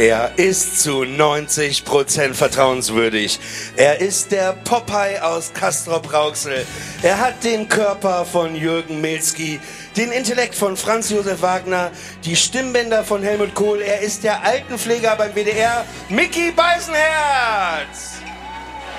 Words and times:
Er 0.00 0.32
ist 0.38 0.80
zu 0.80 1.02
90% 1.02 2.32
vertrauenswürdig. 2.32 3.38
Er 3.76 4.00
ist 4.00 4.32
der 4.32 4.54
Popeye 4.54 5.22
aus 5.22 5.52
Castrop 5.52 6.10
Rauxel. 6.10 6.66
Er 7.02 7.20
hat 7.20 7.44
den 7.44 7.68
Körper 7.68 8.24
von 8.24 8.54
Jürgen 8.54 9.02
Milski, 9.02 9.60
den 9.98 10.10
Intellekt 10.10 10.54
von 10.54 10.78
Franz 10.78 11.10
Josef 11.10 11.42
Wagner, 11.42 11.90
die 12.24 12.34
Stimmbänder 12.34 13.04
von 13.04 13.22
Helmut 13.22 13.54
Kohl. 13.54 13.82
Er 13.82 14.00
ist 14.00 14.24
der 14.24 14.42
Altenpfleger 14.42 15.16
beim 15.16 15.34
WDR, 15.34 15.84
Mickey 16.08 16.50
Beisenherz. 16.50 18.22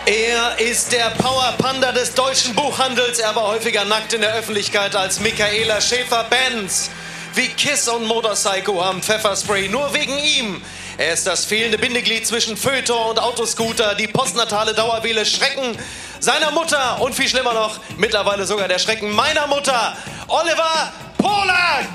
Er 0.05 0.59
ist 0.59 0.91
der 0.91 1.09
Power 1.17 1.55
Panda 1.57 1.93
des 1.93 2.13
deutschen 2.13 2.53
Buchhandels. 2.53 3.17
Er 3.17 3.35
war 3.35 3.47
häufiger 3.47 3.85
nackt 3.85 4.13
in 4.13 4.21
der 4.21 4.35
Öffentlichkeit 4.35 4.95
als 4.95 5.19
Michaela 5.19 5.81
Schäfer-Benz. 5.81 6.91
Wie 7.33 7.47
Kiss 7.47 7.87
und 7.87 8.05
Motorcycle 8.05 8.77
am 8.79 9.01
Pfefferspray, 9.01 9.67
nur 9.67 9.91
wegen 9.95 10.19
ihm. 10.19 10.61
Er 10.97 11.13
ist 11.13 11.25
das 11.25 11.45
fehlende 11.45 11.77
Bindeglied 11.77 12.27
zwischen 12.27 12.57
Föter 12.57 13.09
und 13.09 13.19
Autoscooter, 13.19 13.95
die 13.95 14.07
postnatale 14.07 14.73
Dauerwelle 14.73 15.25
Schrecken 15.25 15.77
seiner 16.19 16.51
Mutter 16.51 17.01
und 17.01 17.15
viel 17.15 17.27
schlimmer 17.27 17.53
noch, 17.53 17.79
mittlerweile 17.97 18.45
sogar 18.45 18.67
der 18.67 18.79
Schrecken 18.79 19.11
meiner 19.11 19.47
Mutter, 19.47 19.95
Oliver 20.27 20.91
Polak. 21.17 21.87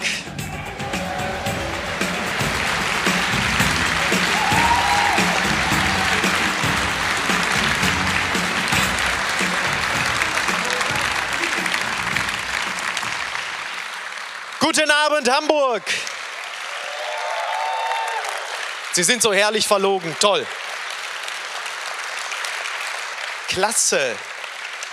Guten 14.59 14.91
Abend, 14.91 15.31
Hamburg. 15.31 15.85
Sie 18.97 19.03
sind 19.03 19.21
so 19.21 19.31
herrlich 19.31 19.67
verlogen. 19.67 20.17
Toll. 20.21 20.47
Klasse. 23.47 24.01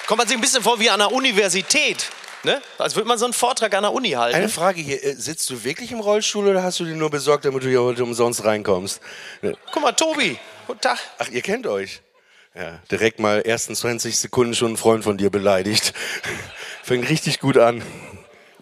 Kommt 0.07 0.17
man 0.17 0.27
sich 0.27 0.35
ein 0.35 0.41
bisschen 0.41 0.61
vor 0.61 0.77
wie 0.81 0.89
an 0.89 0.99
einer 0.99 1.13
Universität. 1.13 2.09
Ne? 2.43 2.61
Als 2.77 2.97
würde 2.97 3.07
man 3.07 3.17
so 3.17 3.23
einen 3.23 3.33
Vortrag 3.33 3.73
an 3.73 3.83
der 3.83 3.93
Uni 3.93 4.09
halten. 4.09 4.35
Eine 4.35 4.49
Frage 4.49 4.81
hier, 4.81 5.01
äh, 5.01 5.13
sitzt 5.13 5.49
du 5.49 5.63
wirklich 5.63 5.93
im 5.93 6.01
Rollstuhl 6.01 6.49
oder 6.49 6.63
hast 6.63 6.81
du 6.81 6.83
den 6.83 6.97
nur 6.97 7.09
besorgt, 7.09 7.45
damit 7.45 7.63
du 7.63 7.69
hier 7.69 7.81
heute 7.81 8.03
umsonst 8.03 8.43
reinkommst? 8.43 8.99
Ne. 9.41 9.55
Guck 9.71 9.81
mal, 9.81 9.93
Tobi. 9.93 10.37
Guten 10.67 10.81
Tag. 10.81 10.99
Ach, 11.19 11.29
ihr 11.29 11.41
kennt 11.41 11.65
euch. 11.65 12.01
Ja, 12.55 12.81
direkt 12.91 13.21
mal 13.21 13.39
ersten 13.39 13.73
20 13.73 14.19
Sekunden 14.19 14.53
schon 14.53 14.67
einen 14.67 14.77
Freund 14.77 15.05
von 15.05 15.17
dir 15.17 15.29
beleidigt. 15.29 15.93
Fängt 16.83 17.07
richtig 17.07 17.39
gut 17.39 17.57
an. 17.57 17.81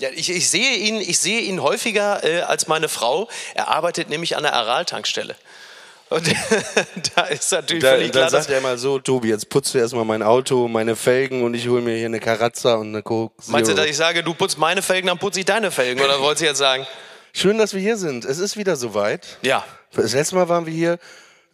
Ja, 0.02 0.10
ich, 0.16 0.32
ich, 0.32 0.50
sehe 0.50 0.78
ihn, 0.78 1.00
ich 1.00 1.20
sehe 1.20 1.42
ihn 1.42 1.62
häufiger 1.62 2.24
äh, 2.24 2.42
als 2.42 2.68
meine 2.68 2.90
Frau. 2.90 3.30
Er 3.54 3.68
arbeitet 3.68 4.10
nämlich 4.10 4.36
an 4.36 4.42
der 4.42 4.54
Aral-Tankstelle. 4.54 5.36
Und 6.10 6.28
da 7.16 7.26
ist 7.26 7.52
natürlich 7.52 7.84
da, 7.84 7.92
völlig 7.92 8.12
klar, 8.12 8.24
Dann 8.24 8.32
sagt 8.32 8.50
er 8.50 8.62
mal 8.62 8.80
so, 8.80 8.98
Tobi, 8.98 9.30
jetzt 9.30 9.48
putzt 9.50 9.76
du 9.76 9.78
erstmal 9.78 10.04
mein 10.04 10.24
Auto, 10.24 10.68
meine 10.68 10.96
Felgen 10.96 11.44
und 11.44 11.54
ich 11.54 11.68
hole 11.68 11.84
mir 11.84 11.98
hier 11.98 12.08
eine 12.08 12.20
Karazza 12.20 12.74
und 12.78 12.88
eine 12.88 13.04
Coke. 13.04 13.36
Meinst 13.46 13.70
du, 13.70 13.76
dass 13.76 13.86
ich 13.86 13.96
sage, 13.96 14.24
du 14.24 14.34
putzt 14.34 14.58
meine 14.58 14.82
Felgen, 14.82 15.06
dann 15.06 15.20
putze 15.20 15.40
ich 15.42 15.46
deine 15.46 15.70
Felgen? 15.70 16.04
Oder 16.04 16.20
wolltest 16.20 16.42
du 16.42 16.46
jetzt 16.48 16.58
sagen? 16.58 16.88
Schön, 17.32 17.60
dass 17.60 17.76
wir 17.76 17.80
hier 17.80 17.96
sind. 17.96 18.26
Es 18.26 18.40
ist 18.40 18.58
wieder 18.58 18.78
soweit. 18.78 19.38
Ja. 19.44 19.64
Das 19.94 20.14
letzte 20.14 20.34
Mal 20.34 20.50
waren 20.50 20.66
wir 20.66 20.74
hier 20.74 20.98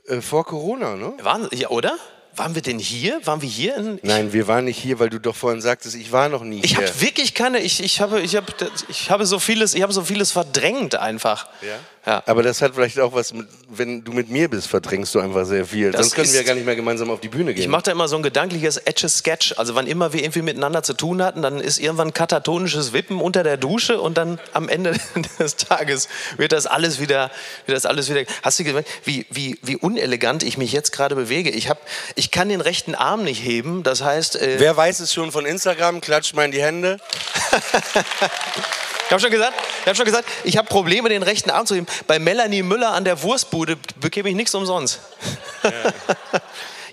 äh, 0.08 0.22
vor 0.22 0.46
Corona, 0.46 0.96
ne? 0.96 1.14
Waren, 1.22 1.50
ja, 1.52 1.68
oder? 1.68 1.98
Waren 2.38 2.54
wir 2.54 2.62
denn 2.62 2.78
hier? 2.78 3.20
Waren 3.26 3.42
wir 3.42 3.50
hier? 3.50 3.76
In, 3.78 4.00
Nein, 4.04 4.32
wir 4.32 4.48
waren 4.48 4.66
nicht 4.66 4.78
hier, 4.78 5.00
weil 5.00 5.10
du 5.10 5.20
doch 5.20 5.36
vorhin 5.36 5.60
sagtest, 5.60 5.96
ich 5.96 6.12
war 6.12 6.30
noch 6.30 6.44
nie 6.44 6.62
ich 6.64 6.76
hier. 6.76 6.84
Ich 6.84 6.92
habe 6.92 7.02
wirklich 7.02 7.34
keine, 7.34 7.60
ich, 7.60 7.84
ich, 7.84 8.00
habe, 8.00 8.22
ich, 8.22 8.36
habe, 8.36 8.48
ich, 8.90 9.10
habe 9.10 9.26
so 9.26 9.40
vieles, 9.40 9.74
ich 9.74 9.82
habe 9.82 9.92
so 9.92 10.04
vieles 10.04 10.32
verdrängt 10.32 10.96
einfach. 10.96 11.48
Ja? 11.62 11.80
Ja. 12.08 12.24
Aber 12.26 12.42
das 12.42 12.62
hat 12.62 12.74
vielleicht 12.74 12.98
auch 13.02 13.14
was, 13.14 13.34
mit, 13.34 13.48
wenn 13.68 14.02
du 14.02 14.14
mit 14.14 14.30
mir 14.30 14.50
bist, 14.50 14.70
verdrängst 14.70 15.14
du 15.14 15.20
einfach 15.20 15.46
sehr 15.46 15.66
viel. 15.66 15.92
Das 15.92 16.00
Sonst 16.04 16.16
können 16.16 16.32
wir 16.32 16.40
ja 16.40 16.48
gar 16.48 16.56
nicht 16.56 16.66
mehr 16.66 16.78
gemeinsam 16.78 17.10
auf 17.10 17.20
die 17.20 17.28
Bühne 17.28 17.54
gehen. 17.54 17.62
Ich 17.62 17.68
mache 17.68 17.84
da 17.84 17.92
immer 17.92 18.08
so 18.08 18.16
ein 18.16 18.24
gedankliches 18.24 18.78
Etches-Sketch. 18.78 19.56
Also 19.58 19.76
wann 19.76 19.88
immer 19.88 20.14
wir 20.14 20.22
irgendwie 20.22 20.42
miteinander 20.42 20.84
zu 20.84 20.94
tun 20.94 21.22
hatten, 21.22 21.42
dann 21.42 21.60
ist 21.60 21.80
irgendwann 21.80 22.14
katatonisches 22.14 22.94
Wippen 22.94 23.20
unter 23.20 23.44
der 23.44 23.58
Dusche 23.58 24.00
und 24.00 24.18
dann 24.18 24.40
am 24.54 24.70
Ende 24.70 24.94
des 25.40 25.58
Tages 25.58 26.08
wird 26.38 26.54
das 26.54 26.66
alles 26.66 27.02
wieder, 27.02 27.30
wird 27.66 27.76
das 27.76 27.86
alles 27.86 28.10
wieder. 28.10 28.24
Hast 28.42 28.58
du 28.58 28.64
gemerkt, 28.64 28.88
wie, 29.04 29.26
wie, 29.30 29.60
wie 29.62 29.76
unelegant 29.76 30.44
ich 30.44 30.58
mich 30.58 30.72
jetzt 30.72 30.94
gerade 30.94 31.14
bewege? 31.14 31.50
Ich, 31.50 31.70
hab, 31.70 31.82
ich 32.16 32.32
kann 32.32 32.48
den 32.48 32.62
rechten 32.62 32.96
Arm 32.96 33.26
nicht 33.26 33.44
heben, 33.44 33.84
das 33.84 34.02
heißt... 34.02 34.38
Äh 34.38 34.62
Wer 34.62 34.78
weiß 34.78 35.02
es 35.02 35.14
schon 35.14 35.34
von 35.34 35.46
Instagram? 35.46 36.00
Klatscht 36.00 36.36
mal 36.36 36.46
in 36.46 36.52
die 36.52 36.62
Hände. 36.62 37.00
Ich 39.08 39.12
habe 39.12 39.22
schon 39.22 39.32
gesagt, 39.32 39.54
ich 39.82 39.88
habe 39.88 39.96
schon 39.96 40.06
gesagt, 40.06 40.28
ich 40.44 40.58
habe 40.58 40.68
Probleme, 40.68 41.08
den 41.08 41.24
rechten 41.24 41.50
Arm 41.50 41.66
zu 41.66 41.76
heben. 41.76 41.88
Bei 42.08 42.20
Melanie 42.20 42.62
Müller 42.62 42.92
an 42.92 43.06
der 43.06 43.24
Wurstbude 43.24 43.78
bekäme 44.02 44.28
ich 44.28 44.36
nichts 44.36 44.54
umsonst. 44.54 45.00
Ja. 45.64 45.72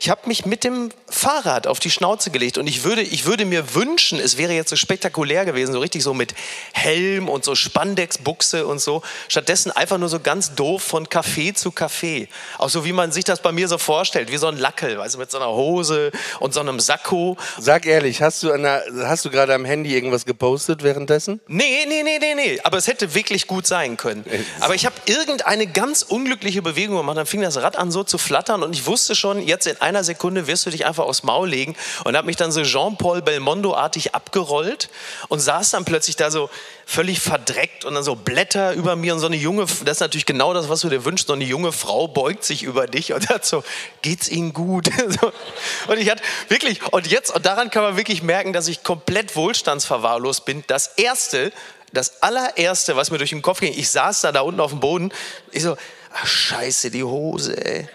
Ich 0.04 0.10
habe 0.10 0.28
mich 0.28 0.44
mit 0.44 0.64
dem 0.64 0.90
Fahrrad 1.08 1.66
auf 1.66 1.80
die 1.80 1.90
Schnauze 1.90 2.30
gelegt 2.30 2.58
und 2.58 2.66
ich 2.66 2.84
würde, 2.84 3.00
ich 3.00 3.24
würde 3.24 3.46
mir 3.46 3.74
wünschen, 3.74 4.20
es 4.20 4.36
wäre 4.36 4.52
jetzt 4.52 4.68
so 4.68 4.76
spektakulär 4.76 5.46
gewesen, 5.46 5.72
so 5.72 5.78
richtig 5.78 6.02
so 6.02 6.12
mit 6.12 6.34
Helm 6.74 7.30
und 7.30 7.42
so 7.42 7.54
Spandexbuchse 7.54 8.66
und 8.66 8.82
so. 8.82 9.00
Stattdessen 9.28 9.70
einfach 9.70 9.96
nur 9.96 10.10
so 10.10 10.20
ganz 10.20 10.54
doof 10.54 10.82
von 10.82 11.06
Café 11.06 11.54
zu 11.54 11.70
Café. 11.70 12.28
Auch 12.58 12.68
so 12.68 12.84
wie 12.84 12.92
man 12.92 13.12
sich 13.12 13.24
das 13.24 13.40
bei 13.40 13.50
mir 13.50 13.66
so 13.66 13.78
vorstellt, 13.78 14.30
wie 14.30 14.36
so 14.36 14.46
ein 14.46 14.58
Lackel, 14.58 14.98
weißt 14.98 15.14
du, 15.14 15.20
mit 15.20 15.30
so 15.30 15.38
einer 15.38 15.48
Hose 15.48 16.12
und 16.38 16.52
so 16.52 16.60
einem 16.60 16.80
Sakko. 16.80 17.38
Sag 17.58 17.86
ehrlich, 17.86 18.20
hast 18.20 18.42
du, 18.42 18.54
der, 18.54 18.84
hast 19.04 19.24
du 19.24 19.30
gerade 19.30 19.54
am 19.54 19.64
Handy 19.64 19.94
irgendwas 19.94 20.26
gepostet 20.26 20.82
währenddessen? 20.82 21.40
Nee, 21.46 21.86
nee, 21.88 22.02
nee, 22.02 22.18
nee, 22.20 22.34
nee. 22.34 22.60
Aber 22.62 22.76
es 22.76 22.88
hätte 22.88 23.14
wirklich 23.14 23.46
gut 23.46 23.66
sein 23.66 23.96
können. 23.96 24.26
Aber 24.60 24.74
ich 24.74 24.84
habe 24.84 24.96
irgendeine 25.06 25.66
ganz 25.66 26.02
unglückliche 26.02 26.60
Bewegung 26.60 26.98
gemacht, 26.98 27.16
dann 27.16 27.24
fing 27.24 27.40
das 27.40 27.56
Rad 27.56 27.76
an 27.76 27.90
so 27.90 28.04
zu 28.04 28.18
flattern 28.18 28.62
und 28.62 28.74
ich 28.74 28.84
wusste 28.84 29.14
schon, 29.14 29.40
jetzt 29.40 29.66
in 29.66 29.80
einer 29.80 29.93
Sekunde 30.02 30.46
wirst 30.48 30.66
du 30.66 30.70
dich 30.70 30.86
einfach 30.86 31.04
aufs 31.04 31.22
Maul 31.22 31.48
legen 31.48 31.76
und 32.04 32.16
habe 32.16 32.26
mich 32.26 32.36
dann 32.36 32.50
so 32.50 32.62
Jean-Paul 32.62 33.22
Belmondo-artig 33.22 34.14
abgerollt 34.14 34.88
und 35.28 35.38
saß 35.40 35.70
dann 35.70 35.84
plötzlich 35.84 36.16
da 36.16 36.30
so 36.30 36.50
völlig 36.86 37.20
verdreckt 37.20 37.84
und 37.84 37.94
dann 37.94 38.02
so 38.02 38.14
Blätter 38.14 38.72
über 38.72 38.96
mir 38.96 39.14
und 39.14 39.20
so 39.20 39.26
eine 39.26 39.36
junge, 39.36 39.62
das 39.62 39.96
ist 39.96 40.00
natürlich 40.00 40.26
genau 40.26 40.52
das, 40.54 40.68
was 40.68 40.80
du 40.80 40.88
dir 40.88 41.04
wünschst, 41.04 41.28
so 41.28 41.34
eine 41.34 41.44
junge 41.44 41.72
Frau 41.72 42.08
beugt 42.08 42.44
sich 42.44 42.62
über 42.62 42.86
dich 42.86 43.12
und 43.12 43.28
hat 43.28 43.44
so, 43.44 43.62
geht's 44.02 44.28
Ihnen 44.28 44.52
gut? 44.52 44.88
und 45.88 45.98
ich 45.98 46.10
hatte 46.10 46.22
wirklich, 46.48 46.82
und 46.92 47.06
jetzt, 47.06 47.34
und 47.34 47.46
daran 47.46 47.70
kann 47.70 47.82
man 47.82 47.96
wirklich 47.96 48.22
merken, 48.22 48.52
dass 48.52 48.68
ich 48.68 48.82
komplett 48.82 49.36
wohlstandsverwahrlost 49.36 50.44
bin. 50.44 50.64
Das 50.66 50.88
erste, 50.96 51.52
das 51.92 52.22
allererste, 52.22 52.96
was 52.96 53.10
mir 53.10 53.18
durch 53.18 53.30
den 53.30 53.42
Kopf 53.42 53.60
ging, 53.60 53.72
ich 53.76 53.90
saß 53.90 54.22
da 54.22 54.32
da 54.32 54.40
unten 54.40 54.60
auf 54.60 54.70
dem 54.70 54.80
Boden, 54.80 55.12
ich 55.52 55.62
so, 55.62 55.76
ach, 56.12 56.26
scheiße, 56.26 56.90
die 56.90 57.04
Hose, 57.04 57.56
ey. 57.56 57.88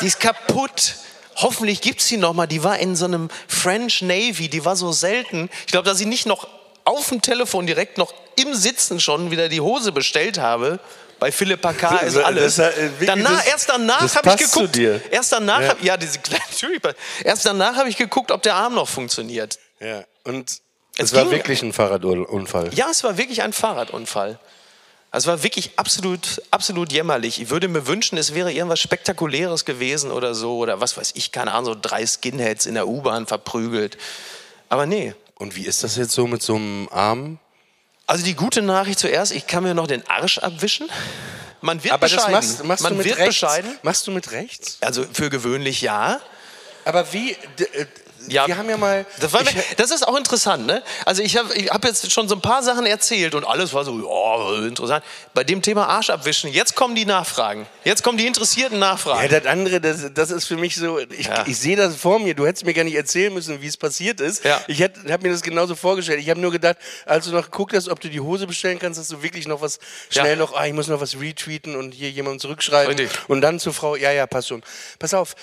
Die 0.00 0.06
ist 0.06 0.20
kaputt. 0.20 0.96
Hoffentlich 1.36 1.80
gibt 1.80 2.00
es 2.00 2.08
sie 2.08 2.16
noch 2.16 2.32
mal. 2.32 2.46
Die 2.46 2.62
war 2.62 2.78
in 2.78 2.96
so 2.96 3.04
einem 3.04 3.28
French 3.48 4.02
Navy, 4.02 4.48
die 4.48 4.64
war 4.64 4.76
so 4.76 4.92
selten. 4.92 5.50
Ich 5.66 5.72
glaube, 5.72 5.88
dass 5.88 6.00
ich 6.00 6.06
nicht 6.06 6.26
noch 6.26 6.48
auf 6.84 7.08
dem 7.08 7.22
Telefon 7.22 7.66
direkt 7.66 7.98
noch 7.98 8.12
im 8.36 8.54
Sitzen 8.54 9.00
schon 9.00 9.30
wieder 9.30 9.48
die 9.48 9.60
Hose 9.60 9.92
bestellt 9.92 10.38
habe. 10.38 10.78
Bei 11.18 11.32
Philipp 11.32 11.62
K. 11.62 11.96
ist 11.98 12.16
alles. 12.16 12.56
Das, 12.56 12.74
das, 12.74 13.06
danach, 13.06 13.38
das, 13.38 13.46
erst 13.46 13.68
danach 13.68 14.14
habe 14.16 14.28
ich 14.28 14.50
geguckt. 14.50 14.76
Erst 15.10 15.32
danach, 15.32 15.60
ja, 15.60 15.68
hab, 15.68 15.82
ja 15.82 15.96
diese 15.96 16.18
natürlich. 16.50 16.82
Erst 17.22 17.46
danach 17.46 17.76
habe 17.76 17.88
ich 17.88 17.96
geguckt, 17.96 18.30
ob 18.30 18.42
der 18.42 18.54
Arm 18.54 18.74
noch 18.74 18.88
funktioniert. 18.88 19.58
Ja, 19.80 20.04
und 20.24 20.50
es, 20.50 20.60
es 20.96 21.14
war 21.14 21.30
wirklich 21.30 21.62
ein 21.62 21.72
Fahrradunfall. 21.72 22.70
Ja, 22.74 22.88
es 22.90 23.02
war 23.04 23.16
wirklich 23.16 23.42
ein 23.42 23.52
Fahrradunfall. 23.52 24.38
Also 25.14 25.30
war 25.30 25.44
wirklich 25.44 25.70
absolut, 25.76 26.42
absolut 26.50 26.90
jämmerlich. 26.90 27.40
Ich 27.40 27.48
würde 27.48 27.68
mir 27.68 27.86
wünschen, 27.86 28.18
es 28.18 28.34
wäre 28.34 28.50
irgendwas 28.52 28.80
Spektakuläres 28.80 29.64
gewesen 29.64 30.10
oder 30.10 30.34
so. 30.34 30.58
Oder 30.58 30.80
was 30.80 30.96
weiß 30.96 31.12
ich, 31.14 31.30
keine 31.30 31.52
Ahnung, 31.52 31.66
so 31.66 31.76
drei 31.80 32.04
Skinheads 32.04 32.66
in 32.66 32.74
der 32.74 32.88
U-Bahn 32.88 33.28
verprügelt. 33.28 33.96
Aber 34.68 34.86
nee. 34.86 35.14
Und 35.36 35.54
wie 35.54 35.66
ist 35.66 35.84
das 35.84 35.94
jetzt 35.94 36.10
so 36.10 36.26
mit 36.26 36.42
so 36.42 36.56
einem 36.56 36.88
Arm? 36.90 37.38
Also 38.08 38.24
die 38.24 38.34
gute 38.34 38.60
Nachricht 38.60 38.98
zuerst, 38.98 39.30
ich 39.30 39.46
kann 39.46 39.62
mir 39.62 39.72
noch 39.72 39.86
den 39.86 40.04
Arsch 40.08 40.38
abwischen. 40.38 40.88
Man 41.60 41.84
wird 41.84 41.94
Aber 41.94 42.06
bescheiden. 42.08 42.32
das 42.32 42.46
machst, 42.48 42.64
machst 42.64 42.82
Man 42.82 42.92
du 42.94 42.98
mit 42.98 43.06
wird 43.06 43.18
rechts? 43.18 43.40
bescheiden. 43.40 43.78
Machst 43.82 44.06
du 44.08 44.10
mit 44.10 44.32
rechts? 44.32 44.78
Also 44.80 45.06
für 45.12 45.30
gewöhnlich 45.30 45.80
ja. 45.80 46.20
Aber 46.84 47.12
wie, 47.12 47.36
Ja. 48.28 48.46
wir 48.46 48.56
haben 48.56 48.68
ja 48.68 48.76
mal. 48.76 49.06
Das, 49.20 49.32
war, 49.32 49.42
das 49.76 49.90
ist 49.90 50.06
auch 50.06 50.16
interessant, 50.16 50.66
ne? 50.66 50.82
Also 51.04 51.22
ich 51.22 51.36
habe 51.36 51.54
ich 51.54 51.70
hab 51.70 51.84
jetzt 51.84 52.10
schon 52.12 52.28
so 52.28 52.34
ein 52.34 52.40
paar 52.40 52.62
Sachen 52.62 52.86
erzählt 52.86 53.34
und 53.34 53.44
alles 53.44 53.72
war 53.72 53.84
so, 53.84 53.98
ja, 53.98 54.66
interessant. 54.66 55.04
Bei 55.34 55.44
dem 55.44 55.62
Thema 55.62 55.86
Arsch 55.88 56.10
abwischen, 56.10 56.50
jetzt 56.52 56.74
kommen 56.74 56.94
die 56.94 57.04
Nachfragen. 57.04 57.66
Jetzt 57.84 58.02
kommen 58.02 58.18
die 58.18 58.26
interessierten 58.26 58.78
ja, 58.80 58.92
Nachfragen. 58.92 59.28
das 59.28 59.46
andere, 59.46 59.80
das, 59.80 60.12
das 60.14 60.30
ist 60.30 60.46
für 60.46 60.56
mich 60.56 60.76
so, 60.76 60.98
ich, 60.98 61.26
Ja. 61.26 61.44
ich 61.46 61.58
sehe 61.58 61.76
das 61.76 61.96
vor 61.96 62.18
mir. 62.18 62.34
Du 62.34 62.46
hättest 62.46 62.64
mir 62.64 62.74
gar 62.74 62.84
nicht 62.84 62.96
erzählen 62.96 63.32
müssen, 63.32 63.60
wie 63.62 63.66
es 63.66 63.76
passiert 63.76 64.20
ist. 64.20 64.44
Ja. 64.44 64.60
Ich 64.68 64.82
habe 64.82 64.94
mir 65.22 65.30
das 65.32 65.42
genauso 65.42 65.74
vorgestellt. 65.74 66.20
Ich 66.20 66.30
habe 66.30 66.40
nur 66.40 66.52
gedacht, 66.52 66.76
als 67.06 67.26
du 67.26 67.32
noch 67.32 67.44
geguckt 67.44 67.74
hast, 67.74 67.88
ob 67.88 68.00
du 68.00 68.08
die 68.08 68.20
Hose 68.20 68.46
bestellen 68.46 68.78
kannst, 68.78 68.98
dass 68.98 69.08
du 69.08 69.22
wirklich 69.22 69.46
noch 69.46 69.60
was 69.60 69.78
schnell 70.10 70.30
Ja. 70.32 70.36
noch, 70.36 70.54
ah, 70.54 70.66
ich 70.66 70.72
muss 70.72 70.88
noch 70.88 71.00
was 71.00 71.18
retweeten 71.20 71.76
und 71.76 71.92
hier 71.92 72.10
jemandem 72.10 72.40
zurückschreiben. 72.40 72.96
Richtig. 72.98 73.18
Und 73.28 73.40
dann 73.40 73.58
zur 73.60 73.72
Frau, 73.74 73.96
ja, 73.96 74.10
ja, 74.12 74.26
passt 74.26 74.48
schon. 74.48 74.62
Pass 74.98 75.14
auf, 75.14 75.34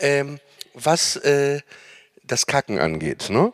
ähm, 0.00 0.40
was 0.74 1.16
äh, 1.16 1.60
das 2.32 2.46
Kacken 2.46 2.78
angeht, 2.78 3.28
ne? 3.30 3.52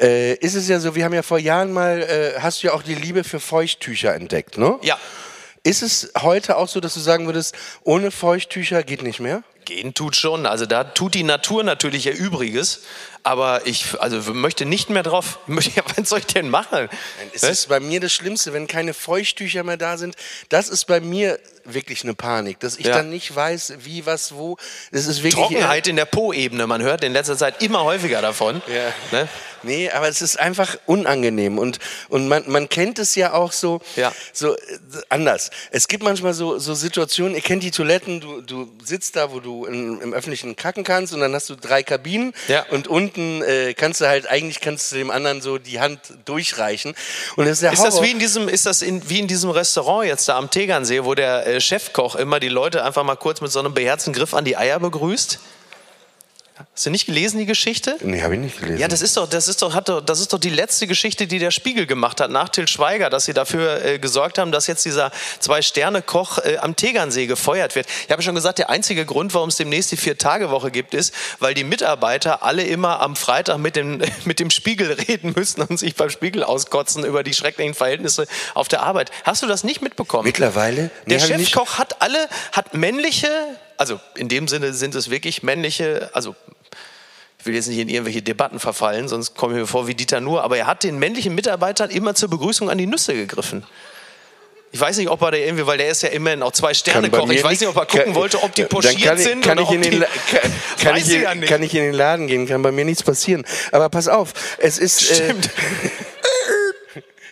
Äh, 0.00 0.34
ist 0.34 0.54
es 0.54 0.68
ja 0.68 0.80
so, 0.80 0.94
wir 0.94 1.04
haben 1.04 1.14
ja 1.14 1.22
vor 1.22 1.38
Jahren 1.38 1.72
mal, 1.72 2.02
äh, 2.02 2.40
hast 2.40 2.62
du 2.62 2.66
ja 2.66 2.72
auch 2.74 2.82
die 2.82 2.94
Liebe 2.94 3.24
für 3.24 3.40
Feuchttücher 3.40 4.14
entdeckt, 4.14 4.58
ne? 4.58 4.78
Ja. 4.82 4.98
Ist 5.62 5.82
es 5.82 6.12
heute 6.20 6.56
auch 6.56 6.68
so, 6.68 6.80
dass 6.80 6.94
du 6.94 7.00
sagen 7.00 7.26
würdest, 7.26 7.54
ohne 7.84 8.10
Feuchttücher 8.10 8.82
geht 8.82 9.02
nicht 9.02 9.20
mehr? 9.20 9.42
Gehen 9.64 9.94
tut 9.94 10.16
schon. 10.16 10.46
Also 10.46 10.66
da 10.66 10.84
tut 10.84 11.14
die 11.14 11.22
Natur 11.22 11.62
natürlich 11.64 12.06
ihr 12.06 12.14
Übriges. 12.16 12.80
Aber 13.22 13.66
ich 13.66 14.00
also 14.00 14.32
möchte 14.32 14.64
nicht 14.64 14.88
mehr 14.88 15.02
drauf. 15.02 15.38
Ja, 15.76 15.82
was 15.94 16.08
soll 16.08 16.20
ich 16.20 16.26
denn 16.26 16.48
machen? 16.48 16.88
Es 17.34 17.42
ist 17.42 17.68
bei 17.68 17.78
mir 17.78 18.00
das 18.00 18.12
Schlimmste, 18.14 18.54
wenn 18.54 18.66
keine 18.66 18.94
Feuchttücher 18.94 19.62
mehr 19.62 19.76
da 19.76 19.98
sind. 19.98 20.16
Das 20.48 20.70
ist 20.70 20.86
bei 20.86 21.00
mir 21.00 21.38
wirklich 21.64 22.02
eine 22.02 22.14
Panik, 22.14 22.58
dass 22.60 22.78
ich 22.78 22.86
Ja. 22.86 22.94
dann 22.96 23.10
nicht 23.10 23.34
weiß, 23.36 23.74
wie, 23.80 24.06
was, 24.06 24.34
wo. 24.34 24.56
Das 24.90 25.06
ist 25.06 25.18
wirklich 25.22 25.34
Trockenheit 25.34 25.86
in 25.86 25.96
der 25.96 26.06
Po-Ebene. 26.06 26.66
Man 26.66 26.80
hört 26.82 27.04
in 27.04 27.12
letzter 27.12 27.36
Zeit 27.36 27.62
immer 27.62 27.84
häufiger 27.84 28.22
davon. 28.22 28.62
Ja. 28.66 28.90
Ne? 29.12 29.28
Nee, 29.62 29.90
aber 29.90 30.08
es 30.08 30.22
ist 30.22 30.40
einfach 30.40 30.78
unangenehm 30.86 31.58
und, 31.58 31.78
und 32.08 32.26
man, 32.28 32.44
man 32.50 32.70
kennt 32.70 32.98
es 32.98 33.14
ja 33.14 33.34
auch 33.34 33.52
so, 33.52 33.82
Ja. 33.96 34.10
so 34.32 34.56
äh, 34.56 34.58
anders. 35.10 35.50
Es 35.70 35.86
gibt 35.86 36.02
manchmal 36.02 36.32
so, 36.32 36.58
so 36.58 36.72
Situationen, 36.74 37.34
ihr 37.34 37.42
kennt 37.42 37.62
die 37.62 37.70
Toiletten, 37.70 38.20
du, 38.22 38.40
du 38.40 38.72
sitzt 38.82 39.16
da, 39.16 39.30
wo 39.30 39.38
du 39.40 39.49
in, 39.66 40.00
im 40.00 40.12
Öffentlichen 40.12 40.56
kacken 40.56 40.84
kannst 40.84 41.12
und 41.14 41.20
dann 41.20 41.34
hast 41.34 41.48
du 41.50 41.54
drei 41.56 41.82
Kabinen 41.82 42.32
Ja. 42.48 42.64
und 42.70 42.88
unten 42.88 43.42
äh, 43.42 43.74
kannst 43.74 44.00
du 44.00 44.06
halt, 44.06 44.28
eigentlich 44.28 44.60
kannst 44.60 44.92
du 44.92 44.96
dem 44.96 45.10
anderen 45.10 45.40
so 45.40 45.58
die 45.58 45.80
Hand 45.80 46.00
durchreichen 46.24 46.94
und 47.36 47.44
das 47.44 47.54
ist 47.54 47.62
der 47.62 47.72
Ist 47.72 47.82
das 47.84 48.02
wie 48.02 48.10
in 48.10 48.18
diesem, 48.18 48.48
ist 48.48 48.66
das 48.66 48.82
in, 48.82 49.08
wie 49.08 49.18
in 49.20 49.26
diesem 49.28 49.50
Restaurant 49.50 50.06
jetzt 50.06 50.28
da 50.28 50.36
am 50.38 50.50
Tegernsee, 50.50 51.04
wo 51.04 51.14
der 51.14 51.46
äh, 51.46 51.60
Chefkoch 51.60 52.16
immer 52.16 52.40
die 52.40 52.48
Leute 52.48 52.84
einfach 52.84 53.04
mal 53.04 53.16
kurz 53.16 53.40
mit 53.40 53.50
so 53.50 53.58
einem 53.60 53.74
beherzten 53.74 54.12
Griff 54.12 54.34
an 54.34 54.44
die 54.44 54.56
Eier 54.56 54.78
begrüßt? 54.80 55.38
Hast 56.80 56.86
du 56.86 56.90
nicht 56.92 57.04
gelesen, 57.04 57.38
die 57.38 57.44
Geschichte? 57.44 57.98
Nee, 58.00 58.22
habe 58.22 58.36
ich 58.36 58.40
nicht 58.40 58.58
gelesen. 58.58 58.78
Ja, 58.80 58.88
das 58.88 59.02
ist 59.02 59.14
doch, 59.14 59.28
das 59.28 59.48
ist 59.48 59.60
doch, 59.60 59.74
hat 59.74 59.90
doch, 59.90 60.00
das 60.00 60.18
ist 60.18 60.32
doch 60.32 60.38
die 60.38 60.48
letzte 60.48 60.86
Geschichte, 60.86 61.26
die 61.26 61.38
der 61.38 61.50
Spiegel 61.50 61.84
gemacht 61.84 62.22
hat 62.22 62.30
nach 62.30 62.48
Till 62.48 62.66
Schweiger, 62.66 63.10
dass 63.10 63.26
sie 63.26 63.34
dafür 63.34 63.84
äh, 63.84 63.98
gesorgt 63.98 64.38
haben, 64.38 64.50
dass 64.50 64.66
jetzt 64.66 64.86
dieser 64.86 65.12
Zwei-Sterne-Koch 65.40 66.38
äh, 66.38 66.56
am 66.56 66.76
Tegernsee 66.76 67.26
gefeuert 67.26 67.74
wird. 67.74 67.86
Ich 68.06 68.10
habe 68.10 68.22
schon 68.22 68.34
gesagt, 68.34 68.60
der 68.60 68.70
einzige 68.70 69.04
Grund, 69.04 69.34
warum 69.34 69.50
es 69.50 69.56
demnächst 69.56 69.92
die 69.92 69.98
Vier-Tage-Woche 69.98 70.70
gibt, 70.70 70.94
ist, 70.94 71.12
weil 71.38 71.52
die 71.52 71.64
Mitarbeiter 71.64 72.42
alle 72.42 72.62
immer 72.64 73.00
am 73.00 73.14
Freitag 73.14 73.58
mit 73.58 73.76
dem, 73.76 74.00
mit 74.24 74.40
dem 74.40 74.48
Spiegel 74.48 74.90
reden 74.90 75.34
müssen 75.36 75.60
und 75.60 75.78
sich 75.78 75.96
beim 75.96 76.08
Spiegel 76.08 76.42
auskotzen 76.42 77.04
über 77.04 77.22
die 77.22 77.34
schrecklichen 77.34 77.74
Verhältnisse 77.74 78.26
auf 78.54 78.68
der 78.68 78.84
Arbeit. 78.84 79.10
Hast 79.24 79.42
du 79.42 79.46
das 79.46 79.64
nicht 79.64 79.82
mitbekommen? 79.82 80.24
Mittlerweile? 80.24 80.90
Nee, 81.04 81.18
Der. 81.18 81.20
Chefkoch 81.20 81.76
hat 81.76 82.00
alle, 82.00 82.26
hat 82.52 82.72
männliche, 82.72 83.28
also 83.76 84.00
in 84.16 84.30
dem 84.30 84.48
Sinne 84.48 84.72
sind 84.72 84.94
es 84.94 85.10
wirklich 85.10 85.42
männliche, 85.42 86.08
also 86.14 86.34
ich 87.40 87.46
will 87.46 87.54
jetzt 87.54 87.68
nicht 87.68 87.78
in 87.78 87.88
irgendwelche 87.88 88.20
Debatten 88.22 88.60
verfallen, 88.60 89.08
sonst 89.08 89.34
komme 89.34 89.54
ich 89.54 89.60
mir 89.60 89.66
vor 89.66 89.86
wie 89.86 89.94
Dieter 89.94 90.20
Nuhr, 90.20 90.44
aber 90.44 90.58
er 90.58 90.66
hat 90.66 90.82
den 90.84 90.98
männlichen 90.98 91.34
Mitarbeitern 91.34 91.88
immer 91.90 92.14
zur 92.14 92.28
Begrüßung 92.28 92.68
an 92.68 92.76
die 92.78 92.86
Nüsse 92.86 93.14
gegriffen. 93.14 93.64
Ich 94.72 94.80
weiß 94.80 94.98
nicht, 94.98 95.08
ob 95.08 95.20
er 95.22 95.32
da 95.32 95.36
irgendwie, 95.36 95.66
weil 95.66 95.78
der 95.78 95.88
ist 95.88 96.02
ja 96.02 96.10
immerhin 96.10 96.42
auch 96.42 96.52
zwei 96.52 96.74
Sterne 96.74 97.10
Kann 97.10 97.20
Koch. 97.22 97.30
Ich 97.30 97.42
weiß 97.42 97.58
nicht, 97.58 97.68
ob 97.68 97.76
er 97.76 97.86
kann- 97.86 98.00
gucken 98.00 98.14
wollte, 98.14 98.40
ob 98.42 98.54
die 98.54 98.64
pochiert 98.64 99.02
kann 99.02 99.18
sind 99.18 99.42
kann 99.42 99.58
oder 99.58 99.68
ich 99.68 99.74
in 99.74 99.78
ob 99.78 99.82
den 99.90 99.92
die, 99.92 99.98
kann, 100.30 100.50
kann, 100.80 100.96
ich 100.96 101.08
ja 101.08 101.34
kann 101.34 101.62
ich 101.62 101.74
in 101.74 101.82
den 101.82 101.94
Laden 101.94 102.26
gehen, 102.28 102.46
kann 102.46 102.62
bei 102.62 102.70
mir 102.70 102.84
nichts 102.84 103.02
passieren. 103.02 103.44
Aber 103.72 103.88
pass 103.88 104.06
auf, 104.06 104.32
es 104.58 104.78
ist. 104.78 105.02
Stimmt. 105.02 105.46
Äh, 105.46 105.50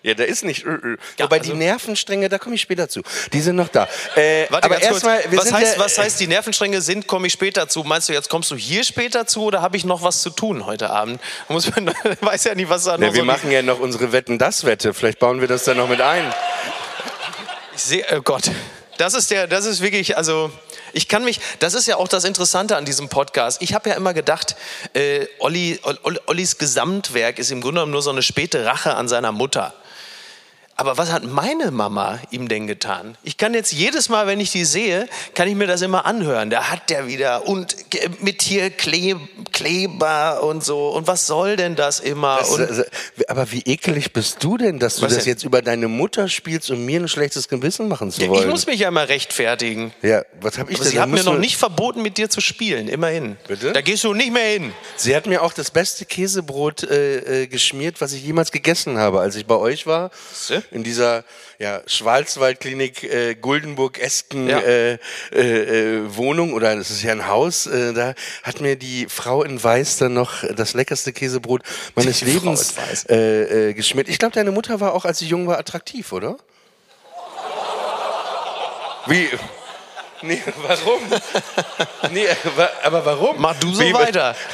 ja, 0.02 0.14
da 0.14 0.24
ist 0.24 0.44
nicht. 0.44 0.64
Äh, 0.64 0.70
äh. 0.70 0.96
Ja, 1.18 1.24
Wobei 1.24 1.38
also- 1.38 1.52
die 1.52 1.58
Nervenstränge, 1.58 2.28
da 2.28 2.38
komme 2.38 2.54
ich 2.54 2.60
später 2.60 2.88
zu. 2.88 3.02
Die 3.32 3.40
sind 3.40 3.56
noch 3.56 3.68
da. 3.68 3.88
Äh, 4.14 4.46
Warte 4.50 4.64
aber 4.64 4.80
erstmal, 4.80 5.24
was 5.30 5.52
heißt, 5.52 5.78
was 5.78 5.98
heißt, 5.98 6.20
die 6.20 6.26
Nervenstränge 6.26 6.80
sind, 6.80 7.06
komme 7.06 7.26
ich 7.26 7.32
später 7.32 7.68
zu. 7.68 7.84
Meinst 7.84 8.08
du, 8.08 8.12
jetzt 8.12 8.28
kommst 8.28 8.50
du 8.50 8.56
hier 8.56 8.84
später 8.84 9.26
zu 9.26 9.44
oder 9.44 9.62
habe 9.62 9.76
ich 9.76 9.84
noch 9.84 10.02
was 10.02 10.22
zu 10.22 10.30
tun 10.30 10.66
heute 10.66 10.90
Abend? 10.90 11.20
Muss 11.48 11.70
man, 11.74 11.92
weiß 12.20 12.44
ja 12.44 12.54
nicht, 12.54 12.68
was 12.68 12.84
da 12.84 12.92
noch 12.92 13.06
Ja, 13.06 13.12
wir 13.12 13.20
so 13.20 13.26
machen 13.26 13.50
ja 13.50 13.62
noch 13.62 13.80
unsere 13.80 14.12
Wetten-Das-Wette. 14.12 14.94
Vielleicht 14.94 15.18
bauen 15.18 15.40
wir 15.40 15.48
das 15.48 15.64
dann 15.64 15.76
noch 15.76 15.88
mit 15.88 16.00
ein. 16.00 16.32
Ich 17.74 17.82
sehe, 17.82 18.04
oh 18.12 18.20
Gott, 18.22 18.50
das 18.98 19.14
ist 19.14 19.30
der, 19.30 19.46
das 19.46 19.64
ist 19.64 19.80
wirklich, 19.80 20.16
also 20.16 20.50
ich 20.92 21.08
kann 21.08 21.24
mich, 21.24 21.40
das 21.60 21.74
ist 21.74 21.86
ja 21.86 21.96
auch 21.96 22.08
das 22.08 22.24
Interessante 22.24 22.76
an 22.76 22.84
diesem 22.84 23.08
Podcast. 23.08 23.62
Ich 23.62 23.74
habe 23.74 23.90
ja 23.90 23.96
immer 23.96 24.14
gedacht, 24.14 24.56
äh, 24.94 25.26
Olli, 25.38 25.78
Ollis 26.26 26.58
Gesamtwerk 26.58 27.38
ist 27.38 27.50
im 27.50 27.60
Grunde 27.60 27.80
genommen 27.80 27.92
nur 27.92 28.02
so 28.02 28.10
eine 28.10 28.22
späte 28.22 28.64
Rache 28.64 28.94
an 28.94 29.08
seiner 29.08 29.32
Mutter. 29.32 29.74
Aber 30.80 30.96
was 30.96 31.10
hat 31.10 31.24
meine 31.24 31.72
Mama 31.72 32.20
ihm 32.30 32.46
denn 32.46 32.68
getan? 32.68 33.18
Ich 33.24 33.36
kann 33.36 33.52
jetzt 33.52 33.72
jedes 33.72 34.08
Mal, 34.08 34.28
wenn 34.28 34.38
ich 34.38 34.52
die 34.52 34.64
sehe, 34.64 35.08
kann 35.34 35.48
ich 35.48 35.56
mir 35.56 35.66
das 35.66 35.82
immer 35.82 36.06
anhören. 36.06 36.50
Da 36.50 36.70
hat 36.70 36.88
der 36.88 37.08
wieder 37.08 37.48
und 37.48 37.74
mit 38.22 38.42
hier 38.42 38.70
Kle 38.70 39.16
Kleber 39.52 40.44
und 40.44 40.62
so. 40.62 40.90
Und 40.90 41.08
was 41.08 41.26
soll 41.26 41.56
denn 41.56 41.74
das 41.74 41.98
immer? 41.98 42.36
Das, 42.38 42.78
äh, 42.78 42.84
aber 43.26 43.50
wie 43.50 43.62
ekelig 43.62 44.12
bist 44.12 44.44
du 44.44 44.56
denn, 44.56 44.78
dass 44.78 44.96
du 44.96 45.02
Was 45.02 45.14
das 45.14 45.24
denn? 45.24 45.32
jetzt 45.32 45.42
über 45.42 45.62
deine 45.62 45.88
Mutter 45.88 46.28
spielst, 46.28 46.70
um 46.70 46.84
mir 46.84 47.00
ein 47.00 47.08
schlechtes 47.08 47.48
Gewissen 47.48 47.88
machen 47.88 48.12
zu 48.12 48.22
ich 48.22 48.28
wollen? 48.28 48.48
muss 48.48 48.66
mich 48.68 48.78
ja 48.78 48.86
immer 48.86 49.08
rechtfertigen. 49.08 49.92
ja, 50.02 50.22
was 50.40 50.58
habe 50.58 50.70
ich 50.70 50.76
Aber 50.76 50.84
denn? 50.84 50.92
sie 50.92 51.00
hat 51.00 51.08
mir 51.08 51.24
noch 51.24 51.38
nicht 51.38 51.56
verboten, 51.56 52.02
mit 52.02 52.18
dir 52.18 52.30
zu 52.30 52.40
spielen, 52.40 52.86
immerhin. 52.86 53.36
Bitte? 53.48 53.72
Da 53.72 53.80
gehst 53.80 54.04
du 54.04 54.14
nicht 54.14 54.32
mehr 54.32 54.46
hin. 54.52 54.72
Sie 54.94 55.16
hat 55.16 55.26
mir 55.26 55.42
auch 55.42 55.52
das 55.52 55.72
beste 55.72 56.04
Käsebrot 56.04 56.84
äh, 56.84 57.42
äh, 57.42 57.46
geschmiert, 57.48 58.00
was 58.00 58.12
ich 58.12 58.22
jemals 58.22 58.52
gegessen 58.52 58.96
habe, 58.98 59.18
als 59.18 59.34
ich 59.34 59.44
bei 59.44 59.56
euch 59.56 59.84
war. 59.88 60.12
Siehste? 60.32 60.67
In 60.70 60.84
dieser 60.84 61.24
ja, 61.58 61.80
Schwarzwaldklinik 61.86 63.02
äh, 63.04 63.34
Guldenburg-esken 63.34 64.48
Ja. 64.48 64.58
äh, 64.60 64.92
äh, 64.92 64.98
äh, 65.32 66.16
Wohnung 66.16 66.52
oder 66.52 66.76
das 66.76 66.90
ist 66.90 67.02
ja 67.02 67.12
ein 67.12 67.26
Haus. 67.26 67.66
Äh, 67.66 67.94
da 67.94 68.14
hat 68.42 68.60
mir 68.60 68.76
die 68.76 69.06
Frau 69.08 69.42
in 69.42 69.62
Weiß 69.62 69.96
dann 69.96 70.14
noch 70.14 70.44
das 70.54 70.74
leckerste 70.74 71.12
Käsebrot 71.12 71.62
meines 71.94 72.18
Die 72.20 72.26
Lebens 72.26 72.74
äh, 73.08 73.72
geschmiert. 73.74 74.08
Ich 74.08 74.18
glaube, 74.18 74.34
deine 74.34 74.50
Mutter 74.50 74.80
war 74.80 74.92
auch, 74.94 75.04
als 75.04 75.18
sie 75.18 75.26
jung 75.26 75.46
war, 75.46 75.58
attraktiv, 75.58 76.12
oder? 76.12 76.36
Wie? 79.06 79.28
Nee, 80.20 80.42
warum? 80.66 81.00
nee, 82.12 82.26
aber 82.82 83.06
warum? 83.06 83.40
Mach 83.40 83.54
du 83.58 83.72
so 83.72 83.82
Wie- 83.82 83.94
weiter. 83.94 84.34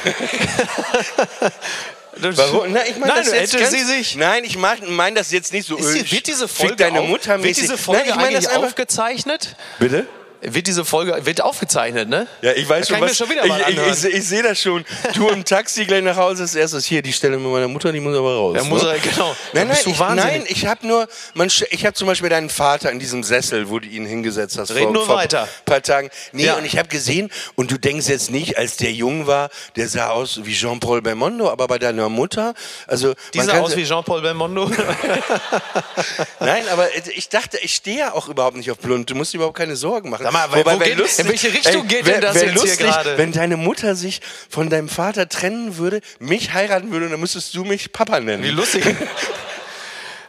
Warum? 2.17 2.71
Na, 2.71 2.85
ich 2.85 2.97
meine 2.97 3.13
Nein, 3.13 3.23
das 3.25 3.33
jetzt 3.33 3.53
hätte 3.53 3.63
ganz, 3.63 3.71
sie 3.75 3.83
sich. 3.83 4.15
Nein, 4.15 4.43
ich 4.43 4.57
meine 4.57 4.85
mein 4.87 5.15
das 5.15 5.31
jetzt 5.31 5.51
nicht 5.53 5.67
so. 5.67 5.75
Ist 5.77 6.11
wird 6.11 6.27
diese 6.27 6.47
Folge, 6.47 6.75
deine 6.75 7.01
auf- 7.01 7.07
Mutter 7.09 7.41
wird 7.43 7.57
diese 7.57 7.77
Folge 7.77 8.01
Nein, 8.01 8.09
ich 8.09 8.15
eigentlich 8.25 8.43
das 8.45 8.53
einfach. 8.53 8.67
aufgezeichnet? 8.69 9.55
Bitte? 9.79 10.07
Wird 10.47 10.67
diese 10.67 10.85
Folge 10.85 11.25
wird 11.25 11.41
aufgezeichnet, 11.41 12.09
ne? 12.09 12.27
Ja, 12.41 12.51
ich 12.53 12.67
weiß 12.67 12.87
Da 12.87 12.93
schon, 12.95 12.99
kann 13.01 13.09
ich 13.09 13.19
was. 13.19 13.27
mir 13.29 13.35
schon 13.35 13.43
wieder 13.43 13.47
mal 13.47 13.61
ich 13.69 14.03
ich, 14.03 14.05
ich, 14.11 14.15
ich 14.19 14.27
sehe 14.27 14.43
das 14.43 14.59
schon. 14.61 14.85
Du 15.13 15.27
im 15.29 15.43
Taxi 15.45 15.85
gleich 15.85 16.03
nach 16.03 16.17
Hause 16.17 16.43
als 16.43 16.55
erstes 16.55 16.85
hier 16.85 17.01
die 17.01 17.13
Stelle 17.13 17.37
mit 17.37 17.51
meiner 17.51 17.67
Mutter, 17.67 17.91
die 17.91 17.99
muss 17.99 18.15
aber 18.15 18.35
raus. 18.35 18.55
Ja, 18.57 18.63
muss 18.63 18.83
ne? 18.83 18.89
er, 18.91 18.99
genau. 18.99 19.35
Nein, 19.53 19.67
nein, 19.67 19.77
ich, 19.85 19.99
nein, 19.99 20.43
ich 20.47 20.65
habe 20.65 20.85
nur, 20.87 21.07
man, 21.33 21.47
ich 21.69 21.85
habe 21.85 21.93
zum 21.93 22.07
Beispiel 22.07 22.29
deinen 22.29 22.49
Vater 22.49 22.91
in 22.91 22.99
diesem 22.99 23.23
Sessel, 23.23 23.69
wo 23.69 23.79
du 23.79 23.87
ihn 23.87 24.05
hingesetzt 24.05 24.57
hast. 24.57 24.71
Red 24.71 24.83
vor, 24.83 24.91
nur 24.93 25.05
vor 25.05 25.15
weiter. 25.17 25.43
ein 25.43 25.49
paar 25.65 25.81
Tagen. 25.81 26.09
Nee, 26.31 26.45
Ja. 26.45 26.55
und 26.55 26.65
ich 26.65 26.77
habe 26.77 26.87
gesehen, 26.89 27.29
und 27.55 27.71
du 27.71 27.77
denkst 27.77 28.07
jetzt 28.07 28.29
nicht, 28.31 28.57
als 28.57 28.77
der 28.77 28.91
jung 28.91 29.27
war, 29.27 29.49
der 29.75 29.87
sah 29.87 30.09
aus 30.09 30.39
wie 30.43 30.53
Jean-Paul 30.53 31.01
Belmondo, 31.01 31.49
aber 31.49 31.67
bei 31.67 31.79
deiner 31.79 32.09
Mutter, 32.09 32.53
also 32.87 33.13
Die 33.33 33.41
sah 33.41 33.59
aus 33.59 33.75
wie 33.75 33.85
Jean-Paul 33.85 34.21
Belmondo. 34.21 34.69
Nein, 36.39 36.63
aber 36.71 36.87
ich 37.15 37.29
dachte, 37.29 37.57
ich 37.61 37.75
stehe 37.75 37.99
ja 37.99 38.13
auch 38.13 38.27
überhaupt 38.27 38.57
nicht 38.57 38.69
auf 38.71 38.77
blond. 38.77 39.09
Du 39.09 39.15
musst 39.15 39.33
dir 39.33 39.37
überhaupt 39.37 39.57
keine 39.57 39.75
Sorgen 39.75 40.09
machen. 40.09 40.23
Mal, 40.35 40.51
wo 40.51 40.79
wär 40.79 40.79
geht- 40.79 41.19
in 41.19 41.27
welche 41.29 41.53
Richtung 41.53 41.87
geht 41.87 42.05
denn 42.07 42.21
das 42.21 42.35
wär 42.35 42.43
jetzt 42.43 42.51
hier 42.53 42.61
lustig, 42.61 42.79
gerade? 42.87 43.17
Wenn 43.17 43.31
deine 43.31 43.57
Mutter 43.57 43.95
sich 43.95 44.21
von 44.49 44.69
deinem 44.69 44.89
Vater 44.89 45.27
trennen 45.29 45.77
würde, 45.77 46.01
mich 46.19 46.53
heiraten 46.53 46.91
würde, 46.91 47.09
dann 47.09 47.19
müsstest 47.19 47.53
du 47.55 47.63
mich 47.63 47.91
Papa 47.91 48.19
nennen. 48.19 48.43
Wie 48.43 48.49
lustig. 48.49 48.83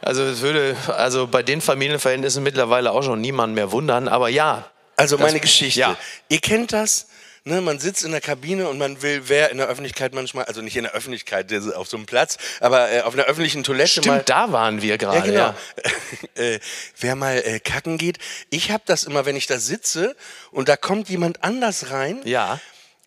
Also 0.01 0.23
es 0.23 0.39
würde 0.41 0.75
also 0.95 1.27
bei 1.27 1.43
den 1.43 1.59
Familienverhältnissen 1.59 2.41
mittlerweile 2.41 2.91
auch 2.91 3.03
schon 3.03 3.19
niemand 3.19 3.55
mehr 3.55 3.71
wundern, 3.73 4.07
aber 4.07 4.29
ja. 4.29 4.69
Also 4.95 5.17
meine 5.17 5.39
Geschichte. 5.39 5.79
ja. 5.81 5.97
Ihr 6.29 6.39
kennt 6.39 6.71
das. 6.71 7.07
Ne, 7.47 7.61
man 7.61 7.79
sitzt 7.79 8.03
in 8.03 8.11
der 8.11 8.19
Kabine 8.19 8.67
und 8.67 8.77
man 8.77 9.01
will, 9.01 9.21
wer 9.27 9.51
in 9.51 9.57
der 9.57 9.67
Öffentlichkeit 9.67 10.13
manchmal, 10.13 10.43
also 10.45 10.61
nicht 10.61 10.75
in 10.75 10.83
der 10.83 10.91
Öffentlichkeit, 10.91 11.53
auf 11.75 11.87
so 11.87 11.95
einem 11.95 12.05
Platz, 12.05 12.37
aber 12.59 12.91
äh, 12.91 13.01
auf 13.03 13.13
einer 13.13 13.23
öffentlichen 13.23 13.63
Toilette 13.63 14.01
mal. 14.01 14.15
Stimmt, 14.15 14.29
da 14.29 14.51
waren 14.51 14.81
wir 14.81 14.97
gerade. 14.97 15.19
Ja, 15.19 15.23
genau. 15.23 15.55
Ja, 16.35 16.43
äh, 16.43 16.59
wer 16.99 17.15
mal 17.15 17.37
äh, 17.37 17.61
kacken 17.61 17.97
geht. 17.97 18.17
Ich 18.49 18.71
habe 18.71 18.83
das 18.85 19.05
immer, 19.05 19.25
wenn 19.25 19.37
ich 19.37 19.47
da 19.47 19.59
sitze 19.59 20.17
und 20.51 20.67
da 20.67 20.75
kommt 20.75 21.07
jemand 21.07 21.41
anders 21.45 21.89
rein. 21.89 22.19
ja. 22.25 22.59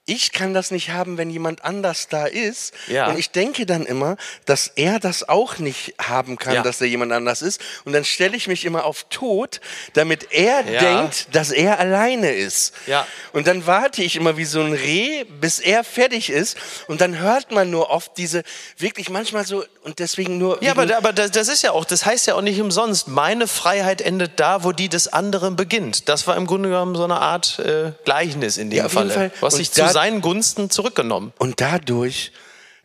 Ich 0.07 0.33
kann 0.33 0.54
das 0.54 0.71
nicht 0.73 0.90
haben, 0.90 1.19
wenn 1.19 1.30
jemand 1.30 1.64
anders 1.64 2.09
da 2.09 2.26
ist. 2.26 2.73
Ja. 2.88 3.09
Und 3.09 3.19
ich 3.19 3.30
denke 3.30 3.64
dann 3.64 3.87
immer, 3.87 4.16
dass 4.45 4.66
er 4.66 4.99
das 4.99 5.28
auch 5.28 5.59
nicht 5.59 5.95
haben 6.00 6.37
kann, 6.37 6.54
Ja. 6.54 6.62
dass 6.62 6.78
da 6.78 6.85
jemand 6.85 7.12
anders 7.12 7.42
ist. 7.42 7.61
Und 7.85 7.92
dann 7.92 8.04
stelle 8.04 8.37
ich 8.37 8.49
mich 8.49 8.64
immer 8.64 8.85
auf 8.87 9.04
tot, 9.11 9.61
damit 9.92 10.33
er 10.33 10.62
Ja. 10.69 10.80
denkt, 10.80 11.28
dass 11.33 11.52
er 11.52 11.78
alleine 11.78 12.33
ist. 12.33 12.75
Ja. 12.88 13.07
Und 13.33 13.47
dann 13.47 13.66
warte 13.69 14.02
ich 14.02 14.16
immer 14.16 14.37
wie 14.37 14.47
so 14.47 14.61
ein 14.61 14.73
Reh, 14.73 15.25
bis 15.25 15.61
er 15.61 15.85
fertig 15.85 16.30
ist. 16.30 16.57
Und 16.88 17.00
dann 17.00 17.19
hört 17.19 17.52
man 17.52 17.71
nur 17.71 17.90
oft 17.90 18.16
diese, 18.16 18.42
wirklich 18.78 19.11
manchmal 19.11 19.47
so, 19.47 19.64
und 19.85 20.00
deswegen 20.00 20.38
nur. 20.38 20.61
Ja, 20.62 20.73
aber, 20.73 20.97
aber 20.97 21.12
das 21.12 21.47
ist 21.49 21.62
ja 21.62 21.71
auch, 21.71 21.85
das 21.85 22.04
heißt 22.04 22.26
ja 22.26 22.35
auch 22.35 22.40
nicht 22.42 22.61
umsonst, 22.61 23.07
meine 23.07 23.47
Freiheit 23.47 24.00
endet 24.00 24.40
da, 24.40 24.64
wo 24.64 24.73
die 24.73 24.88
des 24.88 25.07
anderen 25.09 25.54
beginnt. 25.54 26.09
Das 26.09 26.26
war 26.26 26.37
im 26.37 26.47
Grunde 26.47 26.69
genommen 26.71 26.97
so 26.97 27.04
eine 27.04 27.21
Art 27.21 27.61
äh, 27.61 27.92
Gleichnis 28.04 28.57
in 28.57 28.71
dem 28.71 28.78
Ja, 28.78 28.87
auf 28.87 28.95
jeden 28.95 29.11
Falle. 29.11 29.30
Fall. 29.30 29.33
Hast 29.40 29.52
Und 29.54 29.59
dich 29.61 29.71
da- 29.71 29.87
zu 29.87 29.92
seinen 30.00 30.23
Gunsten 30.23 30.71
zurückgenommen. 30.71 31.35
Und 31.37 31.61
dadurch 31.61 32.33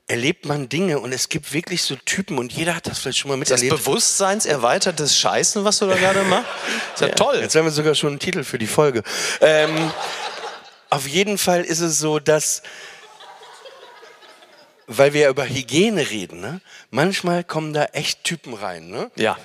erlebt 0.07 0.45
man 0.45 0.67
Dinge 0.67 0.99
und 0.99 1.13
es 1.13 1.29
gibt 1.29 1.53
wirklich 1.53 1.81
so 1.81 1.95
Typen 1.95 2.37
und 2.37 2.51
jeder 2.51 2.75
hat 2.75 2.87
das 2.87 2.99
vielleicht 2.99 3.19
schon 3.19 3.29
mal 3.31 3.39
Das 3.39 3.49
miterlebt. 3.61 3.77
bewusstseinserweitertes 3.77 5.17
Scheißen, 5.17 5.63
was 5.63 5.79
du 5.79 5.87
da 5.87 5.95
gerade 5.95 6.23
machst, 6.29 6.45
ist 6.93 7.01
ja, 7.01 7.07
toll. 7.07 7.37
Jetzt 7.39 7.55
haben 7.55 7.63
wir 7.63 7.71
sogar 7.71 7.95
schon 7.95 8.09
einen 8.09 8.19
Titel 8.19 8.43
für 8.43 8.57
die 8.57 8.67
Folge. 8.67 9.01
Ähm, 9.39 9.91
auf 10.89 11.07
jeden 11.07 11.37
Fall 11.37 11.63
ist 11.63 11.79
es 11.79 11.99
so, 11.99 12.19
dass, 12.19 12.61
weil 14.87 15.13
wir 15.13 15.21
ja 15.21 15.29
über 15.29 15.47
Hygiene 15.47 16.09
reden, 16.09 16.41
ne? 16.41 16.59
manchmal 16.91 17.45
kommen 17.45 17.71
da 17.71 17.85
echt 17.85 18.25
Typen 18.25 18.53
rein. 18.55 18.89
Ne? 18.89 19.09
Ja. 19.15 19.37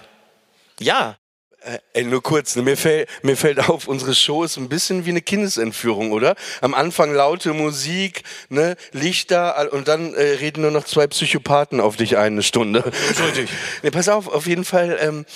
Ja. 0.80 1.16
Äh, 1.62 1.78
ey, 1.92 2.04
nur 2.04 2.22
kurz, 2.22 2.56
ne? 2.56 2.62
mir, 2.62 2.76
fällt, 2.76 3.08
mir 3.22 3.36
fällt 3.36 3.68
auf, 3.68 3.86
unsere 3.86 4.14
Show 4.14 4.44
ist 4.44 4.56
ein 4.56 4.70
bisschen 4.70 5.04
wie 5.04 5.10
eine 5.10 5.20
Kindesentführung, 5.20 6.10
oder? 6.12 6.34
Am 6.62 6.72
Anfang 6.72 7.12
laute 7.12 7.52
Musik, 7.52 8.22
ne? 8.48 8.76
Lichter 8.92 9.70
und 9.72 9.86
dann 9.86 10.14
äh, 10.14 10.22
reden 10.22 10.62
nur 10.62 10.70
noch 10.70 10.84
zwei 10.84 11.06
Psychopathen 11.06 11.80
auf 11.80 11.96
dich 11.96 12.16
ein, 12.16 12.32
eine 12.32 12.42
Stunde. 12.42 12.84
Richtig. 12.84 13.50
Nee, 13.82 13.90
pass 13.90 14.08
auf, 14.08 14.28
auf 14.28 14.46
jeden 14.46 14.64
Fall. 14.64 14.98
Ähm, 15.00 15.26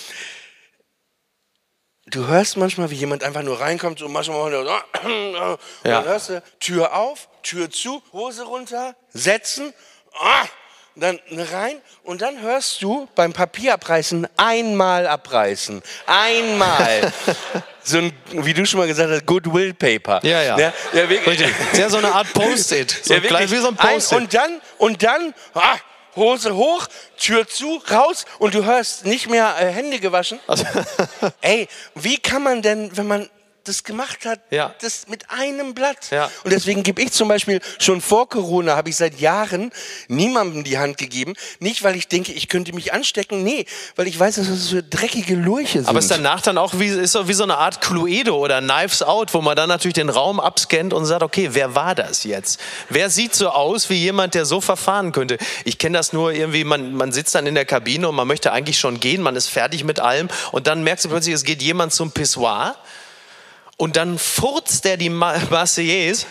du 2.07 2.27
hörst 2.27 2.57
manchmal, 2.57 2.91
wie 2.91 2.95
jemand 2.95 3.23
einfach 3.23 3.43
nur 3.43 3.61
reinkommt, 3.61 3.99
so 3.99 4.09
manchmal 4.09 4.51
so, 4.51 4.59
und 5.09 5.59
dann 5.83 6.05
hörst 6.05 6.31
du 6.31 6.43
Tür 6.61 6.95
auf, 6.95 7.29
Tür 7.43 7.71
zu, 7.71 8.03
Hose 8.13 8.45
runter, 8.45 8.97
setzen, 9.13 9.75
ah, 10.19 10.47
dann 10.97 11.19
rein 11.53 11.77
und 12.05 12.23
dann 12.23 12.41
hörst 12.41 12.81
du 12.83 13.09
beim 13.15 13.33
Papierabreißen 13.33 14.29
einmal 14.37 15.07
abreißen. 15.07 15.83
Einmal. 16.07 17.13
so 17.83 17.99
ein, 17.99 18.13
wie 18.31 18.55
du 18.55 18.65
schon 18.65 18.81
mal 18.81 18.87
gesagt 18.87 19.11
hast, 19.11 19.27
Goodwill 19.27 19.75
Paper. 19.75 20.21
Ja, 20.23 20.43
ja. 20.43 20.59
ja, 20.59 20.73
ja 20.93 21.09
wirklich. 21.09 21.41
Richtig. 21.41 21.55
Ist 21.73 21.79
ja 21.79 21.91
so 21.91 21.99
eine 21.99 22.13
Art 22.15 22.33
Post-it. 22.33 22.91
So 23.05 23.15
Ja, 23.15 23.23
wirklich. 23.23 23.51
wie 23.51 23.57
so 23.57 23.69
ein 23.69 23.79
Ein- 23.79 23.95
Post-it. 23.95 24.19
Und 24.19 24.35
dann, 24.35 24.61
und 24.79 25.03
dann, 25.03 25.35
ah, 25.55 25.77
Hose 26.17 26.55
hoch, 26.55 26.87
Tür 27.19 27.49
zu, 27.49 27.83
raus 27.91 28.25
und 28.39 28.55
du 28.55 28.65
hörst 28.65 29.05
nicht 29.05 29.29
mehr 29.29 29.57
äh, 29.59 29.67
Hände 29.67 29.99
gewaschen. 29.99 30.39
Also, 30.47 30.65
Ey, 31.41 31.67
wie 31.97 32.19
kann 32.19 32.43
man 32.43 32.63
denn, 32.63 32.97
wenn 32.97 33.09
man 33.09 33.29
das 33.65 33.85
gemacht 33.85 34.25
hat, 34.27 34.41
Ja. 34.51 34.75
das 34.81 35.09
mit 35.09 35.31
einem 35.31 35.75
Blatt? 35.75 36.11
Ja. 36.11 36.31
Und 36.45 36.53
deswegen 36.53 36.83
gebe 36.83 37.03
ich 37.03 37.13
zum 37.13 37.29
Beispiel 37.29 37.61
schon 37.79 38.01
vor 38.01 38.29
Corona, 38.29 38.77
habe 38.77 38.91
ich 38.91 38.97
seit 38.97 39.19
Jahren 39.21 39.73
niemandem 40.09 40.65
die 40.65 40.79
Hand 40.79 40.99
gegeben. 40.99 41.35
Nicht, 41.61 41.83
weil 41.83 41.97
ich 41.97 42.09
denke, 42.09 42.33
ich 42.33 42.49
könnte 42.49 42.73
mich 42.73 42.93
anstecken, 42.93 43.43
nee, 43.43 43.67
weil 43.97 44.07
ich 44.07 44.19
weiß, 44.19 44.37
dass 44.37 44.49
das 44.49 44.67
so 44.67 44.81
dreckige 44.89 45.35
Lurche 45.35 45.79
sind. 45.79 45.89
Aber 45.89 45.99
ist 45.99 46.11
danach 46.11 46.41
dann 46.41 46.59
auch 46.59 46.75
wie, 46.79 46.87
ist 46.89 47.13
so 47.13 47.29
wie 47.29 47.33
so 47.33 47.43
eine 47.45 47.57
Art 47.59 47.81
Cluedo 47.81 48.37
oder 48.37 48.61
Knives 48.61 49.03
Out, 49.03 49.35
wo 49.35 49.41
man 49.41 49.57
dann 49.57 49.69
natürlich 49.69 49.95
den 49.95 50.09
Raum 50.11 50.41
abscannt 50.41 50.93
und 50.93 51.05
sagt, 51.07 51.23
okay, 51.23 51.51
wer 51.53 51.75
war 51.75 51.95
das 51.95 52.25
jetzt? 52.25 52.61
Wer 52.89 53.11
sieht 53.11 53.35
so 53.35 53.49
aus 53.51 53.91
wie 53.91 53.95
jemand, 53.97 54.35
der 54.35 54.45
so 54.45 54.61
verfahren 54.61 55.13
könnte? 55.13 55.39
Ich 55.65 55.79
kenne 55.79 55.99
das 55.99 56.13
nur 56.13 56.33
irgendwie, 56.33 56.65
man, 56.65 56.95
man 56.95 57.13
sitzt 57.13 57.35
dann 57.35 57.47
in 57.47 57.55
der 57.55 57.65
Kabine 57.65 58.09
und 58.09 58.15
man 58.15 58.27
möchte 58.29 58.53
eigentlich 58.53 58.79
schon 58.79 59.01
gehen, 59.01 59.23
man 59.23 59.37
ist 59.37 59.49
fertig 59.49 59.85
mit 59.85 60.01
allem 60.01 60.29
und 60.53 60.67
dann 60.67 60.83
merkst 60.83 61.05
du 61.05 61.09
plötzlich, 61.09 61.35
es 61.35 61.45
geht 61.45 61.63
jemand 61.63 61.93
zum 61.93 62.11
Pissoir 62.13 62.77
und 63.77 63.97
dann 63.97 64.19
furzt 64.19 64.85
der 64.85 64.97
die 64.97 65.11
Ma- 65.11 65.39
Marseillaise 65.51 66.27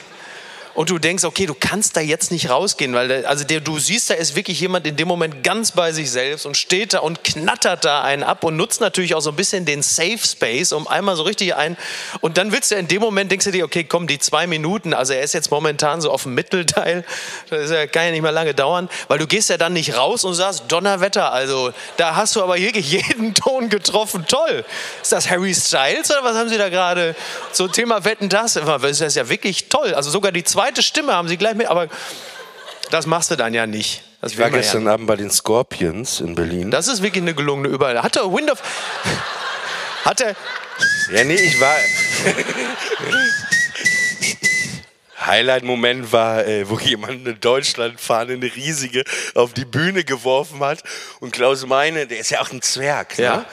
und 0.75 0.89
du 0.89 0.97
denkst, 0.97 1.23
okay, 1.23 1.45
du 1.45 1.53
kannst 1.53 1.95
da 1.95 2.01
jetzt 2.01 2.31
nicht 2.31 2.49
rausgehen, 2.49 2.93
weil 2.93 3.07
der, 3.07 3.29
also 3.29 3.43
der, 3.43 3.59
du 3.59 3.79
siehst, 3.79 4.09
da 4.09 4.15
ist 4.15 4.35
wirklich 4.35 4.59
jemand 4.59 4.87
in 4.87 4.95
dem 4.95 5.07
Moment 5.07 5.43
ganz 5.43 5.71
bei 5.71 5.91
sich 5.91 6.09
selbst 6.09 6.45
und 6.45 6.57
steht 6.57 6.93
da 6.93 6.99
und 6.99 7.23
knattert 7.23 7.85
da 7.85 8.01
einen 8.01 8.23
ab 8.23 8.43
und 8.43 8.55
nutzt 8.55 8.81
natürlich 8.81 9.15
auch 9.15 9.21
so 9.21 9.29
ein 9.29 9.35
bisschen 9.35 9.65
den 9.65 9.81
Safe 9.83 10.17
Space, 10.17 10.71
um 10.71 10.87
einmal 10.87 11.15
so 11.15 11.23
richtig 11.23 11.55
ein 11.55 11.77
und 12.21 12.37
dann 12.37 12.51
willst 12.51 12.71
du 12.71 12.75
in 12.75 12.87
dem 12.87 13.01
Moment 13.01 13.31
denkst 13.31 13.45
du 13.45 13.51
dir, 13.51 13.65
okay, 13.65 13.83
komm, 13.83 14.07
die 14.07 14.19
zwei 14.19 14.47
Minuten, 14.47 14.93
also 14.93 15.13
er 15.13 15.21
ist 15.21 15.33
jetzt 15.33 15.51
momentan 15.51 16.01
so 16.01 16.11
auf 16.11 16.23
dem 16.23 16.33
Mittelteil, 16.33 17.05
das 17.49 17.69
kann 17.91 18.05
ja 18.05 18.11
nicht 18.11 18.21
mehr 18.21 18.31
lange 18.31 18.53
dauern, 18.53 18.89
weil 19.07 19.19
du 19.19 19.27
gehst 19.27 19.49
ja 19.49 19.57
dann 19.57 19.73
nicht 19.73 19.95
raus 19.95 20.23
und 20.23 20.33
sagst, 20.33 20.63
Donnerwetter, 20.69 21.31
also 21.31 21.71
da 21.97 22.15
hast 22.15 22.35
du 22.35 22.43
aber 22.43 22.57
wirklich 22.57 22.91
jeden 22.91 23.33
Ton 23.33 23.69
getroffen, 23.69 24.25
toll. 24.27 24.65
Ist 25.01 25.11
das 25.11 25.29
Harry 25.29 25.53
Styles 25.53 26.09
oder 26.09 26.23
was 26.23 26.35
haben 26.35 26.49
sie 26.49 26.57
da 26.57 26.69
gerade? 26.69 27.15
So 27.51 27.67
Thema 27.67 28.05
Wetten, 28.05 28.29
das, 28.29 28.53
das 28.53 29.01
ist 29.01 29.15
ja 29.15 29.29
wirklich 29.29 29.69
toll, 29.69 29.93
also 29.93 30.09
sogar 30.09 30.31
die 30.31 30.43
zweite 30.63 30.81
Stimme 30.81 31.13
haben 31.13 31.27
sie 31.27 31.35
gleich 31.37 31.55
mit, 31.55 31.67
aber 31.67 31.89
das 32.89 33.05
machst 33.05 33.31
du 33.31 33.35
dann 33.35 33.53
ja 33.53 33.67
nicht. 33.67 34.03
Das 34.21 34.33
ich 34.33 34.39
war 34.39 34.49
gestern 34.49 34.85
ja. 34.85 34.93
Abend 34.93 35.07
bei 35.07 35.17
den 35.17 35.29
Scorpions 35.29 36.21
in 36.21 36.35
Berlin. 36.35 36.71
Das 36.71 36.87
ist 36.87 37.01
wirklich 37.01 37.21
eine 37.21 37.33
gelungene 37.33 37.67
Überall. 37.67 38.01
Hat 38.01 38.15
er 38.15 38.31
Wind 38.31 38.49
of... 38.49 38.61
Hat 40.05 40.21
er... 40.21 40.35
Ja, 41.11 41.23
nee, 41.25 41.35
ich 41.35 41.59
war. 41.59 41.75
Highlight-Moment 45.25 46.11
war, 46.13 46.45
äh, 46.45 46.69
wo 46.69 46.79
jemand 46.79 47.25
eine 47.25 47.35
Deutschlandfahne, 47.35 48.33
eine 48.33 48.55
riesige, 48.55 49.03
auf 49.35 49.53
die 49.53 49.65
Bühne 49.65 50.05
geworfen 50.05 50.61
hat. 50.61 50.81
Und 51.19 51.33
Klaus 51.33 51.65
Meine, 51.65 52.07
der 52.07 52.19
ist 52.19 52.31
ja 52.31 52.41
auch 52.41 52.51
ein 52.51 52.61
Zwerg. 52.61 53.17
Ja. 53.17 53.37
Ne? 53.37 53.45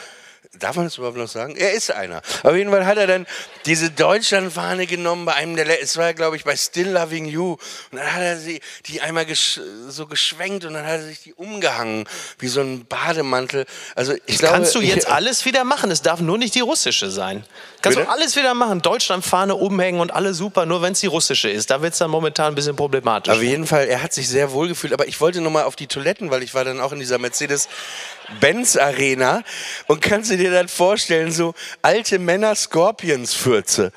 Darf 0.61 0.77
man 0.77 0.87
das 0.87 0.99
überhaupt 0.99 1.17
noch 1.17 1.29
sagen? 1.29 1.57
Er 1.57 1.73
ist 1.73 1.91
einer. 1.91 2.23
Auf 2.43 2.55
jeden 2.55 2.71
Fall 2.71 2.87
hat 2.87 2.99
er 2.99 3.07
dann 3.07 3.27
diese 3.67 3.91
Deutschlandfahne 3.91 4.87
genommen 4.87 5.25
bei 5.25 5.35
einem 5.35 5.57
der, 5.57 5.83
es 5.83 5.97
war 5.97 6.15
glaube 6.15 6.37
ich 6.37 6.45
bei 6.45 6.57
Still 6.57 6.91
Loving 6.91 7.27
You. 7.27 7.57
Und 7.91 7.99
dann 7.99 8.13
hat 8.13 8.23
er 8.23 8.39
sie, 8.39 8.61
die 8.87 9.01
einmal 9.01 9.27
gesch 9.27 9.61
so 9.89 10.07
geschwenkt 10.07 10.65
und 10.65 10.75
dann 10.75 10.85
hat 10.85 11.01
er 11.01 11.03
sich 11.03 11.23
die 11.23 11.35
umgehangen, 11.35 12.05
wie 12.39 12.49
so 12.49 12.61
ein 12.61 12.87
Bademantel. 12.87 13.67
Also 13.95 14.15
ich 14.27 14.39
glaube, 14.39 14.55
Kannst 14.55 14.75
du 14.75 14.81
jetzt 14.81 15.05
ich, 15.05 15.11
alles 15.13 15.45
wieder 15.45 15.65
machen. 15.65 15.91
Es 15.91 16.03
darf 16.03 16.21
nur 16.21 16.39
nicht 16.39 16.55
die 16.55 16.61
russische 16.61 17.11
sein. 17.11 17.45
Kannst 17.83 17.97
Bitte? 17.97 18.09
du 18.09 18.13
alles 18.13 18.37
wieder 18.37 18.53
machen. 18.53 18.83
Deutschlandfahne 18.83 19.55
umhängen 19.55 20.01
und 20.01 20.13
alles 20.13 20.37
super, 20.37 20.67
nur 20.67 20.83
wenn 20.83 20.93
es 20.93 21.01
die 21.01 21.07
russische 21.07 21.49
ist. 21.49 21.71
Da 21.71 21.81
wird 21.81 21.95
es 21.95 21.99
dann 21.99 22.11
momentan 22.11 22.53
ein 22.53 22.55
bisschen 22.55 22.77
problematisch. 22.77 23.33
Auf 23.33 23.41
jeden 23.43 23.67
Fall, 23.67 23.89
er 23.89 24.03
hat 24.03 24.13
sich 24.13 24.29
sehr 24.29 24.53
wohl 24.53 24.69
gefühlt. 24.69 24.93
Aber 24.93 25.09
ich 25.09 25.19
wollte 25.21 25.41
noch 25.41 25.51
mal 25.51 25.65
auf 25.65 25.77
die 25.77 25.87
Toiletten, 25.87 26.31
weil 26.31 26.43
ich 26.43 26.53
war 26.53 26.63
dann 26.65 26.79
auch 26.81 26.93
in 26.93 26.99
dieser 26.99 27.17
Mercedes-Benz-Arena. 27.19 29.43
Und 29.87 30.03
kannst 30.03 30.31
du 30.31 30.37
dir 30.37 30.50
dann 30.51 30.69
vorstellen, 30.69 31.33
so 31.33 31.55
alte 31.83 32.19
Männer 32.19 32.55
Scorpions-Fürze. 32.55 33.93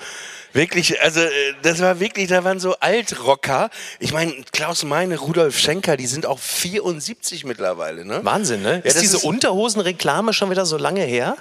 Wirklich, 0.53 1.01
also 1.01 1.19
äh, 1.19 1.29
das 1.63 1.81
war 1.81 1.99
wirklich, 1.99 2.27
da 2.29 2.43
waren 2.43 2.59
so 2.59 2.75
Altrocker. 2.79 3.69
Ich 3.99 4.13
meine, 4.13 4.33
Klaus 4.51 4.83
Meine, 4.83 5.17
Rudolf 5.17 5.57
Schenker, 5.57 5.97
die 5.97 6.05
sind 6.05 6.25
auch 6.27 6.37
74 6.39 7.43
mittlerweile, 7.43 8.05
ne? 8.05 8.19
Wahnsinn, 8.23 8.61
ne? 8.61 8.77
ist 8.83 8.95
das 8.95 9.01
diese 9.01 9.17
ist- 9.17 9.23
Unterhosenreklame 9.23 10.31
schon 10.33 10.51
wieder 10.51 10.65
so 10.65 10.77
lange 10.77 11.01
her? 11.01 11.37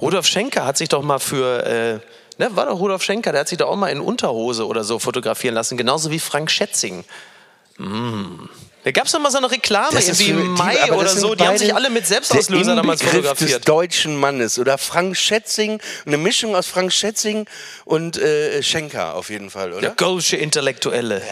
Rudolf 0.00 0.26
Schenker 0.26 0.64
hat 0.66 0.76
sich 0.76 0.88
doch 0.88 1.02
mal 1.02 1.18
für, 1.18 1.64
äh, 1.66 2.40
ne, 2.42 2.54
war 2.56 2.66
doch 2.66 2.78
Rudolf 2.78 3.02
Schenker, 3.02 3.32
der 3.32 3.40
hat 3.42 3.48
sich 3.48 3.58
doch 3.58 3.68
auch 3.68 3.76
mal 3.76 3.88
in 3.88 4.00
Unterhose 4.00 4.66
oder 4.66 4.84
so 4.84 4.98
fotografieren 5.00 5.54
lassen, 5.54 5.76
genauso 5.76 6.10
wie 6.10 6.18
Frank 6.20 6.50
Schätzing. 6.50 7.04
Mm. 7.78 8.48
Da 8.84 8.90
gab 8.90 9.06
es 9.06 9.12
doch 9.12 9.18
mal 9.18 9.30
so 9.30 9.38
eine 9.38 9.50
Reklame, 9.50 9.88
Das 9.92 10.06
irgendwie 10.08 10.28
im 10.30 10.40
die- 10.54 10.62
Mai 10.62 10.82
aber 10.82 10.98
oder 10.98 11.08
so, 11.08 11.34
die 11.34 11.44
haben 11.46 11.56
sich 11.58 11.74
alle 11.74 11.88
mit 11.90 12.06
Selbstauslöser 12.06 12.76
damals 12.76 13.00
Inbegriff 13.00 13.22
des 13.22 13.30
fotografiert. 13.30 13.68
deutschen 13.68 14.16
Mannes. 14.16 14.58
Oder 14.58 14.76
Frank 14.78 15.16
Schätzing, 15.16 15.80
eine 16.06 16.18
Mischung 16.18 16.54
aus 16.54 16.66
Frank 16.66 16.92
Schätzing 16.92 17.46
und 17.86 18.18
äh, 18.18 18.62
Schenker 18.62 19.14
auf 19.14 19.30
jeden 19.30 19.48
Fall, 19.50 19.72
oder? 19.72 19.80
Der 19.80 19.90
Gölsche 19.90 20.36
Intellektuelle. 20.36 21.22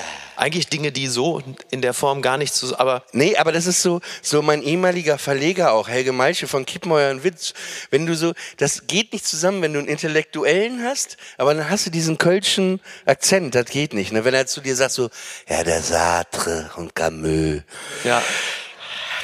Eigentlich 0.42 0.66
Dinge, 0.66 0.90
die 0.90 1.06
so 1.06 1.40
in 1.70 1.82
der 1.82 1.94
Form 1.94 2.20
gar 2.20 2.36
nicht 2.36 2.52
zu. 2.52 2.76
Aber 2.76 3.04
Nee, 3.12 3.36
aber 3.36 3.52
das 3.52 3.66
ist 3.66 3.80
so, 3.80 4.00
so 4.22 4.42
mein 4.42 4.60
ehemaliger 4.60 5.16
Verleger 5.16 5.72
auch, 5.72 5.88
Helge 5.88 6.10
Meilche 6.10 6.48
von 6.48 6.66
Kiepmeuer 6.66 7.12
und 7.12 7.22
Witz. 7.22 7.54
Wenn 7.90 8.06
du 8.06 8.16
so, 8.16 8.32
das 8.56 8.88
geht 8.88 9.12
nicht 9.12 9.24
zusammen, 9.24 9.62
wenn 9.62 9.72
du 9.72 9.78
einen 9.78 9.86
Intellektuellen 9.88 10.82
hast, 10.84 11.16
aber 11.38 11.54
dann 11.54 11.70
hast 11.70 11.86
du 11.86 11.90
diesen 11.90 12.18
kölschen 12.18 12.80
Akzent, 13.06 13.54
das 13.54 13.66
geht 13.66 13.94
nicht. 13.94 14.10
Ne? 14.10 14.24
Wenn 14.24 14.34
er 14.34 14.46
zu 14.48 14.60
dir 14.60 14.74
sagt 14.74 14.90
so, 14.90 15.10
ja, 15.48 15.62
der 15.62 15.80
Sartre 15.80 16.70
und 16.76 16.92
Camus, 16.96 17.62
ja, 18.02 18.20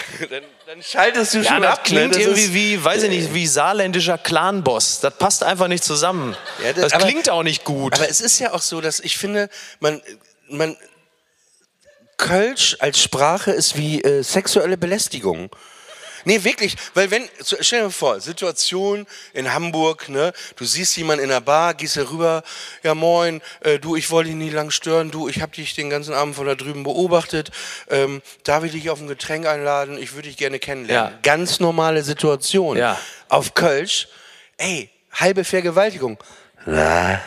dann, 0.31 0.43
dann 0.67 0.83
schaltest 0.83 1.35
du 1.35 1.39
ja 1.39 1.45
schon 1.53 1.63
das 1.63 1.73
ab. 1.79 1.85
klingt 1.85 2.13
ne? 2.13 2.17
Das 2.17 2.19
irgendwie 2.19 2.55
wie, 2.55 2.85
weiß 2.85 3.03
ich 3.03 3.11
nicht, 3.11 3.35
wie 3.35 3.47
saarländischer 3.49 4.19
Clanboss. 4.19 5.01
Das 5.01 5.19
passt 5.19 5.43
einfach 5.43 5.67
nicht 5.67 5.83
zusammen. 5.83 6.37
Ja, 6.65 6.73
das 6.73 6.93
aber- 6.93 7.05
klingt 7.05 7.29
auch 7.29 7.43
nicht 7.43 7.65
gut. 7.65 7.95
Aber 7.95 8.09
es 8.09 8.21
ist 8.21 8.39
ja 8.39 8.53
auch 8.53 8.63
so, 8.63 8.81
dass 8.81 9.01
ich 9.01 9.19
finde, 9.19 9.51
man, 9.81 10.01
man, 10.49 10.77
Kölsch 12.19 12.77
als 12.81 13.01
Sprache 13.01 13.53
ist 13.53 13.77
wie 13.79 14.03
äh, 14.03 14.23
sexuelle 14.23 14.77
Belästigung. 14.77 15.51
Nee, 16.25 16.45
wirklich, 16.45 16.77
weil 16.95 17.11
wenn, 17.11 17.29
stell 17.41 17.85
dir 17.85 17.91
vor, 17.91 18.21
Situation 18.21 19.07
in 19.33 19.55
Hamburg, 19.55 20.09
ne, 20.09 20.33
du 20.57 20.65
siehst 20.65 20.97
jemanden 20.97 21.25
in 21.25 21.31
der 21.31 21.41
Bar, 21.41 21.75
gehst 21.75 21.97
da 21.97 22.03
rüber, 22.03 22.43
ja 22.83 22.95
moin, 22.95 23.41
äh, 23.61 23.79
du, 23.79 23.97
ich 23.97 24.11
wollte 24.11 24.29
dich 24.29 24.37
nie 24.37 24.51
lang 24.51 24.71
stören, 24.71 25.11
du, 25.11 25.29
ich 25.29 25.41
habe 25.41 25.53
dich 25.53 25.75
den 25.75 25.89
ganzen 25.89 26.13
Abend 26.13 26.37
von 26.37 26.47
da 26.47 26.55
drüben 26.55 26.83
beobachtet, 26.83 27.51
ähm, 27.89 28.21
darf 28.45 28.65
ich 28.65 28.73
dich 28.73 28.91
auf 28.91 29.01
ein 29.01 29.07
Getränk 29.07 29.47
einladen, 29.47 29.97
ich 29.97 30.13
würde 30.13 30.29
dich 30.29 30.37
gerne 30.37 30.59
kennenlernen. 30.59 31.13
Ja. 31.13 31.19
Ganz 31.23 31.61
normale 31.61 32.03
Situation. 32.03 32.77
Ja. 32.77 32.99
Auf 33.29 33.55
Kölsch, 33.55 34.09
ey, 34.59 34.91
halbe 35.13 35.45
Vergewaltigung. 35.45 36.19
Na, 36.67 37.23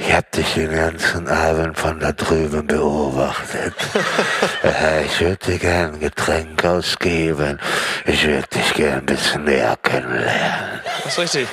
ich 0.00 0.12
hab 0.14 0.32
dich 0.32 0.54
den 0.54 0.74
ganzen 0.74 1.28
Abend 1.28 1.78
von 1.78 2.00
da 2.00 2.12
drüben 2.12 2.66
beobachtet. 2.66 3.74
Äh, 4.62 5.06
ich 5.06 5.20
würde 5.20 5.38
dir 5.46 5.58
gern 5.58 5.94
ein 5.94 6.00
Getränk 6.00 6.62
ausgeben. 6.66 7.58
Ich 8.04 8.26
würde 8.26 8.46
dich 8.48 8.74
gern 8.74 8.98
ein 8.98 9.06
bisschen 9.06 9.44
näher 9.44 9.76
kennenlernen. 9.82 10.80
Das 11.02 11.12
ist 11.12 11.18
richtig. 11.18 11.48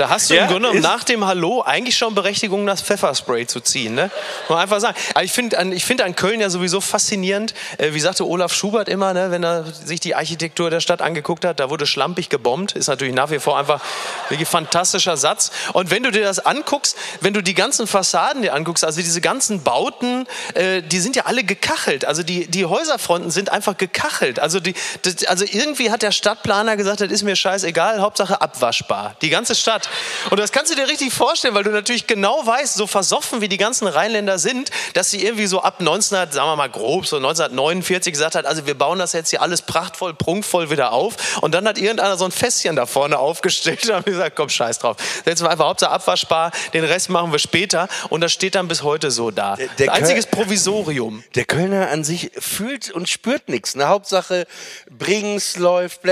Da 0.00 0.08
hast 0.08 0.30
du 0.30 0.34
Ja, 0.34 0.44
im 0.44 0.48
Grunde 0.48 0.68
genommen 0.70 0.80
nach 0.80 1.04
dem 1.04 1.26
Hallo 1.26 1.60
eigentlich 1.60 1.94
schon 1.94 2.14
Berechtigung, 2.14 2.66
das 2.66 2.80
Pfefferspray 2.80 3.46
zu 3.46 3.60
ziehen. 3.60 3.94
Ne? 3.94 4.04
Muss 4.04 4.48
man 4.48 4.58
einfach 4.60 4.80
sagen. 4.80 4.96
Aber 5.12 5.24
ich 5.24 5.32
finde 5.32 5.58
an, 5.58 5.72
ich 5.72 5.84
find 5.84 6.00
an 6.00 6.16
Köln 6.16 6.40
ja 6.40 6.48
sowieso 6.48 6.80
faszinierend. 6.80 7.52
Äh, 7.76 7.92
wie 7.92 8.00
sagte 8.00 8.26
Olaf 8.26 8.54
Schubert 8.54 8.88
immer, 8.88 9.12
ne, 9.12 9.30
wenn 9.30 9.44
er 9.44 9.66
sich 9.66 10.00
die 10.00 10.14
Architektur 10.14 10.70
der 10.70 10.80
Stadt 10.80 11.02
angeguckt 11.02 11.44
hat, 11.44 11.60
da 11.60 11.68
wurde 11.68 11.84
schlampig 11.84 12.30
gebombt. 12.30 12.72
Ist 12.72 12.86
natürlich 12.86 13.14
nach 13.14 13.30
wie 13.30 13.40
vor 13.40 13.58
einfach 13.58 13.82
wirklich 14.30 14.48
fantastischer 14.48 15.18
Satz. 15.18 15.50
Und 15.74 15.90
wenn 15.90 16.02
du 16.02 16.10
dir 16.10 16.22
das 16.22 16.38
anguckst, 16.46 16.96
wenn 17.20 17.34
du 17.34 17.42
die 17.42 17.52
ganzen 17.52 17.86
Fassaden 17.86 18.40
dir 18.40 18.54
anguckst, 18.54 18.86
also 18.86 19.02
diese 19.02 19.20
ganzen 19.20 19.62
Bauten, 19.64 20.26
äh, 20.54 20.80
die 20.80 21.00
sind 21.00 21.14
ja 21.14 21.26
alle 21.26 21.44
gekachelt. 21.44 22.06
Also 22.06 22.22
die, 22.22 22.46
die 22.46 22.64
Häuserfronten 22.64 23.30
sind 23.30 23.52
einfach 23.52 23.76
gekachelt. 23.76 24.40
Also, 24.40 24.60
die, 24.60 24.72
das, 25.02 25.26
also 25.26 25.44
irgendwie 25.44 25.90
hat 25.90 26.00
der 26.00 26.12
Stadtplaner 26.12 26.78
gesagt, 26.78 27.02
das 27.02 27.10
ist 27.10 27.22
mir 27.22 27.36
scheißegal, 27.36 28.00
Hauptsache 28.00 28.40
abwaschbar. 28.40 29.14
Die 29.20 29.28
ganze 29.28 29.54
Stadt. 29.54 29.89
Und 30.30 30.38
das 30.40 30.52
kannst 30.52 30.70
du 30.72 30.76
dir 30.76 30.88
richtig 30.88 31.12
vorstellen, 31.12 31.54
weil 31.54 31.64
du 31.64 31.70
natürlich 31.70 32.06
genau 32.06 32.44
weißt, 32.46 32.74
so 32.74 32.86
versoffen 32.86 33.40
wie 33.40 33.48
die 33.48 33.56
ganzen 33.58 33.86
Rheinländer 33.86 34.38
sind, 34.38 34.70
dass 34.94 35.10
sie 35.10 35.24
irgendwie 35.24 35.46
so 35.46 35.62
ab 35.62 35.76
1900, 35.80 36.32
sagen 36.32 36.48
wir 36.48 36.56
mal 36.56 36.68
grob, 36.70 37.06
so 37.06 37.16
1949 37.16 38.12
gesagt 38.12 38.34
hat, 38.34 38.46
also 38.46 38.66
wir 38.66 38.74
bauen 38.76 38.98
das 38.98 39.12
jetzt 39.12 39.30
hier 39.30 39.42
alles 39.42 39.62
prachtvoll, 39.62 40.14
prunkvoll 40.14 40.70
wieder 40.70 40.92
auf. 40.92 41.14
Und 41.40 41.52
dann 41.54 41.66
hat 41.66 41.78
irgendeiner 41.78 42.16
so 42.16 42.24
ein 42.24 42.30
Fässchen 42.32 42.76
da 42.76 42.86
vorne 42.86 43.18
aufgestellt 43.18 43.84
und 43.88 43.94
haben 43.94 44.04
gesagt, 44.04 44.36
komm, 44.36 44.48
scheiß 44.48 44.78
drauf. 44.78 44.96
Setzen 45.24 45.44
wir 45.44 45.50
einfach 45.50 45.66
Hauptsache 45.66 45.90
abwaschbar, 45.92 46.50
den 46.72 46.84
Rest 46.84 47.08
machen 47.10 47.32
wir 47.32 47.38
später. 47.38 47.88
Und 48.08 48.20
das 48.20 48.32
steht 48.32 48.54
dann 48.54 48.68
bis 48.68 48.82
heute 48.82 49.10
so 49.10 49.30
da. 49.30 49.56
der 49.78 49.92
Einziges 49.92 50.26
Köl- 50.26 50.42
Provisorium. 50.44 51.22
Der 51.34 51.44
Kölner 51.44 51.90
an 51.90 52.04
sich 52.04 52.30
fühlt 52.38 52.90
und 52.90 53.08
spürt 53.08 53.48
nichts. 53.48 53.74
Ne? 53.74 53.88
Hauptsache 53.88 54.46
Brings 54.90 55.56
läuft, 55.56 56.02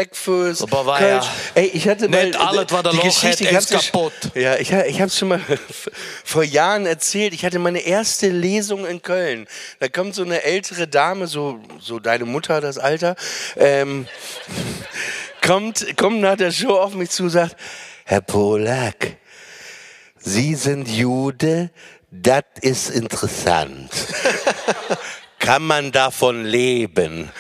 war 0.87 0.99
Kölsch. 0.99 1.25
ja 1.25 1.31
Ey, 1.55 1.67
ich 1.67 1.89
hatte 1.89 2.09
mal 2.09 2.27
nicht 2.27 2.39
alles, 2.41 2.67
was 2.71 2.83
der 2.83 2.91
die 2.93 2.97
Loch 2.99 3.05
Geschichte, 3.05 3.45
hat, 3.47 3.68
ist 3.71 3.93
kaputt. 3.93 4.13
Ja, 4.35 4.57
ich, 4.57 4.71
ich 4.73 4.97
habe 5.01 5.07
es 5.07 5.19
schon 5.19 5.29
mal 5.29 5.41
vor 6.25 6.43
Jahren 6.45 6.87
erzählt. 6.87 7.35
Ich 7.35 7.45
hatte 7.45 7.59
meine 7.59 7.81
erste 7.81 8.29
Lesung 8.29 8.87
in 8.87 9.03
Köln. 9.03 9.47
Da 9.81 9.89
kommt 9.89 10.15
so 10.15 10.23
eine 10.23 10.43
ältere 10.43 10.89
Dame, 10.89 11.27
so, 11.27 11.61
so 11.81 11.99
deine 11.99 12.25
Mutter, 12.25 12.61
das 12.61 12.79
Alter, 12.79 13.17
ähm, 13.57 14.07
kommt, 15.43 15.97
kommt 15.97 16.21
nach 16.21 16.37
der 16.37 16.51
Show 16.51 16.77
auf 16.79 16.95
mich 16.95 17.11
zu 17.11 17.25
und 17.25 17.31
sagt, 17.31 17.57
Herr 18.05 18.21
Polak, 18.21 19.17
Sie 20.21 20.55
sind 20.55 20.89
Jude, 20.89 21.71
das 22.11 22.43
ist 22.61 22.91
interessant. 22.91 23.91
kann 25.39 25.63
man 25.63 25.93
davon 25.93 26.45
leben? 26.45 27.31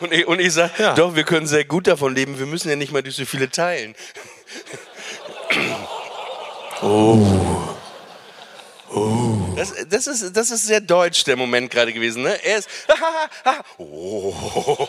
Und 0.00 0.12
ich, 0.12 0.26
und 0.26 0.40
ich 0.40 0.52
sage, 0.52 0.72
Ja. 0.78 0.94
doch, 0.94 1.16
wir 1.16 1.24
können 1.24 1.46
sehr 1.46 1.64
gut 1.64 1.86
davon 1.86 2.14
leben. 2.14 2.38
Wir 2.38 2.46
müssen 2.46 2.68
ja 2.68 2.76
nicht 2.76 2.92
mal 2.92 3.02
durch 3.02 3.16
so 3.16 3.24
viele 3.24 3.48
teilen. 3.48 3.94
Oh. 6.82 7.54
Das, 9.56 9.72
das, 9.88 10.06
ist, 10.06 10.36
das 10.36 10.50
ist 10.50 10.66
sehr 10.66 10.80
deutsch, 10.80 11.24
der 11.24 11.36
Moment 11.36 11.70
gerade 11.70 11.92
gewesen. 11.92 12.22
Ne? 12.22 12.38
Er 12.44 12.58
ist. 12.58 12.68
oh. 13.78 14.88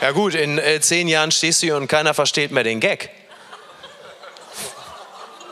Ja 0.00 0.10
gut, 0.10 0.34
in 0.34 0.58
äh, 0.58 0.80
zehn 0.80 1.08
Jahren 1.08 1.30
stehst 1.30 1.62
du 1.62 1.66
hier 1.66 1.76
und 1.76 1.88
keiner 1.88 2.14
versteht 2.14 2.50
mehr 2.50 2.64
den 2.64 2.80
Gag. 2.80 3.10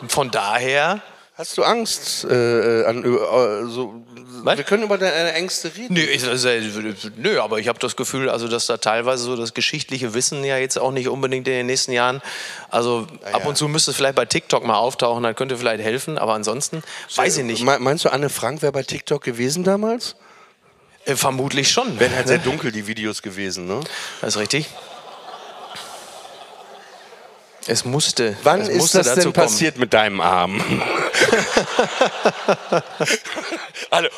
Von 0.08 0.30
daher, 0.30 1.00
Hast 1.36 1.58
du 1.58 1.64
Angst? 1.64 2.24
Äh, 2.24 2.84
an, 2.84 3.02
äh, 3.04 3.66
so, 3.68 4.04
Was? 4.44 4.56
wir 4.56 4.62
können 4.62 4.84
über 4.84 4.98
deine 4.98 5.32
Ängste 5.32 5.74
reden. 5.76 5.94
nö, 5.94 6.00
ich, 6.00 6.24
also, 6.28 6.48
äh, 6.48 6.62
nö 7.16 7.40
aber 7.40 7.58
ich 7.58 7.66
habe 7.66 7.78
das 7.80 7.96
Gefühl, 7.96 8.30
also 8.30 8.46
dass 8.46 8.66
da 8.66 8.76
teilweise 8.76 9.24
so 9.24 9.35
das 9.35 9.52
geschichtliche 9.52 10.14
Wissen 10.14 10.44
ja 10.44 10.59
jetzt 10.59 10.78
auch 10.78 10.92
nicht 10.92 11.09
unbedingt 11.09 11.48
in 11.48 11.54
den 11.54 11.66
nächsten 11.66 11.90
Jahren, 11.90 12.22
also 12.70 13.09
ab 13.32 13.44
und 13.46 13.56
zu 13.56 13.66
müsste 13.66 13.90
es 13.90 13.96
vielleicht 13.96 14.14
bei 14.14 14.26
TikTok 14.26 14.64
mal 14.64 14.76
auftauchen, 14.76 15.24
dann 15.24 15.35
könnte 15.35 15.56
vielleicht 15.56 15.82
helfen, 15.82 16.18
aber 16.18 16.35
ansonsten 16.35 16.85
weiß 17.16 17.38
ich 17.38 17.44
nicht. 17.44 17.64
Me- 17.64 17.80
Meinst 17.80 18.04
du, 18.04 18.11
Anne 18.12 18.28
Frank 18.30 18.62
wäre 18.62 18.70
bei 18.72 18.85
TikTok 18.85 19.22
gewesen 19.24 19.64
damals? 19.64 20.14
Äh, 21.04 21.16
vermutlich 21.16 21.68
schon. 21.70 21.98
Wären 21.98 22.14
halt 22.14 22.28
sehr 22.28 22.38
dunkel 22.38 22.70
die 22.72 22.87
Videos 22.87 23.22
gewesen, 23.22 23.66
ne? 23.66 23.80
Das 24.20 24.37
ist 24.37 24.40
richtig. 24.40 24.68
Es 27.66 27.85
musste. 27.85 28.37
Wann 28.42 28.61
es 28.61 28.68
ist 28.68 28.77
musste 28.79 28.98
das 28.98 29.07
dazu 29.09 29.20
denn 29.20 29.33
kommen. 29.33 29.46
passiert 29.46 29.79
mit 29.79 29.94
deinem 29.94 30.20
Arm? 30.20 30.61
Alle. 33.90 34.11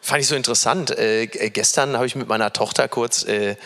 Fand 0.00 0.20
ich 0.22 0.26
so 0.28 0.34
interessant. 0.36 0.90
Äh, 0.96 1.26
g- 1.26 1.50
gestern 1.50 1.94
habe 1.96 2.06
ich 2.06 2.14
mit 2.16 2.28
meiner 2.28 2.52
Tochter 2.52 2.88
kurz 2.88 3.24
äh, 3.24 3.56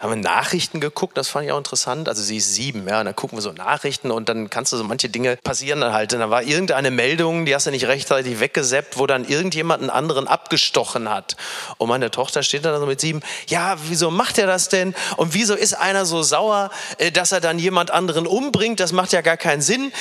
haben 0.00 0.10
wir 0.12 0.16
Nachrichten 0.16 0.80
geguckt, 0.80 1.18
das 1.18 1.28
fand 1.28 1.44
ich 1.44 1.52
auch 1.52 1.58
interessant. 1.58 2.08
Also 2.08 2.22
sie 2.22 2.38
ist 2.38 2.54
sieben, 2.54 2.88
ja, 2.88 3.00
und 3.00 3.04
dann 3.04 3.14
gucken 3.14 3.36
wir 3.36 3.42
so 3.42 3.52
Nachrichten 3.52 4.10
und 4.10 4.30
dann 4.30 4.48
kannst 4.48 4.72
du 4.72 4.78
so 4.78 4.84
manche 4.84 5.10
Dinge 5.10 5.36
passieren 5.36 5.82
dann 5.82 5.92
halt. 5.92 6.14
Und 6.14 6.20
da 6.20 6.30
war 6.30 6.42
irgendeine 6.42 6.90
Meldung, 6.90 7.44
die 7.44 7.54
hast 7.54 7.66
du 7.66 7.70
nicht 7.70 7.86
rechtzeitig 7.86 8.40
weggeseppt, 8.40 8.96
wo 8.98 9.06
dann 9.06 9.26
irgendjemand 9.26 9.82
einen 9.82 9.90
anderen 9.90 10.26
abgestochen 10.26 11.10
hat. 11.10 11.36
Und 11.76 11.90
meine 11.90 12.10
Tochter 12.10 12.42
steht 12.42 12.64
dann 12.64 12.80
so 12.80 12.86
mit 12.86 12.98
sieben, 12.98 13.20
ja, 13.48 13.76
wieso 13.88 14.10
macht 14.10 14.38
er 14.38 14.46
das 14.46 14.70
denn? 14.70 14.94
Und 15.18 15.34
wieso 15.34 15.54
ist 15.54 15.74
einer 15.74 16.06
so 16.06 16.22
sauer, 16.22 16.70
äh, 16.96 17.12
dass 17.12 17.32
er 17.32 17.42
dann 17.42 17.58
jemand 17.58 17.90
anderen 17.90 18.26
umbringt? 18.26 18.80
Das 18.80 18.92
macht 18.92 19.12
ja 19.12 19.20
gar 19.20 19.36
keinen 19.36 19.60
Sinn. 19.60 19.92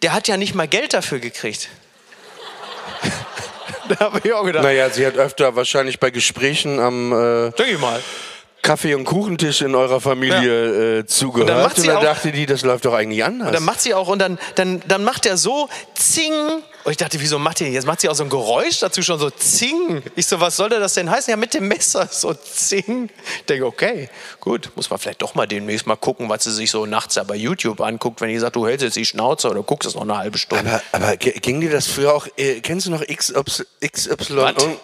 Der 0.00 0.14
hat 0.14 0.28
ja 0.28 0.38
nicht 0.38 0.54
mal 0.54 0.66
Geld 0.66 0.94
dafür 0.94 1.18
gekriegt. 1.18 1.68
da 3.90 3.98
habe 3.98 4.22
ich 4.24 4.32
auch 4.32 4.44
gedacht, 4.44 4.64
Naja, 4.64 4.88
sie 4.88 5.06
hat 5.06 5.16
öfter 5.16 5.56
wahrscheinlich 5.56 6.00
bei 6.00 6.10
Gesprächen 6.10 6.80
am 6.80 7.12
äh, 7.12 7.50
denke 7.50 7.72
ich 7.72 7.78
mal. 7.78 8.02
Kaffee- 8.62 8.94
und 8.94 9.04
Kuchentisch 9.04 9.60
in 9.62 9.74
eurer 9.74 10.00
Familie 10.00 11.00
äh, 11.00 11.06
zugehört. 11.06 11.50
Und 11.50 11.56
dann 11.56 11.62
macht 11.64 11.76
Und 11.76 11.82
sie 11.82 11.88
dann 11.88 11.96
auch- 11.98 12.02
dachte 12.02 12.30
die, 12.30 12.46
das 12.46 12.62
läuft 12.62 12.84
doch 12.84 12.94
eigentlich 12.94 13.24
anders. 13.24 13.48
Und 13.48 13.54
dann 13.54 13.64
macht 13.64 13.80
sie 13.80 13.92
auch, 13.92 14.06
und 14.08 14.20
dann, 14.20 14.38
dann, 14.54 14.80
dann 14.86 15.02
macht 15.02 15.26
er 15.26 15.36
so, 15.36 15.68
zing. 15.94 16.32
Und 16.84 16.90
ich 16.90 16.96
dachte, 16.96 17.20
wieso 17.20 17.38
macht 17.38 17.60
ihr 17.60 17.68
Jetzt 17.70 17.86
macht 17.86 18.00
sie 18.00 18.08
auch 18.08 18.14
so 18.14 18.22
ein 18.24 18.28
Geräusch 18.30 18.78
dazu 18.80 19.02
schon 19.02 19.18
so, 19.18 19.30
zing. 19.30 20.02
Ich 20.16 20.26
so, 20.26 20.40
was 20.40 20.56
soll 20.56 20.68
das 20.68 20.94
denn 20.94 21.10
heißen? 21.10 21.30
Ja, 21.30 21.36
mit 21.36 21.54
dem 21.54 21.66
Messer, 21.68 22.08
so, 22.10 22.34
zing. 22.34 23.08
Ich 23.40 23.44
denke, 23.46 23.66
okay, 23.66 24.08
gut, 24.40 24.70
muss 24.76 24.90
man 24.90 24.98
vielleicht 25.00 25.22
doch 25.22 25.34
mal 25.34 25.46
demnächst 25.46 25.86
mal 25.86 25.96
gucken, 25.96 26.28
was 26.28 26.44
sie 26.44 26.52
sich 26.52 26.70
so 26.70 26.86
nachts 26.86 27.14
da 27.14 27.24
bei 27.24 27.34
YouTube 27.36 27.80
anguckt, 27.80 28.20
wenn 28.20 28.28
die 28.28 28.38
sagt, 28.38 28.54
du 28.56 28.66
hältst 28.66 28.84
jetzt 28.84 28.96
die 28.96 29.04
Schnauze 29.04 29.48
oder 29.50 29.62
guckst 29.62 29.88
es 29.88 29.94
noch 29.96 30.02
eine 30.02 30.16
halbe 30.18 30.38
Stunde. 30.38 30.80
aber, 30.92 31.04
aber 31.06 31.16
ging 31.16 31.60
dir 31.60 31.70
das 31.70 31.86
früher 31.88 32.14
auch, 32.14 32.26
äh, 32.36 32.60
kennst 32.60 32.86
du 32.86 32.90
noch 32.92 33.02
XY? 33.04 33.64
XY 33.84 34.34
und- 34.40 34.78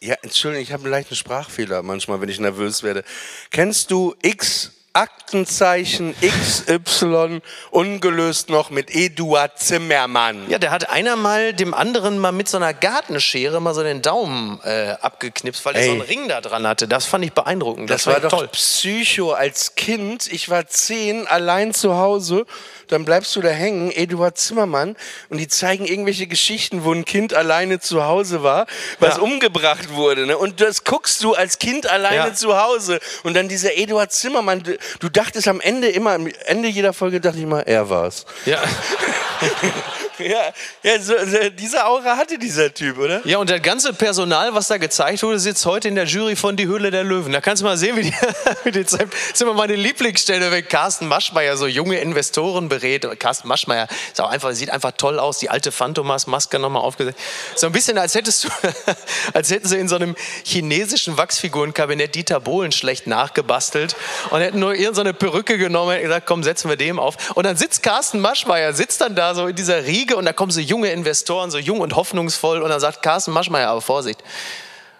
Ja, 0.00 0.14
Entschuldigung, 0.22 0.62
ich 0.62 0.72
habe 0.72 0.84
einen 0.84 0.92
leichten 0.92 1.16
Sprachfehler 1.16 1.82
manchmal, 1.82 2.20
wenn 2.20 2.28
ich 2.28 2.38
nervös 2.38 2.82
werde. 2.82 3.02
Kennst 3.50 3.90
du 3.90 4.14
X 4.22 4.72
Aktenzeichen 4.92 6.14
XY 6.20 7.40
ungelöst 7.70 8.48
noch 8.48 8.70
mit 8.70 8.92
Eduard 8.92 9.58
Zimmermann? 9.58 10.48
Ja, 10.50 10.58
der 10.58 10.70
hat 10.72 10.88
einer 10.90 11.14
mal 11.14 11.52
dem 11.52 11.72
anderen 11.74 12.18
mal 12.18 12.32
mit 12.32 12.48
so 12.48 12.56
einer 12.56 12.74
Gartenschere 12.74 13.60
mal 13.60 13.74
so 13.74 13.82
den 13.82 14.02
Daumen 14.02 14.60
äh, 14.64 14.96
abgeknipst, 15.00 15.64
weil 15.64 15.76
er 15.76 15.84
so 15.84 15.90
einen 15.92 16.00
Ring 16.00 16.26
da 16.28 16.40
dran 16.40 16.66
hatte. 16.66 16.88
Das 16.88 17.04
fand 17.04 17.24
ich 17.24 17.32
beeindruckend. 17.32 17.90
Das, 17.90 18.04
fand 18.04 18.22
war 18.22 18.30
doch 18.30 18.38
toll. 18.38 18.48
Psycho 18.48 19.32
als 19.32 19.76
Kind. 19.76 20.26
Ich 20.32 20.48
war 20.48 20.66
zehn, 20.66 21.28
allein 21.28 21.74
zu 21.74 21.96
Hause. 21.96 22.44
Dann 22.88 23.04
bleibst 23.04 23.34
du 23.36 23.40
da 23.40 23.50
hängen, 23.50 23.90
Eduard 23.90 24.36
Zimmermann, 24.38 24.96
und 25.28 25.38
die 25.38 25.48
zeigen 25.48 25.84
irgendwelche 25.86 26.26
Geschichten, 26.26 26.84
wo 26.84 26.92
ein 26.92 27.04
Kind 27.04 27.34
alleine 27.34 27.80
zu 27.80 28.04
Hause 28.04 28.42
war, 28.42 28.66
was 28.98 29.16
Ja. 29.16 29.22
umgebracht 29.22 29.90
wurde. 29.90 30.26
Ne? 30.26 30.36
Und 30.36 30.60
das 30.60 30.84
guckst 30.84 31.22
du 31.22 31.34
als 31.34 31.58
Kind 31.58 31.86
alleine 31.88 32.16
Ja. 32.28 32.34
zu 32.34 32.60
Hause. 32.60 32.98
Und 33.22 33.34
dann 33.34 33.48
dieser 33.48 33.76
Eduard 33.76 34.12
Zimmermann, 34.12 34.62
du, 34.62 34.76
du 35.00 35.08
dachtest 35.08 35.48
am 35.48 35.60
Ende 35.60 35.88
immer, 35.88 36.12
am 36.12 36.26
Ende 36.46 36.68
jeder 36.68 36.92
Folge 36.92 37.20
dachte 37.20 37.36
ich 37.38 37.44
immer, 37.44 37.66
er 37.66 37.88
war's. 37.90 38.24
Ja. 38.46 38.60
Ja, 40.28 40.52
ja 40.82 41.00
so, 41.00 41.14
diese 41.58 41.86
Aura 41.86 42.16
hatte 42.16 42.38
dieser 42.38 42.72
Typ, 42.72 42.98
oder? 42.98 43.26
Ja, 43.26 43.38
und 43.38 43.48
das 43.48 43.62
ganze 43.62 43.92
Personal, 43.92 44.54
was 44.54 44.68
da 44.68 44.76
gezeigt 44.76 45.22
wurde, 45.22 45.38
sitzt 45.38 45.64
heute 45.64 45.88
in 45.88 45.94
der 45.94 46.04
Jury 46.04 46.36
von 46.36 46.56
Die 46.56 46.66
Höhle 46.66 46.90
der 46.90 47.04
Löwen. 47.04 47.32
Da 47.32 47.40
kannst 47.40 47.62
du 47.62 47.66
mal 47.66 47.76
sehen, 47.76 47.96
wie 47.96 48.02
die, 48.02 48.14
wie 48.64 48.72
die 48.72 48.84
Das 48.84 48.94
ist 48.94 49.42
immer 49.42 49.54
meine 49.54 49.74
Lieblingsstelle, 49.74 50.50
wenn 50.50 50.66
Carsten 50.66 51.06
Maschmeyer 51.06 51.56
so 51.56 51.66
junge 51.66 51.98
Investoren 52.00 52.68
berät. 52.68 53.06
Carsten 53.18 53.48
Maschmeyer 53.48 53.88
ist 54.12 54.20
auch 54.20 54.28
einfach, 54.28 54.52
sieht 54.52 54.70
einfach 54.70 54.92
toll 54.92 55.18
aus, 55.18 55.38
die 55.38 55.50
alte 55.50 55.72
Phantomas-Maske 55.72 56.58
nochmal 56.58 56.82
aufgesetzt. 56.82 57.18
So 57.54 57.66
ein 57.66 57.72
bisschen, 57.72 57.98
als 57.98 58.14
hättest 58.14 58.44
du, 58.44 58.48
als 59.34 59.50
hätten 59.50 59.68
sie 59.68 59.78
in 59.78 59.88
so 59.88 59.96
einem 59.96 60.16
chinesischen 60.44 61.16
Wachsfigurenkabinett 61.16 62.14
Dieter 62.14 62.40
Bohlen 62.40 62.72
schlecht 62.72 63.06
nachgebastelt 63.06 63.96
und 64.30 64.40
hätten 64.40 64.58
nur 64.58 64.74
irgendeine 64.74 65.14
Perücke 65.14 65.58
genommen 65.58 65.96
und 65.96 66.02
gesagt, 66.02 66.26
komm, 66.26 66.42
setzen 66.42 66.68
wir 66.68 66.76
dem 66.76 66.98
auf. 66.98 67.36
Und 67.36 67.44
dann 67.44 67.56
sitzt 67.56 67.82
Carsten 67.82 68.20
Maschmeyer, 68.20 68.72
sitzt 68.72 69.00
dann 69.00 69.14
da 69.14 69.34
so 69.34 69.46
in 69.46 69.56
dieser 69.56 69.84
Riege 69.84 70.07
und 70.16 70.24
da 70.24 70.32
kommen 70.32 70.50
so 70.50 70.60
junge 70.60 70.90
Investoren, 70.90 71.50
so 71.50 71.58
jung 71.58 71.80
und 71.80 71.96
hoffnungsvoll 71.96 72.62
und 72.62 72.70
dann 72.70 72.80
sagt 72.80 73.02
Carsten 73.02 73.32
Maschmeyer, 73.32 73.68
aber 73.68 73.80
Vorsicht, 73.80 74.22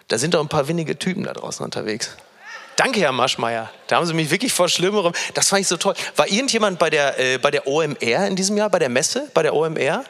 da 0.07 0.17
sind 0.17 0.33
doch 0.33 0.41
ein 0.41 0.49
paar 0.49 0.67
wenige 0.67 0.97
Typen 0.97 1.23
da 1.23 1.33
draußen 1.33 1.63
unterwegs. 1.63 2.17
Danke, 2.75 3.01
Herr 3.01 3.11
Maschmeyer. 3.11 3.69
Da 3.87 3.97
haben 3.97 4.05
Sie 4.05 4.13
mich 4.13 4.31
wirklich 4.31 4.53
vor 4.53 4.69
Schlimmerem. 4.69 5.11
Das 5.33 5.49
fand 5.49 5.61
ich 5.61 5.67
so 5.67 5.75
toll. 5.75 5.95
War 6.15 6.29
irgendjemand 6.29 6.79
bei 6.79 6.89
der, 6.89 7.19
äh, 7.19 7.37
bei 7.37 7.51
der 7.51 7.67
OMR 7.67 8.27
in 8.27 8.37
diesem 8.37 8.55
Jahr, 8.55 8.69
bei 8.69 8.79
der 8.79 8.87
Messe, 8.87 9.29
bei 9.33 9.43
der 9.43 9.53
OMR? 9.53 10.05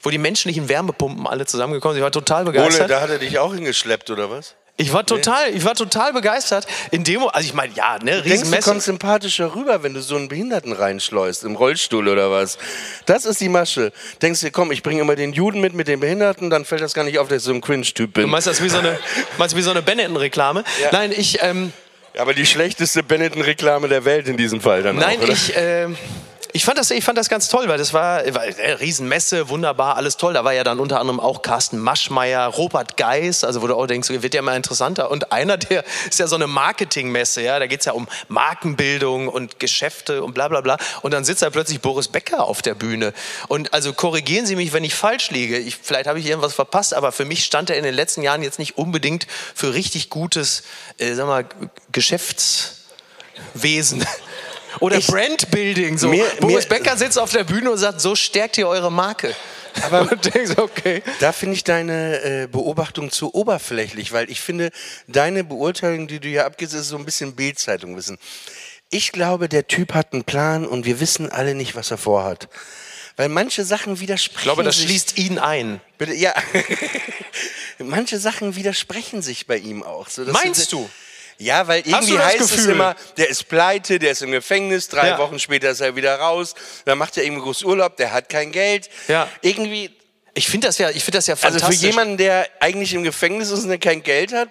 Wo 0.00 0.10
die 0.10 0.18
menschlichen 0.18 0.68
Wärmepumpen 0.68 1.28
alle 1.28 1.46
zusammengekommen 1.46 1.94
sind. 1.94 2.00
Ich 2.00 2.04
war 2.04 2.10
total 2.10 2.44
begeistert. 2.44 2.80
Ole, 2.80 2.88
da 2.88 3.00
hat 3.00 3.10
er 3.10 3.18
dich 3.18 3.38
auch 3.38 3.54
hingeschleppt, 3.54 4.10
oder 4.10 4.28
was? 4.30 4.56
Ich 4.78 4.92
war 4.92 5.04
total, 5.06 5.50
ich 5.54 5.64
war 5.64 5.74
total 5.74 6.12
begeistert. 6.12 6.66
In 6.90 7.04
Demo, 7.04 7.28
also 7.28 7.46
ich 7.46 7.54
meine, 7.54 7.72
ja, 7.74 7.98
ne, 8.02 8.22
Du 8.22 8.28
denkst, 8.28 8.50
du 8.50 8.60
kommst 8.60 8.86
sympathischer 8.86 9.54
rüber, 9.54 9.82
wenn 9.82 9.94
du 9.94 10.00
so 10.00 10.16
einen 10.16 10.28
Behinderten 10.28 10.72
reinschleust, 10.72 11.44
im 11.44 11.56
Rollstuhl 11.56 12.08
oder 12.08 12.30
was. 12.30 12.58
Das 13.06 13.24
ist 13.24 13.40
die 13.40 13.48
Masche. 13.50 13.92
Denkst 14.22 14.40
du, 14.40 14.50
komm, 14.50 14.72
ich 14.72 14.82
bringe 14.82 15.02
immer 15.02 15.14
den 15.14 15.34
Juden 15.34 15.60
mit, 15.60 15.74
mit 15.74 15.88
den 15.88 16.00
Behinderten, 16.00 16.50
dann 16.50 16.64
fällt 16.64 16.80
das 16.80 16.94
gar 16.94 17.04
nicht 17.04 17.18
auf, 17.18 17.28
dass 17.28 17.38
ich 17.38 17.44
so 17.44 17.52
ein 17.52 17.60
Cringe-Typ 17.60 18.14
bin. 18.14 18.22
Du 18.24 18.28
meinst 18.28 18.46
das 18.46 18.62
wie 18.62 18.68
so 18.70 18.78
eine, 18.78 18.98
meinst 19.38 19.54
wie 19.54 19.62
so 19.62 19.70
eine 19.70 19.82
Benetton-Reklame? 19.82 20.64
Ja. 20.82 20.88
Nein, 20.90 21.12
ich, 21.16 21.38
ähm, 21.42 21.72
Ja, 22.14 22.22
aber 22.22 22.34
die 22.34 22.46
schlechteste 22.46 23.02
Benetton-Reklame 23.02 23.88
der 23.88 24.04
Welt 24.04 24.26
in 24.26 24.36
diesem 24.36 24.60
Fall 24.60 24.82
dann 24.82 24.96
Nein, 24.96 25.18
auch, 25.22 25.28
ich, 25.28 25.54
äh, 25.54 25.88
ich, 26.54 26.66
fand 26.66 26.76
das, 26.76 26.90
ich 26.90 27.02
fand 27.02 27.16
das 27.16 27.30
ganz 27.30 27.48
toll, 27.48 27.66
weil 27.68 27.78
das 27.78 27.94
war, 27.94 28.22
war 28.34 28.42
eine 28.42 28.80
Riesenmesse, 28.80 29.48
wunderbar, 29.48 29.96
alles 29.96 30.18
toll. 30.18 30.34
Da 30.34 30.44
war 30.44 30.52
ja 30.52 30.64
dann 30.64 30.80
unter 30.80 31.00
anderem 31.00 31.18
auch 31.18 31.40
Carsten 31.40 31.78
Maschmeyer, 31.78 32.46
Robert 32.46 32.98
Geis, 32.98 33.42
also 33.42 33.62
wo 33.62 33.68
du 33.68 33.74
auch 33.74 33.86
denkst, 33.86 34.10
wird 34.10 34.34
ja 34.34 34.40
immer 34.40 34.54
interessanter. 34.54 35.10
Und 35.10 35.32
einer, 35.32 35.56
der 35.56 35.82
ist 36.08 36.18
ja 36.18 36.26
so 36.26 36.36
eine 36.36 36.46
Marketingmesse, 36.46 37.40
ja, 37.40 37.58
da 37.58 37.66
geht's 37.66 37.86
ja 37.86 37.92
um 37.92 38.06
Markenbildung 38.28 39.28
und 39.28 39.60
Geschäfte 39.60 40.22
und 40.22 40.34
bla 40.34 40.48
bla 40.48 40.60
bla. 40.60 40.76
Und 41.00 41.14
dann 41.14 41.24
sitzt 41.24 41.40
da 41.40 41.48
plötzlich 41.48 41.80
Boris 41.80 42.08
Becker 42.08 42.44
auf 42.44 42.60
der 42.60 42.74
Bühne. 42.74 43.14
Und 43.48 43.72
also 43.72 43.94
korrigieren 43.94 44.44
Sie 44.44 44.56
mich, 44.56 44.74
wenn 44.74 44.84
ich 44.84 44.94
falsch 44.94 45.30
liege. 45.30 45.58
Ich, 45.58 45.78
vielleicht 45.80 46.06
habe 46.06 46.18
ich 46.18 46.26
irgendwas 46.26 46.52
verpasst, 46.52 46.92
aber 46.92 47.12
für 47.12 47.24
mich 47.24 47.44
stand 47.44 47.70
er 47.70 47.78
in 47.78 47.84
den 47.84 47.94
letzten 47.94 48.20
Jahren 48.22 48.42
jetzt 48.42 48.58
nicht 48.58 48.76
unbedingt 48.76 49.26
für 49.54 49.72
richtig 49.72 50.10
gutes, 50.10 50.64
äh, 50.98 51.14
sag 51.14 51.26
mal, 51.26 51.46
Geschäftswesen. 51.92 54.04
Oder 54.80 54.96
Ich- 54.98 55.06
Brandbuilding. 55.06 55.98
So. 55.98 56.08
Mir- 56.08 56.24
Boris 56.40 56.64
mir- 56.68 56.76
Becker 56.76 56.96
sitzt 56.96 57.18
auf 57.18 57.32
der 57.32 57.44
Bühne 57.44 57.70
und 57.70 57.78
sagt, 57.78 58.00
so 58.00 58.14
stärkt 58.16 58.58
ihr 58.58 58.68
eure 58.68 58.90
Marke. 58.90 59.34
Aber 59.82 60.04
denkst, 60.16 60.52
okay. 60.58 61.02
Da 61.20 61.32
finde 61.32 61.56
ich 61.56 61.64
deine 61.64 62.20
äh, 62.22 62.46
Beobachtung 62.46 63.10
zu 63.10 63.34
oberflächlich, 63.34 64.12
weil 64.12 64.30
ich 64.30 64.40
finde, 64.40 64.70
deine 65.06 65.44
Beurteilung, 65.44 66.08
die 66.08 66.20
du 66.20 66.28
hier 66.28 66.44
abgibst, 66.46 66.74
ist 66.74 66.88
so 66.88 66.96
ein 66.96 67.04
bisschen 67.04 67.34
Bildzeitung 67.34 67.96
wissen. 67.96 68.18
Ich 68.90 69.12
glaube, 69.12 69.48
der 69.48 69.66
Typ 69.66 69.94
hat 69.94 70.12
einen 70.12 70.24
Plan 70.24 70.66
und 70.66 70.84
wir 70.84 71.00
wissen 71.00 71.30
alle 71.30 71.54
nicht, 71.54 71.74
was 71.74 71.90
er 71.90 71.96
vorhat. 71.98 72.48
Weil 73.16 73.28
manche 73.30 73.64
Sachen 73.64 74.00
widersprechen 74.00 74.38
Ich 74.40 74.44
glaube, 74.44 74.62
das 74.62 74.76
sich. 74.76 74.84
schließt 74.86 75.18
ihn 75.18 75.38
ein. 75.38 75.80
Bitte, 75.98 76.14
ja. 76.14 76.34
manche 77.78 78.18
Sachen 78.18 78.56
widersprechen 78.56 79.22
sich 79.22 79.46
bei 79.46 79.56
ihm 79.58 79.82
auch. 79.82 80.08
So, 80.08 80.24
Meinst 80.24 80.72
du? 80.72 80.88
Ja, 81.42 81.66
weil 81.68 81.82
irgendwie 81.84 82.18
heißt 82.18 82.40
es 82.40 82.50
Gefühl? 82.52 82.72
immer, 82.72 82.94
der 83.16 83.28
ist 83.28 83.48
pleite, 83.48 83.98
der 83.98 84.12
ist 84.12 84.22
im 84.22 84.30
Gefängnis, 84.32 84.88
drei 84.88 85.08
Ja. 85.08 85.18
Wochen 85.18 85.38
später 85.38 85.70
ist 85.70 85.80
er 85.80 85.96
wieder 85.96 86.14
raus, 86.16 86.54
dann 86.84 86.98
macht 86.98 87.16
er 87.16 87.24
irgendwie 87.24 87.42
groß 87.42 87.62
Urlaub, 87.64 87.96
der 87.96 88.12
hat 88.12 88.28
kein 88.28 88.52
Geld. 88.52 88.88
Ja. 89.08 89.28
Irgendwie, 89.42 89.90
Ich 90.34 90.48
finde 90.48 90.66
das 90.68 90.78
ja, 90.78 90.88
ich 90.90 91.04
finde 91.04 91.18
das 91.18 91.26
ja 91.26 91.34
also 91.34 91.46
fantastisch. 91.48 91.80
für 91.80 91.86
jemanden, 91.86 92.16
der 92.16 92.48
eigentlich 92.60 92.94
im 92.94 93.02
Gefängnis 93.02 93.50
ist 93.50 93.64
und 93.64 93.68
der 93.68 93.78
kein 93.78 94.02
Geld 94.02 94.32
hat, 94.32 94.48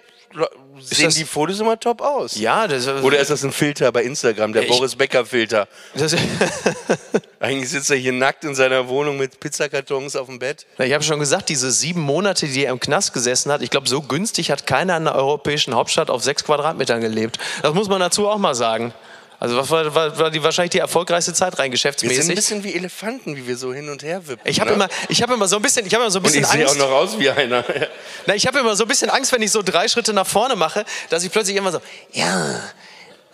sehen 0.80 1.04
das- 1.06 1.14
die 1.14 1.24
Fotos 1.24 1.60
immer 1.60 1.78
top 1.78 2.00
aus. 2.00 2.36
ja, 2.38 2.66
das, 2.66 2.88
Oder 2.88 3.18
ist 3.20 3.30
das 3.30 3.44
ein 3.44 3.52
Filter 3.52 3.92
bei 3.92 4.02
Instagram, 4.02 4.52
der 4.52 4.62
Ich- 4.62 4.68
Boris 4.68 4.96
Becker 4.96 5.24
Filter? 5.26 5.68
das, 5.94 6.14
Eigentlich 7.40 7.70
sitzt 7.70 7.90
er 7.90 7.96
hier 7.96 8.12
nackt 8.12 8.44
in 8.44 8.54
seiner 8.54 8.88
Wohnung 8.88 9.18
mit 9.18 9.40
Pizzakartons 9.40 10.14
auf 10.14 10.26
dem 10.28 10.38
Bett. 10.38 10.64
ich 10.78 10.92
habe 10.92 11.02
schon 11.02 11.18
gesagt, 11.18 11.48
diese 11.48 11.72
sieben 11.72 12.00
Monate, 12.00 12.46
die 12.46 12.64
er 12.64 12.70
im 12.72 12.78
Knast 12.80 13.12
gesessen 13.12 13.50
hat, 13.50 13.62
ich 13.62 13.70
glaube, 13.70 13.88
so 13.88 14.00
günstig 14.00 14.50
hat 14.50 14.66
keiner 14.66 14.96
in 14.96 15.04
der 15.04 15.16
europäischen 15.16 15.74
Hauptstadt 15.74 16.08
auf 16.08 16.22
sechs 16.22 16.44
Quadratmetern 16.44 17.00
gelebt. 17.00 17.38
Das 17.62 17.74
muss 17.74 17.88
man 17.88 17.98
dazu 18.00 18.28
auch 18.28 18.38
mal 18.38 18.54
sagen. 18.54 18.94
Also 19.42 19.56
was 19.56 19.70
war, 19.70 19.92
war, 19.92 20.16
war 20.18 20.30
die 20.30 20.40
wahrscheinlich 20.40 20.70
die 20.70 20.78
erfolgreiche 20.78 21.32
Zeit 21.32 21.58
rein 21.58 21.72
Wir 21.72 21.76
sind 21.76 21.90
ein 21.90 21.96
geschäftsmäßig? 21.96 22.34
bisschen 22.36 22.62
wie 22.62 22.74
Elefanten, 22.74 23.34
wie 23.34 23.44
wir 23.44 23.56
so 23.56 23.74
hin 23.74 23.88
und 23.88 24.04
her 24.04 24.24
wippen. 24.28 24.48
Ich 24.48 24.60
habe 24.60 24.70
ne? 24.70 24.76
immer, 24.76 24.88
ich 25.08 25.20
habe 25.20 25.34
immer 25.34 25.48
so 25.48 25.56
ein 25.56 25.62
bisschen, 25.62 25.84
ich 25.84 25.92
habe 25.92 26.04
immer 26.04 26.12
so 26.12 26.20
ein 26.20 26.24
und 26.24 26.30
bisschen 26.30 26.44
ich 26.44 26.48
sehe 26.48 26.64
auch 26.64 26.70
Angst. 26.70 26.78
noch 26.78 26.92
aus 26.92 27.18
wie 27.18 27.28
einer. 27.28 27.64
Na, 28.26 28.36
ich 28.36 28.46
habe 28.46 28.60
immer 28.60 28.76
so 28.76 28.84
ein 28.84 28.88
bisschen 28.88 29.10
Angst, 29.10 29.32
wenn 29.32 29.42
ich 29.42 29.50
so 29.50 29.62
drei 29.62 29.88
Schritte 29.88 30.12
nach 30.12 30.28
vorne 30.28 30.54
mache, 30.54 30.84
dass 31.10 31.24
ich 31.24 31.32
plötzlich 31.32 31.56
immer 31.56 31.72
so, 31.72 31.80
ja, 32.12 32.62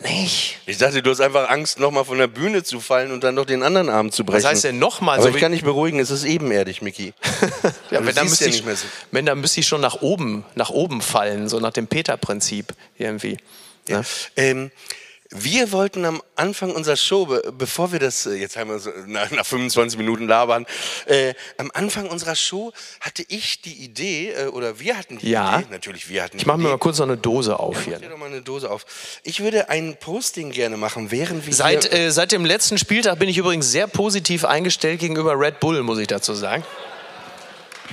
nicht. 0.00 0.56
Ich 0.64 0.78
dachte, 0.78 1.02
du 1.02 1.10
hast 1.10 1.20
einfach 1.20 1.50
Angst, 1.50 1.78
nochmal 1.78 2.06
von 2.06 2.16
der 2.16 2.28
Bühne 2.28 2.62
zu 2.62 2.80
fallen 2.80 3.12
und 3.12 3.22
dann 3.22 3.34
noch 3.34 3.44
den 3.44 3.62
anderen 3.62 3.90
Arm 3.90 4.10
zu 4.10 4.24
brechen. 4.24 4.44
Was 4.44 4.50
heißt 4.50 4.64
denn 4.64 4.78
nochmal? 4.78 5.16
Aber 5.18 5.28
So 5.28 5.34
ich 5.34 5.38
kann 5.38 5.52
dich 5.52 5.62
beruhigen, 5.62 6.00
es 6.00 6.08
ist 6.08 6.24
ebenerdig, 6.24 6.80
Micky. 6.80 7.12
Ja, 7.90 8.04
wenn, 8.04 8.14
dann 8.14 8.28
müsste 8.28 8.44
ja 8.46 8.50
ich, 8.50 8.62
so. 8.62 8.86
wenn 9.10 9.26
dann 9.26 9.40
müsste 9.42 9.60
ich 9.60 9.66
schon 9.66 9.82
nach 9.82 10.00
oben, 10.00 10.46
nach 10.54 10.70
oben 10.70 11.02
fallen, 11.02 11.50
so 11.50 11.60
nach 11.60 11.72
dem 11.72 11.86
Peter-Prinzip 11.86 12.72
irgendwie. 12.96 13.36
Ne? 13.88 14.02
Ähm, 14.36 14.70
wir 15.30 15.72
wollten 15.72 16.06
am 16.06 16.22
Anfang 16.36 16.70
unserer 16.74 16.96
Show, 16.96 17.26
be- 17.26 17.52
bevor 17.56 17.92
wir 17.92 17.98
das, 17.98 18.24
äh, 18.24 18.32
jetzt 18.36 18.56
haben 18.56 18.70
wir 18.70 18.78
so 18.78 18.90
nach, 19.06 19.30
nach 19.30 19.44
25 19.44 19.98
Minuten 19.98 20.26
labern, 20.26 20.64
äh, 21.04 21.34
am 21.58 21.70
Anfang 21.74 22.08
unserer 22.08 22.34
Show 22.34 22.72
hatte 23.00 23.24
ich 23.28 23.60
die 23.60 23.74
Idee, 23.84 24.30
äh, 24.32 24.46
oder 24.46 24.80
wir 24.80 24.96
hatten 24.96 25.18
die 25.18 25.28
Ja. 25.28 25.58
Idee, 25.58 25.66
natürlich 25.70 26.08
wir 26.08 26.22
hatten 26.22 26.38
Ich 26.38 26.46
mache 26.46 26.56
die 26.56 26.62
mir 26.64 26.70
mal 26.70 26.78
kurz 26.78 26.98
noch 26.98 27.06
eine 27.06 27.18
Dose 27.18 27.60
auf 27.60 27.84
hier. 27.84 27.94
Mach 27.94 28.00
dir 28.00 28.08
doch 28.08 28.16
mal 28.16 28.26
eine 28.30 28.40
Dose 28.40 28.70
auf. 28.70 28.86
Ich 29.22 29.40
würde 29.40 29.68
ein 29.68 29.98
Posting 30.00 30.50
gerne 30.50 30.78
machen, 30.78 31.10
während 31.10 31.44
wir 31.46 31.52
Seit, 31.52 31.84
hier, 31.90 32.06
äh, 32.06 32.10
seit 32.10 32.32
dem 32.32 32.46
letzten 32.46 32.78
Spieltag 32.78 33.18
bin 33.18 33.28
ich 33.28 33.36
übrigens 33.36 33.70
sehr 33.70 33.86
positiv 33.86 34.46
eingestellt 34.46 35.00
gegenüber 35.00 35.38
Red 35.38 35.60
Bull, 35.60 35.82
muss 35.82 35.98
ich 35.98 36.06
dazu 36.06 36.32
sagen. 36.32 36.64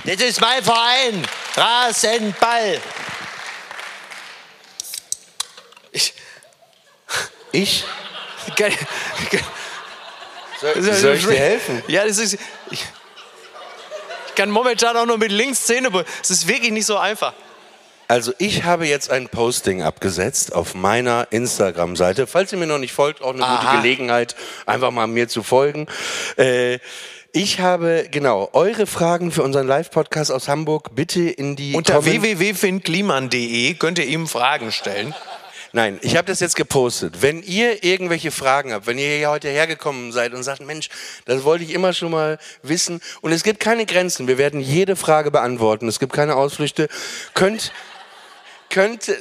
Das 0.04 0.16
ist 0.22 0.40
mein 0.40 0.62
Verein. 0.64 1.22
Rasenball. 1.54 2.80
Ich, 5.92 6.14
ich, 7.56 7.84
soll, 10.60 10.82
soll 10.82 11.14
ich 11.14 11.26
dir 11.26 11.38
helfen? 11.38 11.82
Ja, 11.88 12.06
das 12.06 12.18
ist. 12.18 12.34
Ich, 12.34 12.40
ich 12.70 14.34
kann 14.34 14.50
momentan 14.50 14.96
auch 14.96 15.06
nur 15.06 15.18
mit 15.18 15.32
links 15.32 15.64
Zähne. 15.64 15.88
Es 16.22 16.30
ist 16.30 16.46
wirklich 16.46 16.72
nicht 16.72 16.86
so 16.86 16.96
einfach. 16.96 17.32
Also 18.08 18.32
ich 18.38 18.62
habe 18.62 18.86
jetzt 18.86 19.10
ein 19.10 19.28
Posting 19.28 19.82
abgesetzt 19.82 20.54
auf 20.54 20.74
meiner 20.74 21.26
Instagram-Seite. 21.30 22.26
Falls 22.26 22.52
ihr 22.52 22.58
mir 22.58 22.66
noch 22.66 22.78
nicht 22.78 22.92
folgt, 22.92 23.20
auch 23.20 23.34
eine 23.34 23.44
Aha. 23.44 23.70
gute 23.70 23.82
Gelegenheit, 23.82 24.36
einfach 24.64 24.92
mal 24.92 25.08
mir 25.08 25.28
zu 25.28 25.42
folgen. 25.42 25.86
Äh, 26.36 26.78
ich 27.32 27.60
habe, 27.60 28.06
genau, 28.10 28.48
eure 28.52 28.86
Fragen 28.86 29.32
für 29.32 29.42
unseren 29.42 29.66
Live-Podcast 29.66 30.30
aus 30.30 30.46
Hamburg 30.48 30.94
bitte 30.94 31.22
in 31.22 31.56
die 31.56 31.74
Unter 31.74 32.04
www.findkliman.de 32.04 33.74
könnt 33.74 33.98
ihr 33.98 34.06
ihm 34.06 34.28
Fragen 34.28 34.70
stellen. 34.70 35.14
Nein, 35.76 35.98
ich 36.00 36.16
habe 36.16 36.26
das 36.26 36.40
jetzt 36.40 36.56
gepostet. 36.56 37.20
Wenn 37.20 37.42
ihr 37.42 37.84
irgendwelche 37.84 38.30
Fragen 38.30 38.72
habt, 38.72 38.86
wenn 38.86 38.96
ihr 38.96 39.14
hier 39.14 39.28
heute 39.28 39.50
hergekommen 39.50 40.10
seid 40.10 40.32
und 40.32 40.42
sagt, 40.42 40.62
Mensch, 40.62 40.88
das 41.26 41.44
wollte 41.44 41.64
ich 41.64 41.74
immer 41.74 41.92
schon 41.92 42.12
mal 42.12 42.38
wissen 42.62 43.02
und 43.20 43.30
es 43.30 43.42
gibt 43.44 43.60
keine 43.60 43.84
Grenzen, 43.84 44.26
wir 44.26 44.38
werden 44.38 44.58
jede 44.58 44.96
Frage 44.96 45.30
beantworten, 45.30 45.86
es 45.86 45.98
gibt 45.98 46.14
keine 46.14 46.34
Ausflüchte, 46.34 46.88
könnt, 47.34 47.72
könnt, 48.70 49.12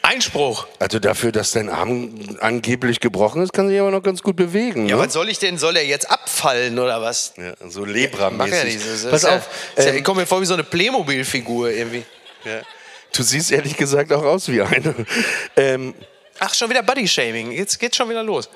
Einspruch. 0.00 0.66
also 0.78 0.98
dafür, 0.98 1.30
dass 1.30 1.50
dein 1.50 1.68
Arm 1.68 2.38
angeblich 2.40 2.98
gebrochen 3.00 3.42
ist, 3.42 3.52
kann 3.52 3.68
sich 3.68 3.78
aber 3.78 3.90
noch 3.90 4.02
ganz 4.02 4.22
gut 4.22 4.36
bewegen. 4.36 4.88
Ja, 4.88 4.96
ne? 4.96 5.02
was 5.02 5.12
soll 5.12 5.28
ich 5.28 5.38
denn? 5.38 5.58
Soll 5.58 5.76
er 5.76 5.84
jetzt 5.84 6.10
abfallen 6.10 6.78
oder 6.78 7.02
was? 7.02 7.34
ja, 7.36 7.52
so 7.68 7.84
ja 7.84 7.92
Lebra-mäßig. 7.92 8.76
ist 8.76 9.10
Pass 9.10 9.24
ja, 9.24 9.36
auf, 9.36 9.48
ja, 9.76 9.84
ähm, 9.88 9.96
ich 9.98 10.04
komme 10.04 10.22
mir 10.22 10.26
vor 10.26 10.40
wie 10.40 10.46
so 10.46 10.54
eine 10.54 10.64
Playmobil-Figur 10.64 11.70
irgendwie. 11.70 12.06
ja. 12.46 12.62
Du 13.14 13.22
siehst 13.22 13.50
ehrlich 13.52 13.76
gesagt 13.76 14.12
auch 14.12 14.22
aus 14.24 14.48
wie 14.48 14.62
eine. 14.62 14.94
ähm, 15.56 15.94
Ach, 16.40 16.54
schon 16.54 16.70
wieder 16.70 16.82
Body-Shaming. 16.82 17.50
Jetzt 17.52 17.78
geht's 17.80 17.96
schon 17.96 18.08
wieder 18.08 18.22
los. 18.22 18.48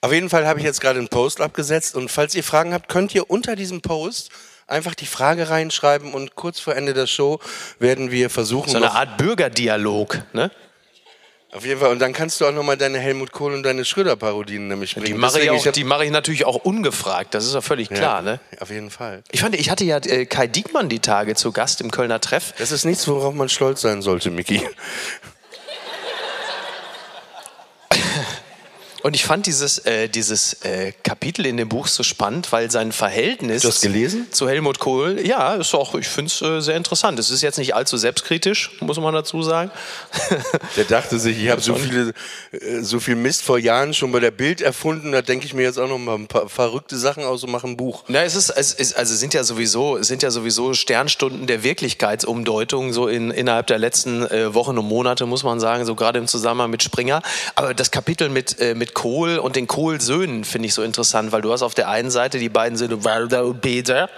Auf 0.00 0.12
jeden 0.12 0.30
Fall 0.30 0.46
habe 0.46 0.58
ich 0.58 0.64
jetzt 0.64 0.80
gerade 0.80 0.98
einen 0.98 1.08
Post 1.08 1.40
abgesetzt 1.40 1.94
und 1.96 2.10
falls 2.10 2.34
ihr 2.34 2.44
Fragen 2.44 2.72
habt, 2.74 2.88
könnt 2.88 3.14
ihr 3.14 3.30
unter 3.30 3.56
diesem 3.56 3.82
Post 3.82 4.30
einfach 4.66 4.94
die 4.94 5.06
Frage 5.06 5.48
reinschreiben 5.50 6.12
und 6.12 6.34
kurz 6.34 6.58
vor 6.60 6.74
Ende 6.74 6.94
der 6.94 7.06
Show 7.06 7.40
werden 7.78 8.10
wir 8.10 8.30
versuchen, 8.30 8.70
So 8.70 8.78
eine 8.78 8.92
Art 8.92 9.16
Bürgerdialog, 9.18 10.22
ne? 10.32 10.50
Auf 11.54 11.66
jeden 11.66 11.78
Fall. 11.80 11.90
Und 11.90 11.98
dann 11.98 12.14
kannst 12.14 12.40
du 12.40 12.46
auch 12.46 12.52
nochmal 12.52 12.78
deine 12.78 12.98
Helmut 12.98 13.30
Kohl 13.32 13.52
und 13.52 13.62
deine 13.62 13.84
Schröder-Parodien 13.84 14.68
nämlich 14.68 14.94
bringen. 14.94 15.06
Die 15.06 15.12
mache 15.14 15.38
ich, 15.40 15.50
auch- 15.50 15.66
die 15.72 15.84
mache 15.84 16.04
ich 16.06 16.10
natürlich 16.10 16.46
auch 16.46 16.56
ungefragt, 16.64 17.34
das 17.34 17.44
ist 17.44 17.52
ja 17.52 17.60
völlig 17.60 17.90
klar. 17.90 18.20
ja, 18.20 18.22
Ne? 18.22 18.40
Auf 18.58 18.70
jeden 18.70 18.90
Fall. 18.90 19.22
Ich 19.30 19.40
fand, 19.42 19.54
ich 19.54 19.68
hatte 19.68 19.84
ja 19.84 19.98
äh, 19.98 20.24
Kai 20.24 20.46
Diekmann 20.46 20.88
die 20.88 21.00
Tage 21.00 21.34
zu 21.34 21.52
Gast 21.52 21.82
im 21.82 21.90
Kölner 21.90 22.20
Treff. 22.20 22.54
Das 22.56 22.72
ist 22.72 22.84
nichts, 22.86 23.06
worauf 23.06 23.34
man 23.34 23.50
stolz 23.50 23.82
sein 23.82 24.00
sollte, 24.00 24.30
Micky. 24.30 24.62
Und 29.02 29.16
ich 29.16 29.24
fand 29.24 29.46
dieses, 29.46 29.78
äh, 29.78 30.08
dieses 30.08 30.54
äh, 30.64 30.92
Kapitel 31.02 31.44
in 31.46 31.56
dem 31.56 31.68
Buch 31.68 31.88
so 31.88 32.02
spannend, 32.02 32.52
weil 32.52 32.70
sein 32.70 32.92
Verhältnis 32.92 33.62
zu 34.30 34.48
Helmut 34.48 34.78
Kohl, 34.78 35.20
ja, 35.26 35.54
ist 35.54 35.74
auch, 35.74 35.94
ich 35.96 36.08
finde 36.08 36.30
es 36.30 36.40
äh, 36.40 36.60
sehr 36.60 36.76
interessant. 36.76 37.18
Es 37.18 37.30
ist 37.30 37.42
jetzt 37.42 37.58
nicht 37.58 37.74
allzu 37.74 37.96
selbstkritisch, 37.96 38.70
muss 38.80 38.98
man 39.00 39.12
dazu 39.12 39.42
sagen. 39.42 39.70
Der 40.76 40.84
dachte 40.84 41.18
sich, 41.18 41.42
ich 41.42 41.50
habe 41.50 41.60
so, 41.60 41.74
viele, 41.74 42.14
äh, 42.52 42.80
so 42.82 43.00
viel 43.00 43.16
Mist 43.16 43.42
vor 43.42 43.58
Jahren 43.58 43.92
schon 43.92 44.12
bei 44.12 44.20
der 44.20 44.30
Bild 44.30 44.60
erfunden, 44.60 45.12
da 45.12 45.22
denke 45.22 45.46
ich 45.46 45.54
mir 45.54 45.62
jetzt 45.62 45.78
auch 45.78 45.88
noch 45.88 45.98
mal 45.98 46.14
ein 46.14 46.28
paar 46.28 46.48
verrückte 46.48 46.96
Sachen 46.96 47.24
aus 47.24 47.42
und 47.42 47.50
mache 47.50 47.66
ein 47.66 47.76
Buch. 47.76 48.04
Na, 48.06 48.22
es 48.22 48.36
ist, 48.36 48.50
es 48.50 48.72
ist, 48.72 48.96
also 48.96 49.14
sind 49.14 49.34
ja 49.34 49.42
sowieso, 49.42 49.96
es 49.96 50.06
sind 50.06 50.22
ja 50.22 50.30
sowieso 50.30 50.74
Sternstunden 50.74 51.46
der 51.46 51.64
Wirklichkeitsumdeutung 51.64 52.92
so 52.92 53.08
in, 53.08 53.32
innerhalb 53.32 53.66
der 53.66 53.78
letzten 53.78 54.24
äh, 54.26 54.54
Wochen 54.54 54.78
und 54.78 54.86
Monate, 54.86 55.26
muss 55.26 55.42
man 55.42 55.58
sagen, 55.58 55.84
so 55.86 55.96
gerade 55.96 56.20
im 56.20 56.28
Zusammenhang 56.28 56.70
mit 56.70 56.82
Springer. 56.82 57.22
Aber 57.56 57.74
das 57.74 57.90
Kapitel 57.90 58.28
mit, 58.28 58.60
äh, 58.60 58.74
Kohl 58.94 59.38
und 59.38 59.56
den 59.56 59.66
Kohl-Söhnen 59.66 60.44
finde 60.44 60.68
ich 60.68 60.74
so 60.74 60.82
interessant, 60.82 61.32
weil 61.32 61.42
du 61.42 61.52
hast 61.52 61.62
auf 61.62 61.74
der 61.74 61.88
einen 61.88 62.10
Seite 62.10 62.38
die 62.38 62.48
beiden 62.48 62.76
Söhne 62.76 63.04
Walter 63.04 63.44
und 63.44 63.60
Peter. 63.60 64.08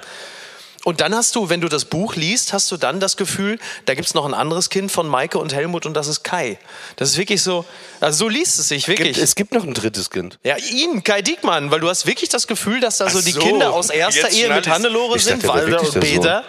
Und 0.84 1.00
dann 1.00 1.14
hast 1.14 1.34
du, 1.34 1.48
wenn 1.48 1.62
du 1.62 1.68
das 1.68 1.86
Buch 1.86 2.14
liest, 2.14 2.52
hast 2.52 2.70
du 2.70 2.76
dann 2.76 3.00
das 3.00 3.16
Gefühl, 3.16 3.58
da 3.86 3.94
gibt 3.94 4.06
es 4.06 4.12
noch 4.12 4.26
ein 4.26 4.34
anderes 4.34 4.68
Kind 4.68 4.92
von 4.92 5.08
Maike 5.08 5.38
und 5.38 5.54
Helmut 5.54 5.86
und 5.86 5.94
das 5.94 6.08
ist 6.08 6.22
Kai. 6.24 6.58
Das 6.96 7.08
ist 7.08 7.16
wirklich 7.16 7.42
so, 7.42 7.64
also 8.00 8.24
so 8.24 8.28
liest 8.28 8.58
es 8.58 8.68
sich 8.68 8.86
wirklich. 8.86 9.14
Gibt, 9.14 9.24
es 9.24 9.34
gibt 9.34 9.54
noch 9.54 9.64
ein 9.64 9.72
drittes 9.72 10.10
Kind. 10.10 10.38
Ja, 10.44 10.56
ihn, 10.58 11.02
Kai 11.02 11.22
Diekmann, 11.22 11.70
weil 11.70 11.80
du 11.80 11.88
hast 11.88 12.06
wirklich 12.06 12.28
das 12.28 12.46
Gefühl, 12.46 12.80
dass 12.80 12.98
da 12.98 13.08
so, 13.08 13.20
Ach 13.20 13.24
die 13.24 13.32
so, 13.32 13.40
Kinder 13.40 13.72
aus 13.72 13.88
erster 13.88 14.28
Ehe 14.28 14.52
mit. 14.52 14.68
Hannelore 14.68 15.18
sind, 15.18 15.42
dachte, 15.42 15.60
der 15.60 15.72
Walter 15.72 15.82
wirklich 15.86 15.94
und. 15.94 16.00
Peter. 16.00 16.44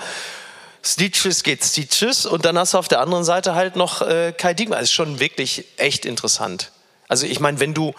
Stitches 0.84 1.42
geht 1.42 1.64
Stitches 1.64 2.26
und 2.26 2.46
dann 2.46 2.60
hast 2.60 2.74
du 2.74 2.78
auf 2.78 2.88
der 2.88 3.00
anderen 3.00 3.24
Seite 3.24 3.56
halt 3.56 3.76
noch 3.76 4.02
äh, 4.02 4.34
Kai 4.38 4.54
Diekmann. 4.54 4.80
Das 4.80 4.90
ist 4.90 4.94
schon 4.94 5.20
wirklich 5.20 5.66
echt 5.78 6.06
interessant. 6.06 6.72
Also 7.08 7.26
ich 7.28 7.40
meine, 7.40 7.60
wenn 7.60 7.74
du, 7.74 7.94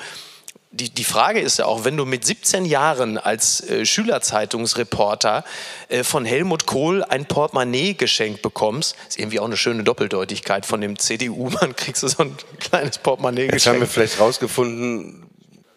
die, 0.72 0.90
die 0.90 1.04
Frage 1.04 1.40
ist 1.40 1.58
ja 1.58 1.66
auch, 1.66 1.84
wenn 1.84 1.96
du 1.96 2.04
mit 2.04 2.24
17 2.26 2.64
Jahren 2.64 3.18
als 3.18 3.60
äh, 3.62 3.86
Schülerzeitungsreporter 3.86 5.44
äh, 5.88 6.02
von 6.04 6.24
Helmut 6.24 6.66
Kohl 6.66 7.02
ein 7.04 7.24
Portemonnaie 7.26 7.94
geschenkt 7.94 8.42
bekommst, 8.42 8.96
ist 9.08 9.18
irgendwie 9.18 9.40
auch 9.40 9.46
eine 9.46 9.56
schöne 9.56 9.84
Doppeldeutigkeit 9.84 10.66
von 10.66 10.80
dem 10.80 10.98
CDU-Mann, 10.98 11.76
kriegst 11.76 12.02
du 12.02 12.08
so 12.08 12.22
ein 12.24 12.36
kleines 12.60 12.98
Portemonnaie 12.98 13.48
Jetzt 13.50 13.66
haben 13.66 13.74
wir 13.74 13.80
geschenkt. 13.86 13.92
vielleicht 13.94 14.20
rausgefunden, 14.20 15.22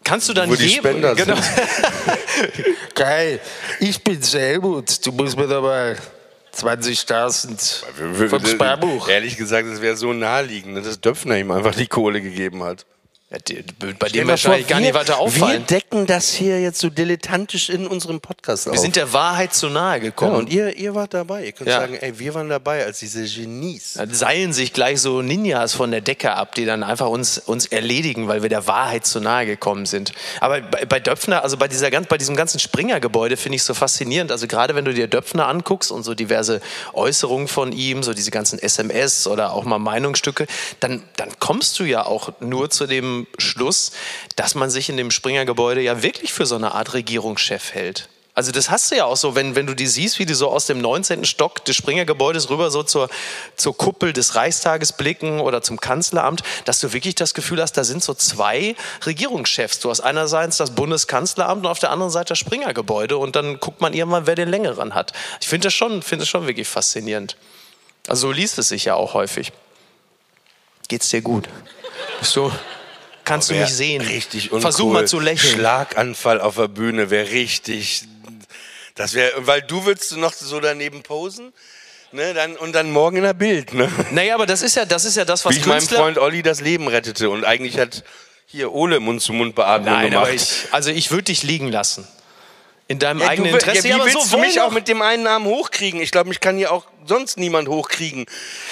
Kannst 0.03 0.27
du 0.29 0.33
dann 0.33 0.49
wo 0.49 0.55
die 0.55 0.63
jedem- 0.65 0.79
Spender 0.79 1.13
genau. 1.13 1.35
Geil, 2.95 3.39
ich 3.79 4.03
bin 4.03 4.19
Helmut, 4.21 5.05
du 5.05 5.11
musst 5.11 5.37
mir 5.37 5.47
da 5.47 5.61
mal 5.61 5.97
20.000 6.55 8.27
vom 8.29 8.45
Sparbuch. 8.45 9.07
Ehrlich 9.07 9.37
gesagt, 9.37 9.67
es 9.67 9.81
wäre 9.81 9.95
so 9.95 10.13
naheliegend, 10.13 10.73
ne, 10.73 10.81
dass 10.81 10.99
Döpfner 10.99 11.37
ihm 11.37 11.51
einfach 11.51 11.75
die 11.75 11.87
Kohle 11.87 12.21
gegeben 12.21 12.63
hat. 12.63 12.85
Ja, 13.31 13.37
bei 13.99 14.09
dem 14.09 14.27
wahrscheinlich 14.27 14.65
gar 14.65 14.79
nicht 14.79 14.95
weiter 14.95 15.13
Wir 15.13 15.19
auffallen. 15.19 15.63
decken 15.67 16.07
das 16.07 16.33
hier 16.33 16.59
jetzt 16.59 16.79
so 16.79 16.89
dilettantisch 16.89 17.69
in 17.69 17.85
unserem 17.85 18.21
Podcast 18.21 18.67
auf. 18.67 18.73
Wir 18.73 18.79
sind 18.79 18.95
der 18.95 19.13
Wahrheit 19.13 19.53
zu 19.53 19.69
nahe 19.69 19.97
ja, 19.97 20.03
gekommen. 20.03 20.35
und 20.35 20.49
ihr, 20.51 20.75
ihr 20.77 20.95
wart 20.95 21.13
dabei. 21.13 21.45
Ihr 21.45 21.51
könnt 21.51 21.69
Ja. 21.69 21.79
sagen, 21.79 21.93
ey, 21.93 22.17
wir 22.17 22.33
waren 22.33 22.49
dabei 22.49 22.83
als 22.85 22.97
diese 22.97 23.23
Genies. 23.25 23.93
Dann 23.93 24.11
seilen 24.11 24.51
sich 24.51 24.73
gleich 24.73 24.99
so 24.99 25.21
Ninjas 25.21 25.75
von 25.75 25.91
der 25.91 26.01
Decke 26.01 26.33
ab, 26.33 26.55
die 26.55 26.65
dann 26.65 26.81
einfach 26.81 27.05
uns, 27.07 27.37
uns 27.37 27.67
erledigen, 27.67 28.27
weil 28.27 28.41
wir 28.41 28.49
der 28.49 28.65
Wahrheit 28.65 29.05
zu 29.05 29.19
nahe 29.19 29.45
gekommen 29.45 29.85
sind. 29.85 30.11
Aber 30.41 30.61
bei, 30.61 30.85
bei 30.85 30.99
Döpfner, 30.99 31.43
also 31.43 31.55
bei, 31.55 31.67
dieser, 31.67 31.91
bei 31.91 32.17
diesem 32.17 32.35
ganzen 32.35 32.59
Springer-Gebäude 32.59 33.37
finde 33.37 33.57
ich 33.57 33.61
es 33.61 33.67
so 33.67 33.75
faszinierend. 33.75 34.31
Also 34.31 34.47
gerade 34.47 34.73
wenn 34.73 34.85
du 34.85 34.93
dir 34.93 35.07
Döpfner 35.07 35.47
anguckst 35.47 35.91
und 35.91 36.01
so 36.01 36.15
diverse 36.15 36.61
Äußerungen 36.93 37.47
von 37.47 37.73
ihm, 37.73 38.01
so 38.01 38.15
diese 38.15 38.31
ganzen 38.31 38.57
SMS 38.57 39.27
oder 39.27 39.53
auch 39.53 39.65
mal 39.65 39.77
Meinungsstücke, 39.77 40.47
dann, 40.79 41.03
dann 41.15 41.29
kommst 41.37 41.77
du 41.77 41.83
ja 41.83 42.07
auch 42.07 42.31
nur 42.39 42.71
zu 42.71 42.87
dem 42.87 43.18
Schluss, 43.37 43.91
dass 44.35 44.55
man 44.55 44.69
sich 44.69 44.89
in 44.89 44.97
dem 44.97 45.11
Springer-Gebäude 45.11 45.81
ja 45.81 46.01
wirklich 46.03 46.33
für 46.33 46.45
so 46.45 46.55
eine 46.55 46.73
Art 46.73 46.93
Regierungschef 46.93 47.73
hält. 47.73 48.09
Also 48.35 48.53
das 48.53 48.69
hast 48.69 48.89
du 48.89 48.95
ja 48.95 49.03
auch 49.03 49.17
so, 49.17 49.35
wenn, 49.35 49.55
wenn 49.55 49.67
du 49.67 49.73
die 49.73 49.87
siehst, 49.87 50.17
wie 50.17 50.25
die 50.25 50.33
so 50.33 50.49
aus 50.49 50.65
dem 50.65 50.79
19. 50.79 51.25
Stock 51.25 51.65
des 51.65 51.75
Springergebäudes 51.75 52.49
rüber 52.49 52.71
so 52.71 52.83
zur, 52.83 53.09
zur 53.57 53.75
Kuppel 53.75 54.13
des 54.13 54.35
Reichstages 54.35 54.93
blicken 54.93 55.41
oder 55.41 55.61
zum 55.61 55.81
Kanzleramt, 55.81 56.43
dass 56.63 56.79
du 56.79 56.93
wirklich 56.93 57.15
das 57.15 57.33
Gefühl 57.33 57.61
hast, 57.61 57.73
da 57.73 57.83
sind 57.83 58.01
so 58.01 58.13
zwei 58.13 58.77
Regierungschefs. 59.05 59.79
Du 59.79 59.89
hast 59.89 59.99
einerseits 59.99 60.55
das 60.55 60.73
Bundeskanzleramt 60.73 61.65
und 61.65 61.71
auf 61.71 61.79
der 61.79 61.89
anderen 61.91 62.11
Seite 62.11 62.29
das 62.29 62.37
Springergebäude 62.39 63.17
und 63.17 63.35
dann 63.35 63.59
guckt 63.59 63.81
man 63.81 63.93
irgendwann, 63.93 64.25
wer 64.25 64.35
den 64.35 64.47
längeren 64.47 64.95
hat. 64.95 65.11
Ich 65.41 65.49
finde 65.49 65.65
das, 65.65 65.73
schon- 65.73 66.01
finde 66.01 66.23
das 66.23 66.29
schon 66.29 66.47
wirklich 66.47 66.67
faszinierend. 66.67 67.35
Also 68.07 68.27
so 68.27 68.31
liest 68.31 68.57
es 68.57 68.69
sich 68.69 68.85
ja 68.85 68.95
auch 68.95 69.15
häufig. 69.15 69.51
Geht's 70.87 71.09
dir 71.09 71.21
gut? 71.21 71.49
Bist 72.21 72.35
du, 72.37 72.51
kannst 73.29 73.49
du 73.49 73.53
Wär 73.53 73.61
mich 73.61 73.73
sehen? 73.73 74.01
Richtig 74.01 74.51
uncool. 74.51 74.61
Versuch 74.61 74.91
mal 74.91 75.07
zu 75.07 75.19
lächeln. 75.19 75.53
Schlaganfall 75.53 76.41
auf 76.41 76.55
der 76.55 76.67
Bühne 76.67 77.09
wäre 77.09 77.29
richtig. 77.31 78.03
Das 78.95 79.13
wäre, 79.13 79.31
weil 79.47 79.61
du 79.61 79.85
würdest 79.85 80.17
noch 80.17 80.33
so 80.33 80.59
daneben 80.59 81.03
posen, 81.03 81.53
ne, 82.11 82.33
dann, 82.33 82.57
und 82.57 82.73
dann 82.73 82.91
morgen 82.91 83.17
in 83.17 83.23
der 83.23 83.33
Bild, 83.33 83.73
ne? 83.73 83.89
Naja, 84.11 84.35
aber 84.35 84.45
das 84.45 84.61
ist 84.61 84.75
ja 84.75 84.83
das, 84.83 85.05
ist 85.05 85.15
ja 85.15 85.23
das 85.23 85.45
was 85.45 85.55
Wie 85.55 85.59
ich 85.59 85.65
meinem. 85.65 85.87
Freund 85.87 86.17
Olli 86.17 86.43
das 86.43 86.59
Leben 86.59 86.87
rettete 86.87 87.29
und 87.29 87.45
eigentlich 87.45 87.79
hat 87.79 88.03
hier 88.45 88.73
Ole 88.73 88.99
Mund-zu-Mund-Beatmung 88.99 89.93
Nein, 89.93 90.09
gemacht. 90.09 90.25
aber 90.25 90.33
ich, 90.33 90.65
also 90.71 90.89
ich 90.89 91.11
würde 91.11 91.25
dich 91.25 91.43
liegen 91.43 91.71
lassen. 91.71 92.07
In 92.89 92.97
deinem 92.99 93.19
Ja, 93.19 93.25
du, 93.25 93.31
eigenen 93.31 93.51
will- 93.53 93.59
Interesse. 93.59 93.87
ja, 93.87 93.97
wie 93.97 94.05
willst 94.05 94.29
so 94.31 94.35
du 94.37 94.41
mich 94.41 94.59
auch 94.59 94.71
mit 94.71 94.87
dem 94.87 95.01
einen 95.03 95.21
Namen 95.23 95.45
hochkriegen? 95.45 96.01
Ich 96.01 96.11
glaube, 96.11 96.27
mich 96.29 96.39
kann 96.39 96.57
hier 96.57 96.71
auch 96.71 96.85
sonst 97.05 97.37
niemand 97.37 97.67
hochkriegen. 97.69 98.25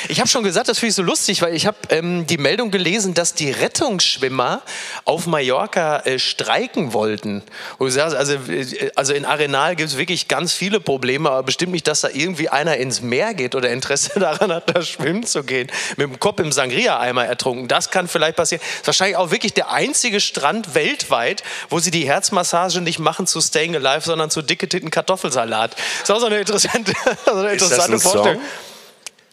Ich 0.09 0.19
habe 0.19 0.27
schon 0.27 0.43
gesagt, 0.43 0.67
das 0.67 0.79
finde 0.79 0.89
ich 0.89 0.95
so 0.95 1.01
lustig, 1.01 1.41
weil 1.43 1.55
ich 1.55 1.65
habe 1.65 1.77
ähm, 1.89 2.27
die 2.27 2.37
Meldung 2.37 2.69
gelesen, 2.71 3.13
dass 3.13 3.33
die 3.35 3.49
Rettungsschwimmer 3.51 4.61
auf 5.05 5.27
Mallorca 5.27 5.99
äh, 5.99 6.19
streiken 6.19 6.93
wollten. 6.93 7.41
Und 7.77 7.87
du 7.87 7.89
sagst, 7.91 8.15
also, 8.15 8.33
äh, 8.33 8.91
also 8.95 9.13
in 9.13 9.23
Arenal 9.25 9.75
gibt 9.75 9.89
es 9.89 9.97
wirklich 9.97 10.27
ganz 10.27 10.51
viele 10.53 10.79
Probleme, 10.79 11.29
aber 11.31 11.43
bestimmt 11.43 11.71
nicht, 11.71 11.87
dass 11.87 12.01
da 12.01 12.09
irgendwie 12.11 12.49
einer 12.49 12.77
ins 12.77 13.01
Meer 13.01 13.33
geht 13.33 13.55
oder 13.55 13.69
Interesse 13.69 14.19
daran 14.19 14.51
hat, 14.51 14.75
da 14.75 14.81
schwimmen 14.81 15.23
zu 15.25 15.43
gehen. 15.43 15.71
Mit 15.95 16.07
dem 16.09 16.19
Kopf 16.19 16.39
im 16.39 16.51
Sangria-Eimer 16.51 17.25
ertrunken. 17.25 17.67
Das 17.67 17.91
kann 17.91 18.07
vielleicht 18.07 18.35
passieren. 18.35 18.61
Das 18.63 18.81
ist 18.81 18.87
wahrscheinlich 18.87 19.17
auch 19.17 19.31
wirklich 19.31 19.53
der 19.53 19.71
einzige 19.71 20.19
Strand 20.19 20.75
weltweit, 20.75 21.43
wo 21.69 21.79
sie 21.79 21.91
die 21.91 22.07
Herzmassage 22.07 22.81
nicht 22.81 22.99
machen 22.99 23.25
zu 23.25 23.41
Staying 23.41 23.75
Alive, 23.75 24.06
sondern 24.07 24.31
zu 24.31 24.41
dicke 24.41 24.67
Titten 24.67 24.89
Kartoffelsalat. 24.89 25.73
Das 25.73 26.09
ist 26.09 26.11
auch 26.11 26.19
so 26.19 26.25
eine 26.25 26.39
interessante, 26.39 26.93
so 27.25 27.33
eine 27.33 27.51
interessante 27.53 27.93
ein 27.93 27.99
Song? 27.99 28.11
Vorstellung. 28.13 28.41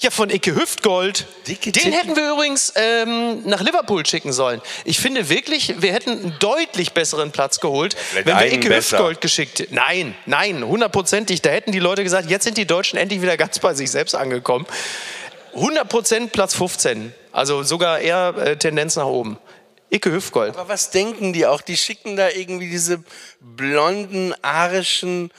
Ja, 0.01 0.11
von 0.11 0.29
Icke 0.29 0.55
Hüftgold. 0.55 1.25
Dicke 1.47 1.71
Den 1.71 1.85
Titten. 1.85 1.93
hätten 1.93 2.17
wir 2.17 2.33
übrigens 2.33 2.73
ähm, 2.77 3.43
nach 3.47 3.63
Liverpool 3.63 4.05
schicken 4.05 4.33
sollen. 4.33 4.61
Ich 4.85 4.99
finde 4.99 5.31
wirklich, 5.31 5.81
wir 5.81 5.93
hätten 5.93 6.11
einen 6.11 6.37
deutlich 6.41 6.93
besseren 6.93 7.31
Platz 7.31 7.61
geholt, 7.61 7.95
Vielleicht 7.95 8.27
wenn 8.27 8.39
wir 8.39 8.53
Icke 8.53 8.69
besser. 8.69 8.99
Hüftgold 8.99 9.21
geschickt 9.21 9.61
hätten. 9.61 9.77
Nein, 9.77 10.15
nein, 10.27 10.63
hundertprozentig. 10.67 11.41
Da 11.43 11.51
hätten 11.51 11.73
die 11.73 11.79
Leute 11.79 12.03
gesagt, 12.03 12.29
jetzt 12.29 12.45
sind 12.45 12.59
die 12.59 12.67
Deutschen 12.67 12.99
endlich 12.99 13.23
wieder 13.23 13.37
ganz 13.37 13.59
bei 13.61 13.73
sich 13.73 13.91
selbst 13.91 14.15
angekommen. 14.15 14.67
100% 15.55 16.29
Platz 16.31 16.55
15. 16.55 17.15
Also 17.33 17.63
sogar 17.63 18.01
eher 18.01 18.35
äh, 18.37 18.57
Tendenz 18.57 18.97
nach 18.97 19.07
oben. 19.07 19.39
Icke 19.95 20.11
Hüftgold. 20.11 20.57
Aber 20.57 20.69
was 20.69 20.91
denken 20.91 21.33
die 21.33 21.47
auch? 21.47 21.61
Die 21.61 21.77
schicken 21.77 22.17
da 22.17 22.29
irgendwie 22.29 22.69
diese 22.69 23.03
blonden, 23.41 24.35
arischen 24.43 25.31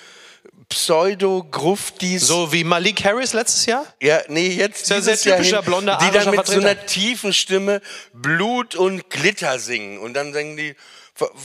Pseudo-Gruftis. 0.70 2.26
So 2.26 2.52
wie 2.52 2.64
Malik 2.64 3.04
Harris 3.04 3.34
letztes 3.34 3.66
Jahr? 3.66 3.86
Ja, 4.02 4.20
nee, 4.28 4.48
jetzt 4.48 4.90
ja 4.90 4.98
dieses 4.98 5.22
sehr 5.22 5.38
typischer 5.38 5.58
hin, 5.58 5.66
blonder 5.66 5.98
die 6.02 6.12
dann 6.12 6.30
mit 6.32 6.46
so 6.46 6.54
Vertreter. 6.54 6.70
einer 6.70 6.86
tiefen 6.86 7.34
Stimme 7.34 7.82
Blut 8.14 8.76
und 8.76 9.10
Glitter 9.10 9.60
singen. 9.60 10.00
Und 10.00 10.14
dann 10.14 10.32
denken 10.32 10.58
die, 10.58 10.76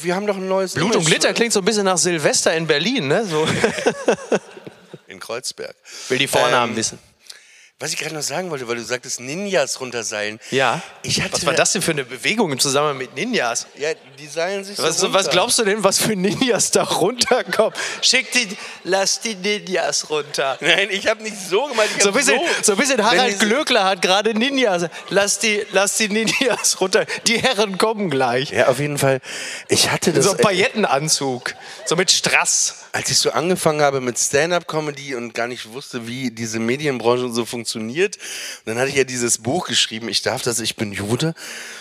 wir 0.03 0.15
haben 0.15 0.27
doch 0.27 0.37
ein 0.37 0.49
neues 0.49 0.75
Blut 0.75 0.95
und 0.97 1.03
Image 1.03 1.07
Glitter 1.07 1.33
klingt 1.33 1.53
so 1.53 1.61
ein 1.61 1.65
bisschen 1.65 1.85
nach 1.85 1.99
Silvester 1.99 2.55
in 2.55 2.67
Berlin, 2.67 3.09
ne? 3.09 3.25
So. 3.27 3.47
in 5.07 5.21
Kreuzberg. 5.21 5.75
Will 6.09 6.19
die 6.19 6.27
Vornamen 6.27 6.73
Ähm, 6.73 6.77
wissen. 6.77 6.99
Was 7.83 7.95
ich 7.95 7.99
gerade 7.99 8.15
noch 8.15 8.21
sagen 8.21 8.51
wollte, 8.51 8.69
weil 8.69 8.77
du 8.77 8.85
sagtest 8.85 9.21
Ninjas 9.21 9.81
runterseilen. 9.81 10.39
Ja. 10.51 10.83
Was 11.31 11.47
war 11.47 11.55
das 11.55 11.73
denn 11.73 11.81
für 11.81 11.93
eine 11.93 12.05
Bewegung 12.05 12.53
im 12.53 12.59
Zusammenhang 12.61 12.99
mit 12.99 13.15
Ninjas? 13.15 13.67
Ja, 13.79 13.89
die 14.19 14.27
seilen 14.27 14.65
sich 14.65 14.77
Was, 14.77 14.99
so 14.99 15.07
runter. 15.07 15.19
was 15.19 15.31
glaubst 15.31 15.59
du 15.59 15.65
denn, 15.65 15.83
was 15.83 15.99
für 15.99 16.15
Ninjas 16.15 16.73
da 16.73 16.83
runterkommen? 16.83 17.73
Schick 18.03 18.31
die, 18.33 18.49
lass 18.85 19.21
die 19.21 19.35
Ninjas 19.35 20.11
runter. 20.11 20.59
Nein, 20.61 20.89
ich 20.91 21.07
habe 21.07 21.23
nicht 21.23 21.39
so 21.39 21.69
gemeint. 21.69 21.89
So 22.01 22.09
ein 22.09 22.15
bisschen, 22.15 22.39
so 22.61 22.73
ein 22.73 22.79
bisschen 22.79 23.03
Harald 23.03 23.39
Glöckler 23.41 23.85
hat 23.85 24.03
gerade 24.03 24.35
Ninjas. 24.35 24.85
Lass 25.09 25.39
die, 25.39 25.65
lass 25.73 25.97
die 25.97 26.11
Ninjas 26.11 26.83
runter. 26.83 27.07
Die 27.27 27.39
Herren 27.41 27.79
kommen 27.79 28.11
gleich. 28.11 28.51
Ja, 28.51 28.69
auf 28.69 28.79
jeden 28.79 28.99
Fall. 28.99 29.21
Ich 29.69 29.91
hatte 29.91 30.13
das, 30.13 30.27
So 30.27 30.33
ein 30.33 30.37
Paillettenanzug. 30.37 31.55
So 31.87 31.97
mit 31.97 32.11
Strass. 32.11 32.75
Als 32.93 33.11
ich 33.11 33.19
so 33.19 33.31
angefangen 33.31 33.83
habe 33.83 34.01
mit 34.01 34.19
Stand-up-Comedy 34.19 35.15
und 35.15 35.33
gar 35.35 35.47
nicht 35.47 35.73
wusste, 35.73 36.07
wie 36.09 36.31
diese 36.31 36.59
Medienbranche 36.59 37.29
so 37.33 37.45
funktioniert, 37.45 38.19
dann 38.65 38.79
hatte 38.79 38.89
ich 38.89 38.97
ja 38.97 39.05
dieses 39.05 39.39
Buch 39.39 39.67
geschrieben, 39.67 40.09
ich 40.09 40.23
darf 40.23 40.43
das, 40.43 40.59
ich 40.61 40.77
bin 40.77 40.93
Jude. 40.93 41.35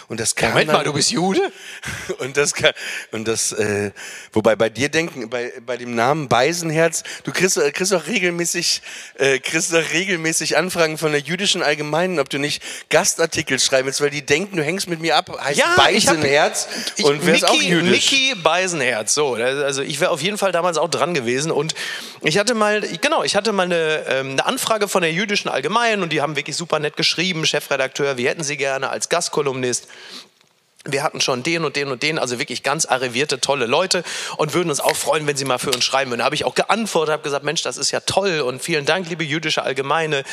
Und 0.07 0.19
das 0.19 0.35
kam 0.35 0.49
Moment 0.51 0.69
dann, 0.69 0.77
mal, 0.77 0.83
du 0.83 0.93
bist 0.93 1.11
Jude? 1.11 1.51
Und 2.19 2.35
das, 2.37 2.53
kann, 2.53 2.73
und 3.11 3.27
das 3.27 3.51
äh, 3.53 3.91
wobei 4.33 4.55
bei 4.55 4.69
dir 4.69 4.89
denken, 4.89 5.29
bei, 5.29 5.53
bei 5.65 5.77
dem 5.77 5.93
Namen 5.95 6.27
Beisenherz, 6.27 7.03
du 7.23 7.31
kriegst, 7.31 7.57
äh, 7.57 7.71
kriegst 7.71 7.93
auch 7.93 8.07
regelmäßig, 8.07 8.81
äh, 9.15 9.39
kriegst 9.39 9.73
auch 9.73 9.91
regelmäßig 9.93 10.57
Anfragen 10.57 10.97
von 10.97 11.11
der 11.11 11.21
jüdischen 11.21 11.61
Allgemeinen, 11.61 12.19
ob 12.19 12.29
du 12.29 12.39
nicht 12.39 12.61
Gastartikel 12.89 13.59
schreiben 13.59 13.85
willst, 13.87 14.01
weil 14.01 14.09
die 14.09 14.25
denken, 14.25 14.57
du 14.57 14.63
hängst 14.63 14.89
mit 14.89 14.99
mir 14.99 15.15
ab, 15.15 15.29
heißt 15.39 15.59
Ja, 15.59 15.65
ich 15.91 16.07
hab- 16.07 16.15
Beisenherz 16.15 16.67
Ich, 16.97 17.05
und 17.05 17.25
wärst 17.25 17.45
auch 17.47 17.53
Mickey, 17.53 17.69
jüdisch. 17.69 18.11
Mickey 18.11 18.35
Beisenherz, 18.35 19.13
so. 19.13 19.35
Also 19.35 19.81
ich 19.83 19.99
wäre 19.99 20.11
auf 20.11 20.21
jeden 20.21 20.37
Fall 20.37 20.51
damals 20.51 20.77
auch 20.77 20.89
dran 20.99 21.13
gewesen. 21.13 21.51
Und 21.51 21.73
ich 22.21 22.37
hatte 22.37 22.53
mal, 22.53 22.81
genau, 23.01 23.23
ich 23.23 23.35
hatte 23.35 23.51
mal 23.51 23.63
eine, 23.63 24.05
ähm, 24.07 24.31
eine 24.31 24.45
Anfrage 24.45 24.87
von 24.87 25.01
der 25.01 25.11
Jüdischen 25.11 25.49
Allgemeinen 25.49 26.03
und 26.03 26.11
die 26.11 26.21
haben 26.21 26.35
wirklich 26.35 26.55
super 26.55 26.79
nett 26.79 26.97
geschrieben, 26.97 27.45
Chefredakteur, 27.45 28.17
wir 28.17 28.29
hätten 28.29 28.43
sie 28.43 28.57
gerne 28.57 28.89
als 28.89 29.09
Gastkolumnist 29.09 29.87
wir 30.85 31.03
hatten 31.03 31.19
schon 31.19 31.43
den 31.43 31.65
und 31.65 31.75
den 31.75 31.89
und 31.89 32.03
den, 32.03 32.17
also 32.17 32.39
wirklich 32.39 32.63
ganz 32.63 32.85
arrivierte, 32.85 33.41
tolle 33.41 33.65
Leute 33.65 34.03
und 34.37 34.53
würden 34.53 34.69
uns 34.69 34.79
auch 34.79 34.95
freuen, 34.95 35.27
wenn 35.27 35.35
sie 35.35 35.43
mal 35.43 35.57
für 35.57 35.71
uns 35.71 35.83
schreiben 35.83 36.09
würden. 36.09 36.19
Da 36.19 36.25
habe 36.25 36.35
ich 36.35 36.45
auch 36.45 36.55
geantwortet, 36.55 37.11
habe 37.11 37.23
gesagt, 37.23 37.43
Mensch, 37.43 37.61
das 37.63 37.77
ist 37.77 37.91
ja 37.91 37.99
toll 37.99 38.39
und 38.39 38.61
vielen 38.61 38.85
Dank, 38.85 39.09
liebe 39.09 39.25
jüdische 39.25 39.63
Allgemeine. 39.63 40.23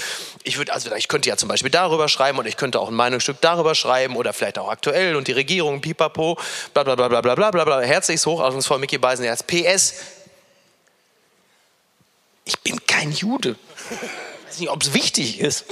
Ich 0.45 0.57
würde, 0.57 0.73
also 0.73 0.95
ich 0.95 1.09
könnte 1.09 1.29
ja 1.29 1.37
zum 1.37 1.49
Beispiel 1.49 1.71
darüber 1.71 2.09
schreiben 2.09 2.39
und 2.39 2.47
ich 2.47 2.57
könnte 2.57 2.79
auch 2.79 2.89
ein 2.89 2.95
Meinungsstück 2.95 3.39
darüber 3.41 3.75
schreiben 3.75 4.15
oder 4.15 4.33
vielleicht 4.33 4.59
auch 4.59 4.69
aktuell 4.69 5.17
und 5.17 5.27
die 5.27 5.33
Regierung, 5.33 5.81
pipapo, 5.81 6.39
bla 6.73 6.85
bla 6.85 6.95
bla 6.95 7.09
bla 7.09 7.35
bla 7.35 7.51
bla 7.51 7.65
bla. 7.65 7.81
Herzlichst 7.81 8.25
hochachtungsvoll, 8.27 8.79
Mickey 8.79 8.99
Beisenherz. 8.99 9.43
PS, 9.43 9.95
ich 12.47 12.59
bin 12.61 12.79
kein 12.87 13.13
Jude. 13.13 13.57
Ich 13.91 14.49
weiß 14.49 14.61
nicht, 14.61 14.71
ob 14.71 14.83
es 14.83 14.95
wichtig 14.95 15.41
ist. 15.41 15.67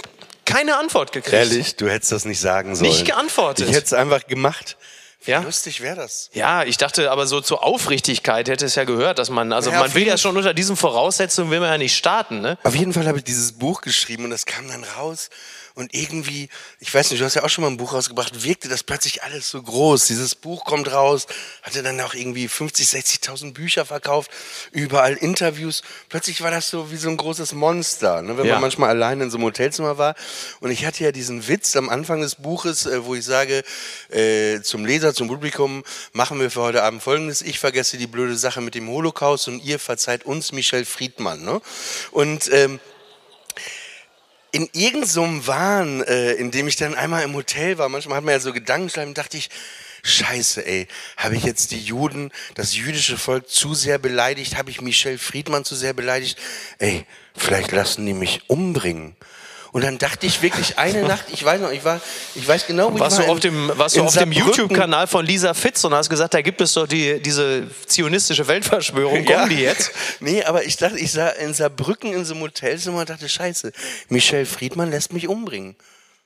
Keine 0.44 0.76
Antwort 0.76 1.12
gekriegt. 1.12 1.32
Ehrlich, 1.34 1.76
du 1.76 1.88
hättest 1.88 2.12
das 2.12 2.26
nicht 2.26 2.38
sagen 2.40 2.76
sollen. 2.76 2.90
Nicht 2.90 3.06
geantwortet. 3.06 3.66
Ich 3.68 3.74
hätte 3.74 3.87
es 3.87 3.92
einfach 3.94 4.26
gemacht. 4.26 4.76
Wie 5.24 5.30
Ja? 5.30 5.40
lustig 5.40 5.80
wäre 5.80 5.96
das. 5.96 6.28
Ja, 6.34 6.64
ich 6.64 6.76
dachte, 6.76 7.10
aber 7.10 7.26
so 7.26 7.40
zur 7.40 7.62
Aufrichtigkeit 7.64 8.46
hätte 8.46 8.66
es 8.66 8.74
ja 8.74 8.84
gehört, 8.84 9.18
dass 9.18 9.30
man, 9.30 9.54
also 9.54 9.70
Ja, 9.70 9.80
man 9.80 9.94
will 9.94 10.06
ja 10.06 10.18
schon 10.18 10.37
unter 10.37 10.52
diesen 10.52 10.76
Voraussetzungen 10.76 11.50
will 11.50 11.60
man 11.60 11.70
ja 11.70 11.78
nicht 11.78 11.96
starten, 11.96 12.42
ne? 12.42 12.58
Auf 12.62 12.74
jeden 12.74 12.92
Fall 12.92 13.06
habe 13.06 13.16
ich 13.18 13.24
dieses 13.24 13.52
Buch 13.52 13.80
geschrieben 13.80 14.24
und 14.24 14.30
das 14.30 14.44
kam 14.44 14.68
dann 14.68 14.84
raus 14.84 15.30
und 15.74 15.92
irgendwie, 15.92 16.48
ich 16.78 16.94
weiß 16.94 17.10
nicht, 17.10 17.20
du 17.20 17.24
hast 17.24 17.34
ja 17.34 17.42
auch 17.42 17.48
schon 17.48 17.62
mal 17.62 17.70
ein 17.70 17.76
Buch 17.76 17.92
rausgebracht, 17.94 18.44
wirkte 18.44 18.68
das 18.68 18.84
plötzlich 18.84 19.24
alles 19.24 19.48
so 19.50 19.60
groß. 19.60 20.06
Dieses 20.06 20.34
Buch 20.37 20.64
kommt 20.64 20.92
raus, 20.92 21.26
hatte 21.62 21.82
dann 21.82 22.00
auch 22.00 22.14
irgendwie 22.14 22.46
50, 22.46 22.87
60.000 22.87 23.52
Bücher 23.54 23.84
verkauft, 23.84 24.30
überall 24.70 25.14
Interviews. 25.14 25.82
Plötzlich 26.08 26.42
war 26.42 26.52
das 26.52 26.70
so 26.70 26.92
wie 26.92 26.96
so 26.96 27.08
ein 27.08 27.16
großes 27.16 27.54
Monster, 27.54 28.22
ne? 28.22 28.38
wenn 28.38 28.46
Ja. 28.46 28.52
man 28.54 28.62
manchmal 28.62 28.90
allein 28.90 29.20
in 29.20 29.30
so 29.30 29.37
einem 29.37 29.46
Hotelzimmer 29.46 29.98
war. 29.98 30.14
Und 30.60 30.70
ich 30.70 30.87
hatte 30.87 31.02
ja 31.02 31.10
diesen 31.10 31.48
Witz 31.48 31.74
am 31.74 31.88
Anfang 31.88 32.20
des 32.20 32.37
Buches, 32.37 32.87
äh, 32.87 33.04
wo 33.04 33.16
ich 33.16 33.24
sage, 33.24 33.64
äh, 34.10 34.60
zum 34.60 34.84
Leser, 34.87 35.12
zum 35.12 35.26
Publikum, 35.26 35.82
machen 36.12 36.38
wir 36.38 36.50
für 36.52 36.60
heute 36.62 36.84
Abend 36.84 37.02
Folgendes. 37.02 37.42
Ich 37.42 37.58
vergesse 37.58 37.96
die 37.98 38.06
blöde 38.06 38.37
Sache 38.37 38.60
mit 38.60 38.76
dem 38.76 38.88
Holocaust 38.88 39.48
und 39.48 39.58
ihr 39.64 39.80
verzeiht 39.80 40.24
uns 40.24 40.52
Michel 40.52 40.84
Friedmann. 40.84 41.44
Ne? 41.44 41.60
Und 42.12 42.48
ähm, 42.52 42.78
in 44.54 44.68
irgendeinem 44.72 45.40
so 45.42 45.46
Wahn, 45.48 46.02
äh, 46.04 46.32
in 46.34 46.52
dem 46.52 46.68
ich 46.68 46.76
dann 46.76 46.94
einmal 46.94 47.24
im 47.24 47.34
Hotel 47.34 47.76
war, 47.76 47.88
manchmal 47.88 48.18
hat 48.18 48.24
man 48.24 48.34
ja 48.34 48.40
so 48.40 48.52
Gedankenschleifen, 48.52 49.12
dachte 49.12 49.36
ich, 49.36 49.50
Scheiße, 50.04 50.64
ey, 50.64 50.86
habe 51.16 51.34
ich 51.34 51.42
jetzt 51.42 51.72
die 51.72 51.80
Juden, 51.80 52.30
das 52.54 52.76
jüdische 52.76 53.16
Volk 53.16 53.48
zu 53.48 53.74
sehr 53.74 53.98
beleidigt? 53.98 54.56
Habe 54.56 54.70
ich 54.70 54.80
Michel 54.80 55.18
Friedmann 55.18 55.64
zu 55.64 55.74
sehr 55.74 55.92
beleidigt? 55.92 56.38
Ey, 56.78 57.04
vielleicht 57.34 57.72
lassen 57.72 58.06
die 58.06 58.12
mich 58.12 58.48
umbringen. 58.48 59.16
Und 59.74 59.82
dann 59.82 59.98
dachte 59.98 60.24
ich 60.24 60.40
wirklich 60.40 60.78
eine 60.78 61.02
Nacht, 61.08 61.24
ich 61.32 61.44
weiß 61.44 61.60
noch, 61.60 61.72
ich 61.72 61.84
war, 61.84 62.00
ich 62.37 62.46
weiß 62.46 62.68
genau, 62.68 62.94
wo 62.94 62.98
Warst 63.00 63.18
ich 63.18 63.24
du 63.24 63.28
war. 63.28 63.37
auf 63.37 63.44
in- 63.44 63.68
dem, 63.68 63.72
warst 63.76 63.96
du 63.96 64.02
auf 64.02 64.12
dem 64.12 64.32
Saarbrücken. 64.32 64.46
YouTube-Kanal 64.46 65.06
von 65.08 65.26
Lisa 65.26 65.52
Fitz 65.52 65.82
und 65.82 65.92
hast 65.92 66.08
gesagt, 66.08 66.32
da 66.32 66.42
gibt 66.42 66.60
es 66.60 66.74
doch 66.74 66.87
die, 66.87 67.20
diese 67.20 67.66
zionistische 67.87 68.46
Weltverschwörung, 68.46 69.24
kommen 69.26 69.48
die 69.50 69.56
jetzt? 69.62 69.90
Nee, 70.20 70.44
aber 70.44 70.64
ich 70.64 70.76
dachte, 70.76 70.96
ich 71.00 71.10
sah 71.10 71.28
in 71.30 71.52
Saarbrücken 71.54 72.12
in 72.12 72.24
so 72.24 72.34
einem 72.34 72.44
Hotelzimmer 72.44 73.00
und 73.00 73.10
dachte, 73.10 73.28
scheiße, 73.28 73.72
Michel 74.10 74.46
Friedmann 74.46 74.90
lässt 74.92 75.12
mich 75.12 75.26
umbringen. 75.26 75.74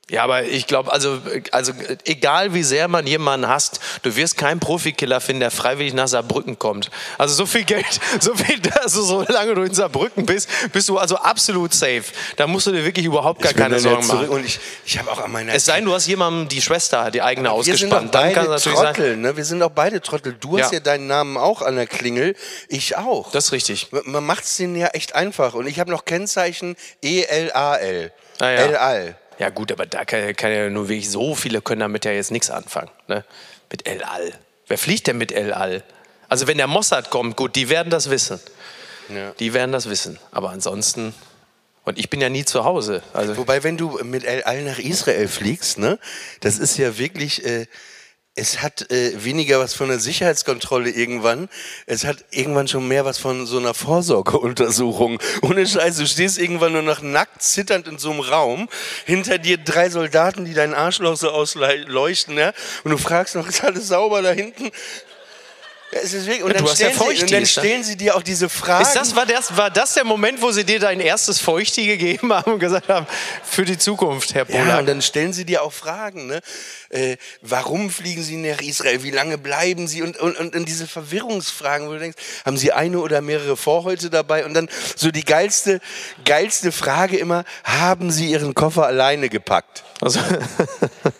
Ja, 0.09 0.23
aber 0.23 0.43
ich 0.43 0.65
glaube, 0.67 0.91
also, 0.91 1.19
also 1.51 1.71
egal 2.05 2.53
wie 2.53 2.63
sehr 2.63 2.87
man 2.87 3.05
jemanden 3.05 3.47
hasst, 3.47 3.79
du 4.01 4.15
wirst 4.15 4.37
keinen 4.37 4.59
Profikiller 4.59 5.21
finden, 5.21 5.41
der 5.41 5.51
freiwillig 5.51 5.93
nach 5.93 6.07
Saarbrücken 6.07 6.57
kommt. 6.57 6.89
Also 7.17 7.35
so 7.35 7.45
viel 7.45 7.63
Geld, 7.63 7.85
so 8.19 8.33
viel, 8.35 8.59
also 8.81 9.03
solange 9.03 9.53
du 9.55 9.61
in 9.63 9.73
Saarbrücken 9.73 10.25
bist, 10.25 10.49
bist 10.73 10.89
du 10.89 10.97
also 10.97 11.15
absolut 11.17 11.73
safe. 11.73 12.03
Da 12.37 12.47
musst 12.47 12.67
du 12.67 12.71
dir 12.71 12.83
wirklich 12.83 13.05
überhaupt 13.05 13.41
gar 13.41 13.53
keine 13.53 13.79
Sorgen 13.79 14.07
machen. 14.07 14.29
Und 14.29 14.45
ich, 14.45 14.59
ich 14.85 14.97
habe 14.97 15.11
auch 15.11 15.19
an 15.19 15.31
meiner 15.31 15.53
Es 15.53 15.65
sei 15.65 15.75
denn, 15.75 15.85
du 15.85 15.93
hast 15.93 16.07
jemandem 16.07 16.47
die 16.49 16.61
Schwester, 16.61 17.11
die 17.11 17.21
eigene 17.21 17.49
Wir 17.49 17.63
sind 17.63 17.91
doch 17.91 17.97
ausgespannt. 17.97 18.15
Dann 18.15 18.33
kann 18.33 18.45
beide 18.45 18.55
es 18.55 18.65
natürlich 18.65 18.79
sein. 18.79 18.93
Trottel, 18.95 19.17
ne? 19.17 19.37
Wir 19.37 19.45
sind 19.45 19.59
doch 19.59 19.69
beide 19.71 20.01
Trottel. 20.01 20.33
Du 20.39 20.57
hast 20.59 20.71
Ja. 20.71 20.77
ja 20.77 20.79
deinen 20.79 21.07
Namen 21.07 21.37
auch 21.37 21.61
an 21.61 21.75
der 21.75 21.87
Klingel, 21.87 22.35
ich 22.67 22.97
auch. 22.97 23.31
Das 23.31 23.45
ist 23.45 23.51
richtig. 23.51 23.87
Man- 23.91 24.25
macht 24.25 24.43
es 24.43 24.57
denen 24.57 24.75
ja 24.75 24.87
echt 24.87 25.13
einfach. 25.15 25.53
Und 25.53 25.67
ich 25.67 25.79
habe 25.79 25.91
noch 25.91 26.05
Kennzeichen 26.05 26.75
E-L-A-L. 27.03 28.11
Ah, 28.39 28.45
ja. 28.45 28.49
L-Al. 28.57 29.15
Ja 29.39 29.49
gut, 29.49 29.71
aber 29.71 29.85
da 29.85 30.05
kann, 30.05 30.35
kann 30.35 30.51
ja 30.51 30.69
nur 30.69 30.89
wirklich 30.89 31.09
so 31.09 31.33
viele 31.33 31.61
können 31.61 31.79
damit 31.79 32.05
ja 32.05 32.11
jetzt 32.11 32.31
nichts 32.31 32.49
anfangen. 32.49 32.91
Ne? 33.07 33.23
Mit 33.71 33.87
El 33.87 34.03
Al. 34.03 34.33
Wer 34.67 34.77
fliegt 34.77 35.07
denn 35.07 35.17
mit 35.17 35.31
El 35.31 35.53
Al? 35.53 35.83
Also 36.27 36.45
wenn 36.45 36.57
der 36.57 36.67
Mossad 36.67 37.09
kommt, 37.09 37.37
gut, 37.37 37.55
die 37.55 37.69
werden 37.69 37.89
das 37.89 38.09
wissen. 38.09 38.39
Ja. 39.09 39.31
Die 39.39 39.53
werden 39.53 39.71
das 39.71 39.89
wissen. 39.89 40.19
Aber 40.31 40.51
ansonsten. 40.51 41.13
Und 41.85 41.97
ich 41.97 42.09
bin 42.09 42.21
ja 42.21 42.29
nie 42.29 42.45
zu 42.45 42.65
Hause. 42.65 43.01
Also 43.13 43.35
Wobei, 43.37 43.63
wenn 43.63 43.77
du 43.77 43.99
mit 44.03 44.23
El-Al 44.23 44.63
nach 44.63 44.77
Israel 44.77 45.27
fliegst, 45.27 45.79
ne, 45.79 45.97
das 46.41 46.59
ist 46.59 46.77
ja 46.77 46.99
wirklich, 46.99 47.43
äh, 47.45 47.65
es 48.39 48.61
hat 48.61 48.89
äh, 48.89 49.23
weniger 49.23 49.59
was 49.59 49.73
von 49.73 49.89
der 49.89 49.99
Sicherheitskontrolle 49.99 50.89
irgendwann. 50.89 51.49
Es 51.85 52.05
hat 52.05 52.23
irgendwann 52.31 52.67
schon 52.67 52.87
mehr 52.87 53.03
was 53.03 53.17
von 53.17 53.45
so 53.45 53.57
einer 53.57 53.73
Vorsorgeuntersuchung. 53.73 55.19
Ohne 55.41 55.67
Scheiß, 55.67 55.97
du 55.97 56.07
stehst 56.07 56.39
irgendwann 56.39 56.71
nur 56.71 56.81
noch 56.81 57.01
nackt 57.01 57.43
zitternd 57.43 57.87
in 57.87 57.97
so 57.97 58.11
einem 58.11 58.21
Raum. 58.21 58.69
Hinter 59.05 59.37
dir 59.37 59.57
drei 59.57 59.89
Soldaten, 59.89 60.45
die 60.45 60.53
deinen 60.53 60.73
Arschloch 60.73 61.17
so 61.17 61.29
ausleuchten, 61.31 62.37
ja. 62.37 62.53
Und 62.83 62.91
du 62.91 62.97
fragst 62.97 63.35
noch, 63.35 63.47
ist 63.47 63.63
alles 63.63 63.89
sauber 63.89 64.21
da 64.21 64.31
hinten? 64.31 64.71
Ja, 65.91 65.99
es 66.03 66.13
ist 66.13 66.27
wirklich, 66.27 66.43
und, 66.43 66.51
Ja, 66.51 66.57
dann 66.59 66.67
hast 66.67 66.79
ja 66.79 66.91
stellen 66.91 67.15
sie, 67.15 67.23
und 67.23 67.31
dann 67.31 67.45
stellen 67.47 67.83
sie 67.83 67.97
dir 67.97 68.15
auch 68.15 68.21
diese 68.21 68.47
Fragen. 68.47 68.83
ist 68.83 68.93
das, 68.93 69.15
war, 69.15 69.25
das, 69.25 69.57
war 69.57 69.71
das 69.71 69.95
der 69.95 70.03
Moment, 70.03 70.39
wo 70.41 70.51
sie 70.51 70.63
dir 70.63 70.79
dein 70.79 70.99
erstes 70.99 71.39
Feuchti 71.39 71.87
gegeben 71.87 72.31
haben 72.31 72.53
und 72.53 72.59
gesagt 72.59 72.89
haben, 72.89 73.07
für 73.43 73.65
die 73.65 73.77
Zukunft, 73.77 74.35
Herr 74.35 74.47
Ja, 74.49 74.59
Polak? 74.61 74.79
und 74.81 74.85
dann 74.85 75.01
stellen 75.01 75.33
sie 75.33 75.45
dir 75.45 75.63
auch 75.63 75.73
Fragen, 75.73 76.27
ne? 76.27 76.41
Äh, 76.89 77.17
warum 77.41 77.89
fliegen 77.89 78.21
sie 78.23 78.35
nach 78.37 78.61
Israel? 78.61 79.01
Wie 79.03 79.11
lange 79.11 79.37
bleiben 79.39 79.87
sie? 79.87 80.03
Und, 80.03 80.17
und, 80.17 80.37
und, 80.37 80.55
und 80.55 80.65
diese 80.67 80.85
Verwirrungsfragen, 80.87 81.87
wo 81.87 81.93
du 81.93 81.99
denkst, 81.99 82.17
haben 82.45 82.57
sie 82.57 82.71
eine 82.71 82.99
oder 82.99 83.21
mehrere 83.21 83.57
Vorhäute 83.57 84.09
dabei? 84.11 84.45
Und 84.45 84.53
dann 84.53 84.69
so 84.95 85.09
die 85.11 85.23
geilste, 85.25 85.79
geilste 86.25 86.71
Frage 86.71 87.17
immer, 87.17 87.45
haben 87.63 88.11
sie 88.11 88.27
ihren 88.31 88.53
Koffer 88.53 88.85
alleine 88.85 89.29
gepackt? 89.29 89.83
Also, 90.01 90.19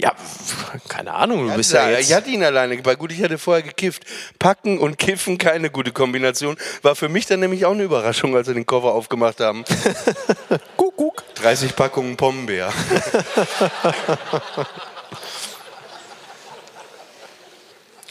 ja, 0.00 0.14
keine 0.88 1.14
Ahnung, 1.14 1.48
du 1.48 1.54
bist 1.54 1.72
ja, 1.72 1.88
ja, 1.88 1.98
jetzt... 1.98 2.08
ich 2.08 2.16
hatte 2.16 2.30
ihn 2.30 2.42
alleine 2.42 2.76
gepackt. 2.76 2.98
Gut, 2.98 3.12
ich 3.12 3.22
hatte 3.22 3.38
vorher 3.38 3.62
gekifft. 3.62 4.02
Packen 4.38 4.78
und 4.78 4.98
kiffen, 4.98 5.38
keine 5.38 5.70
gute 5.70 5.92
Kombination. 5.92 6.56
War 6.82 6.96
für 6.96 7.08
mich 7.08 7.26
dann 7.26 7.40
nämlich 7.40 7.66
auch 7.66 7.72
eine 7.72 7.82
Überraschung, 7.82 8.36
als 8.36 8.46
wir 8.46 8.54
den 8.54 8.66
Koffer 8.66 8.92
aufgemacht 8.92 9.40
haben. 9.40 9.64
guck, 10.76 10.96
guck. 10.96 11.22
30 11.36 11.76
Packungen 11.76 12.16
Pombeer. 12.16 12.72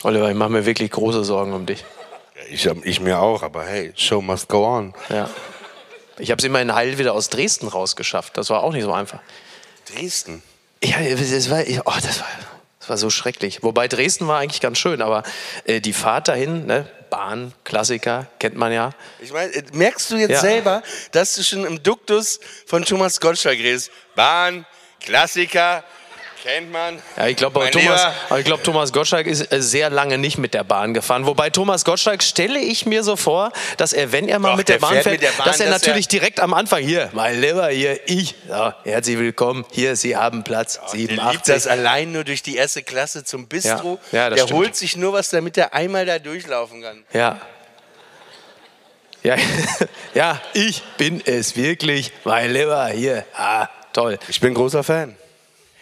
Oliver, 0.04 0.30
ich 0.30 0.36
mache 0.36 0.50
mir 0.50 0.66
wirklich 0.66 0.92
große 0.92 1.26
Sorgen 1.26 1.54
um 1.54 1.66
dich. 1.66 1.84
Ich, 2.50 2.66
ich 2.66 3.00
mir 3.02 3.20
auch, 3.20 3.44
aber 3.44 3.66
hey, 3.66 3.92
Show 3.96 4.22
must 4.22 4.48
go 4.48 4.66
on. 4.66 4.94
Ja. 5.10 5.30
Ich 6.18 6.32
habe 6.32 6.40
es 6.40 6.46
immerhin 6.46 6.74
heil 6.74 6.98
wieder 6.98 7.14
aus 7.14 7.30
Dresden 7.30 7.68
rausgeschafft. 7.68 8.38
Das 8.38 8.50
war 8.50 8.64
auch 8.64 8.72
nicht 8.74 8.84
so 8.84 8.94
einfach. 8.94 9.20
Dresden. 9.94 10.42
Ja, 10.84 10.98
das 11.02 11.50
war, 11.50 11.60
oh, 11.86 11.94
das 12.02 12.20
war, 12.20 12.28
das 12.80 12.90
war 12.90 12.98
so 12.98 13.10
schrecklich. 13.10 13.64
Wobei 13.64 13.88
Dresden 13.88 14.28
war 14.28 14.40
eigentlich 14.40 14.62
ganz 14.62 14.78
schön, 14.78 15.02
aber 15.02 15.24
äh, 15.66 15.82
die 15.82 15.94
Fahrt 15.94 16.28
dahin, 16.30 16.66
ne, 16.66 16.90
Bahn, 17.10 17.54
Klassiker, 17.64 18.28
kennt 18.40 18.56
man 18.56 18.72
ja. 18.72 18.92
Ich 19.20 19.34
meine, 19.34 19.52
äh, 19.54 19.64
merkst 19.74 20.12
du 20.12 20.16
jetzt 20.18 20.30
Ja. 20.32 20.40
selber, 20.42 20.84
dass 21.12 21.36
du 21.36 21.44
schon 21.44 21.66
im 21.66 21.82
Duktus 21.84 22.40
von 22.66 22.86
Thomas 22.86 23.20
Gottschalk 23.20 23.60
redest? 23.60 23.92
Bahn, 24.16 24.66
Klassiker, 25.02 25.84
kennt 26.44 26.72
man. 26.72 27.02
Ja, 27.18 27.28
ich 27.28 27.36
glaube, 27.36 27.70
Thomas, 27.72 28.08
ich 28.38 28.46
glaub, 28.46 28.64
Thomas 28.64 28.94
Gottschalk 28.94 29.28
ist 29.28 29.52
äh, 29.52 29.62
sehr 29.62 29.90
lange 29.90 30.18
nicht 30.18 30.38
mit 30.38 30.54
der 30.54 30.64
Bahn 30.64 30.94
gefahren. 30.94 31.26
Wobei 31.26 31.50
Thomas 31.50 31.86
Gottschalk 31.86 32.24
stelle 32.24 32.60
ich 32.60 32.86
mir 32.86 33.04
so 33.04 33.16
vor, 33.16 33.52
dass 33.78 33.94
er, 33.94 34.12
wenn 34.12 34.28
er 34.28 34.40
mal 34.40 34.52
Doch, 34.52 34.58
mit 34.58 34.70
der 34.70 34.78
der 34.78 34.82
Bahn 34.82 34.92
fährt 34.94 35.04
fährt, 35.04 35.14
mit 35.16 35.24
der 35.24 35.38
Bahn, 35.38 35.48
dass 35.48 35.60
er 35.60 35.70
dass 35.70 35.82
natürlich 35.82 36.06
er- 36.08 36.10
direkt 36.10 36.40
am 36.40 36.54
Anfang 36.54 36.82
hier, 36.84 37.10
mein 37.14 37.40
Lieber, 37.42 37.68
hier, 37.70 38.00
ich, 38.10 38.36
ja, 38.48 38.76
herzlich 38.84 39.18
willkommen, 39.18 39.66
hier, 39.72 39.96
Sie 39.96 40.16
haben 40.16 40.44
Platz 40.44 40.80
liebt 40.94 41.12
87. 41.12 41.42
das 41.54 41.68
allein 41.68 42.12
nur 42.12 42.24
durch 42.24 42.42
die 42.44 42.56
erste 42.56 42.84
Klasse 42.84 43.24
zum 43.24 43.48
Bistro. 43.48 44.00
Ja, 44.12 44.20
ja, 44.20 44.30
der 44.30 44.38
stimmt. 44.38 44.54
holt 44.54 44.76
sich 44.76 44.96
nur 44.98 45.14
was, 45.14 45.30
damit 45.30 45.58
er 45.58 45.74
einmal 45.74 46.06
da 46.06 46.20
durchlaufen 46.20 46.82
kann. 46.82 47.04
Ja. 47.14 47.40
Ja, 49.22 49.36
ja, 50.14 50.42
ich 50.54 50.82
bin 50.98 51.22
es 51.26 51.58
wirklich, 51.58 52.14
mein 52.24 52.54
Lieber, 52.54 52.88
hier. 52.88 53.26
Ah, 53.36 53.68
toll. 53.92 54.18
Ich 54.30 54.40
bin 54.40 54.54
großer 54.54 54.82
Fan. 54.82 55.18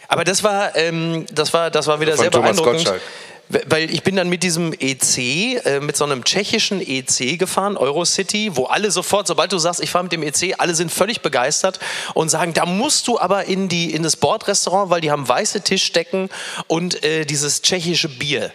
Aber 0.08 0.24
das 0.24 0.43
war, 0.43 0.76
ähm, 0.76 1.26
das 1.32 1.54
war, 1.54 1.70
das 1.70 1.88
war 1.88 2.00
wieder 2.00 2.13
Von 2.13 2.22
sehr 2.22 2.32
Thomas 2.32 2.52
beeindruckend. 2.52 2.86
Gottschalk. 2.86 3.02
Weil 3.50 3.89
ich 3.89 4.04
bin 4.04 4.18
dann 4.18 4.28
mit 4.28 4.43
diesem 4.43 4.74
EC, 4.74 5.18
äh, 5.66 5.80
mit 5.80 5.95
so 5.95 6.03
einem 6.03 6.26
tschechischen 6.26 6.82
EC 6.82 7.39
gefahren, 7.39 7.78
Eurocity, 7.78 8.58
wo 8.58 8.66
alle 8.66 8.91
sofort, 8.91 9.26
sobald 9.26 9.53
du 9.53 9.58
sagst, 9.58 9.82
ich 9.82 9.89
fahre 9.89 10.03
mit 10.03 10.12
dem 10.12 10.22
EC, 10.22 10.55
alle 10.58 10.76
sind 10.76 10.91
völlig 10.91 11.22
begeistert 11.22 11.80
und 12.14 12.28
sagen, 12.28 12.53
da 12.53 12.66
musst 12.66 13.08
du 13.08 13.18
aber 13.18 13.45
in, 13.45 13.70
die, 13.70 13.93
in 13.93 14.03
das 14.03 14.18
Bordrestaurant, 14.18 14.89
weil 14.89 14.99
die 14.99 15.12
haben 15.12 15.28
weiße 15.30 15.62
Tischdecken 15.62 16.30
und 16.68 17.05
äh, 17.05 17.24
dieses 17.24 17.62
tschechische 17.62 18.10
Bier. 18.10 18.51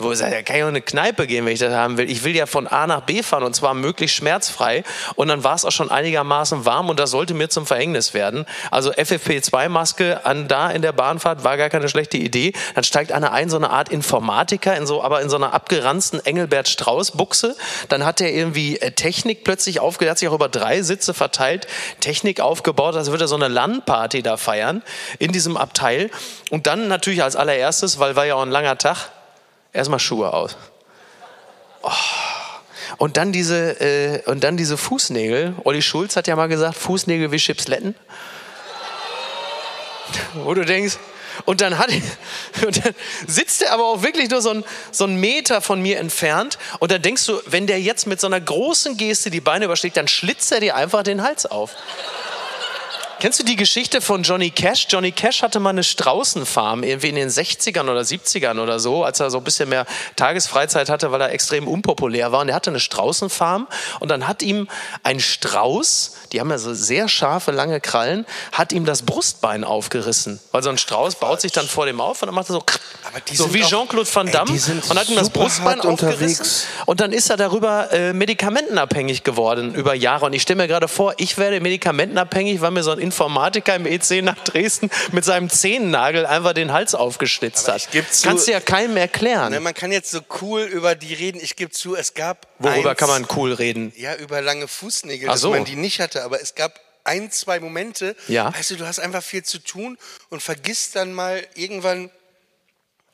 Wo 0.00 0.12
ich 0.12 0.18
sage, 0.18 0.34
da 0.34 0.42
kann 0.42 0.56
ich 0.56 0.62
auch 0.62 0.68
in 0.68 0.76
eine 0.76 0.80
Kneipe 0.80 1.26
gehen, 1.26 1.44
wenn 1.44 1.52
ich 1.52 1.58
das 1.58 1.74
haben 1.74 1.98
will. 1.98 2.10
Ich 2.10 2.24
will 2.24 2.34
ja 2.34 2.46
von 2.46 2.66
A 2.66 2.86
nach 2.86 3.02
B 3.02 3.22
fahren 3.22 3.42
und 3.42 3.54
zwar 3.54 3.74
möglichst 3.74 4.16
schmerzfrei. 4.16 4.82
Und 5.14 5.28
dann 5.28 5.44
war 5.44 5.54
es 5.54 5.66
auch 5.66 5.72
schon 5.72 5.90
einigermaßen 5.90 6.64
warm 6.64 6.88
und 6.88 6.98
das 6.98 7.10
sollte 7.10 7.34
mir 7.34 7.50
zum 7.50 7.66
Verhängnis 7.66 8.14
werden. 8.14 8.46
Also 8.70 8.92
FFP2-Maske 8.92 10.24
an 10.24 10.48
da 10.48 10.70
in 10.70 10.80
der 10.80 10.92
Bahnfahrt 10.92 11.44
war 11.44 11.58
gar 11.58 11.68
keine 11.68 11.90
schlechte 11.90 12.16
Idee. 12.16 12.54
Dann 12.74 12.84
steigt 12.84 13.12
einer 13.12 13.32
ein, 13.32 13.50
so 13.50 13.56
eine 13.56 13.68
Art 13.68 13.90
Informatiker, 13.90 14.74
in 14.74 14.86
so, 14.86 15.02
aber 15.02 15.20
in 15.20 15.28
so 15.28 15.36
einer 15.36 15.52
abgeranzten 15.52 16.24
Engelbert 16.24 16.68
Strauß-Buchse. 16.68 17.54
Dann 17.90 18.06
hat 18.06 18.22
er 18.22 18.32
irgendwie 18.32 18.78
äh, 18.78 18.92
Technik 18.92 19.44
plötzlich 19.44 19.80
aufgebaut, 19.80 20.12
hat 20.12 20.18
sich 20.18 20.28
auch 20.28 20.34
über 20.34 20.48
drei 20.48 20.80
Sitze 20.80 21.12
verteilt, 21.12 21.66
Technik 22.00 22.40
aufgebaut, 22.40 22.96
als 22.96 23.10
würde 23.10 23.24
er 23.24 23.28
so 23.28 23.36
eine 23.36 23.48
LAN-Party 23.48 24.22
da 24.22 24.38
feiern 24.38 24.82
in 25.18 25.30
diesem 25.30 25.58
Abteil. 25.58 26.10
Und 26.48 26.66
dann 26.66 26.88
natürlich 26.88 27.22
als 27.22 27.36
allererstes, 27.36 27.98
weil 27.98 28.16
war 28.16 28.24
ja 28.24 28.36
auch 28.36 28.42
ein 28.42 28.50
langer 28.50 28.78
Tag, 28.78 29.10
erstmal 29.72 29.98
Schuhe 29.98 30.32
aus. 30.32 30.56
Oh. 31.82 31.90
Und 32.98 33.16
dann 33.16 33.32
diese 33.32 33.80
äh, 33.80 34.22
und 34.26 34.44
dann 34.44 34.56
diese 34.56 34.76
Fußnägel. 34.76 35.54
Olli 35.64 35.80
Schulz 35.80 36.16
hat 36.16 36.26
ja 36.26 36.36
mal 36.36 36.48
gesagt, 36.48 36.76
Fußnägel 36.76 37.32
wie 37.32 37.38
Chipsletten. 37.38 37.94
Wo 40.34 40.52
du 40.54 40.64
denkst, 40.64 40.98
und 41.44 41.60
dann, 41.60 41.78
hat, 41.78 41.90
und 42.66 42.84
dann 42.84 42.94
sitzt 43.26 43.62
er 43.62 43.72
aber 43.72 43.84
auch 43.84 44.02
wirklich 44.02 44.30
nur 44.30 44.42
so 44.42 44.50
einen 44.50 44.64
so 44.90 45.06
Meter 45.06 45.60
von 45.60 45.80
mir 45.80 45.98
entfernt. 45.98 46.58
Und 46.78 46.90
dann 46.90 47.02
denkst 47.02 47.26
du, 47.26 47.40
wenn 47.46 47.66
der 47.66 47.80
jetzt 47.80 48.06
mit 48.06 48.20
so 48.20 48.26
einer 48.26 48.40
großen 48.40 48.96
Geste 48.96 49.30
die 49.30 49.40
Beine 49.40 49.66
überschlägt, 49.66 49.96
dann 49.96 50.08
schlitzt 50.08 50.52
er 50.52 50.60
dir 50.60 50.76
einfach 50.76 51.02
den 51.02 51.22
Hals 51.22 51.46
auf. 51.46 51.74
Kennst 53.20 53.38
du 53.38 53.44
die 53.44 53.56
Geschichte 53.56 54.00
von 54.00 54.22
Johnny 54.22 54.48
Cash? 54.48 54.86
Johnny 54.88 55.12
Cash 55.12 55.42
hatte 55.42 55.60
mal 55.60 55.68
eine 55.68 55.84
Straußenfarm 55.84 56.82
irgendwie 56.82 57.10
in 57.10 57.16
den 57.16 57.28
60ern 57.28 57.82
oder 57.82 58.00
70ern 58.00 58.58
oder 58.58 58.80
so, 58.80 59.04
als 59.04 59.20
er 59.20 59.30
so 59.30 59.36
ein 59.36 59.44
bisschen 59.44 59.68
mehr 59.68 59.84
Tagesfreizeit 60.16 60.88
hatte, 60.88 61.12
weil 61.12 61.20
er 61.20 61.30
extrem 61.30 61.68
unpopulär 61.68 62.32
war. 62.32 62.40
Und 62.40 62.48
er 62.48 62.54
hatte 62.54 62.70
eine 62.70 62.80
Straußenfarm 62.80 63.68
und 64.00 64.08
dann 64.08 64.26
hat 64.26 64.40
ihm 64.42 64.68
ein 65.02 65.20
Strauß, 65.20 66.16
die 66.32 66.40
haben 66.40 66.50
ja 66.50 66.58
so 66.58 66.74
sehr 66.74 67.08
scharfe, 67.08 67.50
lange 67.50 67.80
Krallen, 67.80 68.26
hat 68.52 68.72
ihm 68.72 68.84
das 68.84 69.02
Brustbein 69.02 69.64
aufgerissen. 69.64 70.40
Weil 70.52 70.62
so 70.62 70.70
ein 70.70 70.78
Strauß 70.78 71.16
baut 71.16 71.40
sich 71.40 71.52
dann 71.52 71.66
vor 71.66 71.86
dem 71.86 72.00
auf 72.00 72.22
und 72.22 72.26
dann 72.26 72.34
macht 72.34 72.50
er 72.50 72.54
so, 72.54 72.64
so 73.32 73.54
wie 73.54 73.62
Jean-Claude 73.62 74.08
Van 74.12 74.26
Ey, 74.26 74.32
Damme 74.32 74.52
die 74.52 74.58
sind 74.58 74.88
und 74.88 74.98
hat 74.98 75.08
ihm 75.08 75.16
das 75.16 75.30
Brustbein 75.30 75.80
aufgerissen. 75.80 76.10
unterwegs. 76.12 76.66
Und 76.86 77.00
dann 77.00 77.12
ist 77.12 77.30
er 77.30 77.36
darüber 77.36 77.92
äh, 77.92 78.12
medikamentenabhängig 78.12 79.24
geworden 79.24 79.74
über 79.74 79.94
Jahre. 79.94 80.26
Und 80.26 80.32
ich 80.32 80.42
stelle 80.42 80.62
mir 80.62 80.68
gerade 80.68 80.88
vor, 80.88 81.14
ich 81.16 81.38
werde 81.38 81.60
medikamentenabhängig, 81.60 82.60
weil 82.60 82.70
mir 82.70 82.82
so 82.82 82.92
ein 82.92 82.98
Informatiker 82.98 83.74
im 83.74 83.86
EC 83.86 84.22
nach 84.22 84.38
Dresden 84.44 84.90
mit 85.12 85.24
seinem 85.24 85.50
Zehennagel 85.50 86.26
einfach 86.26 86.52
den 86.52 86.72
Hals 86.72 86.94
aufgeschnitzt 86.94 87.68
hat. 87.68 87.88
Kannst 88.22 88.46
du 88.46 88.52
ja 88.52 88.60
keinem 88.60 88.96
erklären. 88.96 89.52
Ne, 89.52 89.60
man 89.60 89.74
kann 89.74 89.92
jetzt 89.92 90.10
so 90.10 90.20
cool 90.40 90.62
über 90.62 90.94
die 90.94 91.14
reden. 91.14 91.40
Ich 91.42 91.56
gebe 91.56 91.70
zu, 91.70 91.96
es 91.96 92.14
gab 92.14 92.49
Worüber 92.60 92.90
eins, 92.90 92.98
kann 92.98 93.08
man 93.08 93.26
cool 93.36 93.52
reden? 93.52 93.92
Ja, 93.96 94.14
über 94.16 94.40
lange 94.42 94.68
Fußnägel, 94.68 95.28
Ach 95.28 95.32
dass 95.32 95.40
so. 95.40 95.50
man 95.50 95.64
die 95.64 95.76
nicht 95.76 96.00
hatte. 96.00 96.22
Aber 96.24 96.40
es 96.40 96.54
gab 96.54 96.78
ein, 97.04 97.30
zwei 97.32 97.58
Momente, 97.58 98.14
Ja. 98.28 98.52
weißt 98.54 98.70
du, 98.72 98.76
du 98.76 98.86
hast 98.86 99.00
einfach 99.00 99.22
viel 99.22 99.42
zu 99.42 99.58
tun 99.58 99.96
und 100.28 100.42
vergisst 100.42 100.94
dann 100.96 101.12
mal 101.14 101.44
irgendwann, 101.54 102.10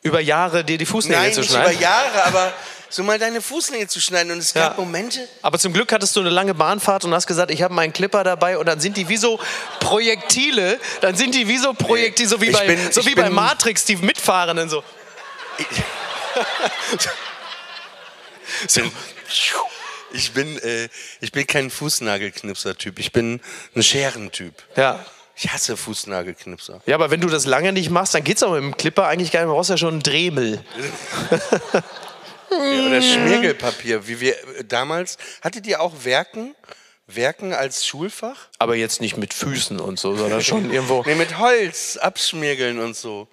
Über 0.02 0.20
Jahre 0.20 0.64
dir 0.64 0.78
die 0.78 0.86
Fußnägel 0.86 1.22
nein, 1.22 1.32
zu 1.32 1.40
nicht 1.40 1.50
über 1.50 1.62
schneiden? 1.62 1.80
Jahre, 1.80 2.24
aber 2.24 2.52
so 2.88 3.02
mal 3.02 3.18
deine 3.18 3.40
Fußnägel 3.40 3.88
zu 3.88 4.00
schneiden. 4.00 4.32
Und 4.32 4.38
es 4.38 4.54
Ja. 4.54 4.68
gab 4.68 4.78
Momente, 4.78 5.26
Aber 5.42 5.58
zum 5.58 5.72
Glück 5.72 5.90
hattest 5.92 6.14
du 6.16 6.20
eine 6.20 6.30
lange 6.30 6.54
Bahnfahrt 6.54 7.04
und 7.04 7.14
hast 7.14 7.26
gesagt, 7.26 7.50
ich 7.50 7.62
habe 7.62 7.74
meinen 7.74 7.92
Clipper 7.92 8.22
dabei 8.24 8.58
und 8.58 8.66
dann 8.66 8.80
sind 8.80 8.96
die 8.96 9.08
wie 9.08 9.16
so 9.16 9.38
Projektile, 9.80 10.78
dann 11.00 11.14
sind 11.16 11.34
die 11.34 11.48
wie 11.48 11.58
so 11.58 11.72
Projektile, 11.72 12.28
so 12.28 12.40
wie, 12.40 12.46
Ich 12.46 12.52
bei, 12.52 12.66
bin- 12.66 12.92
so 12.92 13.04
wie 13.06 13.14
bei 13.14 13.30
Matrix, 13.30 13.84
die 13.84 13.96
Mitfahrenden 13.96 14.68
so. 14.68 14.82
so, 18.68 18.82
ich 20.12 20.32
bin, 20.32 20.58
äh, 20.58 20.88
ich 21.20 21.32
bin 21.32 21.46
kein 21.46 21.70
Fußnagelknipser-Typ. 21.70 22.98
Ich 22.98 23.12
bin 23.12 23.40
ein 23.74 23.82
Scherentyp. 23.82 24.54
Ja. 24.76 25.04
Ich 25.36 25.52
hasse 25.52 25.76
Fußnagelknipser. 25.76 26.80
Ja, 26.86 26.94
aber 26.94 27.10
wenn 27.10 27.20
du 27.20 27.28
das 27.28 27.44
lange 27.44 27.72
nicht 27.72 27.90
machst, 27.90 28.14
dann 28.14 28.24
geht's 28.24 28.42
auch 28.42 28.52
mit 28.52 28.62
dem 28.62 28.76
Clipper 28.76 29.06
eigentlich 29.06 29.32
gar 29.32 29.40
nicht. 29.40 29.48
Du 29.48 29.54
brauchst 29.54 29.68
ja 29.70 29.76
schon 29.76 29.94
einen 29.94 30.02
Dremel. 30.02 30.64
Ja, 32.50 32.86
oder 32.86 33.02
Schmirgelpapier, 33.02 34.06
wie 34.06 34.20
wir 34.20 34.34
äh, 34.34 34.64
damals. 34.64 35.18
Hattet 35.42 35.66
ihr 35.66 35.80
auch 35.80 36.04
Werken? 36.04 36.54
Werken 37.06 37.52
als 37.52 37.86
Schulfach? 37.86 38.48
Aber 38.58 38.76
jetzt 38.76 39.00
nicht 39.00 39.16
mit 39.16 39.34
Füßen 39.34 39.80
und 39.80 39.98
so, 39.98 40.16
sondern 40.16 40.42
schon 40.42 40.70
irgendwo. 40.72 41.02
Nee, 41.04 41.14
mit 41.14 41.38
Holz, 41.38 41.96
abschmirgeln 41.96 42.78
und 42.78 42.96
so. 42.96 43.28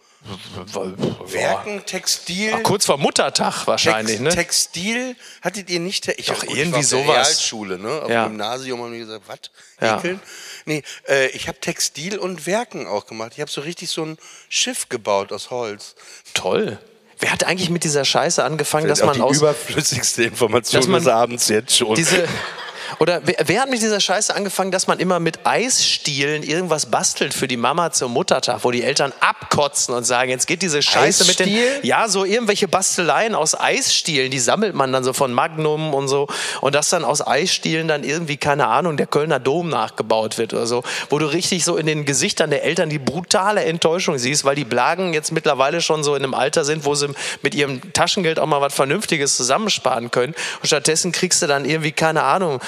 Werken, 1.28 1.86
Textil. 1.86 2.54
Ach, 2.56 2.64
kurz 2.64 2.86
vor 2.86 2.98
Muttertag 2.98 3.68
wahrscheinlich, 3.68 4.18
Text, 4.18 4.24
ne? 4.24 4.30
Textil 4.30 5.16
hattet 5.42 5.70
ihr 5.70 5.80
nicht? 5.80 6.08
Ich 6.08 6.28
Doch, 6.28 6.40
gut, 6.42 6.50
ich 6.52 6.58
irgendwie 6.58 6.72
war 6.74 6.80
auf 6.80 6.90
der 6.90 7.00
sowas. 7.00 7.16
Realschule, 7.28 7.78
ne? 7.80 8.02
Auf 8.04 8.10
Ja. 8.10 8.24
dem 8.24 8.30
Gymnasium 8.32 8.82
haben 8.82 8.94
die 8.94 9.00
gesagt, 9.00 9.24
was? 9.28 9.40
Ja. 9.82 9.98
Ekeln? 9.98 10.20
Nee, 10.66 10.84
äh, 11.10 11.28
ich 11.30 11.48
habe 11.48 11.60
Textil 11.60 12.18
und 12.18 12.46
Werken 12.46 12.88
auch 12.88 13.06
gemacht. 13.06 13.32
Ich 13.36 13.42
habe 13.42 13.52
so 13.52 13.62
richtig 13.62 13.90
so 13.90 14.04
ein 14.06 14.18
Schiff 14.50 14.88
gebaut 14.90 15.32
aus 15.34 15.50
Holz. 15.50 15.96
Toll. 16.34 16.80
Wer 17.20 17.32
hat 17.32 17.44
eigentlich 17.46 17.70
mit 17.70 17.84
dieser 17.84 18.06
Scheiße 18.06 18.44
angefangen, 18.44 18.88
dass 18.88 19.02
auch 19.02 19.08
man 19.08 19.16
die 19.16 19.22
aus 19.22 19.38
überflüssigste 19.38 20.24
Information 20.24 20.82
dass 20.92 21.04
des 21.04 21.08
Abends 21.08 21.48
jetzt 21.50 21.76
schon. 21.78 21.96
diese 21.96 22.28
oder 23.04 23.20
wer, 23.26 23.36
wer 23.44 23.62
hat 23.64 23.70
mit 23.70 23.82
dieser 23.82 24.00
Scheiße 24.00 24.34
angefangen, 24.34 24.72
dass 24.72 24.88
man 24.88 24.98
immer 24.98 25.20
mit 25.20 25.46
Eisstielen 25.46 26.42
irgendwas 26.42 26.86
bastelt 26.86 27.34
für 27.34 27.50
die 27.50 27.58
Mama 27.58 27.92
zum 27.92 28.14
Muttertag, 28.14 28.60
wo 28.64 28.72
die 28.72 28.82
Eltern 28.82 29.12
abkotzen 29.20 29.94
und 29.94 30.06
sagen, 30.06 30.30
jetzt 30.30 30.48
geht 30.48 30.62
diese 30.62 30.82
Scheiße 30.82 31.26
mit 31.26 31.38
den 31.38 31.50
Eisstiel? 31.50 31.80
ja 31.84 32.08
so 32.08 32.24
irgendwelche 32.24 32.70
Basteleien 32.70 33.36
aus 33.36 33.60
Eisstielen, 33.60 34.32
die 34.32 34.40
sammelt 34.40 34.74
man 34.74 34.94
dann 34.94 35.04
so 35.04 35.12
von 35.12 35.34
Magnum 35.34 35.94
und 35.94 36.08
so 36.08 36.28
und 36.62 36.76
das 36.76 36.88
dann 36.88 37.04
aus 37.04 37.28
Eisstielen 37.28 37.90
dann 37.90 38.06
irgendwie 38.06 38.38
keine 38.38 38.70
Ahnung 38.70 38.96
der 38.96 39.08
Kölner 39.08 39.42
Dom 39.42 39.68
nachgebaut 39.68 40.38
wird 40.38 40.54
oder 40.54 40.66
so, 40.66 40.82
wo 41.10 41.20
du 41.20 41.26
richtig 41.26 41.66
so 41.66 41.76
in 41.76 41.88
den 41.88 42.06
Gesichtern 42.06 42.52
der 42.52 42.64
Eltern 42.64 42.88
die 42.88 43.00
brutale 43.00 43.66
Enttäuschung 43.66 44.18
siehst, 44.18 44.46
weil 44.46 44.56
die 44.56 44.64
Blagen 44.64 45.14
jetzt 45.14 45.34
mittlerweile 45.34 45.82
schon 45.82 46.06
so 46.06 46.16
in 46.16 46.24
einem 46.24 46.34
Alter 46.34 46.64
sind, 46.64 46.86
wo 46.86 46.96
sie 46.96 47.10
mit 47.42 47.54
ihrem 47.54 47.82
Taschengeld 47.92 48.40
auch 48.40 48.48
mal 48.48 48.62
was 48.62 48.74
Vernünftiges 48.74 49.36
zusammensparen 49.36 50.10
können 50.10 50.34
und 50.62 50.68
stattdessen 50.68 51.12
kriegst 51.12 51.42
du 51.42 51.48
dann 51.48 51.66
irgendwie 51.66 51.92
keine 51.92 52.24
Ahnung 52.24 52.62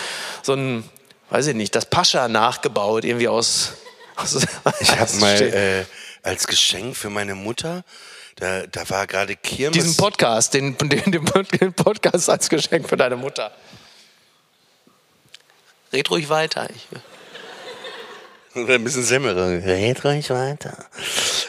so 0.43 0.53
ein 0.53 0.89
weiß 1.29 1.47
ich 1.47 1.55
nicht 1.55 1.75
das 1.75 1.85
Pascha 1.85 2.27
nachgebaut 2.27 3.03
irgendwie 3.03 3.27
aus, 3.27 3.73
aus 4.15 4.35
Ich 4.79 4.97
habe 4.97 5.13
mal 5.17 5.41
äh, 5.41 5.85
als 6.23 6.47
Geschenk 6.47 6.95
für 6.95 7.09
meine 7.09 7.35
Mutter, 7.35 7.83
da, 8.35 8.67
da 8.67 8.89
war 8.89 9.07
gerade 9.07 9.35
Kirmes. 9.35 9.73
diesen 9.77 9.97
Podcast, 9.97 10.53
den, 10.53 10.77
den, 10.77 11.11
den 11.11 11.73
Podcast 11.73 12.29
als 12.29 12.49
Geschenk 12.49 12.89
für 12.89 12.97
deine 12.97 13.15
Mutter. 13.15 13.51
Red 15.93 16.09
ruhig 16.11 16.29
weiter. 16.29 16.67
Ich, 16.75 16.87
Oder 18.61 18.75
ein 18.75 18.83
bisschen 18.83 19.03
Semmerer. 19.03 19.47
Red 19.63 20.03
ruhig 20.03 20.29
weiter. 20.29 20.85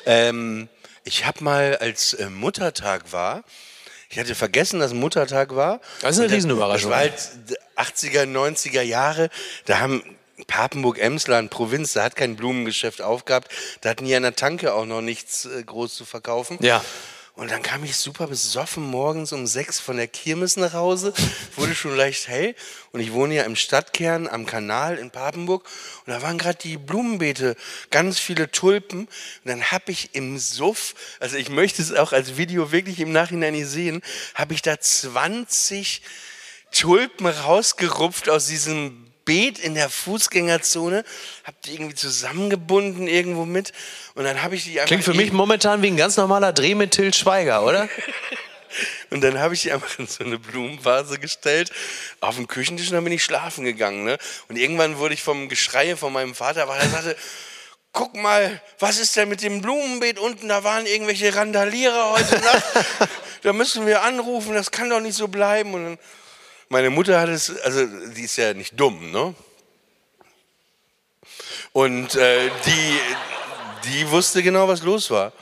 Ähm, 0.04 0.68
ich 1.02 1.24
habe 1.24 1.42
mal, 1.42 1.76
als 1.78 2.14
äh, 2.14 2.30
Muttertag 2.30 3.12
war, 3.12 3.42
ich 4.16 4.20
hatte 4.20 4.34
vergessen, 4.34 4.80
dass 4.80 4.94
Muttertag 4.94 5.54
war. 5.54 5.78
Das 6.00 6.16
ist 6.16 6.24
eine 6.24 6.32
Riesenüberraschung. 6.32 6.90
Das 6.90 6.98
war 6.98 7.04
halt 7.04 7.58
80er, 7.76 8.22
90er 8.22 8.80
Jahre. 8.80 9.28
Da 9.66 9.80
haben 9.80 10.02
Papenburg-Emsland, 10.46 11.50
Provinz, 11.50 11.92
da 11.92 12.04
hat 12.04 12.16
kein 12.16 12.34
Blumengeschäft 12.34 13.02
aufgehabt. 13.02 13.52
Da 13.82 13.90
hatten 13.90 14.06
die 14.06 14.14
an 14.14 14.22
der 14.22 14.34
Tanke 14.34 14.72
auch 14.72 14.86
noch 14.86 15.02
nichts 15.02 15.44
äh, 15.44 15.62
groß 15.62 15.94
zu 15.94 16.06
verkaufen. 16.06 16.56
Ja. 16.62 16.82
Und 17.36 17.50
dann 17.50 17.62
kam 17.62 17.84
ich 17.84 17.96
super 17.96 18.28
besoffen 18.28 18.82
morgens 18.82 19.30
um 19.34 19.46
sechs 19.46 19.78
von 19.78 19.98
der 19.98 20.08
Kirmes 20.08 20.56
nach 20.56 20.72
Hause, 20.72 21.12
wurde 21.56 21.74
schon 21.74 21.94
leicht 21.94 22.28
hell. 22.28 22.54
Und 22.92 23.00
ich 23.00 23.12
wohne 23.12 23.34
ja 23.34 23.42
im 23.42 23.56
Stadtkern 23.56 24.26
am 24.26 24.46
Kanal 24.46 24.96
in 24.96 25.10
Papenburg. 25.10 25.68
Und 26.06 26.12
da 26.14 26.22
waren 26.22 26.38
gerade 26.38 26.58
die 26.58 26.78
Blumenbeete, 26.78 27.54
ganz 27.90 28.18
viele 28.18 28.50
Tulpen. 28.50 29.00
Und 29.00 29.10
dann 29.44 29.70
habe 29.70 29.92
ich 29.92 30.14
im 30.14 30.38
Suff, 30.38 30.94
also 31.20 31.36
ich 31.36 31.50
möchte 31.50 31.82
es 31.82 31.92
auch 31.92 32.14
als 32.14 32.38
Video 32.38 32.72
wirklich 32.72 33.00
im 33.00 33.12
Nachhinein 33.12 33.52
nicht 33.52 33.68
sehen, 33.68 34.00
habe 34.34 34.54
ich 34.54 34.62
da 34.62 34.80
20 34.80 36.00
Tulpen 36.72 37.26
rausgerupft 37.26 38.30
aus 38.30 38.46
diesem 38.46 39.05
Beet 39.26 39.58
in 39.58 39.74
der 39.74 39.90
Fußgängerzone, 39.90 41.04
habe 41.44 41.56
die 41.66 41.74
irgendwie 41.74 41.94
zusammengebunden 41.94 43.06
irgendwo 43.06 43.44
mit 43.44 43.72
und 44.14 44.24
dann 44.24 44.42
habe 44.42 44.54
ich 44.54 44.64
die 44.64 44.80
einfach 44.80 44.86
Klingt 44.86 45.04
für 45.04 45.12
mich 45.12 45.32
momentan 45.32 45.82
wie 45.82 45.88
ein 45.88 45.98
ganz 45.98 46.16
normaler 46.16 46.54
Dreh 46.54 46.74
mit 46.74 46.92
Till 46.92 47.12
Schweiger, 47.12 47.62
oder? 47.62 47.90
Und 49.10 49.22
dann 49.22 49.38
habe 49.38 49.54
ich 49.54 49.62
die 49.62 49.72
einfach 49.72 49.98
in 49.98 50.06
so 50.06 50.24
eine 50.24 50.38
Blumenvase 50.38 51.18
gestellt, 51.18 51.70
auf 52.20 52.36
den 52.36 52.48
Küchentisch 52.48 52.88
und 52.88 52.94
dann 52.94 53.04
bin 53.04 53.12
ich 53.12 53.24
schlafen 53.24 53.64
gegangen. 53.64 54.04
Ne? 54.04 54.18
Und 54.48 54.56
irgendwann 54.56 54.98
wurde 54.98 55.14
ich 55.14 55.22
vom 55.22 55.48
Geschrei 55.48 55.96
von 55.96 56.12
meinem 56.12 56.34
Vater 56.34 56.68
wach. 56.68 56.76
Er 56.78 56.88
sagte, 56.88 57.16
guck 57.92 58.14
mal, 58.14 58.60
was 58.78 58.98
ist 58.98 59.16
denn 59.16 59.28
mit 59.28 59.42
dem 59.42 59.62
Blumenbeet 59.62 60.18
unten? 60.18 60.48
Da 60.48 60.64
waren 60.64 60.86
irgendwelche 60.86 61.34
Randalierer 61.34 62.10
heute 62.10 62.38
Nacht. 62.40 62.64
da 63.42 63.52
müssen 63.52 63.86
wir 63.86 64.02
anrufen, 64.02 64.54
das 64.54 64.70
kann 64.70 64.90
doch 64.90 65.00
nicht 65.00 65.16
so 65.16 65.28
bleiben. 65.28 65.72
Und 65.72 65.84
dann, 65.84 65.98
meine 66.68 66.90
Mutter 66.90 67.20
hat 67.20 67.28
es, 67.28 67.56
also 67.60 67.86
die 67.86 68.22
ist 68.22 68.36
ja 68.36 68.54
nicht 68.54 68.78
dumm, 68.78 69.10
ne? 69.10 69.34
Und 71.72 72.14
äh, 72.14 72.50
die, 72.64 73.00
die 73.84 74.10
wusste 74.10 74.42
genau, 74.42 74.66
was 74.68 74.82
los 74.82 75.10
war. 75.10 75.32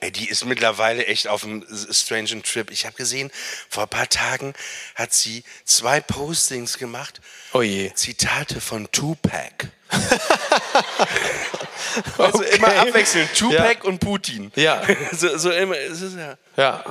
Ey, 0.00 0.10
die 0.10 0.28
ist 0.28 0.46
mittlerweile 0.46 1.04
echt 1.06 1.28
auf 1.28 1.44
einem 1.44 1.66
strangen 1.90 2.42
Trip. 2.42 2.70
Ich 2.70 2.86
habe 2.86 2.96
gesehen, 2.96 3.30
vor 3.68 3.82
ein 3.82 3.88
paar 3.88 4.08
Tagen 4.08 4.54
hat 4.94 5.12
sie 5.12 5.44
zwei 5.64 6.00
Postings 6.00 6.78
gemacht. 6.78 7.20
Oh 7.52 7.60
je. 7.60 7.92
Zitate 7.94 8.60
von 8.60 8.90
Tupac. 8.92 9.68
also 12.18 12.38
Okay. 12.38 12.56
immer 12.56 12.68
abwechselnd 12.80 13.30
Tupac 13.36 13.84
und 13.86 13.98
Putin. 13.98 14.52
Ja. 14.54 14.80
So, 15.12 15.36
so 15.38 15.50
immer, 15.50 15.76
es 15.76 16.00
ist 16.02 16.16
ja 16.16 16.36
Ja. 16.56 16.84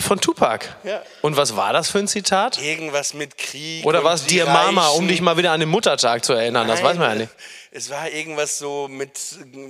Von 0.00 0.18
Tupac. 0.18 0.64
Ja. 0.82 1.02
Und 1.20 1.36
was 1.36 1.56
war 1.56 1.74
das 1.74 1.90
für 1.90 1.98
ein 1.98 2.08
Zitat? 2.08 2.58
irgendwas 2.62 3.12
mit 3.12 3.36
Krieg. 3.36 3.84
Oder 3.84 4.02
war 4.02 4.14
es 4.14 4.24
Dear 4.24 4.46
Mama, 4.46 4.88
um 4.88 5.00
Reichen. 5.00 5.08
dich 5.08 5.20
mal 5.20 5.36
wieder 5.36 5.52
an 5.52 5.60
den 5.60 5.68
Muttertag 5.68 6.24
zu 6.24 6.32
erinnern? 6.32 6.66
Das 6.68 6.82
weiß 6.82 6.96
man 6.96 7.02
ja 7.02 7.08
Nein, 7.08 7.18
nicht. 7.18 7.30
Es 7.76 7.90
war 7.90 8.08
irgendwas 8.08 8.56
so 8.56 8.86
mit, 8.88 9.10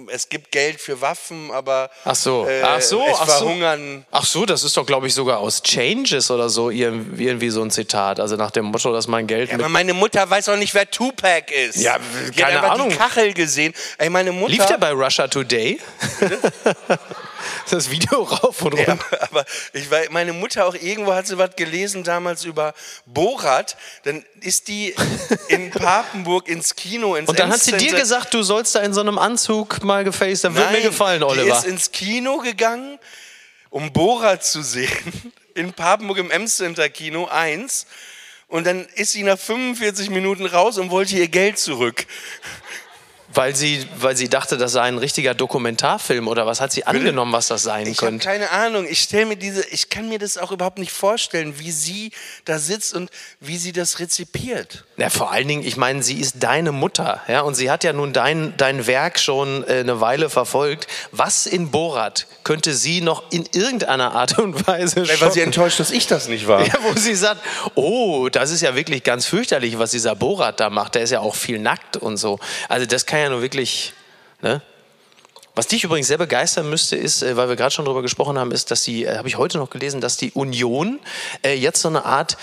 es 0.08 0.28
gibt 0.28 0.52
Geld 0.52 0.78
für 0.78 1.00
Waffen, 1.00 1.50
aber 1.50 1.90
Ach 2.04 2.14
so. 2.14 2.46
äh, 2.46 2.60
Ach 2.62 2.80
so, 2.82 3.02
es 3.02 3.16
ach 3.18 3.26
so. 3.28 3.46
verhungern. 3.46 4.04
Ach 4.12 4.24
so, 4.26 4.44
das 4.46 4.62
ist 4.62 4.76
doch, 4.76 4.84
glaube 4.86 5.06
ich, 5.06 5.14
sogar 5.14 5.38
aus 5.38 5.62
Changes 5.62 6.30
oder 6.30 6.50
so 6.50 6.68
irgendwie 6.70 7.48
so 7.50 7.62
ein 7.62 7.70
Zitat. 7.70 8.20
Also 8.20 8.36
nach 8.36 8.50
dem 8.52 8.66
Motto, 8.66 8.92
dass 8.92 9.08
mein 9.08 9.26
Geld 9.26 9.48
Ja, 9.48 9.54
aber 9.56 9.70
meine 9.70 9.94
Mutter 9.94 10.28
weiß 10.28 10.50
auch 10.50 10.56
nicht, 10.56 10.74
wer 10.74 10.88
Tupac 10.88 11.50
ist. 11.52 11.76
Ja, 11.80 11.96
keine 12.36 12.62
einfach 12.62 12.73
Ahnung. 12.74 12.90
die 12.90 12.96
Kachel 12.96 13.32
gesehen. 13.34 13.74
Ey, 13.98 14.10
meine 14.10 14.32
Mutter. 14.32 14.52
Lief 14.52 14.66
der 14.66 14.78
bei 14.78 14.92
Russia 14.92 15.26
Today? 15.28 15.78
das 17.70 17.90
Video 17.90 18.22
rauf 18.22 18.62
und 18.62 18.78
Ja, 18.78 18.90
runter. 18.90 19.22
aber 19.22 19.44
ich 19.72 19.90
weiß, 19.90 20.10
meine 20.10 20.32
Mutter 20.32 20.66
auch 20.66 20.74
irgendwo 20.74 21.14
hat 21.14 21.26
sie 21.26 21.38
was 21.38 21.56
gelesen 21.56 22.04
damals 22.04 22.44
über 22.44 22.74
Borat. 23.06 23.76
Dann 24.04 24.24
ist 24.40 24.68
die 24.68 24.94
in 25.48 25.70
Papenburg 25.72 26.48
ins 26.48 26.74
Kino 26.76 27.14
ins 27.16 27.28
Und 27.28 27.38
dann 27.38 27.50
hat 27.50 27.60
sie 27.60 27.72
dir 27.76 27.92
gesagt, 27.94 28.32
du 28.34 28.42
sollst 28.42 28.74
da 28.74 28.80
in 28.80 28.92
so 28.94 29.00
einem 29.00 29.18
Anzug 29.18 29.82
mal 29.82 30.04
gefaced. 30.04 30.44
Das 30.44 30.54
wird 30.54 30.70
mir 30.72 30.80
gefallen, 30.82 31.20
Die 31.20 31.24
Oliver. 31.26 31.56
ist 31.58 31.64
ins 31.66 31.90
Kino 31.92 32.38
gegangen, 32.38 32.98
um 33.70 33.92
Borat 33.92 34.44
zu 34.44 34.62
sehen. 34.62 35.32
In 35.54 35.72
Papenburg 35.72 36.18
im 36.18 36.30
M-Center 36.30 36.88
Kino 36.88 37.26
1. 37.26 37.86
Und 38.54 38.68
dann 38.68 38.86
ist 38.94 39.10
sie 39.10 39.24
nach 39.24 39.36
45 39.36 40.10
Minuten 40.10 40.46
raus 40.46 40.78
und 40.78 40.92
wollte 40.92 41.16
ihr 41.16 41.26
Geld 41.26 41.58
zurück. 41.58 42.06
Weil 43.34 43.56
sie, 43.56 43.86
weil 43.98 44.16
sie 44.16 44.28
dachte, 44.28 44.56
das 44.56 44.72
sei 44.72 44.82
ein 44.82 44.98
richtiger 44.98 45.34
Dokumentarfilm 45.34 46.28
oder 46.28 46.46
was 46.46 46.60
hat 46.60 46.72
sie 46.72 46.86
angenommen, 46.86 47.32
was 47.32 47.48
das 47.48 47.62
sein 47.62 47.86
Ich 47.86 47.98
habe 47.98 48.06
könnte? 48.10 48.24
keine 48.26 48.50
Ahnung. 48.50 48.86
Ich 48.88 49.00
stelle 49.00 49.26
mir 49.26 49.36
diese, 49.36 49.66
ich 49.68 49.90
kann 49.90 50.08
mir 50.08 50.18
das 50.18 50.38
auch 50.38 50.52
überhaupt 50.52 50.78
nicht 50.78 50.92
vorstellen, 50.92 51.58
wie 51.58 51.70
sie 51.72 52.12
da 52.44 52.58
sitzt 52.58 52.94
und 52.94 53.10
wie 53.40 53.56
sie 53.58 53.72
das 53.72 53.98
rezipiert. 53.98 54.84
Ja, 54.96 55.10
vor 55.10 55.32
allen 55.32 55.48
Dingen, 55.48 55.64
ich 55.66 55.76
meine, 55.76 56.02
sie 56.02 56.20
ist 56.20 56.36
deine 56.40 56.70
Mutter, 56.72 57.20
ja, 57.28 57.40
und 57.40 57.54
sie 57.54 57.70
hat 57.70 57.82
ja 57.84 57.92
nun 57.92 58.12
dein, 58.12 58.54
dein 58.56 58.86
Werk 58.86 59.18
schon 59.18 59.64
äh, 59.66 59.80
eine 59.80 60.00
Weile 60.00 60.30
verfolgt. 60.30 60.86
Was 61.10 61.46
in 61.46 61.70
Borat 61.70 62.26
könnte 62.44 62.74
sie 62.74 63.00
noch 63.00 63.24
in 63.32 63.44
irgendeiner 63.52 64.12
Art 64.12 64.38
und 64.38 64.66
Weise 64.66 64.96
Weil 64.96 65.06
sie 65.06 65.16
schocken? 65.16 65.40
enttäuscht, 65.40 65.80
dass 65.80 65.90
ich 65.90 66.06
das 66.06 66.28
nicht 66.28 66.46
war. 66.46 66.64
Ja, 66.66 66.74
wo 66.82 66.92
sie 66.98 67.14
sagt, 67.14 67.40
oh, 67.74 68.28
das 68.28 68.50
ist 68.50 68.60
ja 68.60 68.74
wirklich 68.76 69.02
ganz 69.02 69.26
fürchterlich, 69.26 69.78
was 69.78 69.90
dieser 69.90 70.14
Borat 70.14 70.60
da 70.60 70.70
macht. 70.70 70.94
Der 70.94 71.02
ist 71.02 71.10
ja 71.10 71.20
auch 71.20 71.34
viel 71.34 71.58
nackt 71.58 71.96
und 71.96 72.16
so. 72.16 72.38
Also 72.68 72.86
das 72.86 73.06
kann 73.06 73.18
ja 73.20 73.23
nur 73.30 73.42
wirklich, 73.42 73.92
ne? 74.40 74.60
Was 75.56 75.68
dich 75.68 75.84
übrigens 75.84 76.08
sehr 76.08 76.18
begeistern 76.18 76.68
müsste, 76.68 76.96
ist, 76.96 77.22
äh, 77.22 77.36
weil 77.36 77.48
wir 77.48 77.54
gerade 77.54 77.70
schon 77.70 77.84
darüber 77.84 78.02
gesprochen 78.02 78.36
haben, 78.38 78.50
ist, 78.50 78.72
dass 78.72 78.82
die, 78.82 79.04
äh, 79.04 79.16
habe 79.16 79.28
ich 79.28 79.38
heute 79.38 79.58
noch 79.58 79.70
gelesen, 79.70 80.00
dass 80.00 80.16
die 80.16 80.32
Union 80.32 80.98
äh, 81.44 81.54
jetzt 81.54 81.80
so 81.80 81.88
eine 81.88 82.04
Art 82.04 82.36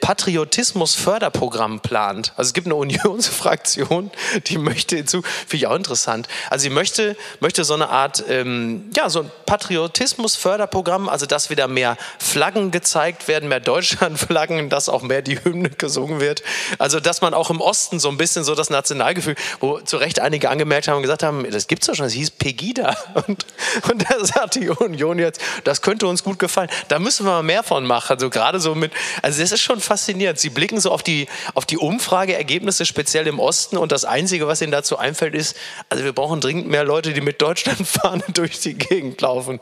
Patriotismus-Förderprogramm 0.00 1.80
plant. 1.80 2.32
Also 2.36 2.48
es 2.48 2.54
gibt 2.54 2.66
eine 2.66 2.74
Unionsfraktion, 2.76 4.10
die 4.46 4.56
möchte 4.56 4.96
hinzu, 4.96 5.20
finde 5.20 5.56
ich 5.56 5.66
auch 5.66 5.76
interessant. 5.76 6.28
Also 6.48 6.62
sie 6.62 6.70
möchte, 6.70 7.14
möchte 7.40 7.62
so 7.64 7.74
eine 7.74 7.90
Art, 7.90 8.24
ähm, 8.26 8.90
ja, 8.96 9.10
so 9.10 9.20
ein 9.20 9.30
Patriotismus-Förderprogramm, 9.44 11.10
also 11.10 11.26
dass 11.26 11.50
wieder 11.50 11.68
mehr 11.68 11.98
Flaggen 12.18 12.70
gezeigt 12.70 13.28
werden, 13.28 13.50
mehr 13.50 13.60
Deutschlandflaggen, 13.60 14.70
dass 14.70 14.88
auch 14.88 15.02
mehr 15.02 15.20
die 15.20 15.44
Hymne 15.44 15.68
gesungen 15.68 16.20
wird. 16.20 16.42
Also 16.78 17.00
dass 17.00 17.20
man 17.20 17.34
auch 17.34 17.50
im 17.50 17.60
Osten 17.60 18.00
so 18.00 18.08
ein 18.08 18.16
bisschen 18.16 18.44
so 18.44 18.54
das 18.54 18.70
Nationalgefühl, 18.70 19.34
wo 19.60 19.78
zu 19.80 19.98
Recht 19.98 20.20
einige 20.20 20.48
angemerkt 20.48 20.88
haben 20.88 20.96
und 20.96 21.02
gesagt 21.02 21.22
haben, 21.22 21.46
das 21.50 21.66
gibt's 21.66 21.86
doch 21.86 21.94
schon, 21.94 22.06
das 22.06 22.14
hieß 22.14 22.30
Pegida. 22.46 22.96
Und, 23.26 23.46
und 23.90 24.04
da 24.08 24.24
sagt 24.24 24.54
die 24.54 24.68
Union 24.68 25.18
jetzt, 25.18 25.40
das 25.64 25.82
könnte 25.82 26.06
uns 26.06 26.22
gut 26.22 26.38
gefallen. 26.38 26.68
Da 26.88 26.98
müssen 26.98 27.26
wir 27.26 27.32
mal 27.32 27.42
mehr 27.42 27.62
von 27.62 27.84
machen. 27.84 28.12
Also 28.12 28.30
gerade 28.30 28.60
so 28.60 28.74
mit, 28.74 28.92
also 29.22 29.40
das 29.40 29.50
ist 29.50 29.62
schon 29.62 29.80
faszinierend. 29.80 30.38
Sie 30.38 30.50
blicken 30.50 30.78
so 30.80 30.92
auf 30.92 31.02
die, 31.02 31.26
auf 31.54 31.66
die 31.66 31.76
Umfrageergebnisse, 31.76 32.86
speziell 32.86 33.26
im 33.26 33.40
Osten. 33.40 33.76
Und 33.78 33.90
das 33.90 34.04
Einzige, 34.04 34.46
was 34.46 34.62
ihnen 34.62 34.70
dazu 34.70 34.96
einfällt, 34.96 35.34
ist, 35.34 35.56
also 35.88 36.04
wir 36.04 36.12
brauchen 36.12 36.40
dringend 36.40 36.68
mehr 36.68 36.84
Leute, 36.84 37.12
die 37.12 37.20
mit 37.20 37.42
Deutschlandfahne 37.42 38.22
durch 38.32 38.60
die 38.60 38.74
Gegend 38.74 39.20
laufen. 39.20 39.58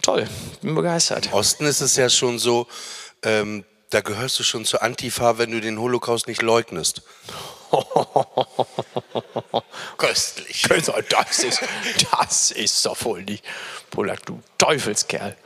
Toll, 0.00 0.26
bin 0.62 0.74
begeistert. 0.74 1.26
Im 1.26 1.32
Osten 1.34 1.66
ist 1.66 1.82
es 1.82 1.96
ja 1.96 2.08
schon 2.08 2.38
so, 2.38 2.66
ähm, 3.22 3.64
da 3.90 4.00
gehörst 4.00 4.38
du 4.38 4.42
schon 4.42 4.64
zur 4.64 4.82
Antifa, 4.82 5.36
wenn 5.36 5.50
du 5.50 5.60
den 5.60 5.78
Holocaust 5.78 6.28
nicht 6.28 6.40
leugnest. 6.40 7.02
Köstlich. 9.98 10.70
Also, 10.70 10.94
Das 11.08 11.38
ist, 11.40 11.60
das 12.10 12.50
ist 12.50 12.86
doch 12.86 12.96
wohl 13.04 13.22
nicht. 13.22 13.44
Polak, 13.90 14.24
du 14.26 14.40
Teufelskerl. 14.58 15.36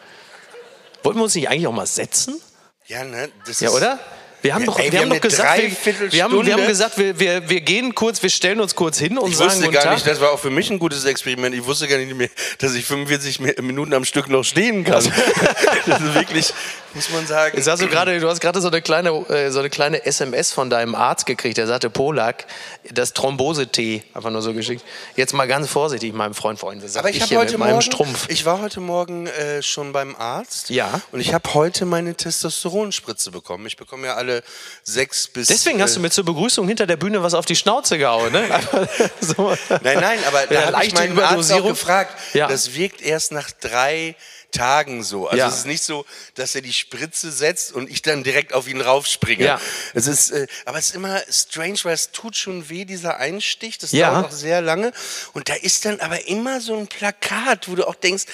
Wollten 1.03 1.19
wir 1.19 1.25
uns 1.25 1.35
nicht 1.35 1.49
eigentlich 1.49 1.67
auch 1.67 1.73
mal 1.73 1.87
setzen? 1.87 2.41
Ja, 2.87 3.05
ne? 3.05 3.31
Das 3.47 3.61
Ja, 3.61 3.71
oder? 3.71 3.99
Wir 4.43 4.55
haben 4.55 4.67
doch, 4.67 4.79
ey, 4.79 4.85
wir 4.87 4.93
wir 4.93 4.99
haben 5.01 5.05
haben 5.05 5.09
doch 5.09 5.15
eine 5.15 5.21
gesagt, 5.21 5.59
wir, 5.59 6.13
wir, 6.13 6.23
haben, 6.25 6.47
wir 6.47 6.53
haben 6.53 6.67
gesagt, 6.67 6.99
wir, 6.99 7.19
wir, 7.19 7.49
wir 7.49 7.61
gehen 7.63 7.95
kurz, 7.95 8.23
wir 8.23 8.29
stellen 8.29 8.61
uns 8.61 8.75
kurz 8.75 8.99
hin 8.99 9.17
und 9.17 9.31
Ich 9.31 9.39
sagen 9.39 9.53
wusste 9.53 9.71
gar 9.71 9.95
nicht, 9.95 10.07
das 10.07 10.21
war 10.21 10.33
auch 10.33 10.39
für 10.39 10.51
mich 10.51 10.69
ein 10.69 10.79
gutes 10.79 11.07
Experiment. 11.07 11.55
Ich 11.55 11.65
wusste 11.65 11.89
gar 11.89 11.97
nicht 11.97 12.15
mehr, 12.15 12.29
dass 12.59 12.75
ich 12.75 12.85
45 12.85 13.41
Mi- 13.41 13.63
Minuten 13.63 13.95
am 13.95 14.05
Stück 14.05 14.29
noch 14.29 14.43
stehen 14.45 14.85
kann. 14.85 15.03
das 15.87 15.99
ist 16.01 16.15
wirklich, 16.15 16.53
muss 16.95 17.11
man 17.11 17.27
sagen. 17.27 17.57
Jetzt 17.57 17.69
hast 17.69 17.83
du 17.83 17.89
gerade, 17.89 18.19
du 18.19 18.29
hast 18.29 18.41
gerade 18.41 18.61
so 18.61 18.69
eine 18.69 18.83
kleine, 18.83 19.11
äh, 19.29 19.51
so 19.51 19.59
eine 19.59 19.71
kleine 19.71 20.05
SMS 20.05 20.53
von 20.53 20.71
deinem 20.71 20.95
Arzt 20.95 21.27
gekriegt. 21.27 21.59
Der 21.59 21.67
sagte, 21.67 21.91
Polak, 21.91 22.47
das 22.91 23.13
Thrombose-T, 23.13 24.05
einfach 24.15 24.31
nur 24.31 24.43
so 24.43 24.53
geschickt. 24.53 24.85
Jetzt 25.17 25.33
mal 25.33 25.47
ganz 25.47 25.69
vorsichtig, 25.69 26.13
meinem 26.13 26.35
Freund, 26.35 26.59
Freunde. 26.59 26.89
Sag 26.89 27.01
Aber 27.01 27.11
ich, 27.11 27.17
ich 27.17 27.37
heute 27.37 27.53
mit 27.53 27.61
meinem 27.61 27.71
Morgen, 27.71 27.83
Strumpf. 27.83 28.29
ich 28.29 28.45
war 28.45 28.61
heute 28.61 28.81
Morgen 28.81 29.27
äh, 29.27 29.63
schon 29.63 29.93
beim 29.93 30.15
Arzt. 30.17 30.71
Ja. 30.71 31.01
Und 31.13 31.21
ich 31.21 31.35
habe 31.35 31.55
heute 31.55 31.85
meine 31.87 32.15
Testosteronspritze 32.15 33.31
bekommen. 33.31 33.67
Ich 33.67 33.77
bekomme 33.77 34.07
ja 34.07 34.15
alle 34.15 34.43
sechs 34.83 35.29
bis. 35.29 35.49
Deswegen 35.49 35.83
hast 35.83 35.97
du 35.97 36.01
äh, 36.01 36.03
mir 36.03 36.11
zur 36.11 36.25
Begrüßung 36.25 36.67
hinter 36.69 36.87
der 36.87 36.97
Bühne 36.97 37.23
was 37.23 37.35
auf 37.35 37.47
die 37.47 37.57
Schnauze 37.57 37.99
gehauen, 37.99 38.33
ne? 38.33 38.45
So. 39.21 39.57
Nein, 39.83 40.01
nein, 40.01 40.19
aber 40.27 40.53
Ja, 40.53 40.71
da 40.71 40.77
habe 40.77 40.87
ich 40.87 40.95
meinen 40.95 41.19
Arzt 41.19 41.53
auch 41.53 41.67
gefragt. 41.67 42.15
Ja. 42.35 42.49
Das 42.49 42.75
wirkt 42.75 43.03
erst 43.03 43.33
nach 43.33 43.51
drei 43.51 44.15
Tagen 44.55 45.03
so. 45.03 45.27
Also 45.27 45.37
Ja. 45.39 45.49
es 45.49 45.57
ist 45.59 45.67
nicht 45.67 45.83
so, 45.83 46.07
dass 46.35 46.55
er 46.55 46.63
die 46.63 46.73
Spritze 46.73 47.31
setzt 47.31 47.73
und 47.73 47.91
ich 47.91 48.01
dann 48.03 48.25
direkt 48.25 48.55
auf 48.55 48.67
ihn 48.69 48.81
raufspringe. 48.81 49.45
Ja. 49.45 49.61
Es 49.93 50.07
ist, 50.07 50.31
äh, 50.31 50.47
aber 50.65 50.79
es 50.79 50.87
ist 50.89 50.95
immer 50.95 51.21
strange, 51.31 51.79
weil 51.83 51.95
es 51.95 52.11
tut 52.13 52.37
schon 52.37 52.69
weh, 52.71 52.85
dieser 52.85 53.19
Einstich. 53.19 53.79
Das 53.79 53.93
Ja. 53.93 54.11
dauert 54.13 54.27
auch 54.27 54.31
sehr 54.31 54.61
lange. 54.63 54.93
Und 55.35 55.49
da 55.49 55.55
ist 55.55 55.85
dann 55.85 56.01
aber 56.01 56.27
immer 56.29 56.61
so 56.61 56.77
ein 56.77 56.87
Plakat, 56.87 57.69
wo 57.69 57.75
du 57.75 57.87
auch 57.87 57.97
denkst, 57.97 58.25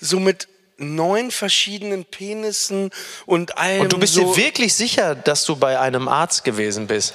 so 0.00 0.20
mit 0.20 0.46
neun 0.78 1.30
verschiedenen 1.30 2.04
Penissen 2.04 2.90
und 3.24 3.56
allem. 3.56 3.80
Und 3.80 3.92
du 3.92 3.98
bist 3.98 4.14
so. 4.14 4.34
dir 4.34 4.44
wirklich 4.44 4.74
sicher, 4.74 5.14
dass 5.14 5.44
du 5.44 5.56
bei 5.56 5.80
einem 5.80 6.06
Arzt 6.06 6.44
gewesen 6.44 6.86
bist? 6.86 7.14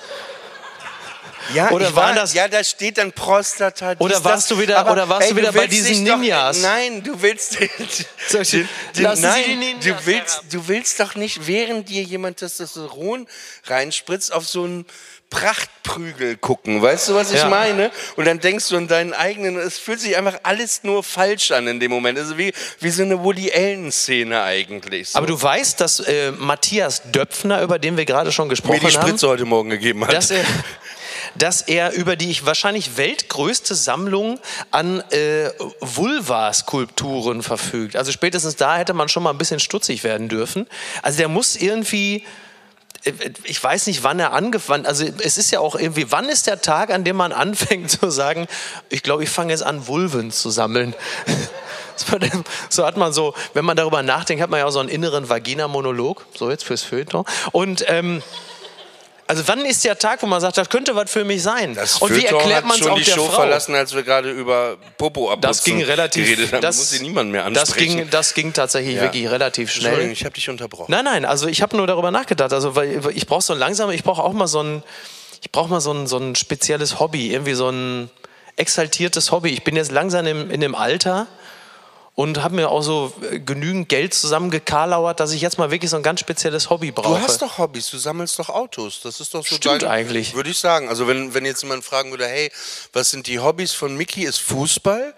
Ja, 1.53 1.71
Oder 1.71 1.95
war, 1.95 2.13
das- 2.13 2.33
ja, 2.33 2.47
da 2.47 2.63
steht 2.63 2.97
dann 2.97 3.11
Prostata. 3.11 3.95
Oder 3.99 4.15
dies, 4.15 4.23
warst 4.23 4.49
das. 4.51 4.57
du 4.57 4.61
wieder- 4.61 4.79
Aber, 4.79 4.91
oder 4.93 5.09
warst 5.09 5.27
ey, 5.27 5.33
du 5.33 5.37
wieder 5.41 5.51
bei 5.51 5.67
diesen 5.67 6.03
dich 6.03 6.11
doch- 6.11 6.17
Ninjas? 6.17 6.61
Nein, 6.61 7.03
du 7.03 7.21
willst. 7.21 7.57
Den, 8.31 8.67
den, 8.97 9.21
nein, 9.21 9.43
die 9.45 9.55
Ninjas 9.55 9.83
du 9.85 10.05
willst, 10.05 10.41
du 10.51 10.67
willst 10.67 10.99
doch 10.99 11.15
nicht, 11.15 11.47
während 11.47 11.89
dir 11.89 12.03
jemand 12.03 12.37
Testosteron 12.37 13.27
reinspritzt, 13.67 14.31
auf 14.33 14.47
so 14.47 14.63
einen 14.63 14.85
Prachtprügel 15.29 16.35
gucken. 16.37 16.81
Weißt 16.81 17.07
du, 17.09 17.15
was 17.15 17.31
ich 17.31 17.39
Ja. 17.39 17.47
meine? 17.49 17.89
Und 18.17 18.25
dann 18.25 18.39
denkst 18.39 18.67
du 18.69 18.77
an 18.77 18.87
deinen 18.89 19.13
eigenen. 19.13 19.57
Es 19.57 19.77
fühlt 19.77 19.99
sich 20.01 20.17
einfach 20.17 20.37
alles 20.43 20.83
nur 20.83 21.03
falsch 21.03 21.51
an 21.51 21.67
in 21.67 21.79
dem 21.79 21.89
Moment. 21.89 22.17
Also 22.19 22.37
wie, 22.37 22.53
wie 22.79 22.89
so 22.89 23.03
eine 23.03 23.23
Woody 23.23 23.51
Allen-Szene 23.51 24.41
eigentlich. 24.43 25.09
So. 25.11 25.17
Aber 25.17 25.27
du 25.27 25.41
weißt, 25.41 25.79
dass 25.79 26.01
äh, 26.01 26.31
Matthias 26.31 27.01
Döpfner, 27.11 27.61
über 27.61 27.79
den 27.79 27.95
wir 27.97 28.05
gerade 28.05 28.31
schon 28.31 28.47
mir 28.47 28.51
gesprochen 28.51 28.79
die 28.81 28.87
haben, 28.97 29.07
Spritze 29.07 29.27
heute 29.29 29.45
Morgen 29.45 29.69
gegeben 29.69 30.05
hat. 30.05 30.13
dass 30.13 30.31
er, 30.31 30.43
dass 31.35 31.61
er 31.61 31.93
über 31.93 32.15
die 32.15 32.45
wahrscheinlich 32.45 32.97
weltgrößte 32.97 33.75
Sammlung 33.75 34.39
an 34.71 35.01
äh, 35.11 35.49
Vulva-Skulpturen 35.79 37.43
verfügt. 37.43 37.95
Also 37.95 38.11
spätestens 38.11 38.55
da 38.55 38.77
hätte 38.77 38.93
man 38.93 39.09
schon 39.09 39.23
mal 39.23 39.31
ein 39.31 39.37
bisschen 39.37 39.59
stutzig 39.59 40.03
werden 40.03 40.29
dürfen. 40.29 40.67
Also 41.01 41.17
der 41.17 41.27
muss 41.27 41.55
irgendwie 41.55 42.25
ich 43.45 43.63
weiß 43.63 43.87
nicht, 43.87 44.03
wann 44.03 44.19
er 44.19 44.33
angefangen, 44.33 44.85
also 44.85 45.03
es 45.23 45.37
ist 45.37 45.49
ja 45.51 45.59
auch 45.59 45.75
irgendwie, 45.75 46.11
wann 46.11 46.29
ist 46.29 46.45
der 46.45 46.61
Tag, 46.61 46.91
an 46.91 47.03
dem 47.03 47.15
man 47.15 47.31
anfängt 47.33 47.89
zu 47.89 48.11
sagen, 48.11 48.47
ich 48.89 49.01
glaube, 49.03 49.23
ich 49.23 49.29
fange 49.29 49.51
jetzt 49.51 49.63
an, 49.63 49.87
Vulven 49.87 50.31
zu 50.31 50.49
sammeln. 50.49 50.95
So 52.69 52.85
hat 52.85 52.97
man 52.97 53.13
so, 53.13 53.35
wenn 53.53 53.63
man 53.63 53.77
darüber 53.77 54.01
nachdenkt, 54.01 54.41
hat 54.41 54.49
man 54.49 54.59
ja 54.59 54.65
auch 54.65 54.71
so 54.71 54.79
einen 54.79 54.89
inneren 54.89 55.29
Vagina-Monolog, 55.29 56.25
so 56.33 56.49
jetzt 56.49 56.63
fürs 56.63 56.81
Feuilleton. 56.81 57.25
Und 57.51 57.85
ähm, 57.87 58.23
also 59.31 59.47
wann 59.47 59.65
ist 59.65 59.83
der 59.85 59.97
Tag, 59.97 60.21
wo 60.21 60.27
man 60.27 60.41
sagt, 60.41 60.57
das 60.57 60.69
könnte 60.69 60.93
was 60.95 61.09
für 61.09 61.23
mich 61.23 61.41
sein? 61.41 61.73
Das 61.73 61.97
und 62.01 62.13
wie 62.15 62.25
erklärt 62.25 62.65
man 62.65 62.77
es 62.79 62.85
auch 62.85 62.95
die 62.97 63.03
der 63.03 63.13
Show 63.13 63.25
Frau? 63.27 63.41
verlassen, 63.41 63.73
als 63.75 63.95
wir 63.95 64.03
gerade 64.03 64.29
über 64.29 64.75
Popo 64.97 65.31
abputzen 65.31 65.41
Das 65.49 65.63
ging 65.63 65.81
relativ. 65.83 66.25
geredet 66.27 66.51
haben. 66.51 66.61
das, 66.61 66.77
muss 66.77 66.89
sie 66.89 66.99
niemand 67.01 67.31
mehr 67.31 67.49
das 67.49 67.69
ansprechen. 67.69 67.97
ging, 67.97 68.09
das 68.09 68.33
ging 68.33 68.51
tatsächlich 68.53 68.95
Ja. 68.95 69.03
wirklich 69.03 69.29
relativ 69.31 69.71
schnell. 69.71 69.85
Entschuldigung, 69.87 70.13
ich 70.13 70.25
habe 70.25 70.33
dich 70.35 70.49
unterbrochen. 70.49 70.91
Nein, 70.91 71.05
nein, 71.05 71.23
also 71.25 71.47
ich 71.47 71.61
habe 71.61 71.77
nur 71.77 71.87
darüber 71.87 72.11
nachgedacht. 72.11 72.51
Also 72.51 72.75
weil 72.75 73.01
ich 73.15 73.25
brauche 73.25 73.41
so 73.41 73.53
langsam, 73.53 73.89
ich 73.91 74.03
brauche 74.03 74.21
auch 74.21 74.33
mal 74.33 74.47
so 74.47 74.61
ein, 74.61 74.83
ich 75.41 75.51
brauche 75.51 75.69
mal 75.69 75.79
so 75.81 75.93
ein, 75.93 76.07
so 76.07 76.17
ein 76.17 76.35
spezielles 76.35 76.99
Hobby, 76.99 77.31
irgendwie 77.31 77.53
so 77.53 77.69
ein 77.69 78.09
exaltiertes 78.57 79.31
Hobby. 79.31 79.49
Ich 79.51 79.63
bin 79.63 79.75
jetzt 79.75 79.91
langsam 79.91 80.25
im, 80.27 80.51
in 80.51 80.61
dem 80.61 80.75
Alter 80.75 81.27
und 82.15 82.43
habe 82.43 82.55
mir 82.55 82.69
auch 82.69 82.81
so 82.81 83.13
äh, 83.31 83.39
genügend 83.39 83.87
Geld 83.89 84.13
zusammengekarlauert, 84.13 85.19
dass 85.19 85.31
ich 85.31 85.41
jetzt 85.41 85.57
mal 85.57 85.71
wirklich 85.71 85.89
so 85.89 85.97
ein 85.97 86.03
ganz 86.03 86.19
spezielles 86.19 86.69
Hobby 86.69 86.91
brauche. 86.91 87.19
Du 87.19 87.21
hast 87.21 87.41
doch 87.41 87.57
Hobbys, 87.57 87.89
du 87.89 87.97
sammelst 87.97 88.37
doch 88.37 88.49
Autos. 88.49 89.01
Das 89.01 89.19
ist 89.19 89.33
doch 89.33 89.45
so 89.45 89.55
Stimmt 89.55 89.83
dein, 89.83 89.89
eigentlich. 89.89 90.35
Würde 90.35 90.49
ich 90.49 90.59
sagen. 90.59 90.89
Also 90.89 91.07
wenn, 91.07 91.33
wenn 91.33 91.45
jetzt 91.45 91.63
jemand 91.63 91.85
fragen 91.85 92.11
würde, 92.11 92.27
hey, 92.27 92.51
was 92.93 93.11
sind 93.11 93.27
die 93.27 93.39
Hobbys 93.39 93.71
von 93.71 93.95
Mickey? 93.95 94.23
Ist 94.23 94.39
Fußball, 94.41 95.13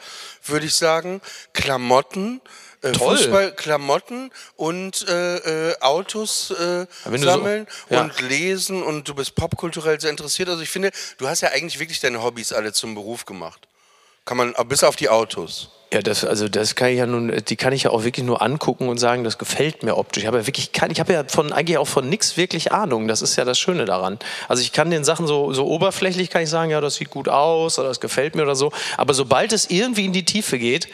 würde 0.45 0.65
ich 0.65 0.75
sagen. 0.75 1.21
Klamotten. 1.53 2.41
Äh, 2.83 2.91
Toll. 2.91 3.15
Fußball, 3.17 3.55
Klamotten 3.55 4.29
und 4.57 5.07
äh, 5.07 5.69
äh, 5.69 5.79
Autos 5.79 6.51
äh, 6.51 6.85
du 7.05 7.17
so- 7.17 7.17
sammeln 7.23 7.65
ja. 7.89 8.01
und 8.01 8.19
lesen 8.19 8.83
und 8.83 9.07
du 9.07 9.15
bist 9.15 9.35
popkulturell 9.35 10.01
sehr 10.01 10.09
interessiert. 10.09 10.49
Also 10.49 10.61
ich 10.61 10.69
finde, 10.69 10.91
du 11.17 11.27
hast 11.29 11.39
ja 11.39 11.49
eigentlich 11.51 11.79
wirklich 11.79 12.01
deine 12.01 12.21
Hobbys 12.21 12.51
alle 12.51 12.73
zum 12.73 12.93
Beruf 12.93 13.23
gemacht. 13.25 13.67
Kann 14.25 14.35
man, 14.35 14.53
bis 14.67 14.83
auf 14.83 14.97
die 14.97 15.07
Autos. 15.07 15.69
Ja, 15.93 16.01
das, 16.01 16.25
also 16.25 16.49
das 16.49 16.73
kann 16.73 16.89
ich 16.89 16.97
ja 16.97 17.05
nun, 17.05 17.31
die 17.47 17.55
kann 17.55 17.71
ich 17.71 17.83
ja 17.83 17.91
auch 17.91 18.03
wirklich 18.03 18.25
nur 18.25 18.41
angucken 18.41 18.89
und 18.89 18.97
sagen, 18.97 19.23
das 19.23 19.37
gefällt 19.37 19.83
mir 19.83 19.95
optisch. 19.95 20.23
Ich 20.23 20.27
habe 20.27 20.39
ja 20.39 20.47
wirklich, 20.47 20.71
kein, 20.71 20.89
ich 20.89 20.99
habe 20.99 21.13
ja 21.13 21.23
von 21.27 21.53
eigentlich 21.53 21.77
auch 21.77 21.87
von 21.87 22.09
nichts 22.09 22.35
wirklich 22.35 22.71
Ahnung. 22.71 23.07
Das 23.07 23.21
ist 23.21 23.35
ja 23.35 23.45
das 23.45 23.59
Schöne 23.59 23.85
daran. 23.85 24.17
Also 24.47 24.63
ich 24.63 24.71
kann 24.71 24.89
den 24.89 25.03
Sachen 25.03 25.27
so, 25.27 25.53
so 25.53 25.67
oberflächlich 25.67 26.31
kann 26.31 26.41
ich 26.41 26.49
sagen, 26.49 26.71
ja, 26.71 26.81
das 26.81 26.95
sieht 26.95 27.11
gut 27.11 27.29
aus 27.29 27.77
oder 27.77 27.89
das 27.89 27.99
gefällt 27.99 28.33
mir 28.33 28.41
oder 28.41 28.55
so. 28.55 28.71
Aber 28.97 29.13
sobald 29.13 29.53
es 29.53 29.69
irgendwie 29.69 30.05
in 30.05 30.13
die 30.13 30.25
Tiefe 30.25 30.57
geht, 30.57 30.87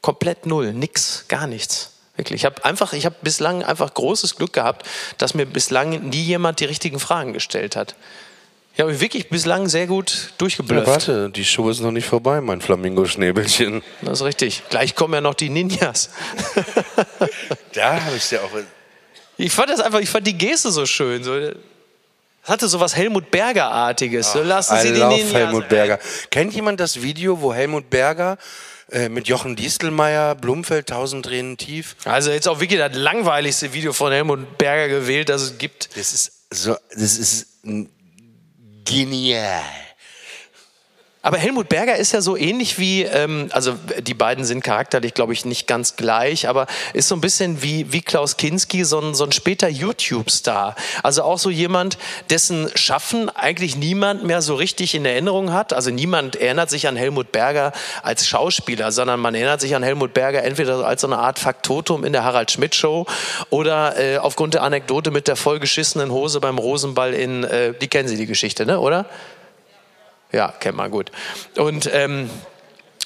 komplett 0.00 0.46
null, 0.46 0.72
nix, 0.72 1.26
gar 1.28 1.46
nichts. 1.46 1.92
Wirklich. 2.16 2.40
Ich 2.40 2.44
habe 2.44 2.64
einfach, 2.64 2.92
ich 2.92 3.06
habe 3.06 3.14
bislang 3.22 3.62
einfach 3.62 3.94
großes 3.94 4.34
Glück 4.34 4.52
gehabt, 4.52 4.84
dass 5.16 5.34
mir 5.34 5.46
bislang 5.46 6.08
nie 6.08 6.22
jemand 6.22 6.58
die 6.58 6.64
richtigen 6.64 6.98
Fragen 6.98 7.34
gestellt 7.34 7.76
hat. 7.76 7.94
Ich 8.74 8.80
habe 8.80 8.90
mich 8.90 9.00
wirklich 9.00 9.28
bislang 9.28 9.68
sehr 9.68 9.86
gut 9.86 10.32
durchgeblufft. 10.38 10.88
warte, 10.88 11.30
die 11.30 11.44
Show 11.44 11.70
ist 11.70 11.80
noch 11.80 11.92
nicht 11.92 12.06
vorbei, 12.06 12.40
mein 12.40 12.60
Flamingo-Schnäbelchen. 12.60 13.82
Das 14.02 14.20
ist 14.20 14.26
richtig. 14.26 14.62
Gleich 14.68 14.96
kommen 14.96 15.14
ja 15.14 15.20
noch 15.20 15.34
die 15.34 15.48
Ninjas. 15.48 16.10
Da 17.72 18.04
habe 18.04 18.16
ich 18.16 18.30
ja 18.30 18.40
auch. 18.40 18.50
Ich 19.36 19.52
fand 19.52 19.70
das 19.70 19.80
einfach, 19.80 20.00
ich 20.00 20.08
fand 20.08 20.26
die 20.26 20.36
Geste 20.36 20.70
so 20.70 20.86
schön. 20.86 21.22
So, 21.24 21.34
es 21.34 21.54
hatte 22.44 22.68
so 22.68 22.78
was 22.80 22.96
Helmut 22.96 23.30
Berger-artiges. 23.30 24.32
So, 24.32 24.42
lassen 24.42 24.76
Sie 24.80 24.88
I 24.88 24.92
die 24.92 25.00
love 25.00 25.14
Ninjas. 25.14 25.34
Helmut 25.34 25.68
Berger. 25.68 25.98
Kennt 26.30 26.54
jemand 26.54 26.80
das 26.80 27.00
Video, 27.02 27.40
wo 27.40 27.52
Helmut 27.52 27.90
Berger 27.90 28.38
äh, 28.90 29.08
mit 29.08 29.28
Jochen 29.28 29.56
Distelmeier, 29.56 30.34
Blumfeld, 30.34 30.88
tausend 30.88 31.26
Tränen 31.26 31.56
tief? 31.56 31.96
Also 32.04 32.30
jetzt 32.30 32.48
auch 32.48 32.60
wirklich 32.60 32.78
das 32.80 32.94
langweiligste 32.96 33.72
Video 33.72 33.92
von 33.92 34.12
Helmut 34.12 34.58
Berger 34.58 34.88
gewählt, 35.00 35.28
das 35.28 35.42
es 35.42 35.58
gibt. 35.58 35.96
Das 35.96 36.12
ist 36.12 36.32
so, 36.50 36.76
das 36.92 37.18
ist 37.18 37.46
genial. 38.84 39.83
Aber 41.24 41.38
Helmut 41.38 41.70
Berger 41.70 41.96
ist 41.96 42.12
ja 42.12 42.20
so 42.20 42.36
ähnlich 42.36 42.78
wie, 42.78 43.02
ähm, 43.02 43.48
also 43.52 43.76
die 44.02 44.12
beiden 44.12 44.44
sind 44.44 44.62
charakterlich, 44.62 45.14
glaube 45.14 45.32
ich, 45.32 45.46
nicht 45.46 45.66
ganz 45.66 45.96
gleich, 45.96 46.48
aber 46.48 46.66
ist 46.92 47.08
so 47.08 47.14
ein 47.14 47.22
bisschen 47.22 47.62
wie, 47.62 47.90
wie 47.94 48.02
Klaus 48.02 48.36
Kinski, 48.36 48.84
so 48.84 49.00
ein, 49.00 49.14
so 49.14 49.24
ein 49.24 49.32
später 49.32 49.66
YouTube-Star. 49.66 50.76
Also 51.02 51.22
auch 51.22 51.38
so 51.38 51.48
jemand, 51.48 51.96
dessen 52.28 52.68
Schaffen 52.74 53.30
eigentlich 53.30 53.74
niemand 53.74 54.22
mehr 54.24 54.42
so 54.42 54.54
richtig 54.54 54.94
in 54.94 55.06
Erinnerung 55.06 55.54
hat. 55.54 55.72
Also 55.72 55.90
niemand 55.90 56.36
erinnert 56.36 56.68
sich 56.68 56.88
an 56.88 56.96
Helmut 56.96 57.32
Berger 57.32 57.72
als 58.02 58.28
Schauspieler, 58.28 58.92
sondern 58.92 59.18
man 59.18 59.34
erinnert 59.34 59.62
sich 59.62 59.74
an 59.74 59.82
Helmut 59.82 60.12
Berger 60.12 60.42
entweder 60.44 60.84
als 60.84 61.00
so 61.00 61.06
eine 61.06 61.16
Art 61.16 61.38
Faktotum 61.38 62.04
in 62.04 62.12
der 62.12 62.24
Harald 62.24 62.50
Schmidt 62.50 62.74
Show 62.74 63.06
oder 63.48 63.98
äh, 63.98 64.18
aufgrund 64.18 64.52
der 64.52 64.62
Anekdote 64.62 65.10
mit 65.10 65.26
der 65.26 65.36
vollgeschissenen 65.36 66.10
Hose 66.10 66.40
beim 66.40 66.58
Rosenball 66.58 67.14
in, 67.14 67.44
äh, 67.44 67.72
die 67.72 67.88
kennen 67.88 68.08
Sie 68.10 68.18
die 68.18 68.26
Geschichte, 68.26 68.66
ne, 68.66 68.78
oder? 68.78 69.06
Ja, 70.34 70.52
kennt 70.58 70.76
man 70.76 70.90
gut. 70.90 71.12
Und 71.56 71.88
ähm, 71.92 72.28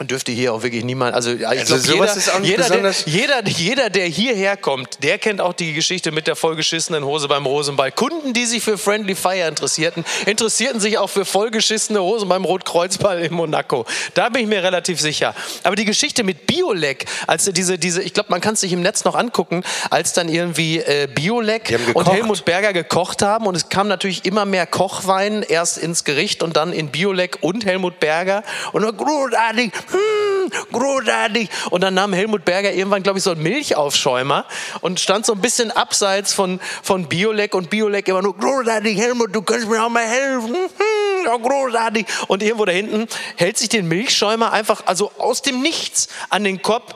dürfte 0.06 0.32
hier 0.32 0.52
auch 0.52 0.62
wirklich 0.62 0.84
niemand, 0.84 1.14
also 1.14 1.32
ich 1.32 1.46
Also 1.46 1.76
glaube, 1.78 2.08
jeder, 2.42 2.74
jeder, 2.76 2.92
jeder, 3.06 3.48
jeder, 3.48 3.90
der 3.90 4.06
hierher 4.06 4.56
kommt, 4.56 5.02
der 5.02 5.18
kennt 5.18 5.40
auch 5.40 5.52
die 5.52 5.72
Geschichte 5.72 6.12
mit 6.12 6.26
der 6.26 6.36
vollgeschissenen 6.36 7.04
Hose 7.04 7.28
beim 7.28 7.46
Rosenball. 7.46 7.90
Kunden, 7.92 8.32
die 8.32 8.46
sich 8.46 8.62
für 8.62 8.78
Friendly 8.78 9.14
Fire 9.14 9.48
interessierten, 9.48 10.04
interessierten 10.26 10.80
sich 10.80 10.98
auch 10.98 11.08
für 11.08 11.24
vollgeschissene 11.24 12.00
Hosen 12.02 12.28
beim 12.28 12.44
Rotkreuzball 12.44 13.22
in 13.22 13.32
Monaco. 13.32 13.86
Da 14.14 14.28
bin 14.28 14.42
ich 14.42 14.48
mir 14.48 14.62
relativ 14.62 15.00
sicher. 15.00 15.34
Aber 15.62 15.76
die 15.76 15.84
Geschichte 15.84 16.24
mit 16.24 16.46
Biolek, 16.46 17.06
als 17.26 17.44
diese, 17.44 17.78
diese, 17.78 18.02
ich 18.02 18.14
glaube, 18.14 18.30
man 18.30 18.40
kann 18.40 18.54
es 18.54 18.60
sich 18.60 18.72
im 18.72 18.82
Netz 18.82 19.04
noch 19.04 19.14
angucken, 19.14 19.62
als 19.90 20.12
dann 20.12 20.28
irgendwie 20.28 20.78
äh, 20.78 21.08
Biolek 21.12 21.78
und. 21.94 22.08
Helmut 22.08 22.44
Berger 22.44 22.72
gekocht 22.72 23.22
haben 23.22 23.46
und 23.46 23.54
es 23.54 23.68
kam 23.68 23.88
natürlich 23.88 24.24
immer 24.24 24.44
mehr 24.44 24.66
Kochwein 24.66 25.42
erst 25.42 25.78
ins 25.78 26.04
Gericht 26.04 26.42
und 26.42 26.56
dann 26.56 26.72
in 26.72 26.88
Biolek 26.88 27.38
und 27.42 27.64
Helmut 27.64 28.00
Berger 28.00 28.42
und 28.72 28.82
dann 28.82 28.96
großartig, 28.96 29.72
hm, 29.90 30.50
großartig 30.72 31.48
und 31.70 31.82
dann 31.82 31.94
nahm 31.94 32.12
Helmut 32.12 32.44
Berger 32.44 32.72
irgendwann 32.72 33.02
glaube 33.02 33.18
ich 33.18 33.24
so 33.24 33.30
einen 33.30 33.42
Milchaufschäumer 33.42 34.44
und 34.80 35.00
stand 35.00 35.26
so 35.26 35.32
ein 35.32 35.40
bisschen 35.40 35.70
abseits 35.70 36.32
von, 36.32 36.60
von 36.82 37.08
Biolek 37.08 37.54
und 37.54 37.70
Biolek 37.70 38.08
immer 38.08 38.22
nur 38.22 38.36
großartig, 38.36 38.98
Helmut, 38.98 39.34
du 39.34 39.42
kannst 39.42 39.68
mir 39.68 39.82
auch 39.82 39.88
mal 39.88 40.06
helfen, 40.06 40.54
hm, 40.54 41.24
ja, 41.24 41.36
großartig 41.36 42.06
und 42.28 42.42
irgendwo 42.42 42.64
da 42.64 42.72
hinten 42.72 43.08
hält 43.36 43.58
sich 43.58 43.68
den 43.68 43.88
Milchschäumer 43.88 44.52
einfach 44.52 44.86
also 44.86 45.12
aus 45.18 45.42
dem 45.42 45.60
Nichts 45.60 46.08
an 46.30 46.44
den 46.44 46.62
Kopf. 46.62 46.94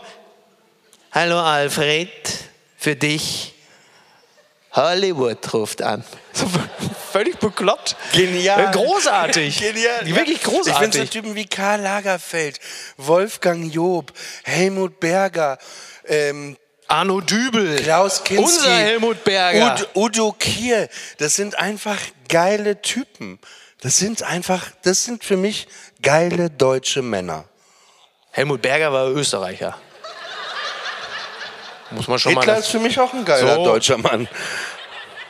Hallo 1.13 1.39
Alfred, 1.39 2.11
für 2.77 2.97
dich 2.97 3.55
Hollywood 4.73 5.53
ruft 5.53 5.83
an. 5.83 6.05
Völlig 7.13 7.39
bekloppt. 7.39 7.97
Genial. 8.13 8.69
Äh, 8.69 8.73
Großartig. 8.73 9.59
Genial. 9.61 10.07
Wirklich 10.07 10.39
Ich 10.39 10.43
finde 10.43 10.59
großartig. 10.65 10.95
so 11.01 11.05
Typen 11.07 11.35
wie 11.35 11.47
Karl 11.47 11.81
Lagerfeld, 11.81 12.59
Wolfgang 12.97 13.73
Job, 13.73 14.13
Helmut 14.45 14.99
Berger, 15.01 15.59
ähm, 16.07 16.57
Arno 16.89 17.21
Dübel. 17.21 17.77
Klaus 17.77 18.23
Kinski, 18.25 18.45
Unser 18.45 18.71
Helmut 18.77 19.25
Berger. 19.25 19.75
Ud, 19.75 19.89
Udo 19.95 20.33
Kier. 20.33 20.89
Das 21.19 21.35
sind 21.37 21.59
einfach 21.59 21.99
geile 22.29 22.81
Typen. 22.83 23.39
Das 23.81 23.97
sind 23.97 24.23
einfach, 24.23 24.67
das 24.83 25.05
sind 25.05 25.25
für 25.25 25.37
mich 25.37 25.67
geile 26.03 26.51
deutsche 26.51 27.03
Männer. 27.03 27.45
Helmut 28.31 28.63
Berger 28.63 28.93
war 28.93 29.09
Österreicher. 29.09 29.77
Muss 31.91 32.09
man 32.09 32.19
schon 32.19 32.33
Hitler 32.33 32.55
mal. 32.55 32.59
ist 32.61 32.69
für 32.69 32.79
mich 32.79 32.99
auch 32.99 33.13
ein 33.13 33.25
geiler 33.25 33.57
So. 33.57 33.65
deutscher 33.65 33.99
Mann. 33.99 34.27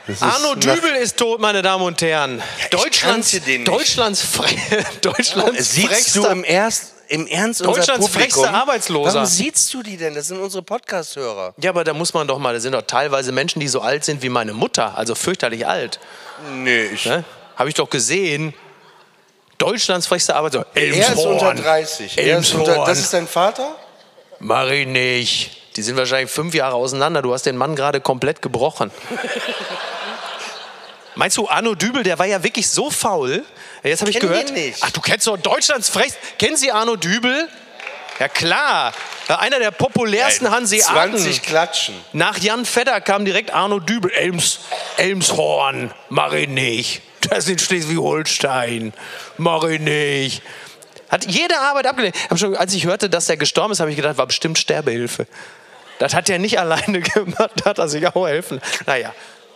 Das 0.07 0.21
Arno 0.23 0.55
Dübel 0.57 0.97
ist 1.01 1.17
tot, 1.17 1.41
meine 1.41 1.63
Damen 1.63 1.85
und 1.85 2.01
Herren. 2.03 2.43
Deutschlands, 2.71 3.33
nicht. 3.33 3.69
Deutschlands, 3.69 4.27
Deutschlands 5.01 5.73
Siehst 5.75 6.17
du 6.17 6.23
frechster- 6.23 6.33
im, 6.33 6.45
Erst, 6.45 6.95
im 7.09 7.27
Ernst 7.27 7.65
Deutschlands 7.65 8.09
frechster 8.09 8.53
Arbeitsloser. 8.53 9.15
Warum 9.15 9.27
siehst 9.27 9.73
du 9.75 9.83
die 9.83 9.97
denn? 9.97 10.15
Das 10.15 10.29
sind 10.29 10.41
unsere 10.41 10.63
Podcast-Hörer. 10.63 11.55
Ja, 11.59 11.71
aber 11.71 11.85
da 11.85 11.95
muss 11.95 12.15
man 12.15 12.27
doch 12.27 12.39
mal, 12.39 12.53
da 12.55 12.59
sind 12.61 12.73
doch 12.73 12.83
teilweise 12.83 13.31
Menschen, 13.33 13.61
die 13.61 13.69
so 13.69 13.81
alt 13.81 14.05
sind 14.05 14.23
wie 14.23 14.29
meine 14.29 14.55
Mutter, 14.55 14.97
also 14.99 15.15
fürchterlich 15.15 15.67
alt. 15.67 16.01
Nee, 16.53 16.87
ich, 16.87 17.05
Ne? 17.07 17.23
Habe 17.57 17.69
ich 17.69 17.75
doch 17.77 17.89
gesehen. 17.91 18.55
Deutschlands 19.59 20.09
frechster 20.09 20.35
Arbeitsloser. 20.35 20.67
er 20.75 20.83
ist 20.89 21.09
Elmshorn. 21.11 21.33
unter 21.35 21.55
30. 21.55 22.19
Er 22.19 22.39
ist 22.39 22.53
unter, 22.55 22.67
Elmshorn. 22.71 22.89
das 22.89 22.99
ist 22.99 23.13
dein 23.13 23.29
Vater? 23.29 23.77
Mach 24.41 24.67
ich 24.69 24.87
nicht. 24.89 25.62
Die 25.77 25.83
sind 25.83 25.97
wahrscheinlich 25.97 26.31
fünf 26.31 26.55
Jahre 26.55 26.75
auseinander. 26.75 27.23
Du 27.23 27.33
hast 27.33 27.47
den 27.47 27.57
Mann 27.57 27.77
gerade 27.77 28.01
komplett 28.01 28.43
gebrochen. 28.43 28.91
Meinst 31.15 31.37
du, 31.37 31.49
Arno 31.49 31.75
Dübel, 31.75 32.03
der 32.03 32.19
war 32.19 32.27
ja 32.27 32.43
wirklich 32.43 32.69
so 32.71 32.91
faul? 32.91 33.45
Jetzt 33.83 34.01
habe 34.01 34.11
ich 34.11 34.19
Kenn 34.19 34.29
gehört. 34.29 34.49
den 34.49 34.55
nicht. 34.55 34.79
Ach, 34.83 34.91
du 34.91 35.01
kennst 35.01 35.27
doch 35.27 35.37
Deutschlands 35.37 35.89
frech. 35.89 36.13
Kennen 36.39 36.57
Sie 36.57 36.73
Arno 36.73 36.97
Dübel? 36.97 37.49
Ja 38.19 38.29
klar. 38.29 38.93
Ja, 39.29 39.39
Einer 39.39 39.59
der 39.59 39.71
populärsten 39.71 40.51
Hanseaten. 40.51 40.93
20 40.93 41.43
Klatschen. 41.43 41.95
Nach 42.13 42.39
Jan 42.39 42.65
Fedder 42.65 43.01
kam 43.01 43.25
direkt 43.25 43.53
Arno 43.53 43.79
Dübel. 43.79 44.11
Elms, 44.11 44.61
Elmshorn, 44.97 45.93
mach 46.09 46.33
ich 46.33 46.49
nicht. 46.49 47.03
das 47.29 47.41
ist 47.45 47.51
in 47.51 47.59
Schleswig-Holstein. 47.59 48.93
Mach 49.39 49.65
ich 49.65 49.81
nicht. 49.81 50.43
Hat 51.11 51.27
jede 51.27 51.59
Arbeit 51.59 51.87
abgelehnt. 51.87 52.17
Hab 52.31 52.39
schon, 52.39 52.57
als 52.57 52.73
ich 52.75 52.87
hörte, 52.87 53.11
dass 53.11 53.27
der 53.27 53.37
gestorben 53.37 53.73
ist, 53.73 53.81
habe 53.81 53.91
ich 53.91 53.97
gedacht, 53.97 54.17
war 54.17 54.27
bestimmt 54.27 54.59
Sterbehilfe. 54.59 55.27
Das 56.03 56.15
hat 56.15 56.29
er 56.29 56.41
nicht 56.41 56.59
alleine 56.59 57.01
gemacht, 57.01 57.53
da 57.63 57.67
hat 57.67 57.79
er 57.79 57.89
sich 57.89 58.05
auch 58.09 58.27
helfen. 58.27 58.61
Naja, 58.87 59.15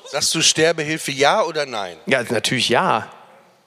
Sagst 0.09 0.33
du 0.37 0.41
Sterbehilfe 0.41 1.11
ja 1.11 1.43
oder 1.43 1.67
nein? 1.67 1.97
ja, 2.07 2.23
natürlich 2.23 2.69
ja. 2.69 3.11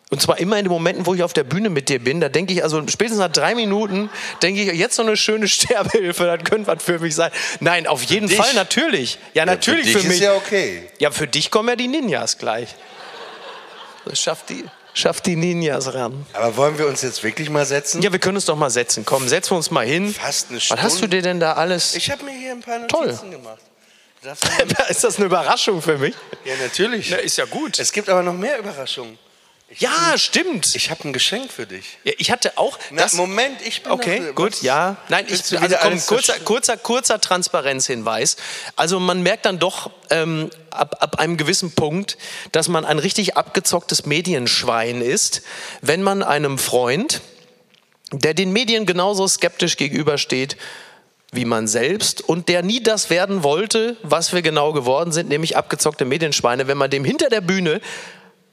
Und 0.09 0.21
zwar 0.21 0.39
immer 0.39 0.57
in 0.57 0.63
den 0.63 0.71
Momenten, 0.71 1.05
wo 1.05 1.13
ich 1.13 1.21
auf 1.21 1.33
der 1.33 1.43
Bühne 1.43 1.69
mit 1.69 1.89
dir 1.89 1.99
bin, 1.99 2.21
da 2.21 2.29
denke 2.29 2.53
ich, 2.53 2.63
also 2.63 2.81
spätestens 2.87 3.19
nach 3.19 3.31
drei 3.33 3.53
Minuten, 3.53 4.09
denke 4.41 4.61
ich, 4.61 4.79
jetzt 4.79 4.95
so 4.95 5.01
eine 5.01 5.17
schöne 5.17 5.47
Sterbehilfe, 5.49 6.23
das 6.23 6.49
könnte 6.49 6.67
was 6.67 6.81
für 6.81 6.99
mich 6.99 7.15
sein. 7.15 7.31
Nein, 7.59 7.85
auf 7.85 8.01
jeden 8.03 8.29
dich? 8.29 8.37
Fall, 8.37 8.53
natürlich. 8.53 9.19
Ja, 9.33 9.45
natürlich 9.45 9.91
für, 9.91 9.91
für, 9.91 9.97
dich 9.99 10.07
mich. 10.07 10.17
ist 10.19 10.23
ja 10.23 10.35
okay. 10.35 10.83
Ja, 10.99 11.11
für 11.11 11.27
dich 11.27 11.51
kommen 11.51 11.67
ja 11.67 11.75
die 11.75 11.89
Ninjas 11.89 12.37
gleich. 12.37 12.75
Das 14.05 14.21
schafft 14.21 14.47
die, 14.49 14.63
schafft 14.93 15.25
die 15.25 15.35
Ninjas 15.35 15.93
ran. 15.93 16.25
Aber 16.33 16.55
wollen 16.57 16.77
wir 16.77 16.87
uns 16.87 17.01
jetzt 17.01 17.23
wirklich 17.23 17.49
mal 17.49 17.65
setzen? 17.65 18.01
Ja, 18.01 18.11
wir 18.11 18.19
können 18.19 18.37
uns 18.37 18.45
doch 18.45 18.55
mal 18.55 18.69
setzen. 18.69 19.05
Komm, 19.05 19.27
setzen 19.27 19.51
wir 19.51 19.57
uns 19.57 19.71
mal 19.71 19.85
hin. 19.85 20.13
Fast 20.13 20.49
eine 20.49 20.57
Was 20.59 20.69
hast 20.71 20.83
du 20.93 20.97
Stunde. 20.99 21.17
dir 21.17 21.21
denn 21.23 21.39
da 21.39 21.53
alles? 21.53 21.95
Ich 21.95 22.09
habe 22.11 22.23
mir 22.25 22.31
hier 22.31 22.51
ein 22.51 22.61
paar 22.61 22.87
Toll. 22.87 23.07
Notizen 23.07 23.31
gemacht. 23.31 23.59
Doch 24.21 24.35
mal- 24.77 24.85
ist 24.89 25.03
das 25.03 25.15
eine 25.17 25.27
Überraschung 25.27 25.81
für 25.81 25.97
mich? 25.97 26.13
ja, 26.43 26.53
natürlich. 26.61 27.09
Na, 27.09 27.17
ist 27.17 27.37
ja 27.37 27.45
gut. 27.45 27.79
Es 27.79 27.91
gibt 27.93 28.09
aber 28.09 28.21
noch 28.21 28.33
mehr 28.33 28.59
Überraschungen. 28.59 29.17
Ja, 29.77 30.17
stimmt. 30.17 30.75
Ich 30.75 30.89
habe 30.89 31.07
ein 31.07 31.13
Geschenk 31.13 31.51
für 31.51 31.67
dich. 31.67 31.99
Ja, 32.03 32.13
ich 32.17 32.31
hatte 32.31 32.57
auch. 32.57 32.79
Na, 32.89 33.03
das, 33.03 33.13
Moment, 33.13 33.61
ich 33.63 33.83
bin 33.83 33.91
Okay, 33.91 34.19
noch, 34.19 34.35
gut, 34.35 34.63
ja. 34.63 34.97
Nein, 35.09 35.25
ich, 35.27 35.59
also 35.59 35.75
komm, 35.79 35.99
kurzer, 36.07 36.39
kurzer, 36.39 36.77
kurzer 36.77 37.21
Transparenzhinweis. 37.21 38.37
Also 38.75 38.99
man 38.99 39.21
merkt 39.21 39.45
dann 39.45 39.59
doch 39.59 39.91
ähm, 40.09 40.49
ab, 40.71 40.97
ab 41.01 41.19
einem 41.19 41.37
gewissen 41.37 41.71
Punkt, 41.71 42.17
dass 42.51 42.67
man 42.67 42.83
ein 42.83 42.97
richtig 42.97 43.37
abgezocktes 43.37 44.07
Medienschwein 44.07 45.01
ist, 45.01 45.43
wenn 45.81 46.01
man 46.01 46.23
einem 46.23 46.57
Freund, 46.57 47.21
der 48.11 48.33
den 48.33 48.51
Medien 48.51 48.87
genauso 48.87 49.27
skeptisch 49.27 49.77
gegenübersteht, 49.77 50.57
wie 51.31 51.45
man 51.45 51.67
selbst 51.67 52.21
und 52.21 52.49
der 52.49 52.63
nie 52.63 52.81
das 52.81 53.11
werden 53.11 53.43
wollte, 53.43 53.97
was 54.01 54.33
wir 54.33 54.41
genau 54.41 54.73
geworden 54.73 55.11
sind, 55.11 55.29
nämlich 55.29 55.57
abgezockte 55.57 56.05
Medienschweine, 56.05 56.67
wenn 56.67 56.77
man 56.77 56.89
dem 56.89 57.05
hinter 57.05 57.29
der 57.29 57.41
Bühne 57.41 57.81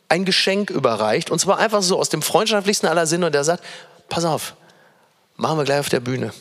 ein 0.09 0.25
Geschenk 0.25 0.71
überreicht 0.71 1.31
und 1.31 1.39
zwar 1.39 1.59
einfach 1.59 1.83
so 1.83 1.99
aus 1.99 2.09
dem 2.09 2.23
freundschaftlichsten 2.23 2.89
aller 2.89 3.07
Sinne 3.07 3.27
und 3.27 3.35
der 3.35 3.45
sagt, 3.45 3.65
pass 4.09 4.25
auf, 4.25 4.55
machen 5.37 5.59
wir 5.59 5.65
gleich 5.65 5.81
auf 5.81 5.89
der 5.89 6.01
Bühne. 6.01 6.33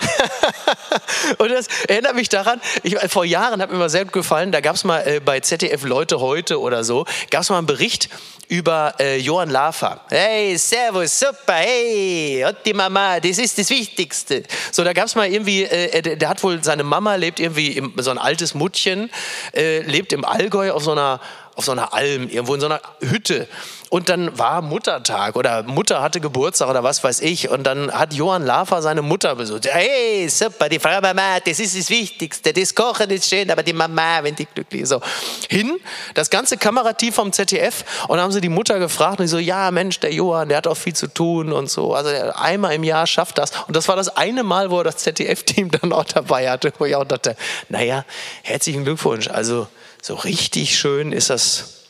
und 1.38 1.50
das 1.50 1.66
erinnert 1.88 2.14
mich 2.14 2.28
daran, 2.28 2.60
ich, 2.82 2.96
vor 3.10 3.24
Jahren 3.24 3.60
hat 3.60 3.70
mir 3.70 3.78
mal 3.78 3.90
sehr 3.90 4.04
gut 4.04 4.12
gefallen, 4.12 4.52
da 4.52 4.60
gab 4.60 4.76
es 4.76 4.84
mal 4.84 5.06
äh, 5.06 5.20
bei 5.20 5.40
ZDF 5.40 5.84
Leute 5.84 6.20
heute 6.20 6.60
oder 6.60 6.84
so, 6.84 7.04
gab 7.30 7.42
es 7.42 7.50
mal 7.50 7.58
einen 7.58 7.66
Bericht 7.66 8.08
über 8.48 8.94
äh, 8.98 9.18
Johann 9.18 9.50
Lafer. 9.50 10.00
Hey, 10.08 10.56
servus, 10.58 11.18
super, 11.18 11.54
hey, 11.54 12.44
und 12.46 12.56
die 12.64 12.74
Mama, 12.74 13.20
das 13.20 13.38
ist 13.38 13.58
das 13.58 13.70
Wichtigste. 13.70 14.42
So, 14.72 14.82
da 14.82 14.92
gab 14.92 15.06
es 15.06 15.14
mal 15.14 15.30
irgendwie, 15.30 15.64
äh, 15.64 16.02
der, 16.02 16.16
der 16.16 16.28
hat 16.28 16.42
wohl, 16.42 16.62
seine 16.64 16.82
Mama 16.84 17.14
lebt 17.14 17.38
irgendwie, 17.38 17.72
im, 17.76 17.94
so 17.98 18.10
ein 18.10 18.18
altes 18.18 18.54
Muttchen, 18.54 19.10
äh, 19.54 19.80
lebt 19.82 20.12
im 20.12 20.24
Allgäu 20.24 20.72
auf 20.72 20.82
so 20.82 20.92
einer 20.92 21.20
auf 21.60 21.66
so 21.66 21.72
einer 21.72 21.92
Alm, 21.92 22.30
irgendwo 22.30 22.54
in 22.54 22.60
so 22.60 22.66
einer 22.66 22.80
Hütte. 23.00 23.46
Und 23.90 24.08
dann 24.08 24.38
war 24.38 24.62
Muttertag 24.62 25.36
oder 25.36 25.62
Mutter 25.64 26.00
hatte 26.00 26.20
Geburtstag 26.20 26.70
oder 26.70 26.82
was 26.82 27.04
weiß 27.04 27.20
ich. 27.20 27.50
Und 27.50 27.64
dann 27.64 27.92
hat 27.92 28.14
Johann 28.14 28.46
Lafer 28.46 28.80
seine 28.80 29.02
Mutter 29.02 29.34
besucht. 29.34 29.66
Hey, 29.66 30.26
super, 30.28 30.70
die 30.70 30.78
Frau 30.78 31.00
Mama, 31.02 31.40
das 31.44 31.58
ist 31.58 31.76
das 31.76 31.90
Wichtigste. 31.90 32.54
Das 32.54 32.74
Kochen 32.74 33.10
ist 33.10 33.28
schön, 33.28 33.50
aber 33.50 33.62
die 33.62 33.74
Mama, 33.74 34.20
wenn 34.22 34.36
die 34.36 34.46
glücklich 34.46 34.82
ist. 34.82 34.88
So. 34.88 35.02
Hin, 35.50 35.78
das 36.14 36.30
ganze 36.30 36.56
Kamerateam 36.56 37.12
vom 37.12 37.32
ZDF. 37.32 37.84
Und 38.04 38.16
dann 38.16 38.20
haben 38.20 38.32
sie 38.32 38.40
die 38.40 38.48
Mutter 38.48 38.78
gefragt. 38.78 39.18
Und 39.18 39.24
die 39.24 39.28
so, 39.28 39.38
ja, 39.38 39.70
Mensch, 39.70 40.00
der 40.00 40.14
Johann, 40.14 40.48
der 40.48 40.58
hat 40.58 40.66
auch 40.66 40.76
viel 40.76 40.94
zu 40.94 41.08
tun 41.08 41.52
und 41.52 41.68
so. 41.68 41.92
Also 41.92 42.10
einmal 42.36 42.74
im 42.74 42.84
Jahr 42.84 43.06
schafft 43.06 43.36
das. 43.36 43.50
Und 43.66 43.76
das 43.76 43.88
war 43.88 43.96
das 43.96 44.16
eine 44.16 44.44
Mal, 44.44 44.70
wo 44.70 44.78
er 44.78 44.84
das 44.84 44.98
ZDF-Team 44.98 45.70
dann 45.82 45.92
auch 45.92 46.04
dabei 46.04 46.48
hatte. 46.48 46.72
Wo 46.78 46.86
ich 46.86 46.94
auch 46.94 47.04
dachte, 47.04 47.36
naja, 47.68 48.06
herzlichen 48.44 48.84
Glückwunsch. 48.84 49.28
Also 49.28 49.66
so 50.02 50.14
richtig 50.14 50.78
schön 50.78 51.12
ist 51.12 51.30
das 51.30 51.84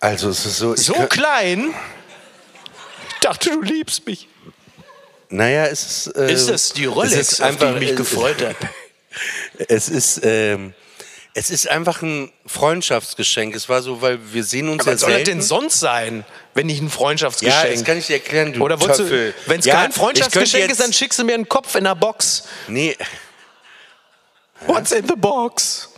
Also 0.00 0.28
es 0.30 0.44
ist 0.46 0.58
so. 0.58 0.74
so 0.76 0.94
klein. 1.08 1.74
Ich 3.14 3.20
dachte, 3.20 3.50
du 3.50 3.60
liebst 3.62 4.06
mich. 4.06 4.28
Naja, 5.28 5.66
es 5.66 5.84
ist. 6.06 6.16
äh, 6.16 6.32
Ist 6.32 6.48
das 6.48 6.72
die 6.72 6.84
es 6.84 6.94
Rolex, 6.94 7.14
ist 7.14 7.40
auf 7.42 7.50
die 7.50 7.56
ich 7.56 7.62
einfach- 7.68 7.80
mich 7.80 7.96
gefreut 7.96 8.42
habe? 8.42 8.56
Es 9.68 9.88
ist. 9.88 10.20
Ähm, 10.22 10.74
es 11.38 11.50
ist 11.50 11.68
einfach 11.68 12.00
ein 12.02 12.30
Freundschaftsgeschenk. 12.46 13.54
Es 13.54 13.68
war 13.68 13.82
so, 13.82 14.00
weil 14.02 14.18
wir 14.32 14.42
sehen 14.44 14.68
uns 14.70 14.84
ja 14.86 14.92
Was 14.92 15.00
soll 15.00 15.12
das 15.12 15.24
denn 15.24 15.42
sonst 15.42 15.80
sein, 15.80 16.24
wenn 16.54 16.66
nicht 16.66 16.80
ein 16.80 16.86
ja, 16.88 16.90
Freundschaftsgeschenk? 16.92 17.74
das 17.74 17.84
kann 17.84 17.98
ich 17.98 18.06
dir 18.06 18.14
erklären, 18.14 18.52
du 18.54 18.62
Oder 18.62 18.78
Töffel. 18.78 19.34
wenn 19.46 19.60
es 19.60 19.66
Ja, 19.66 19.74
kein 19.82 19.92
Freundschaftsgeschenk 19.92 20.70
ist, 20.70 20.80
dann 20.80 20.92
schickst 20.94 21.18
du 21.18 21.24
mir 21.24 21.34
einen 21.34 21.46
Kopf 21.48 21.74
in 21.74 21.84
der 21.84 21.94
Box. 21.94 22.44
Nee, 22.68 22.96
What's 24.66 24.92
in 24.92 25.06
the 25.06 25.14
box? 25.16 25.90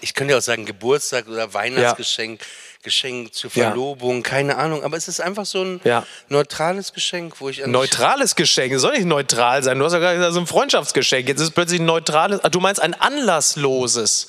Ich 0.00 0.14
könnte 0.14 0.32
ja 0.32 0.38
auch 0.38 0.42
sagen 0.42 0.64
Geburtstag 0.64 1.28
oder 1.28 1.52
Weihnachtsgeschenk, 1.54 2.40
Geschenk 2.82 3.32
zur 3.34 3.50
Ja. 3.54 3.68
Verlobung, 3.68 4.22
keine 4.22 4.56
Ahnung. 4.56 4.82
Aber 4.82 4.96
es 4.96 5.06
ist 5.08 5.20
einfach 5.20 5.46
so 5.46 5.62
ein 5.62 5.80
Ja. 5.84 6.04
neutrales 6.28 6.92
Geschenk, 6.92 7.40
wo 7.40 7.48
ich 7.48 7.62
an 7.64 7.70
Neutrales 7.70 8.34
Geschenk, 8.34 8.72
es 8.72 8.82
soll 8.82 8.92
nicht 8.92 9.04
neutral 9.06 9.62
sein. 9.62 9.78
Du 9.78 9.84
hast 9.84 9.92
ja 9.92 9.98
gerade 9.98 10.16
gesagt, 10.16 10.34
so 10.34 10.40
ein 10.40 10.46
Freundschaftsgeschenk. 10.46 11.28
Jetzt 11.28 11.40
ist 11.40 11.48
es 11.48 11.50
plötzlich 11.54 11.80
ein 11.80 11.86
neutrales. 11.86 12.42
Ah, 12.42 12.48
Du 12.48 12.60
meinst 12.60 12.80
ein 12.80 12.94
anlassloses. 12.94 14.28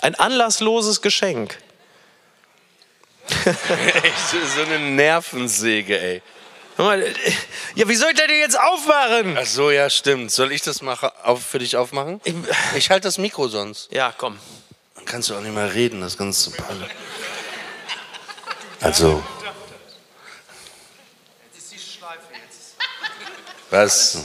Ein 0.00 0.14
anlassloses 0.16 1.00
Geschenk. 1.02 1.56
Echt, 3.44 3.54
so 4.54 4.62
eine 4.62 4.78
Nervensäge, 4.78 5.98
ey. 5.98 6.22
Äh, 6.78 7.12
Ja, 7.76 7.88
wie 7.88 7.94
soll 7.96 8.10
ich 8.10 8.16
denn 8.16 8.30
jetzt 8.30 8.58
aufmachen? 8.58 9.36
Ach 9.40 9.46
so, 9.46 9.70
ja, 9.70 9.88
stimmt. 9.90 10.30
Soll 10.30 10.52
ich 10.52 10.62
das 10.62 10.82
mache, 10.82 11.12
auf, 11.24 11.44
für 11.44 11.58
dich 11.58 11.76
aufmachen? 11.76 12.20
Ich- 12.24 12.34
Ich 12.76 12.90
halte 12.90 13.08
das 13.08 13.18
Mikro 13.18 13.48
sonst. 13.48 13.92
Ja, 13.92 14.12
komm. 14.16 14.38
Dann 14.96 15.04
kannst 15.04 15.30
du 15.30 15.36
auch 15.36 15.40
nicht 15.40 15.54
mehr 15.54 15.72
reden, 15.74 16.00
das 16.00 16.16
ganze 16.16 16.50
Palle. 16.50 16.88
Also. 18.80 19.22
Was? 23.70 24.18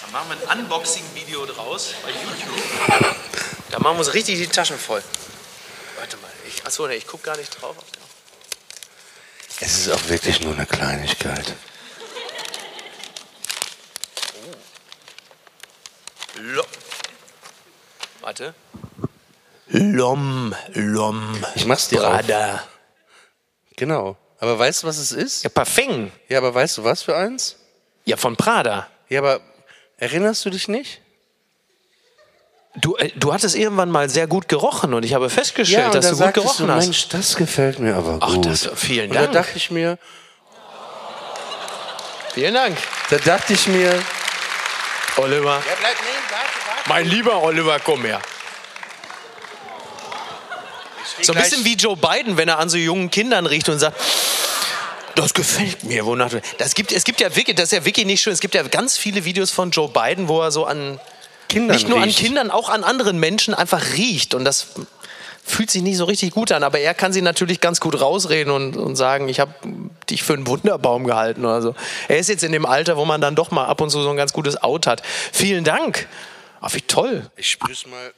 Da 0.00 0.10
machen 0.18 0.30
wir 0.40 0.50
ein 0.50 0.58
Unboxing-Video 0.60 1.46
draus 1.46 1.94
bei 2.02 2.10
YouTube. 2.10 3.16
Da 3.70 3.78
machen 3.78 3.94
wir 3.96 4.00
uns 4.00 4.12
richtig 4.12 4.36
die 4.38 4.46
Taschen 4.48 4.78
voll. 4.78 5.02
Achso, 6.72 6.86
nee, 6.86 6.94
ich 6.94 7.06
gucke 7.06 7.24
gar 7.24 7.36
nicht 7.36 7.60
drauf. 7.60 7.76
Es 9.60 9.76
ist 9.76 9.90
auch 9.90 10.08
wirklich 10.08 10.40
nur 10.40 10.54
eine 10.54 10.64
Kleinigkeit. 10.64 11.52
Lo 16.36 16.62
Warte. 18.22 18.54
Lom, 19.68 20.54
Lom. 20.72 21.44
Ich 21.56 21.66
mach's 21.66 21.88
dir 21.88 22.08
auf. 22.08 22.14
Brada. 22.14 22.66
Genau. 23.76 24.16
Aber 24.38 24.58
weißt 24.58 24.82
du, 24.82 24.86
was 24.86 24.96
es 24.96 25.12
ist? 25.12 25.44
Ja, 25.44 25.50
Parfum. 25.50 26.10
Ja, 26.30 26.38
aber 26.38 26.54
weißt 26.54 26.78
du, 26.78 26.84
was 26.84 27.02
für 27.02 27.14
eins? 27.14 27.56
Ja, 28.06 28.16
von 28.16 28.34
Prada. 28.34 28.88
Ja, 29.10 29.20
aber 29.20 29.42
erinnerst 29.98 30.42
du 30.46 30.48
dich 30.48 30.68
nicht? 30.68 31.01
Du, 32.74 32.96
äh, 32.96 33.10
du 33.16 33.34
hattest 33.34 33.54
irgendwann 33.54 33.90
mal 33.90 34.08
sehr 34.08 34.26
gut 34.26 34.48
gerochen 34.48 34.94
und 34.94 35.04
ich 35.04 35.12
habe 35.12 35.28
festgestellt, 35.28 35.86
und 35.86 35.94
dass 35.96 36.06
da 36.06 36.12
du 36.12 36.24
gut 36.24 36.34
gerochen 36.34 36.66
du, 36.68 36.72
hast. 36.72 36.84
Mensch, 36.84 37.08
das 37.08 37.36
gefällt 37.36 37.78
mir 37.78 37.94
aber 37.96 38.18
Ach, 38.20 38.34
gut. 38.34 38.46
das- 38.46 38.70
vielen 38.74 39.10
und 39.10 39.16
Dank. 39.16 39.32
da 39.32 39.40
dachte 39.42 39.56
ich 39.56 39.70
mir, 39.70 39.98
Vielen 42.32 42.54
Dank, 42.54 42.78
da 43.10 43.18
dachte 43.18 43.52
ich 43.52 43.66
mir, 43.68 43.92
Oliver. 45.18 45.56
ja, 45.56 45.74
bleib, 45.78 45.96
nee, 46.00 46.08
warte, 46.30 46.46
warte. 46.66 46.88
Mein 46.88 47.06
lieber 47.06 47.42
Oliver, 47.42 47.78
komm 47.78 48.06
her. 48.06 48.22
So 51.20 51.34
ein 51.34 51.42
bisschen 51.42 51.62
wie 51.66 51.74
Joe 51.74 51.94
Biden, 51.94 52.38
wenn 52.38 52.48
er 52.48 52.58
an 52.58 52.70
so 52.70 52.78
jungen 52.78 53.10
Kindern 53.10 53.44
riecht 53.44 53.68
und 53.68 53.78
sagt, 53.78 54.00
das 55.14 55.34
gefällt 55.34 55.84
mir. 55.84 56.06
Wonach 56.06 56.30
das 56.56 56.74
gibt, 56.74 56.90
es 56.90 57.04
gibt 57.04 57.20
ja 57.20 57.36
wirklich, 57.36 57.54
das 57.54 57.64
ist 57.64 57.72
ja 57.72 57.84
wirklich 57.84 58.06
nicht 58.06 58.22
schön. 58.22 58.32
Es 58.32 58.40
gibt 58.40 58.54
ja 58.54 58.62
ganz 58.62 58.96
viele 58.96 59.26
Videos 59.26 59.50
von 59.50 59.70
Joe 59.70 59.88
Biden, 59.90 60.26
wo 60.28 60.40
er 60.40 60.50
so 60.50 60.64
an 60.64 60.98
Kindern 61.48 61.76
nicht 61.76 61.88
nur 61.88 62.02
riecht. 62.02 62.18
an 62.18 62.24
Kindern, 62.24 62.50
auch 62.50 62.68
an 62.68 62.84
anderen 62.84 63.18
Menschen 63.18 63.54
einfach 63.54 63.94
riecht. 63.96 64.34
Und 64.34 64.44
das 64.44 64.68
fühlt 65.44 65.70
sich 65.70 65.82
nicht 65.82 65.96
so 65.96 66.04
richtig 66.04 66.32
gut 66.32 66.52
an. 66.52 66.62
Aber 66.62 66.78
er 66.78 66.94
kann 66.94 67.12
sie 67.12 67.22
natürlich 67.22 67.60
ganz 67.60 67.80
gut 67.80 68.00
rausreden 68.00 68.52
und, 68.52 68.76
und 68.76 68.96
sagen, 68.96 69.28
ich 69.28 69.40
habe 69.40 69.52
dich 70.08 70.22
für 70.22 70.34
einen 70.34 70.46
Wunderbaum 70.46 71.04
gehalten 71.04 71.44
oder 71.44 71.62
so. 71.62 71.74
Er 72.08 72.18
ist 72.18 72.28
jetzt 72.28 72.44
in 72.44 72.52
dem 72.52 72.66
Alter, 72.66 72.96
wo 72.96 73.04
man 73.04 73.20
dann 73.20 73.34
doch 73.34 73.50
mal 73.50 73.66
ab 73.66 73.80
und 73.80 73.90
zu 73.90 74.02
so 74.02 74.10
ein 74.10 74.16
ganz 74.16 74.32
gutes 74.32 74.62
Out 74.62 74.86
hat. 74.86 75.02
Vielen 75.32 75.64
Dank. 75.64 76.08
Ach, 76.60 76.72
wie 76.74 76.82
toll. 76.82 77.30
Ich 77.36 77.50
sprüh's 77.50 77.86
mal. 77.86 78.12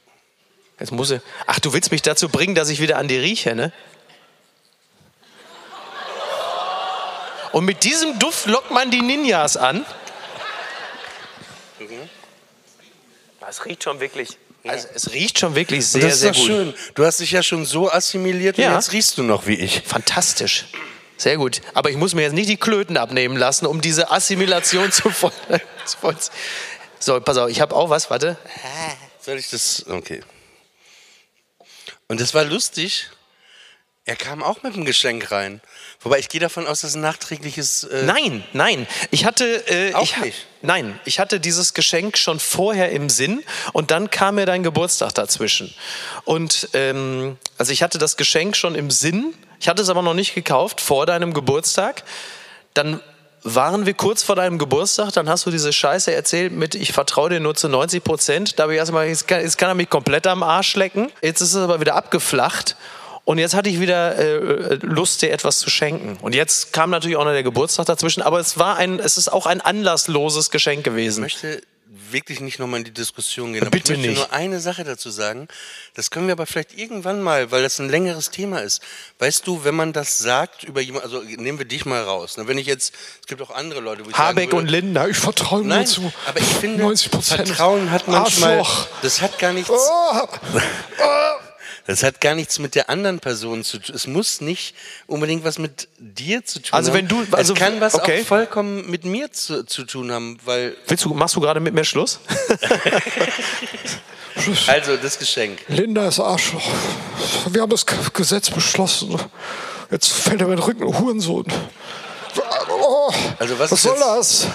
Jetzt 0.79 0.91
muss 0.91 1.09
ich. 1.11 1.21
Ach, 1.47 1.59
du 1.59 1.73
willst 1.73 1.91
mich 1.91 2.01
dazu 2.01 2.29
bringen, 2.29 2.53
dass 2.53 2.69
ich 2.69 2.81
wieder 2.81 2.97
an 2.97 3.07
die 3.07 3.17
rieche, 3.17 3.55
ne? 3.55 3.71
Und 7.53 7.63
mit 7.63 7.85
diesem 7.85 8.19
Duft 8.19 8.47
lockt 8.47 8.71
man 8.71 8.91
die 8.91 9.01
Ninjas 9.01 9.55
an. 9.55 9.85
Das 13.45 13.65
riecht 13.65 13.83
schon 13.83 13.99
wirklich. 13.99 14.37
Also 14.67 14.87
es 14.95 15.11
riecht 15.11 15.37
schon 15.39 15.53
wirklich 15.53 15.79
Und 15.79 15.85
sehr, 15.85 16.01
das 16.01 16.13
ist 16.15 16.19
sehr 16.21 16.31
gut. 16.33 16.45
schön. 16.45 16.73
Du 16.95 17.05
hast 17.05 17.19
dich 17.19 17.31
ja 17.31 17.43
schon 17.43 17.65
so 17.65 17.91
assimiliert 17.91 18.57
Ja. 18.57 18.69
und 18.69 18.75
jetzt 18.75 18.91
riechst 18.93 19.17
du 19.17 19.23
noch 19.23 19.45
wie 19.45 19.53
ich. 19.55 19.81
Fantastisch. 19.85 20.65
Sehr 21.17 21.37
gut. 21.37 21.61
Aber 21.75 21.89
ich 21.91 21.97
muss 21.97 22.15
mir 22.15 22.23
jetzt 22.23 22.33
nicht 22.33 22.49
die 22.49 22.57
Klöten 22.57 22.97
abnehmen 22.97 23.37
lassen, 23.37 23.67
um 23.67 23.79
diese 23.81 24.09
Assimilation 24.11 24.91
zu 24.91 25.09
voll. 25.11 25.31
zu 25.85 25.97
voll 25.97 26.15
so, 26.99 27.19
pass 27.21 27.37
auf, 27.37 27.49
ich 27.49 27.61
habe 27.61 27.75
auch 27.75 27.89
was, 27.91 28.09
warte. 28.09 28.37
Soll 29.21 29.37
ich 29.37 29.49
das? 29.51 29.85
Okay. 29.87 30.21
Und 32.07 32.19
das 32.19 32.33
war 32.33 32.43
lustig. 32.43 33.09
Er 34.05 34.15
kam 34.15 34.41
auch 34.41 34.63
mit 34.63 34.75
dem 34.75 34.85
Geschenk 34.85 35.29
rein. 35.31 35.61
Wobei 36.05 36.19
ich 36.19 36.29
gehe 36.29 36.39
davon 36.39 36.67
aus, 36.67 36.81
dass 36.81 36.93
ein 36.93 37.01
nachträgliches. 37.01 37.85
Äh, 37.85 38.03
Nein, 38.03 38.43
nein. 38.53 38.85
Ich 39.09 39.25
hatte. 39.25 39.67
Äh, 39.67 39.95
Auch 39.95 40.03
ich, 40.03 40.17
nicht? 40.17 40.45
Nein, 40.61 40.99
ich 41.03 41.19
hatte 41.19 41.39
dieses 41.39 41.73
Geschenk 41.73 42.15
schon 42.15 42.39
vorher 42.39 42.91
im 42.91 43.09
Sinn 43.09 43.43
und 43.73 43.89
dann 43.89 44.11
kam 44.11 44.35
mir 44.35 44.45
dein 44.45 44.61
Geburtstag 44.61 45.15
dazwischen. 45.15 45.73
Und 46.23 46.69
ähm, 46.73 47.37
also 47.57 47.71
ich 47.71 47.81
hatte 47.81 47.97
das 47.97 48.17
Geschenk 48.17 48.55
schon 48.55 48.75
im 48.75 48.91
Sinn, 48.91 49.33
ich 49.59 49.67
hatte 49.67 49.81
es 49.81 49.89
aber 49.89 50.03
noch 50.03 50.13
nicht 50.13 50.35
gekauft 50.35 50.79
vor 50.79 51.07
deinem 51.07 51.33
Geburtstag. 51.33 52.03
Dann 52.75 52.99
waren 53.41 53.87
wir 53.87 53.95
kurz 53.95 54.21
vor 54.21 54.35
deinem 54.35 54.59
Geburtstag, 54.59 55.11
dann 55.13 55.27
hast 55.27 55.47
du 55.47 55.51
diese 55.51 55.73
Scheiße 55.73 56.13
erzählt 56.13 56.53
mit, 56.53 56.75
ich 56.75 56.93
vertraue 56.93 57.31
dir 57.31 57.39
nur 57.39 57.55
zu 57.55 57.67
90 57.67 58.03
Prozent. 58.03 58.59
Da 58.59 58.63
habe 58.63 58.73
ich 58.73 58.79
erstmal, 58.79 59.07
jetzt 59.07 59.27
kann, 59.27 59.41
jetzt 59.41 59.57
kann 59.57 59.69
er 59.69 59.75
mich 59.75 59.89
komplett 59.89 60.27
am 60.27 60.43
Arsch 60.43 60.75
lecken. 60.75 61.11
Jetzt 61.23 61.41
ist 61.41 61.53
es 61.53 61.63
aber 61.63 61.79
wieder 61.79 61.95
abgeflacht. 61.95 62.75
Und 63.25 63.39
jetzt 63.39 63.53
hatte 63.55 63.69
ich 63.69 63.79
wieder 63.79 64.15
äh, 64.17 64.75
Lust, 64.81 65.21
dir 65.21 65.31
etwas 65.31 65.59
zu 65.59 65.69
schenken. 65.69 66.17
Und 66.21 66.33
jetzt 66.35 66.71
kam 66.73 66.91
natürlich 66.91 67.17
auch 67.17 67.25
noch 67.25 67.31
der 67.31 67.43
Geburtstag 67.43 67.87
dazwischen, 67.87 68.21
aber 68.21 68.39
es 68.39 68.57
war 68.57 68.77
ein, 68.77 68.99
es 68.99 69.17
ist 69.17 69.29
auch 69.33 69.45
ein 69.47 69.61
anlassloses 69.61 70.51
Geschenk 70.51 70.79
Ich 70.79 70.83
gewesen. 70.85 71.21
möchte 71.21 71.61
wirklich 72.11 72.39
nicht 72.39 72.59
nochmal 72.59 72.79
in 72.79 72.83
die 72.83 72.91
Diskussion 72.93 73.53
gehen. 73.53 73.61
Aber 73.63 73.71
Bitte 73.71 73.93
ich 73.93 73.99
möchte 73.99 74.11
nicht. 74.11 74.19
nur 74.29 74.31
eine 74.33 74.59
Sache 74.59 74.83
dazu 74.83 75.09
sagen. 75.09 75.47
Das 75.95 76.11
können 76.11 76.27
wir 76.27 76.33
aber 76.33 76.45
vielleicht 76.45 76.77
irgendwann 76.77 77.21
mal, 77.21 77.51
weil 77.51 77.63
das 77.63 77.79
ein 77.79 77.89
längeres 77.89 78.29
Thema 78.29 78.59
ist. 78.59 78.83
Weißt 79.17 79.47
du, 79.47 79.63
wenn 79.63 79.73
man 79.75 79.91
das 79.91 80.19
sagt 80.19 80.63
über 80.63 80.81
jemanden, 80.81 81.07
also 81.07 81.21
nehmen 81.21 81.57
wir 81.57 81.65
dich 81.65 81.85
mal 81.85 82.03
raus. 82.03 82.37
ne? 82.37 82.47
Wenn 82.47 82.57
ich 82.59 82.67
jetzt, 82.67 82.93
es 83.21 83.27
gibt 83.27 83.41
auch 83.41 83.49
andere 83.49 83.79
Leute, 83.79 84.05
wo 84.05 84.09
ich 84.11 84.17
Habeck 84.17 84.51
sagen 84.51 84.57
und 84.59 84.65
würde, 84.67 84.71
Lindner, 84.81 85.07
ich 85.07 85.17
vertraue 85.17 85.59
nur 85.61 85.69
Nein, 85.69 85.87
zu 85.87 86.13
aber 86.27 86.39
ich 86.39 86.45
finde, 86.45 86.77
90 86.83 87.11
Prozent. 87.11 87.47
Vertrauen 87.47 87.89
hat 87.89 88.07
manchmal, 88.07 88.59
Arschloch. 88.59 88.87
das 89.01 89.21
hat 89.21 89.39
gar 89.39 89.51
nichts, 89.53 89.71
Oh, 89.71 90.27
das 91.87 92.03
hat 92.03 92.19
gar 92.21 92.35
nichts 92.35 92.59
mit 92.59 92.75
der 92.75 92.89
anderen 92.89 93.19
Person 93.19 93.63
zu 93.63 93.77
tun. 93.77 93.95
Es 93.95 94.07
muss 94.07 94.41
nicht 94.41 94.75
unbedingt 95.07 95.43
was 95.43 95.59
mit 95.59 95.87
dir 95.99 96.43
zu 96.43 96.59
tun 96.59 96.73
Also 96.73 96.89
haben. 96.91 96.97
wenn 96.97 97.07
du- 97.07 97.25
also- 97.31 97.53
es 97.53 97.59
kann 97.59 97.79
was 97.81 97.95
okay. 97.95 98.21
auch 98.21 98.25
vollkommen 98.27 98.89
mit 98.89 99.05
mir 99.05 99.31
zu, 99.31 99.63
zu 99.65 99.83
tun 99.85 100.11
haben, 100.11 100.37
weil, 100.45 100.75
willst 100.87 101.05
du, 101.05 101.13
machst 101.13 101.35
du 101.35 101.41
gerade 101.41 101.59
mit 101.59 101.73
mir 101.73 101.85
Schluss? 101.85 102.19
also 104.67 104.97
das 104.97 105.17
Geschenk. 105.19 105.59
Linda 105.67 106.07
ist 106.07 106.19
Arschloch. 106.19 106.63
Wir 107.49 107.61
haben 107.61 107.69
das 107.69 107.85
Gesetz 108.13 108.49
beschlossen. 108.49 109.19
Jetzt 109.91 110.11
fällt 110.11 110.41
er 110.41 110.47
mir 110.47 110.55
den 110.55 110.63
Rücken, 110.63 110.85
Hurensohn. 110.99 111.45
Oh, 112.69 113.13
Also 113.39 113.57
was 113.59 113.71
was 113.71 113.81
soll 113.81 113.93
jetzt- 113.95 114.07
das? 114.07 114.47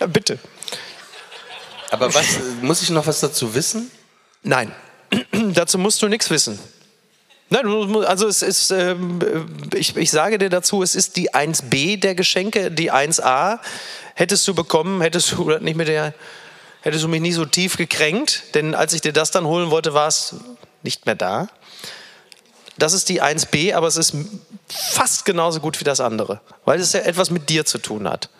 Ja, 0.00 0.06
bitte. 0.12 0.38
Aber 1.94 2.12
was, 2.12 2.36
äh, 2.36 2.40
muss 2.60 2.82
ich 2.82 2.90
noch 2.90 3.06
was 3.06 3.20
dazu 3.20 3.54
wissen? 3.54 3.88
Nein, 4.42 4.72
dazu 5.54 5.78
musst 5.78 6.02
du 6.02 6.08
nichts 6.08 6.28
wissen. 6.28 6.58
Nein, 7.50 7.66
also 8.04 8.26
es 8.26 8.42
ist, 8.42 8.72
ähm, 8.72 9.20
ich, 9.74 9.96
ich 9.96 10.10
sage 10.10 10.38
dir 10.38 10.48
dazu, 10.48 10.82
es 10.82 10.96
ist 10.96 11.16
die 11.16 11.32
1b 11.32 12.00
der 12.00 12.16
Geschenke, 12.16 12.72
die 12.72 12.90
1a 12.90 13.60
hättest 14.14 14.48
du 14.48 14.54
bekommen, 14.54 15.02
hättest 15.02 15.30
du 15.32 15.48
nicht 15.58 15.76
mit 15.76 15.86
der, 15.86 16.14
hättest 16.80 17.04
du 17.04 17.08
mich 17.08 17.20
nicht 17.20 17.36
so 17.36 17.44
tief 17.44 17.76
gekränkt, 17.76 18.42
denn 18.54 18.74
als 18.74 18.92
ich 18.92 19.02
dir 19.02 19.12
das 19.12 19.30
dann 19.30 19.46
holen 19.46 19.70
wollte, 19.70 19.94
war 19.94 20.08
es 20.08 20.34
nicht 20.82 21.06
mehr 21.06 21.14
da. 21.14 21.48
Das 22.76 22.92
ist 22.92 23.08
die 23.08 23.22
1b, 23.22 23.72
aber 23.74 23.86
es 23.86 23.96
ist 23.96 24.16
fast 24.68 25.24
genauso 25.24 25.60
gut 25.60 25.78
wie 25.78 25.84
das 25.84 26.00
andere, 26.00 26.40
weil 26.64 26.80
es 26.80 26.92
ja 26.92 27.00
etwas 27.00 27.30
mit 27.30 27.50
dir 27.50 27.64
zu 27.64 27.78
tun 27.78 28.08
hat. 28.08 28.30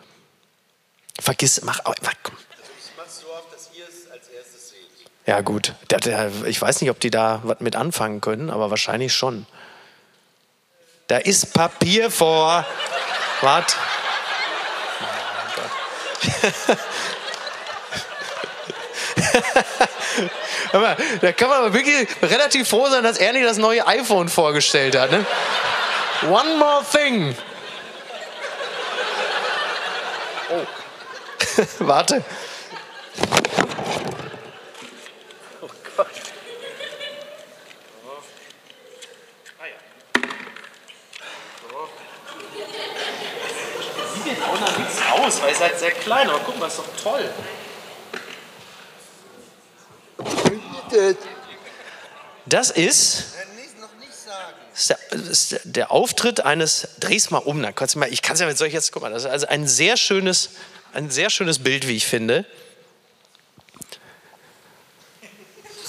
Vergiss, 1.20 1.62
mach, 1.62 1.80
mach 1.84 2.14
komm. 2.24 2.34
Ja, 5.26 5.40
gut. 5.40 5.72
Der, 5.90 6.30
ich 6.46 6.60
weiß 6.60 6.80
nicht, 6.80 6.90
ob 6.90 7.00
die 7.00 7.10
da 7.10 7.40
was 7.44 7.60
mit 7.60 7.76
anfangen 7.76 8.20
können, 8.20 8.50
aber 8.50 8.70
wahrscheinlich 8.70 9.14
schon. 9.14 9.46
Da 11.06 11.18
ist 11.18 11.54
Papier 11.54 12.10
vor. 12.10 12.66
Was? 13.40 13.76
Mal, 20.72 20.96
da 21.20 21.32
kann 21.32 21.48
man 21.48 21.58
aber 21.58 21.74
wirklich 21.74 22.08
relativ 22.22 22.68
froh 22.68 22.88
sein, 22.88 23.02
dass 23.04 23.18
er 23.18 23.32
nicht 23.32 23.44
das 23.44 23.58
neue 23.58 23.86
iPhone 23.86 24.28
vorgestellt 24.28 24.96
hat. 24.96 25.10
Ne? 25.10 25.24
One 26.28 26.56
more 26.56 26.82
thing. 26.90 27.36
Oh. 30.50 30.66
Warte. 31.86 32.24
Aus, 45.26 45.40
weil 45.42 45.50
ihr 45.50 45.56
seid 45.56 45.78
sehr 45.78 45.90
klein, 45.90 46.28
aber 46.28 46.40
guck 46.44 46.58
mal, 46.58 46.66
ist 46.68 46.78
doch 46.78 46.84
toll. 47.02 47.28
Das 52.46 52.70
ist, 52.70 53.34
das 55.10 55.20
ist, 55.28 55.52
der, 55.52 55.60
der- 55.64 55.90
Auftritt 55.90 56.40
eines, 56.40 56.88
dreh's 57.00 57.30
mal 57.30 57.38
um, 57.38 57.62
dann 57.62 57.74
kannst 57.74 57.94
du 57.94 57.98
mal, 57.98 58.12
ich 58.12 58.22
kann 58.22 58.34
es 58.34 58.40
ja 58.40 58.46
mit 58.46 58.58
solch 58.58 58.72
jetzt, 58.72 58.92
guck 58.92 59.02
mal, 59.02 59.10
das 59.10 59.24
ist 59.24 59.30
also 59.30 59.46
ein 59.46 59.66
sehr 59.66 59.96
schönes, 59.96 60.50
ein 60.92 61.10
sehr 61.10 61.30
schönes 61.30 61.62
Bild, 61.62 61.88
wie 61.88 61.96
ich 61.96 62.06
finde. 62.06 62.44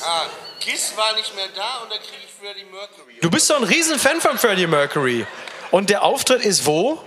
Ah, 0.01 0.27
Kiss 0.59 0.93
war 0.95 1.13
nicht 1.15 1.35
mehr 1.35 1.47
da 1.55 1.79
und 1.83 1.91
da 1.91 1.97
kriege 1.97 2.17
ich 2.25 2.31
Freddie 2.39 2.65
Mercury. 2.65 3.17
Du 3.21 3.29
bist 3.29 3.49
doch 3.49 3.57
ein 3.57 3.63
Riesenfan 3.63 4.21
von 4.21 4.37
Freddie 4.37 4.67
Mercury. 4.67 5.25
Und 5.71 5.89
der 5.89 6.03
Auftritt 6.03 6.43
ist 6.45 6.65
wo? 6.65 7.03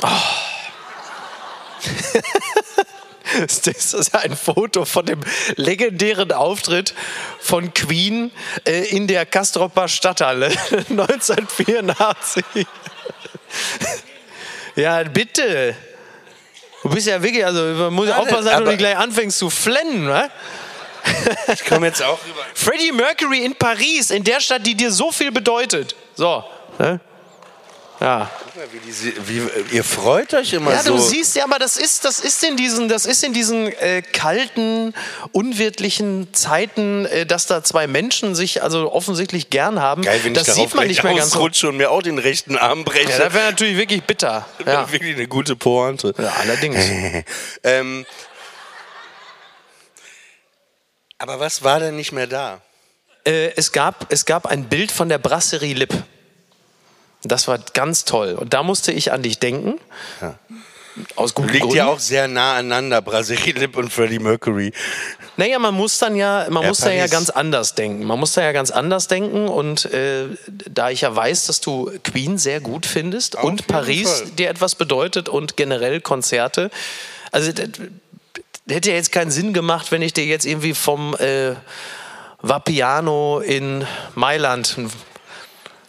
Das 3.64 3.92
ist 3.92 4.14
ein 4.14 4.36
Foto 4.36 4.84
von 4.84 5.04
dem 5.04 5.20
legendären 5.56 6.30
Auftritt 6.32 6.94
von 7.40 7.74
Queen 7.74 8.30
äh, 8.64 8.84
in 8.96 9.08
der 9.08 9.26
Kastropper 9.26 9.88
Stadthalle 9.88 10.46
1984. 10.88 12.44
Ja, 14.76 15.02
bitte. 15.04 15.74
Du 16.82 16.90
bist 16.90 17.06
ja 17.06 17.22
wirklich, 17.22 17.44
also 17.44 17.62
man 17.62 17.94
muss 17.94 18.08
ja 18.08 18.18
aufpassen, 18.18 18.44
dass 18.44 18.58
du 18.58 18.64
nicht 18.66 18.78
gleich 18.78 18.96
anfängst 18.98 19.38
zu 19.38 19.48
flennen, 19.48 20.04
ne? 20.04 20.30
Ich 21.50 21.64
komme 21.64 21.86
jetzt 21.86 22.02
auch 22.02 22.18
rüber. 22.26 22.44
Freddie 22.54 22.92
Mercury 22.92 23.44
in 23.44 23.54
Paris, 23.54 24.10
in 24.10 24.22
der 24.22 24.38
Stadt, 24.38 24.66
die 24.66 24.74
dir 24.74 24.92
so 24.92 25.10
viel 25.10 25.32
bedeutet. 25.32 25.96
So. 26.14 26.44
Ne? 26.78 27.00
Ja. 28.00 28.30
Guck 28.44 28.56
mal, 28.56 28.66
wie, 28.72 28.78
diese, 28.80 29.12
wie 29.28 29.42
ihr 29.74 29.84
freut 29.84 30.34
euch 30.34 30.52
immer 30.52 30.72
Ja, 30.72 30.82
so. 30.82 30.96
du 30.96 31.02
siehst 31.02 31.36
ja, 31.36 31.44
aber 31.44 31.58
das 31.58 31.76
ist, 31.76 32.04
das 32.04 32.20
ist 32.20 32.44
in 32.44 32.56
diesen, 32.56 32.88
das 32.88 33.06
ist 33.06 33.24
in 33.24 33.32
diesen 33.32 33.72
äh, 33.72 34.02
kalten, 34.02 34.94
unwirtlichen 35.32 36.32
Zeiten, 36.34 37.06
äh, 37.06 37.24
dass 37.24 37.46
da 37.46 37.64
zwei 37.64 37.86
Menschen 37.86 38.34
sich 38.34 38.62
also 38.62 38.92
offensichtlich 38.92 39.50
gern 39.50 39.80
haben. 39.80 40.02
Geil, 40.02 40.20
wenn 40.24 40.34
das 40.34 40.48
ich 40.48 40.54
sieht 40.54 40.74
man 40.74 40.86
nicht 40.86 41.02
mehr 41.02 41.14
ganz 41.14 41.30
so. 41.30 41.38
ausrutsche 41.38 41.68
und 41.68 41.78
mir 41.78 41.90
auch 41.90 42.02
den 42.02 42.18
rechten 42.18 42.56
Arm 42.56 42.84
breche. 42.84 43.10
Ja, 43.10 43.18
das 43.18 43.34
wäre 43.34 43.50
natürlich 43.50 43.76
wirklich 43.76 44.02
bitter. 44.02 44.46
Ja. 44.64 44.90
Wirklich 44.92 45.16
eine 45.16 45.26
gute 45.26 45.56
Pointe. 45.56 46.14
ja, 46.18 46.32
allerdings. 46.40 46.76
ähm, 47.62 48.04
aber 51.18 51.40
was 51.40 51.64
war 51.64 51.80
denn 51.80 51.96
nicht 51.96 52.12
mehr 52.12 52.26
da? 52.26 52.60
Äh, 53.24 53.52
es, 53.56 53.72
gab, 53.72 54.12
es 54.12 54.26
gab 54.26 54.46
ein 54.46 54.68
Bild 54.68 54.92
von 54.92 55.08
der 55.08 55.18
Brasserie 55.18 55.74
Lipp. 55.74 55.94
Das 57.28 57.48
war 57.48 57.58
ganz 57.74 58.04
toll. 58.04 58.34
Und 58.34 58.54
da 58.54 58.62
musste 58.62 58.92
ich 58.92 59.12
an 59.12 59.22
dich 59.22 59.38
denken. 59.38 59.78
Aus 61.14 61.34
guten 61.34 61.48
Liegt 61.48 61.60
Gründen. 61.60 61.76
ja 61.76 61.86
auch 61.88 61.98
sehr 61.98 62.26
nah 62.26 62.54
aneinander, 62.54 63.02
Brasilip 63.02 63.76
und 63.76 63.92
Freddie 63.92 64.18
Mercury. 64.18 64.72
Naja, 65.36 65.58
man 65.58 65.74
muss 65.74 65.98
dann 65.98 66.16
ja, 66.16 66.46
man 66.48 66.62
Ja, 66.62 66.68
muss 66.70 66.78
da 66.78 66.90
ja 66.90 67.06
ganz 67.06 67.28
anders 67.28 67.74
denken. 67.74 68.04
Man 68.06 68.18
muss 68.18 68.32
da 68.32 68.42
ja 68.42 68.52
ganz 68.52 68.70
anders 68.70 69.06
denken. 69.06 69.48
Und 69.48 69.84
äh, 69.92 70.24
da 70.48 70.88
ich 70.88 71.02
ja 71.02 71.14
weiß, 71.14 71.46
dass 71.46 71.60
du 71.60 71.90
Queen 72.02 72.38
sehr 72.38 72.60
gut 72.60 72.86
findest 72.86 73.34
und 73.36 73.60
jeden 73.60 73.66
Paris 73.66 74.20
Fall. 74.20 74.30
dir 74.30 74.48
etwas 74.48 74.74
bedeutet 74.74 75.28
und 75.28 75.58
generell 75.58 76.00
Konzerte, 76.00 76.70
also 77.30 77.52
das, 77.52 77.68
das 78.64 78.74
hätte 78.76 78.88
ja 78.90 78.96
jetzt 78.96 79.12
keinen 79.12 79.30
Sinn 79.30 79.52
gemacht, 79.52 79.92
wenn 79.92 80.00
ich 80.00 80.14
dir 80.14 80.24
jetzt 80.24 80.46
irgendwie 80.46 80.72
vom 80.72 81.14
äh, 81.16 81.52
Vapiano 82.40 83.40
in 83.40 83.86
Mailand 84.14 84.76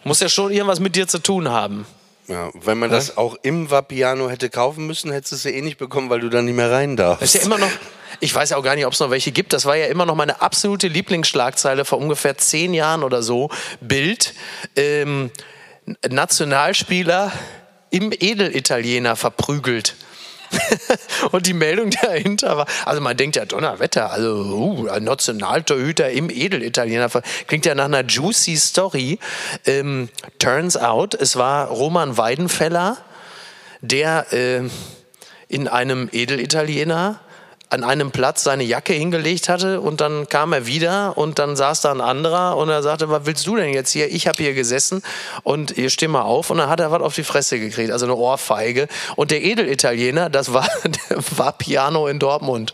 muss 0.04 0.20
ja 0.20 0.28
schon 0.28 0.52
irgendwas 0.52 0.80
mit 0.80 0.96
dir 0.96 1.06
zu 1.08 1.18
tun 1.18 1.48
haben. 1.48 1.86
Ja, 2.28 2.50
wenn 2.52 2.78
man 2.78 2.90
das 2.90 3.16
auch 3.16 3.36
im 3.42 3.70
Vapiano 3.70 4.28
hätte 4.28 4.50
kaufen 4.50 4.86
müssen, 4.86 5.10
hättest 5.10 5.32
du 5.32 5.36
es 5.36 5.44
ja 5.44 5.50
eh 5.50 5.62
nicht 5.62 5.78
bekommen, 5.78 6.10
weil 6.10 6.20
du 6.20 6.28
da 6.28 6.42
nicht 6.42 6.54
mehr 6.54 6.70
rein 6.70 6.94
darfst. 6.94 7.22
Das 7.22 7.34
ist 7.34 7.40
ja 7.40 7.46
immer 7.46 7.56
noch, 7.56 7.70
ich 8.20 8.34
weiß 8.34 8.50
ja 8.50 8.58
auch 8.58 8.62
gar 8.62 8.74
nicht, 8.74 8.84
ob 8.84 8.92
es 8.92 9.00
noch 9.00 9.10
welche 9.10 9.32
gibt. 9.32 9.54
Das 9.54 9.64
war 9.64 9.76
ja 9.76 9.86
immer 9.86 10.04
noch 10.04 10.14
meine 10.14 10.42
absolute 10.42 10.88
Lieblingsschlagzeile 10.88 11.86
vor 11.86 11.98
ungefähr 11.98 12.36
zehn 12.36 12.74
Jahren 12.74 13.02
oder 13.02 13.22
so. 13.22 13.48
Bild, 13.80 14.34
ähm, 14.76 15.30
Nationalspieler 16.06 17.32
im 17.88 18.12
Edelitaliener 18.12 19.16
verprügelt. 19.16 19.96
und 21.32 21.46
die 21.46 21.52
Meldung 21.54 21.90
dahinter 21.90 22.56
war, 22.56 22.66
also 22.84 23.00
man 23.00 23.16
denkt 23.16 23.36
ja 23.36 23.44
Donnerwetter, 23.44 24.10
also 24.10 24.88
uh, 24.88 24.98
Nationaltorhüter 25.00 26.10
im 26.10 26.30
Edelitaliener, 26.30 27.08
klingt 27.46 27.66
ja 27.66 27.74
nach 27.74 27.86
einer 27.86 28.04
juicy 28.04 28.56
Story. 28.56 29.18
Ähm, 29.66 30.08
turns 30.38 30.76
out, 30.76 31.14
es 31.14 31.36
war 31.36 31.68
Roman 31.68 32.16
Weidenfeller, 32.16 32.96
der 33.80 34.32
äh, 34.32 34.62
in 35.48 35.68
einem 35.68 36.08
Edelitaliener 36.12 37.20
an 37.70 37.84
einem 37.84 38.10
Platz 38.10 38.44
seine 38.44 38.64
Jacke 38.64 38.92
hingelegt 38.92 39.48
hatte 39.48 39.80
und 39.80 40.00
dann 40.00 40.28
kam 40.28 40.52
er 40.52 40.66
wieder 40.66 41.18
und 41.18 41.38
dann 41.38 41.56
saß 41.56 41.82
da 41.82 41.92
ein 41.92 42.00
anderer 42.00 42.56
und 42.56 42.68
er 42.70 42.82
sagte, 42.82 43.10
was 43.10 43.26
willst 43.26 43.46
du 43.46 43.56
denn 43.56 43.72
jetzt 43.74 43.90
hier? 43.90 44.10
Ich 44.10 44.26
habe 44.26 44.42
hier 44.42 44.54
gesessen 44.54 45.02
und 45.42 45.76
ihr 45.76 45.90
steh 45.90 46.08
mal 46.08 46.22
auf 46.22 46.50
und 46.50 46.58
dann 46.58 46.70
hat 46.70 46.80
er 46.80 46.90
was 46.90 47.02
auf 47.02 47.14
die 47.14 47.24
Fresse 47.24 47.58
gekriegt, 47.58 47.90
also 47.90 48.06
eine 48.06 48.14
Ohrfeige. 48.14 48.88
Und 49.16 49.30
der 49.30 49.44
Edelitaliener, 49.44 50.30
das 50.30 50.52
war, 50.52 50.68
war 51.36 51.52
Piano 51.52 52.06
in 52.06 52.18
Dortmund. 52.18 52.72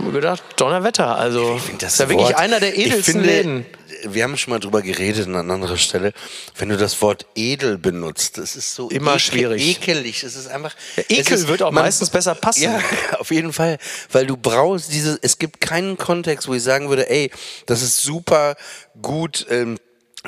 Ich 0.00 0.06
hab 0.06 0.12
gedacht, 0.14 0.42
Donnerwetter, 0.56 1.16
also 1.16 1.60
das 1.78 1.92
ist 1.94 1.98
ja 2.00 2.08
wirklich 2.08 2.36
einer 2.36 2.58
der 2.58 2.76
Ich 2.76 2.86
edelsten 2.86 3.22
Läden. 3.22 3.66
Wir 4.04 4.24
haben 4.24 4.36
schon 4.38 4.52
mal 4.52 4.58
drüber 4.58 4.80
geredet 4.80 5.26
an 5.28 5.50
anderer 5.50 5.76
Stelle. 5.76 6.14
Wenn 6.56 6.70
du 6.70 6.78
das 6.78 7.02
Wort 7.02 7.26
edel 7.34 7.76
benutzt, 7.76 8.38
das 8.38 8.56
ist 8.56 8.74
so 8.74 8.88
Immer 8.88 9.16
ekel- 9.16 9.18
schwierig. 9.20 9.68
ekelig. 9.82 10.22
Es 10.22 10.36
ist 10.36 10.48
einfach. 10.48 10.74
Ja, 10.96 11.02
Ekel 11.08 11.34
ist, 11.34 11.48
wird 11.48 11.62
auch 11.62 11.70
meistens 11.70 12.08
besser 12.08 12.34
passen. 12.34 12.62
Ja, 12.62 12.80
auf 13.18 13.30
jeden 13.30 13.52
Fall, 13.52 13.76
weil 14.10 14.26
du 14.26 14.38
brauchst 14.38 14.90
diese. 14.92 15.18
Es 15.20 15.38
gibt 15.38 15.60
keinen 15.60 15.98
Kontext, 15.98 16.48
wo 16.48 16.54
ich 16.54 16.62
sagen 16.62 16.88
würde, 16.88 17.10
ey, 17.10 17.30
das 17.66 17.82
ist 17.82 18.00
super 18.00 18.56
gut. 19.02 19.46
Ähm, 19.50 19.78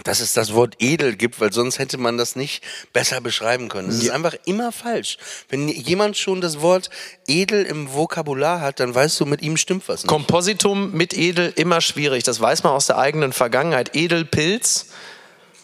dass 0.04 0.20
es 0.20 0.32
das 0.32 0.54
Wort 0.54 0.76
edel 0.78 1.16
gibt, 1.16 1.40
weil 1.40 1.52
sonst 1.52 1.78
hätte 1.78 1.98
man 1.98 2.16
das 2.16 2.34
nicht 2.34 2.64
besser 2.94 3.20
beschreiben 3.20 3.68
können. 3.68 3.90
Es 3.90 4.02
ist 4.02 4.10
einfach 4.10 4.34
immer 4.46 4.72
falsch. 4.72 5.18
Wenn 5.50 5.68
jemand 5.68 6.16
schon 6.16 6.40
das 6.40 6.62
Wort 6.62 6.88
edel 7.26 7.64
im 7.64 7.92
Vokabular 7.92 8.60
hat, 8.62 8.80
dann 8.80 8.94
weißt 8.94 9.20
du, 9.20 9.26
mit 9.26 9.42
ihm 9.42 9.58
stimmt 9.58 9.88
was 9.88 10.02
nicht. 10.02 10.08
Kompositum 10.08 10.92
mit 10.92 11.12
Edel 11.12 11.52
immer 11.56 11.82
schwierig. 11.82 12.24
Das 12.24 12.40
weiß 12.40 12.62
man 12.62 12.72
aus 12.72 12.86
der 12.86 12.96
eigenen 12.96 13.34
Vergangenheit. 13.34 13.94
Edelpilz 13.94 14.86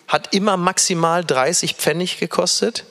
hat 0.09 0.35
immer 0.35 0.59
maximal 0.59 1.25
30 1.25 1.75
Pfennig 1.75 2.19
gekostet. 2.19 2.85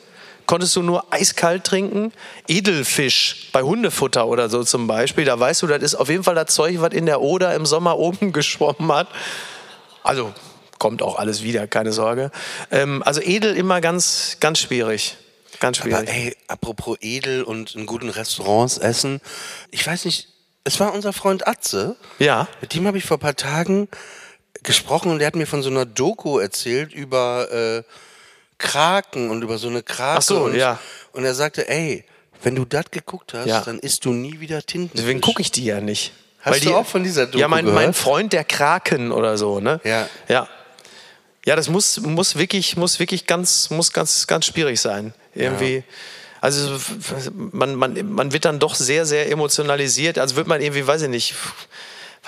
Konntest 0.48 0.76
du 0.76 0.82
nur 0.82 1.14
eiskalt 1.14 1.66
trinken. 1.66 2.14
Edelfisch 2.48 3.50
bei 3.52 3.62
Hundefutter 3.62 4.28
oder 4.28 4.50
so 4.50 4.64
zum 4.64 4.88
Beispiel. 4.88 5.26
Da 5.26 5.40
weißt 5.40 5.62
du, 5.62 5.68
das 5.68 5.84
ist 5.84 5.96
auf 5.96 6.10
jeden 6.10 6.24
Fall 6.24 6.36
das 6.36 6.54
Zeug, 6.54 6.78
was 6.80 6.94
in 6.94 7.06
der 7.06 7.22
Oder 7.22 7.54
im 7.54 7.68
Sommer 7.68 8.00
oben 8.00 8.32
geschwommen 8.34 8.92
hat. 8.92 9.10
Also 10.04 10.34
kommt 10.80 11.01
auch 11.01 11.17
alles 11.17 11.43
wieder, 11.43 11.67
keine 11.67 11.91
Sorge. 11.93 12.32
Ähm, 12.71 13.03
also 13.03 13.21
Edel 13.21 13.55
immer 13.55 13.82
ganz, 13.82 14.38
ganz 14.39 14.59
schwierig. 14.59 15.17
Ganz 15.59 15.78
schwierig. 15.78 15.95
Aber 15.95 16.07
ey, 16.07 16.36
apropos 16.47 16.97
edel 17.01 17.43
und 17.43 17.73
in 17.75 17.86
guten 17.86 18.09
Restaurants 18.09 18.78
essen. 18.78 19.21
Ich 19.71 19.86
weiß 19.88 20.05
nicht, 20.05 20.28
es 20.63 20.80
war 20.80 20.93
unser 20.93 21.13
Freund 21.13 21.47
Atze. 21.47 21.95
Ja. 22.19 22.47
Mit 22.61 22.73
dem 22.75 22.86
habe 22.86 22.97
ich 22.97 23.05
vor 23.05 23.17
ein 23.17 23.21
paar 23.21 23.36
Tagen 23.36 23.88
gesprochen 24.63 25.11
und 25.11 25.19
der 25.19 25.28
hat 25.28 25.36
mir 25.36 25.47
von 25.47 25.63
so 25.63 25.69
einer 25.69 25.86
Doku 25.86 26.39
erzählt 26.39 26.93
über 26.93 27.51
äh, 27.51 27.84
Kraken 28.57 29.30
und 29.30 29.41
über 29.41 29.57
so 29.57 29.67
eine 29.67 29.84
Krake. 29.84 30.17
Ach 30.17 30.21
so, 30.21 30.43
und, 30.45 30.55
ja. 30.55 30.80
Und 31.13 31.23
er 31.23 31.34
sagte, 31.34 31.67
ey, 31.69 32.05
wenn 32.43 32.55
du 32.55 32.65
das 32.65 32.91
geguckt 32.91 33.34
hast, 33.34 33.47
Ja. 33.47 33.61
dann 33.61 33.80
isst 33.80 34.05
du 34.05 34.11
nie 34.11 34.39
wieder 34.39 34.61
Tintenfisch. 34.61 34.99
Deswegen 35.01 35.21
gucke 35.21 35.41
ich 35.41 35.51
die 35.51 35.65
ja 35.65 35.80
nicht. 35.82 36.13
Hast 36.41 36.61
die, 36.61 36.67
du 36.67 36.75
auch 36.75 36.86
von 36.86 37.03
dieser 37.03 37.25
Doku 37.25 37.39
Ja, 37.39 37.47
mein, 37.47 37.65
mein? 37.65 37.93
Freund 37.93 38.32
der 38.34 38.43
Kraken 38.43 39.11
oder 39.11 39.38
so, 39.38 39.59
ne? 39.59 39.80
Ja. 39.84 40.07
Ja. 40.28 40.47
Ja, 41.48 41.56
das 41.56 41.70
muss, 41.70 42.02
muss 42.02 42.36
wirklich, 42.36 42.76
muss 42.76 43.00
wirklich 43.00 43.26
ganz, 43.26 43.70
muss 43.70 43.93
ganz, 43.93 44.28
ganz 44.28 44.48
schwierig 44.48 44.82
sein. 44.82 45.14
Irgendwie. 45.34 45.82
Also 46.41 46.78
man, 47.34 47.76
man, 47.76 48.12
man 48.12 48.34
wird 48.34 48.43
dann 48.43 48.60
doch 48.60 48.76
sehr, 48.76 49.06
sehr 49.06 49.32
emotionalisiert. 49.32 50.18
Also 50.18 50.36
wird 50.36 50.48
man 50.48 50.60
irgendwie, 50.60 50.86
weiß 50.86 51.04
ich 51.04 51.10
nicht, 51.10 51.36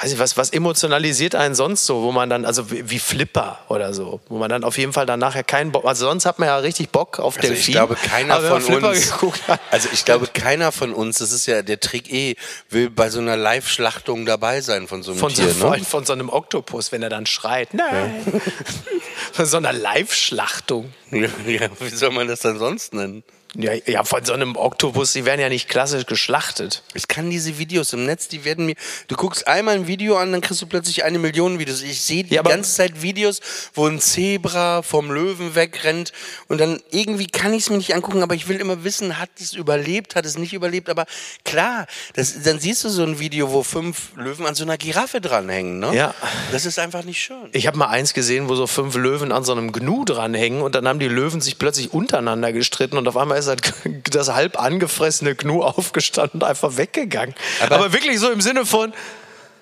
weiß 0.02 0.14
ich 0.14 0.20
was, 0.20 0.38
was 0.38 0.52
emotionalisiert 0.52 1.36
einen 1.36 1.56
sonst 1.56 1.86
so, 1.86 2.04
wo 2.04 2.12
man 2.12 2.30
dann, 2.30 2.46
also 2.46 2.72
wie, 2.72 2.90
wie 2.90 3.00
Flipper 3.00 3.60
oder 3.68 3.94
so, 3.94 4.22
wo 4.30 4.38
man 4.38 4.50
dann 4.50 4.64
auf 4.64 4.78
jeden 4.78 4.94
Fall 4.94 5.06
dann 5.06 5.20
nachher 5.20 5.44
keinen 5.44 5.72
Bock, 5.72 5.86
also 5.86 6.06
sonst 6.06 6.26
hat 6.26 6.40
man 6.40 6.48
ja 6.48 6.58
richtig 6.58 6.90
Bock 6.90 7.20
auf 7.20 7.36
Also 7.38 7.48
Delfin. 7.50 7.62
ich 7.70 7.72
glaube, 7.72 7.96
keiner 7.96 8.40
von 8.42 8.84
uns. 8.84 9.12
hat, 9.48 9.60
Also 9.72 9.90
ich 9.92 10.06
glaube, 10.06 10.28
keiner 10.28 10.72
von 10.72 10.94
uns, 10.94 11.18
das 11.20 11.32
ist 11.32 11.46
ja 11.48 11.62
der 11.62 11.80
Trick 11.80 12.12
eh, 12.14 12.36
will 12.70 12.90
bei 12.90 13.10
so 13.10 13.20
einer 13.20 13.36
Live-Schlachtung 13.36 14.26
dabei 14.26 14.62
sein 14.62 14.88
von 14.88 15.04
so 15.04 15.12
einem 15.12 15.20
Von 15.20 15.34
so, 15.36 15.44
Tier, 15.44 15.54
vor 15.54 15.70
ne? 15.72 15.76
allem 15.76 15.86
von 15.86 16.06
so 16.06 16.14
einem 16.14 16.30
Oktopus, 16.30 16.92
wenn 16.92 17.04
er 17.04 17.10
dann 17.10 17.26
schreit. 17.26 17.74
Nein. 17.74 18.42
von 19.34 19.46
so 19.46 19.58
einer 19.58 19.74
Live-Schlachtung. 19.74 20.94
Ja, 21.12 21.68
wie 21.80 21.90
soll 21.90 22.12
man 22.12 22.28
das 22.28 22.42
dann 22.42 22.60
sonst 22.60 22.94
nennen? 22.94 23.24
Ja, 23.56 23.74
ja, 23.88 24.04
von 24.04 24.24
so 24.24 24.34
einem 24.34 24.56
Oktopus, 24.56 25.14
die 25.14 25.26
werden 25.26 25.42
ja 25.42 25.50
nicht 25.50 25.68
klassisch 25.68 26.06
geschlachtet. 26.06 26.84
Ich 26.94 27.08
kann 27.08 27.32
diese 27.32 27.58
Videos 27.58 27.94
im 27.94 28.06
Netz, 28.06 28.28
die 28.28 28.46
werden 28.46 28.68
mir. 28.68 28.76
Du 29.08 29.16
guckst 29.16 29.48
einmal 29.48 29.76
ein 29.76 29.88
Video 29.88 30.18
an, 30.18 30.32
dann 30.32 30.42
kriegst 30.42 30.62
du 30.62 30.68
plötzlich 30.68 31.04
eine 31.04 31.18
Million 31.18 31.58
Videos. 31.58 31.82
Ich 31.82 32.02
sehe 32.02 32.24
die 32.24 32.36
Ja, 32.36 32.44
ganze 32.44 32.76
Zeit 32.76 33.02
Videos, 33.02 33.40
wo 33.74 33.88
ein 33.88 34.00
Zebra 34.00 34.84
vom 34.84 35.12
Löwen 35.12 35.56
wegrennt 35.56 36.12
und 36.48 36.62
dann 36.62 36.80
irgendwie 36.92 37.26
kann 37.26 37.54
ich 37.54 37.64
es 37.64 37.70
mir 37.72 37.78
nicht 37.78 37.96
angucken, 37.96 38.22
aber 38.22 38.36
ich 38.36 38.48
will 38.48 38.58
immer 38.58 38.84
wissen, 38.84 39.18
hat 39.18 39.32
es 39.40 39.54
überlebt, 39.54 40.16
hat 40.16 40.28
es 40.28 40.38
nicht 40.38 40.54
überlebt. 40.54 40.88
Aber 40.88 41.06
klar, 41.44 41.88
das, 42.14 42.44
dann 42.44 42.60
siehst 42.60 42.84
du 42.84 42.90
so 42.90 43.04
ein 43.04 43.18
Video, 43.18 43.52
wo 43.52 43.64
fünf 43.64 44.12
Löwen 44.16 44.46
an 44.46 44.54
so 44.54 44.64
einer 44.64 44.78
Giraffe 44.78 45.22
dranhängen. 45.22 45.80
Ne? 45.80 45.96
Ja. 45.96 46.14
Das 46.52 46.68
ist 46.68 46.78
einfach 46.78 47.04
nicht 47.04 47.20
schön. 47.20 47.50
Ich 47.54 47.66
habe 47.66 47.78
mal 47.78 47.88
eins 47.88 48.14
gesehen, 48.14 48.48
wo 48.48 48.54
so 48.54 48.68
fünf 48.68 48.96
Löwen 48.96 49.32
an 49.32 49.44
so 49.44 49.54
einem 49.54 49.72
Gnu 49.72 50.06
dranhängen 50.06 50.62
und 50.62 50.76
dann 50.76 50.88
haben 50.88 51.00
die 51.00 51.08
Löwen 51.08 51.42
sich 51.42 51.58
plötzlich 51.58 51.92
untereinander 51.94 52.54
gestritten 52.54 52.98
und 52.98 53.08
auf 53.08 53.18
einmal 53.18 53.39
ist 53.40 53.48
das, 53.48 53.58
das 54.28 54.30
halb 54.34 54.60
angefressene 54.60 55.36
Gnu 55.36 55.64
aufgestanden 55.64 56.42
und 56.42 56.48
einfach 56.48 56.78
weggegangen. 56.78 57.36
Aber- 57.62 57.76
Aber, 57.76 57.94
wirklich 57.94 58.20
so 58.20 58.30
im 58.32 58.42
Sinne 58.42 58.66
von, 58.66 58.94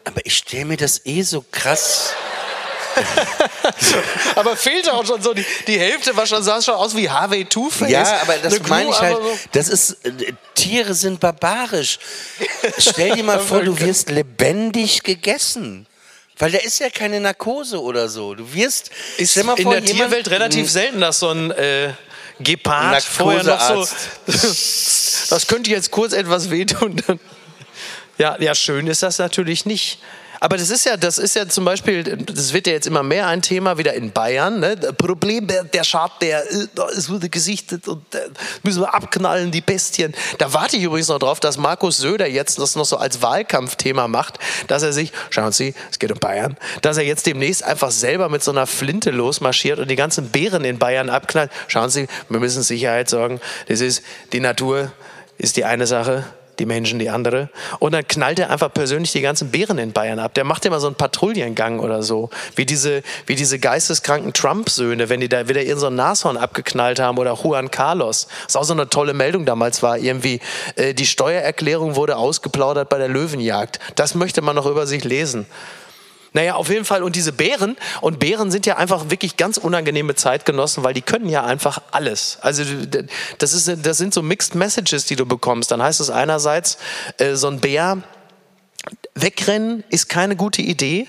Aber 0.03 0.25
ich 0.25 0.35
stelle 0.37 0.65
mir 0.65 0.77
das 0.77 1.05
eh 1.05 1.21
so 1.21 1.43
krass. 1.51 2.13
aber 4.35 4.55
fehlte 4.55 4.93
auch 4.93 5.05
schon 5.05 5.21
so, 5.21 5.33
die, 5.33 5.45
die 5.67 5.79
Hälfte 5.79 6.15
war 6.15 6.25
schon, 6.25 6.41
sah 6.43 6.61
schon 6.61 6.73
aus 6.75 6.95
wie 6.95 7.09
Harvey 7.09 7.45
Two-Face. 7.45 7.91
Ja, 7.91 8.21
aber 8.21 8.37
das 8.37 8.53
Eine 8.53 8.61
Gnu 8.63 8.69
meine 8.69 8.89
ich 8.89 8.99
halt. 8.99 9.17
so- 9.17 9.37
Das 9.51 9.69
ist, 9.69 10.05
äh, 10.05 10.33
Tiere 10.55 10.93
sind 10.93 11.19
barbarisch. 11.19 11.99
Stell 12.77 13.15
dir 13.15 13.23
mal 13.23 13.39
vor, 13.49 13.61
du 13.61 13.79
wirst 13.79 14.09
lebendig 14.09 15.03
gegessen. 15.03 15.85
Weil 16.39 16.51
da 16.51 16.59
ist 16.59 16.79
ja 16.79 16.89
keine 16.91 17.19
Narkose 17.19 17.81
oder 17.81 18.09
so. 18.09 18.35
Du 18.35 18.53
wirst, 18.53 18.91
Ist 19.17 19.31
stell 19.31 19.43
mal 19.43 19.57
in 19.57 19.63
vor, 19.63 19.73
der 19.73 19.83
Tierwelt 19.85 20.29
relativ 20.29 20.69
selten, 20.71 21.01
dass 21.01 21.19
so 21.19 21.29
ein 21.29 21.49
äh, 21.51 21.93
Gepard 22.39 23.03
vorher 23.03 23.43
noch 23.43 23.85
so. 23.85 23.95
Das 25.29 25.47
könnte 25.47 25.69
jetzt 25.69 25.91
kurz 25.91 26.13
etwas 26.13 26.49
wehtun. 26.49 27.01
Ja, 28.19 28.35
ja, 28.41 28.55
schön 28.55 28.87
ist 28.87 29.03
das 29.03 29.19
natürlich 29.19 29.67
nicht. 29.67 29.99
Aber 30.39 30.57
das 30.57 30.69
ist 30.69 30.85
ja, 30.85 30.97
das 30.97 31.17
ist 31.17 31.35
ja 31.35 31.47
zum 31.47 31.65
Beispiel, 31.65 32.03
das 32.03 32.53
wird 32.53 32.67
ja 32.67 32.73
jetzt 32.73 32.87
immer 32.87 33.03
mehr 33.03 33.27
ein 33.27 33.41
Thema 33.41 33.77
wieder 33.77 33.93
in 33.93 34.11
Bayern. 34.11 34.59
Ne? 34.59 34.75
Problem, 34.97 35.47
der, 35.47 35.83
Schad, 35.83 36.11
der, 36.21 36.43
es 36.95 37.09
wurde 37.09 37.29
gesichtet 37.29 37.87
und 37.87 38.13
äh, 38.13 38.29
müssen 38.63 38.81
wir 38.81 38.93
abknallen, 38.93 39.51
die 39.51 39.61
Bestien. 39.61 40.13
Da 40.37 40.53
warte 40.53 40.77
ich 40.77 40.83
übrigens 40.83 41.07
noch 41.07 41.19
drauf, 41.19 41.39
dass 41.39 41.57
Markus 41.57 41.97
Söder 41.97 42.27
jetzt 42.27 42.59
das 42.59 42.75
noch 42.75 42.85
so 42.85 42.97
als 42.97 43.21
Wahlkampfthema 43.21 44.07
macht, 44.07 44.39
dass 44.67 44.83
er 44.83 44.93
sich, 44.93 45.11
schauen 45.29 45.51
Sie, 45.51 45.73
es 45.91 45.99
geht 45.99 46.11
um 46.11 46.19
Bayern, 46.19 46.57
dass 46.81 46.97
er 46.97 47.03
jetzt 47.03 47.25
demnächst 47.25 47.63
einfach 47.63 47.91
selber 47.91 48.29
mit 48.29 48.43
so 48.43 48.51
einer 48.51 48.67
Flinte 48.67 49.11
losmarschiert 49.11 49.79
und 49.79 49.89
die 49.89 49.95
ganzen 49.95 50.29
Bären 50.29 50.63
in 50.63 50.79
Bayern 50.79 51.09
abknallt. 51.09 51.51
Schauen 51.67 51.89
Sie, 51.89 52.07
wir 52.29 52.39
müssen 52.39 52.63
Sicherheit 52.63 53.09
sorgen. 53.09 53.39
Das 53.67 53.81
ist, 53.81 54.03
die 54.33 54.39
Natur 54.39 54.91
ist 55.37 55.57
die 55.57 55.65
eine 55.65 55.87
Sache, 55.87 56.25
die 56.59 56.65
Menschen 56.65 56.99
die 56.99 57.09
andere. 57.09 57.49
Und 57.79 57.93
dann 57.93 58.07
knallt 58.07 58.39
er 58.39 58.49
einfach 58.49 58.73
persönlich 58.73 59.11
die 59.11 59.21
ganzen 59.21 59.51
Bären 59.51 59.77
in 59.77 59.91
Bayern 59.91 60.19
ab. 60.19 60.33
Der 60.33 60.43
macht 60.43 60.65
immer 60.65 60.79
so 60.79 60.87
einen 60.87 60.95
Patrouillengang 60.95 61.79
oder 61.79 62.03
so. 62.03 62.29
Wie 62.55 62.65
diese, 62.65 63.03
wie 63.25 63.35
diese 63.35 63.59
geisteskranken 63.59 64.33
Trump-Söhne, 64.33 65.09
wenn 65.09 65.19
die 65.19 65.29
da 65.29 65.47
wieder 65.47 65.61
irgendein 65.61 65.79
so 65.79 65.89
Nashorn 65.89 66.37
abgeknallt 66.37 66.99
haben 66.99 67.17
oder 67.17 67.37
Juan 67.41 67.71
Carlos. 67.71 68.27
Was 68.45 68.55
auch 68.55 68.63
so 68.63 68.73
eine 68.73 68.89
tolle 68.89 69.13
Meldung 69.13 69.45
damals 69.45 69.83
war. 69.83 69.97
Irgendwie, 69.97 70.39
äh, 70.75 70.93
die 70.93 71.05
Steuererklärung 71.05 71.95
wurde 71.95 72.17
ausgeplaudert 72.17 72.89
bei 72.89 72.97
der 72.97 73.07
Löwenjagd. 73.07 73.79
Das 73.95 74.15
möchte 74.15 74.41
man 74.41 74.55
noch 74.55 74.65
über 74.65 74.87
sich 74.87 75.03
lesen. 75.03 75.45
Naja, 76.33 76.55
auf 76.55 76.69
jeden 76.69 76.85
Fall. 76.85 77.03
Und 77.03 77.15
diese 77.15 77.31
Bären, 77.31 77.77
und 78.01 78.19
Bären 78.19 78.51
sind 78.51 78.65
ja 78.65 78.77
einfach 78.77 79.09
wirklich 79.09 79.37
ganz 79.37 79.57
unangenehme 79.57 80.15
Zeitgenossen, 80.15 80.83
weil 80.83 80.93
die 80.93 81.01
können 81.01 81.29
ja 81.29 81.43
einfach 81.43 81.81
alles. 81.91 82.37
Also 82.41 82.63
das, 83.37 83.53
ist, 83.53 83.85
das 83.85 83.97
sind 83.97 84.13
so 84.13 84.21
Mixed 84.21 84.55
Messages, 84.55 85.05
die 85.05 85.15
du 85.15 85.25
bekommst. 85.25 85.71
Dann 85.71 85.81
heißt 85.81 85.99
es 85.99 86.09
einerseits, 86.09 86.77
äh, 87.17 87.35
so 87.35 87.47
ein 87.47 87.59
Bär, 87.59 88.03
wegrennen 89.15 89.83
ist 89.89 90.09
keine 90.09 90.35
gute 90.35 90.61
Idee, 90.61 91.07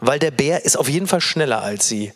weil 0.00 0.18
der 0.18 0.30
Bär 0.30 0.64
ist 0.64 0.76
auf 0.76 0.88
jeden 0.88 1.06
Fall 1.06 1.20
schneller 1.20 1.62
als 1.62 1.88
sie. 1.88 2.12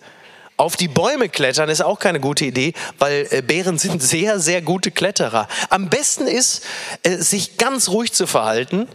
Auf 0.57 0.77
die 0.77 0.89
Bäume 0.89 1.29
klettern 1.29 1.69
ist 1.69 1.83
auch 1.83 1.99
keine 1.99 2.21
gute 2.21 2.45
Idee, 2.45 2.75
weil 2.99 3.27
äh, 3.31 3.43
Bären 3.43 3.79
sind 3.79 4.03
sehr, 4.03 4.39
sehr 4.39 4.63
gute 4.63 4.91
Kletterer. 4.91 5.49
Am 5.69 5.91
besten 5.91 6.27
ist, 6.27 6.65
äh, 7.03 7.17
sich 7.17 7.57
ganz 7.57 7.89
ruhig 7.89 8.13
zu 8.13 8.27
verhalten. 8.27 8.89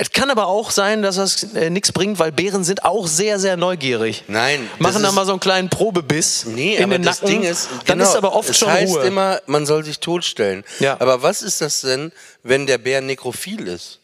Es 0.00 0.12
kann 0.12 0.30
aber 0.30 0.46
auch 0.46 0.70
sein, 0.70 1.02
dass 1.02 1.16
das 1.16 1.42
äh, 1.54 1.70
nichts 1.70 1.90
bringt, 1.90 2.20
weil 2.20 2.30
Bären 2.30 2.62
sind 2.62 2.84
auch 2.84 3.08
sehr, 3.08 3.40
sehr 3.40 3.56
neugierig. 3.56 4.22
Nein, 4.28 4.70
Machen 4.78 5.02
da 5.02 5.10
mal 5.10 5.26
so 5.26 5.32
einen 5.32 5.40
kleinen 5.40 5.68
Probebiss 5.70 6.44
Nee, 6.46 6.76
in 6.76 6.84
aber 6.84 6.98
den 6.98 7.02
das 7.02 7.20
Nacken. 7.20 7.40
Ding 7.40 7.50
ist, 7.50 7.68
dann 7.84 7.98
genau, 7.98 8.08
ist 8.08 8.16
aber 8.16 8.32
oft 8.32 8.48
es 8.48 8.58
schon 8.58 8.70
heißt 8.70 8.94
Ruhe. 8.94 9.02
immer, 9.02 9.40
man 9.46 9.66
soll 9.66 9.84
sich 9.84 9.98
totstellen. 9.98 10.62
Ja. 10.78 10.96
Aber 11.00 11.24
was 11.24 11.42
ist 11.42 11.60
das 11.60 11.80
denn, 11.80 12.12
wenn 12.44 12.66
der 12.68 12.78
Bär 12.78 13.00
nekrophil 13.00 13.66
ist? 13.66 13.98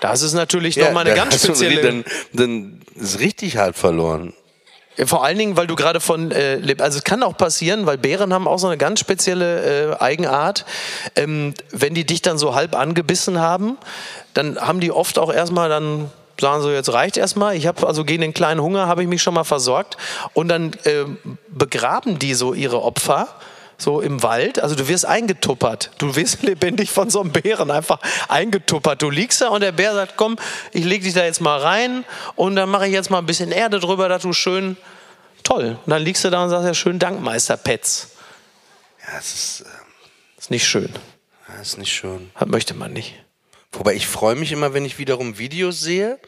das 0.00 0.22
ist 0.22 0.32
natürlich 0.32 0.76
noch 0.76 0.90
mal 0.90 1.06
eine 1.06 1.14
ganz 1.14 1.44
spezielle. 1.44 1.80
Dann, 1.80 2.04
dann 2.32 2.80
ist 2.96 3.20
richtig 3.20 3.56
hart 3.56 3.76
verloren. 3.76 4.34
Ja, 4.96 5.06
Vor 5.06 5.24
allen 5.24 5.38
Dingen, 5.38 5.56
weil 5.56 5.66
du 5.66 5.76
gerade 5.76 6.00
von, 6.00 6.32
äh, 6.32 6.60
also 6.78 6.98
es 6.98 7.04
kann 7.04 7.22
auch 7.22 7.36
passieren, 7.36 7.86
weil 7.86 7.96
Bären 7.98 8.34
haben 8.34 8.46
auch 8.46 8.58
so 8.58 8.66
eine 8.66 8.76
ganz 8.76 9.00
spezielle 9.00 9.92
äh, 9.92 9.96
Eigenart. 10.00 10.66
Ähm, 11.16 11.54
wenn 11.70 11.94
die 11.94 12.04
dich 12.04 12.20
dann 12.20 12.36
so 12.36 12.54
halb 12.54 12.74
angebissen 12.74 13.38
haben, 13.38 13.78
dann 14.34 14.58
haben 14.60 14.80
die 14.80 14.92
oft 14.92 15.18
auch 15.18 15.32
erstmal 15.32 15.68
dann 15.68 16.10
sagen 16.40 16.62
so 16.62 16.70
jetzt 16.70 16.92
reicht 16.92 17.16
erstmal. 17.16 17.56
Ich 17.56 17.66
habe 17.66 17.86
also 17.86 18.04
gegen 18.04 18.22
den 18.22 18.34
kleinen 18.34 18.60
Hunger 18.60 18.86
habe 18.86 19.02
ich 19.02 19.08
mich 19.08 19.22
schon 19.22 19.34
mal 19.34 19.44
versorgt 19.44 19.96
und 20.34 20.48
dann 20.48 20.72
äh, 20.84 21.04
begraben 21.48 22.18
die 22.18 22.34
so 22.34 22.54
ihre 22.54 22.82
Opfer 22.82 23.28
so 23.78 24.00
im 24.00 24.22
Wald. 24.22 24.60
Also 24.60 24.74
du 24.74 24.88
wirst 24.88 25.04
eingetuppert. 25.04 25.90
Du 25.98 26.14
wirst 26.16 26.42
lebendig 26.42 26.90
von 26.90 27.10
so 27.10 27.20
einem 27.20 27.32
Bären 27.32 27.70
einfach 27.70 27.98
eingetuppert. 28.28 29.02
Du 29.02 29.10
liegst 29.10 29.40
da 29.40 29.48
und 29.48 29.60
der 29.60 29.72
Bär 29.72 29.94
sagt, 29.94 30.14
komm, 30.16 30.36
ich 30.72 30.84
leg 30.84 31.02
dich 31.02 31.14
da 31.14 31.24
jetzt 31.24 31.40
mal 31.40 31.58
rein 31.58 32.04
und 32.36 32.56
dann 32.56 32.68
mache 32.68 32.86
ich 32.86 32.92
jetzt 32.92 33.10
mal 33.10 33.18
ein 33.18 33.26
bisschen 33.26 33.52
Erde 33.52 33.80
drüber, 33.80 34.08
dass 34.08 34.22
du 34.22 34.32
schön 34.32 34.76
toll. 35.42 35.76
Und 35.84 35.90
dann 35.90 36.02
liegst 36.02 36.24
du 36.24 36.30
da 36.30 36.44
und 36.44 36.50
sagst 36.50 36.66
ja 36.66 36.74
schön 36.74 36.98
Dank, 36.98 37.20
Meister 37.20 37.56
Petz. 37.56 38.08
Ja, 39.00 39.16
das 39.16 39.34
ist, 39.34 39.60
äh, 39.62 40.38
Ist 40.38 40.50
nicht 40.50 40.66
schön. 40.66 40.90
das 41.48 41.68
ist 41.68 41.78
nicht 41.78 41.92
schön. 41.92 42.30
Das 42.38 42.48
möchte 42.48 42.74
man 42.74 42.92
nicht. 42.92 43.21
Wobei 43.72 43.94
ich 43.94 44.06
freue 44.06 44.36
mich 44.36 44.52
immer, 44.52 44.74
wenn 44.74 44.84
ich 44.84 44.98
wiederum 44.98 45.38
Videos 45.38 45.80
sehe, 45.80 46.18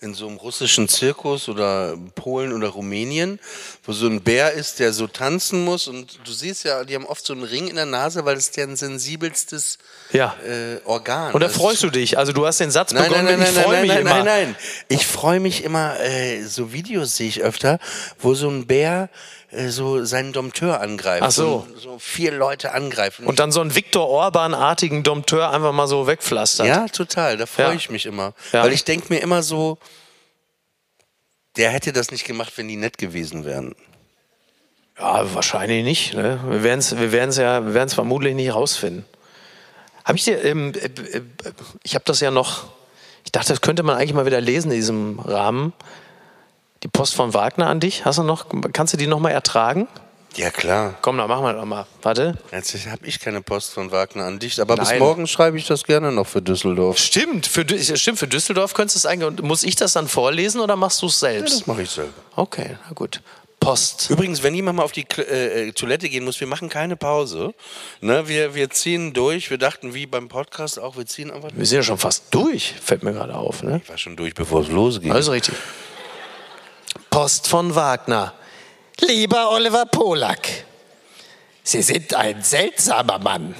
in 0.00 0.14
so 0.14 0.26
einem 0.26 0.36
russischen 0.36 0.88
Zirkus 0.88 1.48
oder 1.48 1.96
Polen 2.14 2.52
oder 2.52 2.68
Rumänien, 2.68 3.40
wo 3.84 3.92
so 3.92 4.06
ein 4.06 4.22
Bär 4.22 4.52
ist, 4.52 4.78
der 4.78 4.92
so 4.92 5.06
tanzen 5.06 5.64
muss. 5.64 5.88
Und 5.88 6.18
du 6.24 6.32
siehst 6.32 6.64
ja, 6.64 6.84
die 6.84 6.94
haben 6.94 7.06
oft 7.06 7.24
so 7.24 7.32
einen 7.32 7.42
Ring 7.42 7.68
in 7.68 7.76
der 7.76 7.86
Nase, 7.86 8.24
weil 8.24 8.34
das 8.34 8.50
deren 8.50 8.76
sensibelstes 8.76 9.78
Ja. 10.12 10.36
äh, 10.46 10.78
Organ 10.84 11.32
Und 11.32 11.40
da 11.42 11.48
freust 11.48 11.82
du 11.82 11.90
dich. 11.90 12.16
Also 12.18 12.32
du 12.32 12.46
hast 12.46 12.60
den 12.60 12.70
Satz 12.70 12.92
Nein, 12.92 13.04
begonnen, 13.08 13.24
nein, 13.26 13.38
nein, 13.40 13.48
ich 13.54 13.60
freue 13.62 13.72
nein, 13.72 13.82
mich 13.82 13.90
nein, 13.90 14.00
immer. 14.00 14.10
nein, 14.10 14.24
nein. 14.24 14.56
Ich 14.88 15.06
freue 15.06 15.40
mich 15.40 15.64
immer, 15.64 15.98
äh, 16.00 16.42
so 16.44 16.72
Videos 16.72 17.16
sehe 17.16 17.28
ich 17.28 17.42
öfter, 17.42 17.78
wo 18.18 18.34
so 18.34 18.48
ein 18.48 18.66
Bär 18.66 19.08
äh, 19.50 19.68
so 19.68 20.04
seinen 20.04 20.32
Dompteur 20.32 20.80
angreift. 20.80 21.22
Ach 21.24 21.30
so. 21.30 21.66
So 21.76 21.98
vier 21.98 22.32
Leute 22.32 22.72
angreifen. 22.72 23.26
Und 23.26 23.38
dann 23.38 23.50
so 23.52 23.60
einen 23.60 23.74
Viktor 23.74 24.08
Orban-artigen 24.08 25.02
Dompteur 25.02 25.50
einfach 25.50 25.72
mal 25.72 25.86
so 25.88 26.06
wegpflastert. 26.06 26.66
Ja, 26.66 26.86
total. 26.86 27.36
Da 27.36 27.46
freue 27.46 27.66
Ja. 27.66 27.72
ich 27.74 27.90
mich 27.90 28.06
immer. 28.06 28.32
Ja. 28.52 28.62
Weil 28.62 28.72
ich 28.72 28.84
denke 28.84 29.12
mir 29.12 29.20
immer 29.20 29.42
so, 29.42 29.78
der 31.56 31.70
hätte 31.70 31.92
das 31.92 32.10
nicht 32.10 32.24
gemacht, 32.24 32.52
wenn 32.56 32.68
die 32.68 32.76
nett 32.76 32.98
gewesen 32.98 33.44
wären. 33.44 33.74
Ja, 34.98 35.34
wahrscheinlich 35.34 35.84
nicht. 35.84 36.14
Ne? 36.14 36.40
Wir 36.48 36.62
werden 36.62 36.78
es 36.80 36.96
wir 36.96 37.12
werden's 37.12 37.36
ja 37.36 37.64
wir 37.64 37.74
werden's 37.74 37.94
vermutlich 37.94 38.34
nicht 38.34 38.54
rausfinden. 38.54 39.04
Habe 40.06 40.18
ich 40.18 40.24
dir, 40.24 40.42
ähm, 40.44 40.72
äh, 40.72 40.86
äh, 40.86 41.22
ich 41.82 41.96
habe 41.96 42.04
das 42.04 42.20
ja 42.20 42.30
noch, 42.30 42.68
ich 43.24 43.32
dachte, 43.32 43.48
das 43.48 43.60
könnte 43.60 43.82
man 43.82 43.96
eigentlich 43.96 44.14
mal 44.14 44.24
wieder 44.24 44.40
lesen 44.40 44.70
in 44.70 44.76
diesem 44.76 45.18
Rahmen. 45.18 45.72
Die 46.84 46.88
Post 46.88 47.16
von 47.16 47.34
Wagner 47.34 47.66
an 47.66 47.80
dich, 47.80 48.04
hast 48.04 48.18
du 48.18 48.22
noch, 48.22 48.46
kannst 48.72 48.92
du 48.92 48.96
die 48.96 49.08
noch 49.08 49.18
mal 49.18 49.30
ertragen? 49.30 49.88
Ja, 50.36 50.50
klar. 50.50 50.94
Komm, 51.02 51.16
dann 51.16 51.26
machen 51.26 51.42
wir 51.42 51.54
doch 51.54 51.64
mal. 51.64 51.86
Warte. 52.02 52.38
Jetzt 52.52 52.72
habe 52.86 53.04
ich 53.04 53.18
keine 53.18 53.40
Post 53.40 53.72
von 53.72 53.90
Wagner 53.90 54.26
an 54.26 54.38
dich, 54.38 54.60
aber 54.60 54.76
bis 54.76 54.90
Nein. 54.90 55.00
morgen 55.00 55.26
schreibe 55.26 55.58
ich 55.58 55.66
das 55.66 55.82
gerne 55.82 56.12
noch 56.12 56.26
für 56.26 56.42
Düsseldorf. 56.42 56.98
Stimmt, 56.98 57.46
für, 57.46 57.64
stimmt, 57.96 58.18
für 58.18 58.28
Düsseldorf 58.28 58.74
könntest 58.74 58.96
du 58.96 58.98
es 58.98 59.06
eigentlich, 59.06 59.26
und 59.26 59.42
muss 59.42 59.64
ich 59.64 59.74
das 59.74 59.94
dann 59.94 60.06
vorlesen 60.06 60.60
oder 60.60 60.76
machst 60.76 61.02
du 61.02 61.06
es 61.06 61.18
selbst? 61.18 61.62
Das 61.62 61.66
mache 61.66 61.82
ich 61.82 61.90
selber. 61.90 62.12
Okay, 62.36 62.76
na 62.86 62.92
gut. 62.94 63.22
Post. 63.66 64.10
Übrigens, 64.10 64.44
wenn 64.44 64.54
jemand 64.54 64.76
mal 64.76 64.84
auf 64.84 64.92
die 64.92 65.04
äh, 65.18 65.70
äh, 65.70 65.72
Toilette 65.72 66.08
gehen 66.08 66.24
muss, 66.24 66.38
wir 66.38 66.46
machen 66.46 66.68
keine 66.68 66.96
Pause. 66.96 67.52
Ne, 68.00 68.28
wir, 68.28 68.54
wir 68.54 68.70
ziehen 68.70 69.12
durch. 69.12 69.50
Wir 69.50 69.58
dachten, 69.58 69.92
wie 69.92 70.06
beim 70.06 70.28
Podcast 70.28 70.78
auch, 70.78 70.96
wir 70.96 71.04
ziehen 71.04 71.32
einfach. 71.32 71.50
Wir 71.52 71.66
sind 71.66 71.78
ja 71.78 71.82
schon 71.82 71.98
fast 71.98 72.26
durch, 72.30 72.74
fällt 72.80 73.02
mir 73.02 73.12
gerade 73.12 73.34
auf. 73.34 73.64
Ne? 73.64 73.80
Ich 73.82 73.88
war 73.88 73.98
schon 73.98 74.14
durch, 74.14 74.34
bevor 74.34 74.60
es 74.60 74.68
losging. 74.68 75.10
Also 75.10 75.32
richtig. 75.32 75.56
Post 77.10 77.48
von 77.48 77.74
Wagner. 77.74 78.34
Lieber 79.00 79.50
Oliver 79.50 79.84
Polak, 79.86 80.48
Sie 81.64 81.82
sind 81.82 82.14
ein 82.14 82.44
seltsamer 82.44 83.18
Mann. 83.18 83.52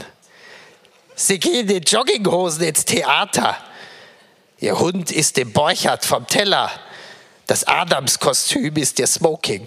Sie 1.16 1.40
gehen 1.40 1.68
in 1.68 1.82
Jogginghosen 1.82 2.62
ins 2.62 2.84
Theater. 2.84 3.56
Ihr 4.60 4.78
Hund 4.78 5.10
ist 5.10 5.36
dem 5.36 5.52
Borchardt 5.52 6.04
vom 6.04 6.28
Teller. 6.28 6.70
Das 7.48 7.66
Adamskostüm 7.66 8.76
ist 8.76 9.00
ihr 9.00 9.08
Smoking. 9.08 9.66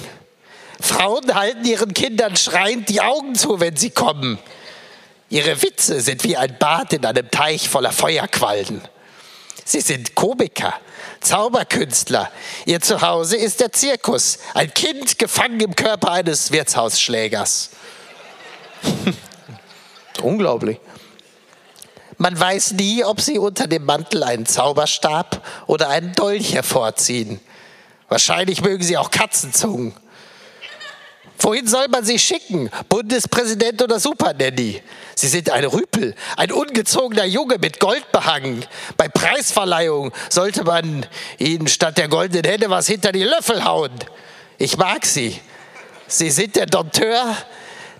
Frauen 0.81 1.35
halten 1.35 1.65
ihren 1.65 1.93
Kindern 1.93 2.35
schreiend 2.37 2.89
die 2.89 3.01
Augen 3.01 3.35
zu, 3.35 3.59
wenn 3.59 3.75
sie 3.75 3.89
kommen. 3.89 4.39
Ihre 5.29 5.61
Witze 5.61 6.01
sind 6.01 6.23
wie 6.23 6.37
ein 6.37 6.57
Bad 6.57 6.93
in 6.93 7.05
einem 7.05 7.29
Teich 7.29 7.69
voller 7.69 7.91
Feuerquallen. 7.91 8.81
Sie 9.65 9.81
sind 9.81 10.15
Komiker, 10.15 10.73
Zauberkünstler. 11.21 12.31
Ihr 12.65 12.81
Zuhause 12.81 13.37
ist 13.37 13.59
der 13.59 13.71
Zirkus. 13.71 14.39
Ein 14.55 14.73
Kind 14.73 15.19
gefangen 15.19 15.59
im 15.59 15.75
Körper 15.75 16.11
eines 16.11 16.51
Wirtshausschlägers. 16.51 17.69
Unglaublich. 20.23 20.79
Man 22.17 22.37
weiß 22.37 22.71
nie, 22.71 23.03
ob 23.03 23.21
sie 23.21 23.37
unter 23.37 23.67
dem 23.67 23.85
Mantel 23.85 24.23
einen 24.23 24.45
Zauberstab 24.45 25.45
oder 25.67 25.89
einen 25.89 26.13
Dolch 26.13 26.53
hervorziehen. 26.53 27.39
Wahrscheinlich 28.07 28.61
mögen 28.61 28.83
sie 28.83 28.97
auch 28.97 29.11
Katzenzungen. 29.11 29.93
Wohin 31.39 31.67
soll 31.67 31.87
man 31.87 32.03
sie 32.03 32.19
schicken? 32.19 32.69
Bundespräsident 32.89 33.81
oder 33.81 33.99
Supernanny? 33.99 34.81
Sie 35.15 35.27
sind 35.27 35.49
ein 35.49 35.63
Rüpel, 35.63 36.13
ein 36.35 36.51
ungezogener 36.51 37.25
Junge 37.25 37.57
mit 37.59 37.79
Gold 37.79 38.11
behangen. 38.11 38.65
Bei 38.97 39.07
Preisverleihung 39.07 40.11
sollte 40.29 40.63
man 40.63 41.05
ihnen 41.37 41.67
statt 41.67 41.97
der 41.97 42.09
goldenen 42.09 42.43
Hände 42.43 42.69
was 42.69 42.87
hinter 42.87 43.11
die 43.11 43.23
Löffel 43.23 43.63
hauen. 43.63 43.91
Ich 44.57 44.77
mag 44.77 45.05
sie. 45.05 45.39
Sie 46.07 46.29
sind 46.29 46.55
der 46.55 46.65
Dompteur, 46.65 47.35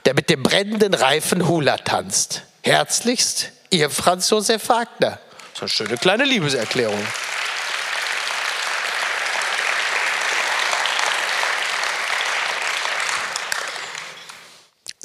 der 0.06 0.14
mit 0.14 0.30
dem 0.30 0.44
brennenden 0.44 0.94
Reifen 0.94 1.48
Hula 1.48 1.78
tanzt. 1.78 2.44
Herzlichst, 2.64 3.52
Ihr 3.70 3.90
Franz 3.90 4.30
Josef 4.30 4.68
Wagner. 4.68 5.20
Das 5.20 5.54
ist 5.54 5.62
eine 5.62 5.70
schöne 5.70 5.98
kleine 5.98 6.24
Liebeserklärung. 6.26 7.00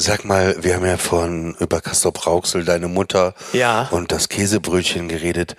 Sag 0.05 0.27
mal, 0.27 0.63
wir 0.63 0.75
haben 0.75 0.85
ja 0.85 0.99
vorhin 0.99 1.55
über 1.61 1.81
Castrop 1.81 2.27
Rauxel, 2.27 2.63
deine 2.63 2.89
Mutter 2.89 3.35
Ja. 3.55 3.89
und 3.91 4.13
das 4.13 4.29
Käsebrötchen 4.29 5.09
geredet. 5.09 5.57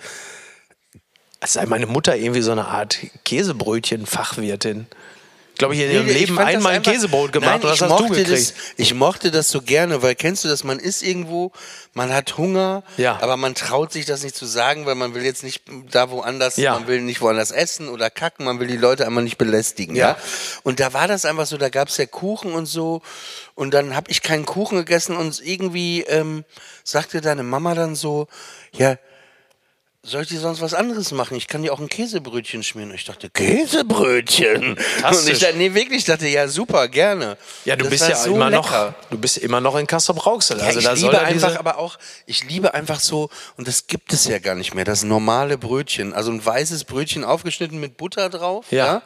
Es 1.40 1.54
sei 1.54 1.66
meine 1.66 1.86
Mutter 1.86 2.14
irgendwie 2.16 2.42
so 2.42 2.52
eine 2.52 2.66
Art 2.68 2.96
Käsebrötchen-Fachwirtin. 3.24 4.86
Ich 5.56 5.58
glaube, 5.58 5.74
ich 5.74 5.80
in 5.80 5.90
ihrem 5.90 6.04
Nee, 6.04 6.12
Leben 6.12 6.38
einmal 6.38 6.74
ein 6.74 6.82
Käsebrot 6.82 7.32
gemacht 7.32 7.50
Nein, 7.50 7.60
das 7.62 7.76
ich 7.76 7.80
hast 7.80 7.88
du 7.90 7.94
mochte 8.04 8.08
gekriegt. 8.22 8.30
Das, 8.50 8.54
ich 8.76 8.92
mochte 8.92 9.30
das 9.30 9.48
so 9.48 9.62
gerne, 9.62 10.02
weil 10.02 10.14
kennst 10.14 10.44
du 10.44 10.48
das, 10.48 10.64
man 10.64 10.78
ist 10.78 11.02
irgendwo, 11.02 11.50
man 11.94 12.12
hat 12.12 12.36
Hunger, 12.36 12.82
Ja. 12.98 13.18
aber 13.22 13.38
man 13.38 13.54
traut 13.54 13.90
sich 13.90 14.04
das 14.04 14.22
nicht 14.22 14.36
zu 14.36 14.44
sagen, 14.44 14.84
weil 14.84 14.96
man 14.96 15.14
will 15.14 15.24
jetzt 15.24 15.42
nicht 15.42 15.62
da 15.90 16.10
woanders, 16.10 16.58
Ja. 16.58 16.74
man 16.74 16.86
will 16.88 17.00
nicht 17.00 17.22
woanders 17.22 17.52
essen 17.52 17.88
oder 17.88 18.10
kacken, 18.10 18.44
man 18.44 18.60
will 18.60 18.66
die 18.66 18.76
Leute 18.76 19.06
einmal 19.06 19.24
nicht 19.24 19.38
belästigen. 19.38 19.96
Ja. 19.96 20.08
Ja. 20.08 20.16
Und 20.62 20.78
da 20.78 20.92
war 20.92 21.08
das 21.08 21.24
einfach 21.24 21.46
so, 21.46 21.56
da 21.56 21.70
gab 21.70 21.88
es 21.88 21.96
ja 21.96 22.04
Kuchen 22.04 22.52
und 22.52 22.66
so 22.66 23.00
und 23.54 23.72
dann 23.72 23.96
habe 23.96 24.10
ich 24.10 24.20
keinen 24.20 24.44
Kuchen 24.44 24.76
gegessen 24.76 25.16
und 25.16 25.40
irgendwie 25.42 26.02
ähm, 26.02 26.44
sagte 26.84 27.22
deine 27.22 27.44
Mama 27.44 27.74
dann 27.74 27.94
so, 27.94 28.28
ja, 28.74 28.98
soll 30.06 30.22
ich 30.22 30.28
dir 30.28 30.40
sonst 30.40 30.60
was 30.60 30.72
anderes 30.74 31.10
machen? 31.12 31.36
Ich 31.36 31.46
kann 31.48 31.62
dir 31.62 31.72
auch 31.72 31.80
ein 31.80 31.88
Käsebrötchen 31.88 32.62
schmieren. 32.62 32.90
Und 32.90 32.96
ich 32.96 33.04
dachte, 33.04 33.28
Käsebrötchen? 33.30 34.72
Und 34.74 35.28
ich 35.28 35.38
dachte, 35.38 35.56
nee, 35.56 35.74
wirklich, 35.74 35.98
ich 35.98 36.04
dachte, 36.04 36.26
ja, 36.28 36.48
super, 36.48 36.88
gerne. 36.88 37.36
Ja, 37.64 37.76
du 37.76 37.84
Das 37.84 37.90
bist 37.90 38.08
ja 38.08 38.16
so 38.16 38.34
immer 38.34 38.50
lecker. 38.50 38.94
noch, 39.00 39.10
du 39.10 39.18
bist 39.18 39.38
immer 39.38 39.60
noch 39.60 39.76
in 39.76 39.86
Castrop 39.86 40.24
Rauxel. 40.24 40.58
Ja, 40.58 40.64
Also 40.66 40.78
ich 40.78 40.84
da 40.84 40.96
soll 40.96 41.10
liebe 41.10 41.22
ja 41.22 41.28
einfach, 41.28 41.56
aber 41.58 41.78
auch, 41.78 41.98
ich 42.26 42.44
liebe 42.44 42.74
einfach 42.74 43.00
so, 43.00 43.28
und 43.56 43.66
das 43.68 43.86
gibt 43.86 44.12
es 44.12 44.26
ja 44.26 44.38
gar 44.38 44.54
nicht 44.54 44.74
mehr, 44.74 44.84
das 44.84 45.02
normale 45.02 45.58
Brötchen. 45.58 46.12
Also 46.12 46.30
ein 46.30 46.44
weißes 46.44 46.84
Brötchen 46.84 47.24
aufgeschnitten 47.24 47.78
mit 47.80 47.96
Butter 47.96 48.28
drauf, 48.30 48.66
Ja. 48.70 48.86
ja. 48.86 49.02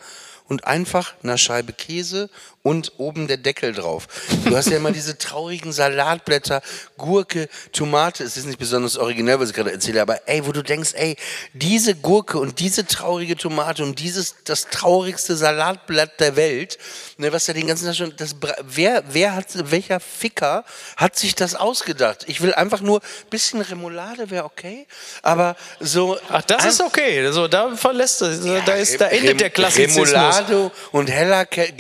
Und 0.49 0.65
einfach 0.65 1.15
eine 1.23 1.39
Scheibe 1.39 1.73
Käse 1.73 2.29
und 2.63 2.93
oben 2.99 3.27
der 3.27 3.39
Deckel 3.39 3.73
drauf. 3.73 4.07
Du 4.45 4.55
hast 4.55 4.69
ja 4.69 4.77
immer 4.77 4.93
diese 4.93 5.17
traurigen 5.17 5.73
Salatblätter, 5.73 6.61
Gurke, 6.99 7.49
Tomate. 7.73 8.23
Es 8.23 8.37
ist 8.37 8.45
nicht 8.45 8.59
besonders 8.59 8.99
originell, 8.99 9.41
was 9.41 9.51
ich 9.51 9.55
gerade 9.55 9.73
erzähle, 9.73 10.03
aber 10.03 10.29
ey, 10.29 10.47
wo 10.47 10.53
du 10.53 10.63
denkst, 10.63 10.91
ey, 10.95 11.17
diese 11.55 11.95
Gurke 11.95 12.39
und 12.39 12.61
diese 12.61 12.85
traurige 12.87 13.37
Tomate 13.37 13.83
und 13.83 13.99
dieses, 13.99 14.35
das 14.45 14.69
traurigste 14.69 15.37
Salatblatt 15.37 16.21
der 16.21 16.37
Welt, 16.37 16.79
ne, 17.17 17.33
was 17.33 17.47
ja 17.47 17.55
den 17.55 17.67
ganzen 17.67 17.87
Tag 17.87 17.97
schon, 17.97 18.15
das, 18.17 18.37
wer, 18.63 19.05
wer 19.09 19.35
hat, 19.35 19.47
welcher 19.71 19.99
Ficker 20.01 20.65
hat 20.97 21.17
sich 21.17 21.35
das 21.35 21.55
ausgedacht? 21.55 22.25
Ich 22.27 22.43
will 22.43 22.53
einfach 22.53 22.83
nur, 22.83 23.01
bisschen 23.31 23.63
Remoulade 23.63 24.31
wäre 24.31 24.45
okay, 24.45 24.87
aber 25.23 25.57
so. 25.81 26.19
Ach, 26.29 26.43
das 26.43 26.67
ist 26.67 26.83
okay. 26.83 27.25
Also, 27.27 27.49
da 27.49 27.75
verlässt 27.75 28.21
es. 28.23 28.41
da, 28.67 28.75
ist, 28.75 29.01
da 29.01 29.07
endet 29.07 29.31
Rem- 29.31 29.39
der 29.39 29.51
Klassizismus. 29.51 30.11
Remoulade 30.13 30.71
und 30.93 31.11
heller 31.11 31.47
Ke 31.47 31.73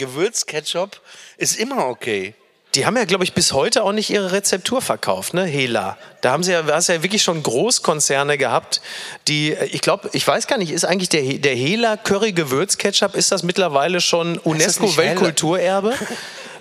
Gewürzketchup 0.70 1.00
ist 1.36 1.58
immer 1.58 1.86
okay. 1.86 2.34
Die 2.76 2.86
haben 2.86 2.96
ja, 2.96 3.04
glaube 3.04 3.24
ich, 3.24 3.32
bis 3.32 3.52
heute 3.52 3.82
auch 3.82 3.90
nicht 3.90 4.10
ihre 4.10 4.30
Rezeptur 4.30 4.80
verkauft, 4.80 5.34
ne? 5.34 5.44
Hela. 5.44 5.98
Da 6.20 6.30
haben 6.30 6.44
sie 6.44 6.52
ja, 6.52 6.62
da 6.62 6.76
hast 6.76 6.88
ja 6.88 7.02
wirklich 7.02 7.24
schon 7.24 7.42
Großkonzerne 7.42 8.38
gehabt, 8.38 8.80
die, 9.26 9.54
äh, 9.54 9.64
ich 9.64 9.80
glaube, 9.80 10.08
ich 10.12 10.24
weiß 10.24 10.46
gar 10.46 10.56
nicht, 10.56 10.70
ist 10.70 10.84
eigentlich 10.84 11.08
der, 11.08 11.22
der 11.38 11.56
Hela 11.56 11.96
Curry 11.96 12.30
Gewürzketchup, 12.30 13.16
ist 13.16 13.32
das 13.32 13.42
mittlerweile 13.42 14.00
schon 14.00 14.34
nicht 14.34 14.46
UNESCO 14.46 14.84
Hela? 14.84 14.96
Weltkulturerbe? 14.98 15.94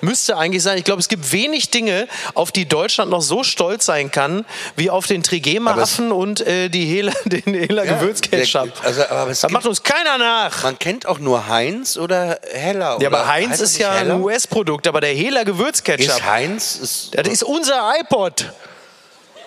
Müsste 0.01 0.37
eigentlich 0.37 0.63
sein. 0.63 0.77
Ich 0.77 0.83
glaube, 0.83 0.99
es 1.01 1.07
gibt 1.09 1.31
wenig 1.31 1.69
Dinge, 1.71 2.07
auf 2.33 2.51
die 2.51 2.67
Deutschland 2.67 3.11
noch 3.11 3.21
so 3.21 3.43
stolz 3.43 3.85
sein 3.85 4.11
kann, 4.11 4.45
wie 4.75 4.89
auf 4.89 5.07
den 5.07 5.23
Trigema-Affen 5.23 6.11
und 6.11 6.41
äh, 6.41 6.69
die 6.69 6.85
Hela, 6.85 7.11
den 7.25 7.53
Hela 7.53 7.85
Gewürzketchup. 7.85 8.71
der- 8.81 9.11
also, 9.11 9.27
das 9.27 9.49
macht 9.51 9.65
uns 9.65 9.83
keiner 9.83 10.17
nach. 10.17 10.63
Man 10.63 10.77
kennt 10.79 11.05
auch 11.05 11.19
nur 11.19 11.47
Heinz 11.47 11.97
oder 11.97 12.39
Heller. 12.51 12.97
Ja, 13.01 13.07
oder 13.07 13.07
aber 13.07 13.27
Heinz 13.27 13.59
ist 13.59 13.77
ja 13.77 13.91
Heller? 13.93 14.15
ein 14.15 14.21
US-Produkt, 14.21 14.87
aber 14.87 15.01
der 15.01 15.13
Hela 15.13 15.43
Gewürzketchup. 15.43 16.07
Ist 16.09 16.23
Heinz? 16.25 16.75
Ist, 16.77 17.11
Das 17.17 17.27
ist 17.27 17.43
unser 17.43 17.93
iPod. 17.99 18.51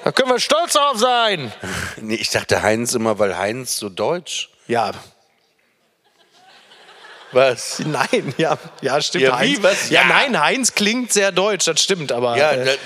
Da 0.05 0.11
können 0.12 0.31
wir 0.31 0.41
stolz 0.41 0.73
drauf 0.73 0.99
sein. 0.99 1.53
nee, 2.01 2.15
ich 2.16 2.31
dachte 2.31 2.62
Heinz 2.62 2.93
immer, 2.95 3.19
weil 3.19 3.39
Heinz 3.39 3.77
so 3.77 3.89
deutsch. 3.89 4.51
Ja, 4.66 4.91
Was? 7.33 7.79
nein, 7.85 8.35
ja, 8.39 8.59
ja, 8.81 9.01
stimmt. 9.01 9.25
Ja, 9.25 9.41
wie, 9.41 9.55
Heinz, 9.55 9.63
was? 9.63 9.91
Ja, 9.91 10.03
Ja. 10.03 10.09
nein, 10.09 10.41
Heinz 10.41 10.75
klingt 10.75 11.13
sehr 11.13 11.33
deutsch, 11.33 11.65
das 11.67 11.81
stimmt, 11.83 12.13
aber 12.13 12.37
Ja, 12.37 12.53
äh, 12.53 12.77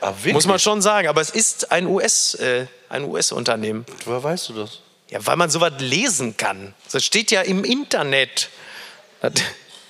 ah, 0.00 0.12
muss 0.32 0.46
man 0.46 0.58
schon 0.58 0.80
sagen. 0.82 1.08
Aber 1.08 1.20
es 1.20 1.30
ist 1.30 1.70
ein 1.72 1.86
US, 1.86 2.34
äh, 2.34 2.66
ein 2.88 3.04
US-Unternehmen. 3.04 3.84
Woher 4.04 4.22
weißt 4.22 4.50
du 4.50 4.52
das? 4.54 4.80
Ja, 5.10 5.24
weil 5.24 5.36
man 5.36 5.50
sowas 5.50 5.72
lesen 5.78 6.36
kann. 6.36 6.74
Das 6.92 7.04
steht 7.04 7.30
ja 7.30 7.42
im 7.42 7.64
Internet. 7.64 8.48
Das, 9.20 9.32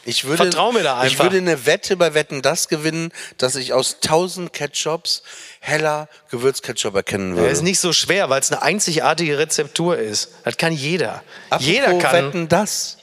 Ich 0.05 0.25
würde, 0.25 0.45
Vertrau 0.45 0.71
mir 0.73 0.83
da 0.85 1.03
Ich 1.05 1.13
einfach. 1.13 1.25
würde 1.25 1.39
eine 1.39 1.67
Wette 1.67 1.97
bei 1.97 2.15
Wetten 2.15 2.41
das 2.43 2.69
gewinnen, 2.69 3.13
dass 3.39 3.57
ich 3.57 3.73
aus 3.73 3.97
1000 4.03 4.53
Ketchups 4.53 5.23
heller 5.59 6.09
Gewürzketchup 6.31 6.95
erkennen 6.95 7.35
würde. 7.35 7.49
das 7.49 7.59
ist 7.59 7.65
nicht 7.65 7.81
so 7.81 7.93
schwer, 7.93 8.31
weil 8.31 8.41
es 8.41 8.53
eine 8.53 8.63
einzigartige 8.63 9.39
Rezeptur 9.39 9.99
ist. 9.99 10.31
Das 10.45 10.57
kann 10.59 10.73
jeder. 10.73 11.25
Apropos 11.51 11.67
jeder 11.67 11.99
kann. 11.99 12.27
Wetten 12.27 12.49
das. 12.49 12.96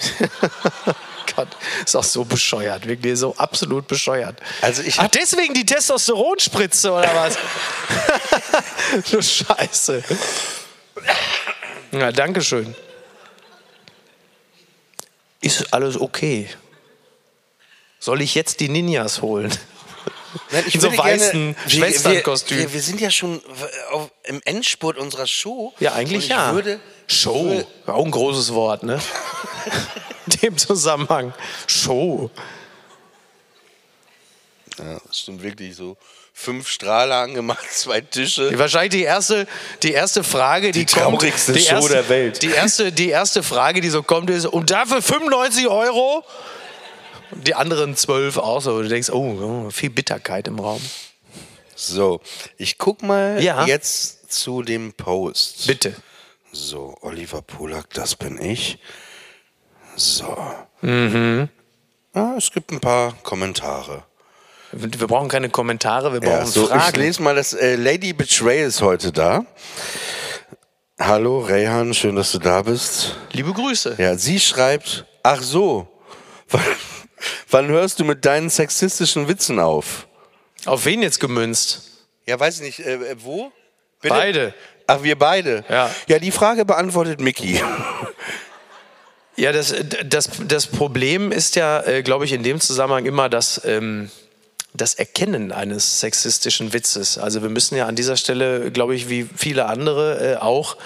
Gott, 1.36 1.48
ist 1.84 1.94
auch 1.96 2.04
so 2.04 2.24
bescheuert, 2.24 2.86
wirklich 2.86 3.18
so 3.18 3.34
absolut 3.36 3.86
bescheuert. 3.86 4.36
Also 4.60 4.82
ich 4.82 4.98
Ach, 4.98 5.08
deswegen 5.08 5.54
die 5.54 5.64
Testosteronspritze 5.64 6.90
oder 6.92 7.14
was? 7.14 7.38
du 9.10 9.22
Scheiße. 9.22 10.02
Ja, 11.92 12.12
danke 12.12 12.42
schön. 12.42 12.74
Ist 15.40 15.72
alles 15.72 15.98
okay? 16.00 16.48
Soll 17.98 18.20
ich 18.22 18.34
jetzt 18.34 18.60
die 18.60 18.68
Ninjas 18.68 19.22
holen? 19.22 19.50
Nein, 20.52 20.64
ich 20.66 20.76
In 20.76 20.80
so 20.80 20.90
würde 20.90 20.98
weißen 20.98 21.56
wir- 21.64 21.70
Schwesternkostüm. 21.70 22.58
Wir, 22.58 22.72
wir 22.72 22.82
sind 22.82 23.00
ja 23.00 23.10
schon 23.10 23.42
auf, 23.90 24.10
im 24.24 24.40
Endspurt 24.44 24.96
unserer 24.96 25.26
Show. 25.26 25.72
Ja, 25.80 25.94
eigentlich 25.94 26.28
ja. 26.28 26.54
Würde, 26.54 26.80
Show. 27.08 27.64
Auch 27.86 28.04
ein 28.04 28.10
großes 28.10 28.54
Wort, 28.54 28.82
ne? 28.82 29.00
In 30.26 30.32
dem 30.42 30.58
Zusammenhang. 30.58 31.32
Show. 31.66 32.30
Ja, 34.78 34.98
das 35.06 35.18
stimmt 35.18 35.42
wirklich 35.42 35.76
so. 35.76 35.96
Fünf 36.32 36.68
Strahler 36.68 37.16
angemacht, 37.16 37.64
zwei 37.70 38.00
Tische. 38.00 38.56
Wahrscheinlich 38.58 38.90
die 38.92 39.02
erste, 39.02 39.46
die 39.82 39.92
erste 39.92 40.24
Frage, 40.24 40.72
die, 40.72 40.86
Die 40.86 40.92
kommt. 40.92 41.18
traurigste 41.20 41.52
die 41.52 41.60
Show 41.60 41.74
erste, 41.74 41.92
der 41.92 42.08
Welt. 42.08 42.42
Die 42.42 42.50
erste, 42.50 42.92
die 42.92 43.10
erste 43.10 43.42
Frage, 43.42 43.80
die 43.80 43.90
so 43.90 44.02
kommt, 44.02 44.30
ist: 44.30 44.46
Und 44.46 44.70
dafür 44.70 45.02
95 45.02 45.68
Euro? 45.68 46.24
Und 47.32 47.46
die 47.46 47.54
anderen 47.54 47.94
12 47.96 48.38
auch 48.38 48.60
so. 48.60 48.80
Du 48.82 48.88
denkst: 48.88 49.10
Oh, 49.10 49.66
oh, 49.66 49.70
viel 49.70 49.90
Bitterkeit 49.90 50.48
im 50.48 50.58
Raum. 50.58 50.80
So, 51.74 52.20
ich 52.56 52.78
guck 52.78 53.02
mal 53.02 53.42
Ja. 53.42 53.66
jetzt 53.66 54.32
zu 54.32 54.62
dem 54.62 54.92
Post. 54.94 55.66
Bitte. 55.66 55.94
So, 56.52 56.96
Oliver 57.02 57.42
Polak, 57.42 57.90
das 57.94 58.16
bin 58.16 58.40
ich. 58.40 58.78
So. 60.00 60.34
Mhm. 60.80 61.48
Ah, 62.14 62.32
es 62.38 62.50
gibt 62.50 62.72
ein 62.72 62.80
paar 62.80 63.12
Kommentare. 63.22 64.04
Wir 64.72 65.06
brauchen 65.06 65.28
keine 65.28 65.50
Kommentare, 65.50 66.12
wir 66.12 66.20
brauchen 66.20 66.32
Ja, 66.32 66.46
so, 66.46 66.62
ich 66.64 66.68
Fragen. 66.70 67.00
lese 67.00 67.22
mal 67.22 67.34
das. 67.34 67.52
Äh, 67.52 67.76
Lady 67.76 68.14
Betray 68.14 68.64
ist 68.64 68.80
heute 68.80 69.12
da. 69.12 69.44
Hallo, 70.98 71.40
Rayhan, 71.40 71.92
schön, 71.92 72.16
dass 72.16 72.32
du 72.32 72.38
da 72.38 72.62
bist. 72.62 73.16
Liebe 73.32 73.52
Grüße. 73.52 73.96
Ja, 73.98 74.16
sie 74.16 74.40
schreibt, 74.40 75.04
ach 75.22 75.42
so, 75.42 75.86
wann, 76.48 76.62
wann 77.50 77.68
hörst 77.68 78.00
du 78.00 78.04
mit 78.04 78.24
deinen 78.24 78.48
sexistischen 78.48 79.28
Witzen 79.28 79.58
auf? 79.58 80.06
Auf 80.64 80.86
wen 80.86 81.02
jetzt 81.02 81.20
gemünzt? 81.20 82.06
Ja, 82.26 82.40
weiß 82.40 82.56
ich 82.56 82.62
nicht, 82.62 82.80
äh, 82.80 82.94
äh, 82.94 83.16
wo? 83.18 83.52
Bitte? 84.00 84.14
Beide. 84.14 84.54
Ach, 84.86 85.02
wir 85.02 85.18
beide? 85.18 85.64
Ja. 85.68 85.90
Ja, 86.06 86.18
die 86.18 86.30
Frage 86.30 86.64
beantwortet 86.64 87.20
Mickey. 87.20 87.60
Ja, 89.40 89.52
das, 89.52 89.74
das, 90.04 90.28
das 90.46 90.66
Problem 90.66 91.32
ist 91.32 91.56
ja, 91.56 91.80
äh, 91.80 92.02
glaube 92.02 92.26
ich, 92.26 92.32
in 92.34 92.42
dem 92.42 92.60
Zusammenhang 92.60 93.06
immer 93.06 93.30
das, 93.30 93.58
ähm, 93.64 94.10
das 94.74 94.92
Erkennen 94.94 95.50
eines 95.50 96.00
sexistischen 96.00 96.74
Witzes. 96.74 97.16
Also 97.16 97.40
wir 97.40 97.48
müssen 97.48 97.74
ja 97.74 97.86
an 97.86 97.96
dieser 97.96 98.18
Stelle, 98.18 98.70
glaube 98.70 98.94
ich, 98.94 99.08
wie 99.08 99.26
viele 99.34 99.64
andere 99.64 100.34
äh, 100.34 100.36
auch 100.36 100.76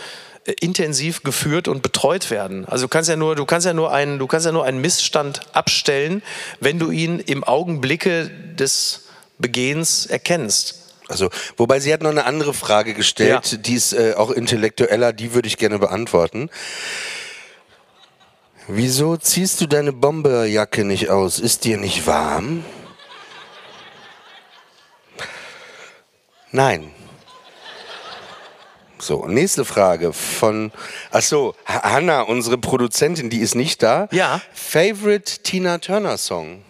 äh, 0.45 0.53
intensiv 0.61 1.25
geführt 1.25 1.67
und 1.67 1.83
betreut 1.83 2.31
werden. 2.31 2.65
Also 2.65 2.85
du 2.85 2.89
kannst 2.89 3.11
ja 3.11 3.17
nur, 3.17 3.35
du 3.35 3.45
kannst 3.45 3.67
ja 3.67 3.75
nur 3.75 3.93
einen, 3.93 4.21
du 4.21 4.29
kannst 4.29 4.47
ja 4.47 4.53
nur 4.53 4.65
einen 4.65 4.81
Missstand 4.81 5.41
abstellen, 5.53 6.23
wenn 6.61 6.79
du 6.79 6.93
ihn 6.93 7.19
im 7.19 7.43
Augenblicke 7.43 8.31
des 8.57 9.01
Begehens 9.41 10.07
erkennst. 10.07 10.81
Also, 11.09 11.29
wobei 11.57 11.81
sie 11.81 11.93
hat 11.93 12.03
noch 12.03 12.11
eine 12.11 12.25
andere 12.25 12.55
Frage 12.55 12.95
gestellt, 12.95 13.51
Ja. 13.51 13.59
die 13.59 13.75
ist 13.75 13.95
äh, 13.95 14.15
auch 14.17 14.31
intellektueller, 14.31 15.13
die 15.13 15.35
würde 15.35 15.49
ich 15.49 15.59
gerne 15.59 15.81
beantworten. 15.81 16.51
Wieso 18.67 19.17
ziehst 19.17 19.61
du 19.61 19.67
deine 19.67 19.93
Bomberjacke 19.93 20.85
nicht 20.85 21.11
aus? 21.11 21.39
Ist 21.39 21.65
dir 21.65 21.77
nicht 21.77 22.07
warm? 22.07 22.65
Nein. 26.51 26.91
So, 28.99 29.27
nächste 29.27 29.65
Frage 29.67 30.13
von, 30.15 30.73
ach 31.11 31.21
so, 31.21 31.55
Ha- 31.67 31.83
Hanna, 31.93 32.23
unsere 32.23 32.57
Produzentin, 32.57 33.29
die 33.29 33.41
ist 33.41 33.55
nicht 33.55 33.83
da. 33.83 34.09
Ja. 34.13 34.41
Favorite 34.55 35.43
Tina 35.43 35.77
Turner 35.79 36.17
Song? 36.17 36.63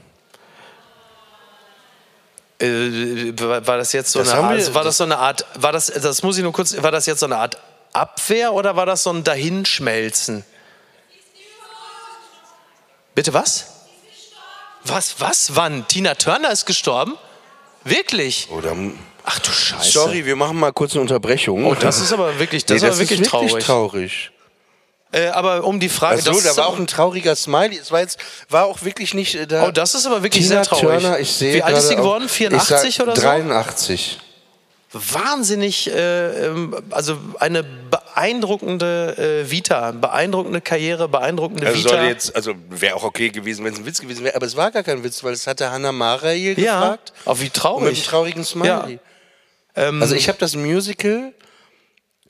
Äh, 2.60 3.32
war 3.38 3.64
war 3.66 3.76
das 3.76 3.92
jetzt 3.92 4.10
so 4.10 4.18
Das 4.20 4.30
eine 4.32 4.42
Art, 4.48 4.58
wir- 4.58 4.74
war 4.74 4.82
das 4.84 4.96
so 4.96 5.04
eine 5.04 5.18
Art, 5.18 5.46
war 5.54 5.70
das, 5.70 5.86
das 5.86 6.22
muss 6.24 6.36
ich 6.38 6.42
nur 6.42 6.52
kurz, 6.52 6.82
war 6.82 6.90
das 6.90 7.06
jetzt 7.06 7.20
so 7.20 7.26
eine 7.26 7.36
Art 7.36 7.58
Abwehr 7.92 8.52
oder 8.52 8.74
war 8.74 8.86
das 8.86 9.04
so 9.04 9.10
ein 9.10 9.22
Dahinschmelzen? 9.22 10.44
Bitte 13.14 13.32
was? 13.34 13.66
Was, 14.84 15.14
was, 15.18 15.56
wann? 15.56 15.86
Tina 15.88 16.14
Turner 16.14 16.50
ist 16.50 16.66
gestorben? 16.66 17.16
Wirklich? 17.84 18.48
Oder, 18.50 18.74
Ach 19.24 19.38
du 19.38 19.50
Scheiße. 19.50 19.90
sorry, 19.90 20.26
wir 20.26 20.36
machen 20.36 20.58
mal 20.58 20.72
kurz 20.72 20.92
eine 20.92 21.02
Unterbrechung. 21.02 21.64
Oh, 21.64 21.74
das 21.74 22.00
ist 22.00 22.12
aber 22.12 22.38
wirklich, 22.38 22.64
das, 22.66 22.82
Nee, 22.82 22.88
ist 22.88 22.92
aber 22.94 22.98
wirklich 23.08 23.28
traurig. 23.28 23.64
traurig. 23.64 24.30
äh, 25.12 25.28
aber 25.28 25.64
um 25.64 25.80
die 25.80 25.88
Frage, 25.88 26.18
Ach 26.20 26.24
so, 26.24 26.32
das 26.32 26.42
da 26.42 26.50
ist 26.50 26.56
war 26.58 26.66
auch 26.66 26.78
ein 26.78 26.86
trauriger 26.86 27.34
Smiley. 27.34 27.78
Es 27.78 27.90
war 27.92 28.00
jetzt 28.00 28.18
war 28.50 28.66
auch 28.66 28.82
wirklich 28.82 29.14
nicht 29.14 29.34
äh, 29.34 29.46
da. 29.46 29.66
Oh, 29.66 29.70
das 29.70 29.94
ist 29.94 30.06
aber 30.06 30.22
wirklich 30.22 30.44
Tina 30.44 30.56
sehr 30.56 30.64
traurig. 30.64 31.00
Turner, 31.02 31.18
ich 31.18 31.32
sehe 31.32 31.54
Wie 31.54 31.62
alt 31.62 31.78
ist 31.78 31.88
sie 31.88 31.96
geworden? 31.96 32.28
84 32.28 32.88
ich 32.88 32.94
sag 32.96 33.06
oder 33.06 33.16
so? 33.16 33.22
83. 33.22 34.18
wahnsinnig, 34.92 35.90
äh, 35.90 36.46
ähm, 36.46 36.76
also 36.90 37.16
eine 37.40 37.64
beeindruckende 38.14 39.42
äh, 39.44 39.50
Vita, 39.50 39.90
beeindruckende 39.92 40.60
Karriere, 40.60 41.08
beeindruckende 41.08 41.66
Also 41.66 41.78
Vita. 41.90 42.06
jetzt, 42.06 42.34
also 42.36 42.54
wäre 42.70 42.94
auch 42.96 43.04
okay 43.04 43.30
gewesen, 43.30 43.64
wenn 43.64 43.72
es 43.74 43.80
ein 43.80 43.86
Witz 43.86 44.00
gewesen 44.00 44.24
wäre, 44.24 44.36
aber 44.36 44.46
es 44.46 44.56
war 44.56 44.70
gar 44.70 44.82
kein 44.82 45.02
Witz, 45.04 45.22
weil 45.24 45.32
es 45.32 45.46
hatte 45.46 45.70
Hannah 45.70 45.92
Marail 45.92 46.58
ja, 46.58 46.80
gefragt. 46.80 47.12
auch 47.24 47.38
wie 47.38 47.44
Und 47.44 47.44
mit 47.44 47.54
traurig. 47.54 47.86
einem 47.98 48.02
traurigen 48.04 48.44
Smiley. 48.44 48.98
Ähm, 49.76 50.00
Also 50.02 50.14
ich 50.14 50.28
habe 50.28 50.38
das 50.38 50.54
Musical 50.54 51.32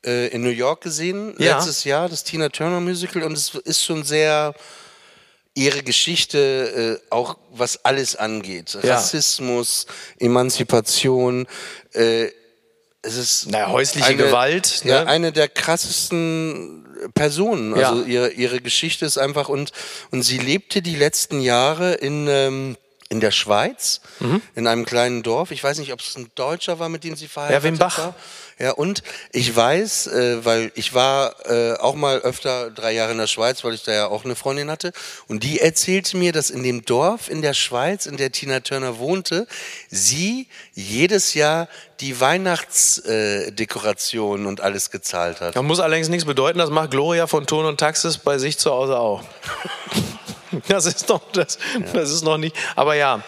äh, 0.04 0.28
in 0.28 0.42
New 0.42 0.50
York 0.50 0.80
gesehen 0.82 1.34
Ja. 1.38 1.56
letztes 1.56 1.84
Jahr, 1.84 2.08
das 2.08 2.24
Tina 2.24 2.48
Turner 2.48 2.80
Musical, 2.80 3.22
und 3.22 3.32
es 3.36 3.54
ist 3.54 3.84
schon 3.84 4.04
sehr 4.04 4.54
ihre 5.56 5.82
Geschichte, 5.82 7.00
äh, 7.00 7.14
auch 7.14 7.36
was 7.52 7.84
alles 7.84 8.16
angeht. 8.16 8.76
Ja. 8.82 8.94
Rassismus, 8.96 9.86
Emanzipation, 10.18 11.46
äh, 11.92 12.28
es 13.04 13.16
ist 13.16 13.50
Naja, 13.50 13.68
häusliche 13.70 14.16
Gewalt, 14.16 14.82
Ja, 14.84 15.04
ne? 15.04 15.06
eine 15.08 15.32
der 15.32 15.48
krassesten 15.48 16.84
Personen. 17.14 17.76
Ja. 17.76 17.90
Also 17.90 18.04
ihre, 18.04 18.30
ihre 18.30 18.60
Geschichte 18.60 19.04
ist 19.04 19.18
einfach 19.18 19.48
und 19.48 19.72
und 20.10 20.22
sie 20.22 20.38
lebte 20.38 20.80
die 20.82 20.96
letzten 20.96 21.40
Jahre 21.40 21.94
in 21.94 22.26
ähm, 22.28 22.76
in 23.14 23.20
der 23.20 23.30
Schweiz, 23.30 24.00
Mhm. 24.20 24.42
in 24.54 24.66
einem 24.66 24.84
kleinen 24.84 25.22
Dorf. 25.22 25.50
Ich 25.52 25.62
weiß 25.64 25.78
nicht, 25.78 25.92
ob 25.92 26.00
es 26.00 26.16
ein 26.16 26.30
Deutscher 26.34 26.78
war, 26.78 26.88
mit 26.88 27.04
dem 27.04 27.14
sie 27.16 27.28
verheiratet 27.28 27.62
Wimbach. 27.64 27.98
war. 27.98 28.14
Ja, 28.58 28.70
und 28.72 29.02
ich 29.32 29.54
weiß, 29.56 30.06
äh, 30.08 30.44
weil 30.44 30.70
ich 30.76 30.94
war 30.94 31.34
äh, 31.50 31.72
auch 31.78 31.94
mal 31.96 32.18
öfter 32.20 32.70
drei 32.70 32.92
Jahre 32.92 33.10
in 33.12 33.18
der 33.18 33.26
Schweiz, 33.26 33.64
weil 33.64 33.74
ich 33.74 33.82
da 33.82 33.92
ja 33.92 34.06
auch 34.06 34.24
eine 34.24 34.36
Freundin 34.36 34.70
hatte. 34.70 34.92
Und 35.26 35.42
die 35.42 35.58
erzählte 35.60 36.16
mir, 36.16 36.30
dass 36.32 36.50
in 36.50 36.62
dem 36.62 36.84
Dorf 36.84 37.28
in 37.28 37.42
der 37.42 37.54
Schweiz, 37.54 38.06
in 38.06 38.16
der 38.16 38.30
Tina 38.30 38.60
Turner 38.60 38.98
wohnte, 38.98 39.48
sie 39.90 40.46
jedes 40.74 41.34
Jahr 41.34 41.66
die 42.00 42.20
Weihnachtsdekorationen 42.20 44.46
äh, 44.46 44.48
und 44.48 44.60
alles 44.60 44.90
gezahlt 44.92 45.40
hat. 45.40 45.56
Das 45.56 45.62
muss 45.62 45.80
allerdings 45.80 46.08
nichts 46.08 46.24
bedeuten, 46.24 46.58
das 46.58 46.70
macht 46.70 46.92
Gloria 46.92 47.26
von 47.26 47.46
Ton 47.46 47.64
und 47.66 47.78
Taxis 47.80 48.18
bei 48.18 48.38
sich 48.38 48.58
zu 48.58 48.70
Hause 48.70 48.96
auch. 48.98 49.22
Das 50.68 50.86
ist 50.86 51.08
doch, 51.10 51.20
das, 51.32 51.58
das 51.92 52.10
ist 52.10 52.22
noch 52.24 52.38
nicht, 52.38 52.56
aber 52.76 52.94
ja. 52.94 53.22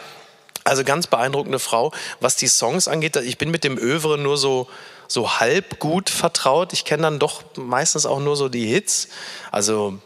Also 0.65 0.83
ganz 0.83 1.07
beeindruckende 1.07 1.61
Frau. 1.61 1.93
Was 2.19 2.35
die 2.35 2.49
Songs 2.49 2.89
angeht, 2.89 3.15
ich 3.17 3.39
bin 3.39 3.53
mit 3.53 3.63
dem 3.63 3.79
Övre 3.79 4.19
nur 4.19 4.37
so, 4.37 4.69
so 5.07 5.39
halb 5.39 5.79
gut 5.79 6.11
vertraut. 6.11 6.73
Ich 6.73 6.85
kenne 6.85 7.03
dann 7.05 7.21
doch 7.21 7.45
meistens 7.57 8.05
auch 8.05 8.19
nur 8.19 8.35
so 8.35 8.49
die 8.49 8.67
Hits. 8.67 9.07
Also 9.53 9.99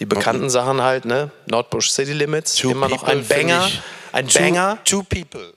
die 0.00 0.06
bekannten 0.06 0.50
Sachen 0.50 0.82
halt, 0.82 1.04
ne? 1.04 1.30
Nordbush 1.46 1.90
City 1.90 2.14
Limits, 2.14 2.56
Two 2.56 2.70
immer 2.72 2.88
noch 2.88 3.04
ein 3.04 3.24
Banger. 3.28 3.70
Ein 4.10 4.26
Two- 4.26 4.38
Banger. 4.40 4.78
Two 4.84 5.04
People. 5.04 5.52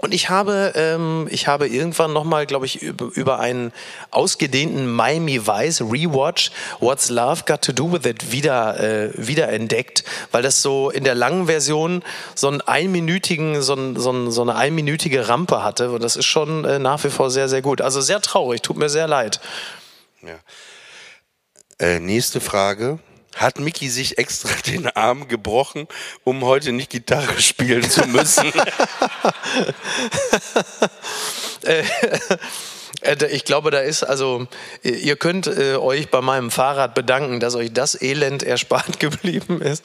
Und 0.00 0.14
ich 0.14 0.28
habe, 0.30 0.72
ähm, 0.76 1.28
ich 1.30 1.46
habe 1.46 1.68
irgendwann 1.68 2.12
nochmal, 2.12 2.46
glaube 2.46 2.66
ich, 2.66 2.82
über, 2.82 3.38
einen 3.38 3.72
ausgedehnten 4.10 4.90
Miami 4.90 5.46
Vice 5.46 5.82
Rewatch 5.82 6.50
What's 6.80 7.10
Love 7.10 7.42
Got 7.46 7.62
to 7.62 7.72
Do 7.72 7.92
with 7.92 8.06
It 8.06 8.32
wieder, 8.32 8.80
äh, 8.80 9.10
wieder 9.16 9.48
entdeckt, 9.48 10.04
weil 10.32 10.42
das 10.42 10.62
so 10.62 10.90
in 10.90 11.04
der 11.04 11.14
langen 11.14 11.46
Version 11.46 12.02
so 12.34 12.48
einen 12.48 12.60
einminütigen, 12.60 13.62
so, 13.62 13.74
ein, 13.74 13.96
so, 13.96 14.10
ein, 14.10 14.30
so 14.30 14.42
eine 14.42 14.56
einminütige 14.56 15.28
Rampe 15.28 15.62
hatte. 15.62 15.90
Und 15.90 16.02
das 16.02 16.16
ist 16.16 16.26
schon 16.26 16.64
äh, 16.64 16.78
nach 16.78 17.02
wie 17.04 17.10
vor 17.10 17.30
sehr, 17.30 17.48
sehr 17.48 17.62
gut. 17.62 17.80
Also 17.80 18.00
sehr 18.00 18.20
traurig, 18.20 18.62
tut 18.62 18.76
mir 18.76 18.88
sehr 18.88 19.06
leid. 19.06 19.40
Äh, 21.78 21.98
nächste 22.00 22.40
Frage. 22.40 22.98
Hat 23.36 23.58
Mickey 23.58 23.88
sich 23.88 24.18
extra 24.18 24.50
den 24.66 24.88
Arm 24.88 25.28
gebrochen, 25.28 25.86
um 26.24 26.44
heute 26.44 26.72
nicht 26.72 26.90
Gitarre 26.90 27.40
spielen 27.40 27.88
zu 27.88 28.06
müssen? 28.06 28.52
Äh, 33.00 33.16
Ich 33.30 33.44
glaube, 33.44 33.70
da 33.70 33.80
ist 33.80 34.02
also, 34.02 34.46
äh, 34.84 34.90
ihr 34.90 35.16
könnt 35.16 35.46
äh, 35.46 35.76
euch 35.76 36.10
bei 36.10 36.20
meinem 36.20 36.50
Fahrrad 36.50 36.94
bedanken, 36.94 37.40
dass 37.40 37.54
euch 37.54 37.72
das 37.72 38.00
Elend 38.00 38.42
erspart 38.42 39.00
geblieben 39.00 39.60
ist. 39.60 39.84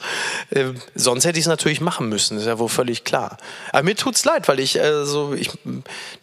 Äh, 0.50 0.66
sonst 0.94 1.24
hätte 1.24 1.38
ich 1.38 1.44
es 1.44 1.48
natürlich 1.48 1.80
machen 1.80 2.08
müssen, 2.08 2.38
ist 2.38 2.46
ja 2.46 2.58
wohl 2.58 2.68
völlig 2.68 3.04
klar. 3.04 3.38
Aber 3.72 3.82
mir 3.82 3.96
tut's 3.96 4.24
leid, 4.24 4.48
weil 4.48 4.60
ich, 4.60 4.76
äh, 4.76 5.04
so, 5.04 5.34
ich, 5.34 5.50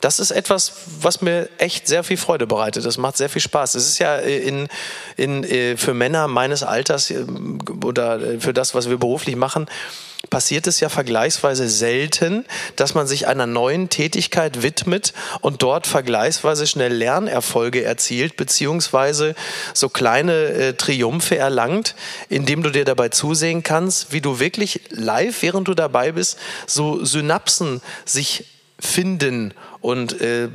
das 0.01 0.19
ist 0.19 0.31
etwas, 0.31 0.73
was 1.01 1.21
mir 1.21 1.49
echt 1.57 1.87
sehr 1.87 2.03
viel 2.03 2.17
Freude 2.17 2.47
bereitet. 2.47 2.85
Das 2.85 2.97
macht 2.97 3.17
sehr 3.17 3.29
viel 3.29 3.41
Spaß. 3.41 3.75
Es 3.75 3.87
ist 3.87 3.99
ja 3.99 4.17
in, 4.17 4.67
in, 5.17 5.77
für 5.77 5.93
Männer 5.93 6.27
meines 6.27 6.63
Alters 6.63 7.09
äh, 7.11 7.25
oder 7.83 8.39
für 8.39 8.53
das, 8.53 8.75
was 8.75 8.89
wir 8.89 8.97
beruflich 8.97 9.35
machen, 9.35 9.67
passiert 10.33 10.65
es 10.65 10.79
ja 10.79 10.89
vergleichsweise 10.89 11.69
selten, 11.69 12.43
dass 12.75 12.95
man 12.95 13.05
sich 13.05 13.27
einer 13.27 13.45
neuen 13.45 13.89
Tätigkeit 13.89 14.63
widmet 14.63 15.13
und 15.41 15.61
dort 15.61 15.85
vergleichsweise 15.85 16.65
schnell 16.65 16.91
Lernerfolge 16.91 17.83
erzielt, 17.83 18.35
beziehungsweise 18.35 19.35
so 19.75 19.89
kleine 19.89 20.33
äh, 20.33 20.73
Triumphe 20.73 21.37
erlangt, 21.37 21.93
indem 22.29 22.63
du 22.63 22.71
dir 22.71 22.83
dabei 22.83 23.09
zusehen 23.09 23.61
kannst, 23.61 24.11
wie 24.11 24.21
du 24.21 24.39
wirklich 24.39 24.81
live, 24.89 25.43
während 25.43 25.67
du 25.67 25.75
dabei 25.75 26.13
bist, 26.13 26.39
so 26.65 27.05
Synapsen 27.05 27.83
sich 28.03 28.45
finden 28.79 29.53
und 29.81 30.19
äh, 30.19 30.49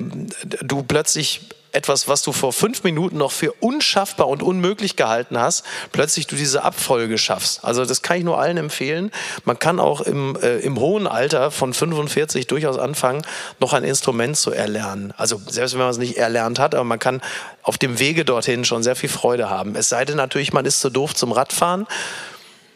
du 0.60 0.82
plötzlich 0.82 1.42
etwas, 1.72 2.08
was 2.08 2.22
du 2.22 2.32
vor 2.32 2.52
fünf 2.52 2.82
Minuten 2.84 3.18
noch 3.18 3.32
für 3.32 3.52
unschaffbar 3.60 4.28
und 4.28 4.42
unmöglich 4.42 4.96
gehalten 4.96 5.38
hast, 5.38 5.64
plötzlich 5.92 6.26
du 6.26 6.36
diese 6.36 6.62
Abfolge 6.62 7.18
schaffst. 7.18 7.64
Also 7.64 7.84
das 7.84 8.02
kann 8.02 8.18
ich 8.18 8.24
nur 8.24 8.38
allen 8.38 8.56
empfehlen. 8.56 9.10
Man 9.44 9.58
kann 9.58 9.80
auch 9.80 10.00
im, 10.00 10.36
äh, 10.42 10.58
im 10.58 10.78
hohen 10.78 11.06
Alter 11.06 11.50
von 11.50 11.74
45 11.74 12.46
durchaus 12.46 12.78
anfangen, 12.78 13.22
noch 13.60 13.72
ein 13.72 13.84
Instrument 13.84 14.36
zu 14.36 14.50
erlernen. 14.50 15.12
Also 15.16 15.40
selbst 15.46 15.74
wenn 15.74 15.80
man 15.80 15.90
es 15.90 15.98
nicht 15.98 16.16
erlernt 16.16 16.58
hat, 16.58 16.74
aber 16.74 16.84
man 16.84 16.98
kann 16.98 17.20
auf 17.62 17.78
dem 17.78 17.98
Wege 17.98 18.24
dorthin 18.24 18.64
schon 18.64 18.82
sehr 18.82 18.96
viel 18.96 19.10
Freude 19.10 19.50
haben. 19.50 19.76
Es 19.76 19.88
sei 19.88 20.04
denn 20.04 20.16
natürlich, 20.16 20.52
man 20.52 20.64
ist 20.64 20.80
zu 20.80 20.90
doof 20.90 21.14
zum 21.14 21.32
Radfahren, 21.32 21.86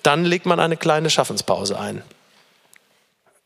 dann 0.02 0.24
legt 0.24 0.46
man 0.46 0.60
eine 0.60 0.76
kleine 0.76 1.10
Schaffenspause 1.10 1.78
ein. 1.78 2.02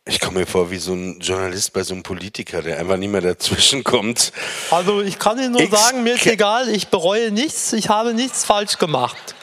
Ich 0.08 0.20
komme 0.20 0.40
mir 0.40 0.46
vor 0.46 0.70
wie 0.70 0.78
so 0.78 0.92
ein 0.94 1.18
Journalist 1.18 1.72
bei 1.72 1.82
so 1.82 1.92
einem 1.92 2.04
Politiker, 2.04 2.62
der 2.62 2.78
einfach 2.78 2.96
nicht 2.96 3.10
mehr 3.10 3.20
dazwischen 3.20 3.82
kommt. 3.82 4.32
Also 4.70 5.00
ich 5.02 5.18
kann 5.18 5.36
Ihnen 5.38 5.52
nur 5.52 5.62
X- 5.62 5.70
sagen, 5.72 6.04
mir 6.04 6.14
ist 6.14 6.26
egal, 6.26 6.68
ich 6.68 6.88
bereue 6.88 7.32
nichts, 7.32 7.72
ich 7.72 7.88
habe 7.88 8.14
nichts 8.14 8.44
falsch 8.44 8.78
gemacht. 8.78 9.34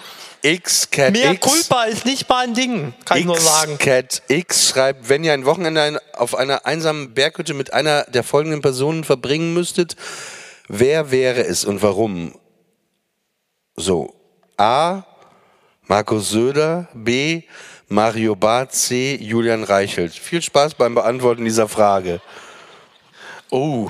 X 0.42 0.90
Cat 0.90 1.12
Mehr 1.14 1.34
X. 1.34 1.46
Culpa 1.46 1.84
ist 1.84 2.06
nicht 2.06 2.28
mein 2.30 2.54
Ding, 2.54 2.94
kann 3.06 3.18
ich 3.18 3.26
nur 3.26 3.38
sagen. 3.38 3.78
Cat 3.78 4.22
X 4.30 4.70
schreibt, 4.70 5.10
wenn 5.10 5.24
ihr 5.26 5.34
ein 5.34 5.46
Wochenende 5.46 6.02
auf 6.14 6.36
einer 6.36 6.66
einsamen 6.66 7.14
Berghütte 7.14 7.54
mit 7.54 7.74
einer 7.74 8.04
der 8.06 8.24
folgenden 8.24 8.62
Personen 8.62 9.04
verbringen 9.04 9.54
müsstet, 9.54 9.98
wer 10.70 11.12
wäre 11.12 11.46
es 11.46 11.66
und 11.66 11.82
warum? 11.82 12.36
So, 13.76 14.14
A. 14.58 15.04
Markus 15.88 16.30
Söder, 16.30 16.88
B. 16.94 17.44
Mario 17.94 18.36
Barth, 18.36 18.74
C. 18.74 19.20
Julian 19.22 19.64
Reichelt. 19.64 20.14
Viel 20.14 20.42
Spaß 20.42 20.74
beim 20.74 20.96
Beantworten 20.96 21.46
dieser 21.46 21.68
Frage. 21.68 22.22
Oh. 23.52 23.88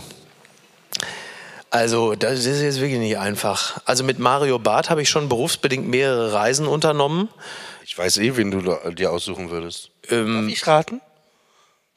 Also, 1.69 2.13
das 2.13 2.45
ist 2.45 2.61
jetzt 2.61 2.81
wirklich 2.81 2.99
nicht 2.99 3.17
einfach. 3.17 3.79
Also 3.85 4.03
mit 4.03 4.19
Mario 4.19 4.59
Barth 4.59 4.89
habe 4.89 5.01
ich 5.01 5.09
schon 5.09 5.29
berufsbedingt 5.29 5.87
mehrere 5.87 6.33
Reisen 6.33 6.67
unternommen. 6.67 7.29
Ich 7.85 7.97
weiß 7.97 8.17
eh, 8.17 8.35
wen 8.35 8.51
du 8.51 8.77
dir 8.91 9.09
aussuchen 9.09 9.49
würdest. 9.49 9.89
Ähm, 10.09 10.41
Darf 10.41 10.51
ich 10.51 10.67
raten? 10.67 11.01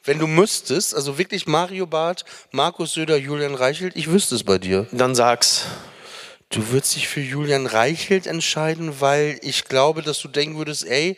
Wenn 0.05 0.17
du 0.17 0.27
müsstest, 0.27 0.95
also 0.95 1.17
wirklich 1.17 1.45
Mario 1.45 1.87
Barth, 1.87 2.23
Markus 2.51 2.93
Söder, 2.93 3.17
Julian 3.17 3.53
Reichelt, 3.53 3.97
ich 3.97 4.09
wüsste 4.09 4.35
es 4.35 4.45
bei 4.45 4.57
dir. 4.57 4.87
Dann 4.93 5.13
sag's. 5.13 5.65
Du 6.49 6.69
würdest 6.69 6.95
dich 6.95 7.09
für 7.09 7.19
Julian 7.19 7.65
Reichelt 7.65 8.25
entscheiden, 8.25 9.01
weil 9.01 9.37
ich 9.41 9.65
glaube, 9.65 10.01
dass 10.01 10.21
du 10.21 10.29
denken 10.29 10.57
würdest, 10.57 10.87
ey, 10.87 11.17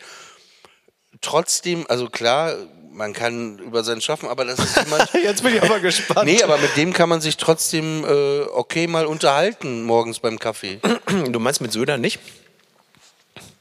trotzdem, 1.21 1.85
also 1.89 2.09
klar, 2.09 2.53
man 2.91 3.13
kann 3.13 3.59
über 3.59 3.83
sein 3.83 4.01
Schaffen, 4.01 4.27
aber 4.27 4.45
das 4.45 4.59
ist 4.59 4.77
jemand. 4.77 5.09
Jetzt 5.23 5.43
bin 5.43 5.55
ich 5.55 5.63
aber 5.63 5.79
gespannt. 5.79 6.25
nee, 6.25 6.43
aber 6.43 6.57
mit 6.57 6.75
dem 6.75 6.91
kann 6.93 7.09
man 7.09 7.21
sich 7.21 7.37
trotzdem 7.37 8.03
äh, 8.03 8.41
okay 8.41 8.87
mal 8.87 9.05
unterhalten 9.05 9.83
morgens 9.83 10.19
beim 10.19 10.39
Kaffee. 10.39 10.79
Du 11.29 11.39
meinst 11.39 11.61
mit 11.61 11.71
Söder 11.71 11.97
nicht? 11.97 12.19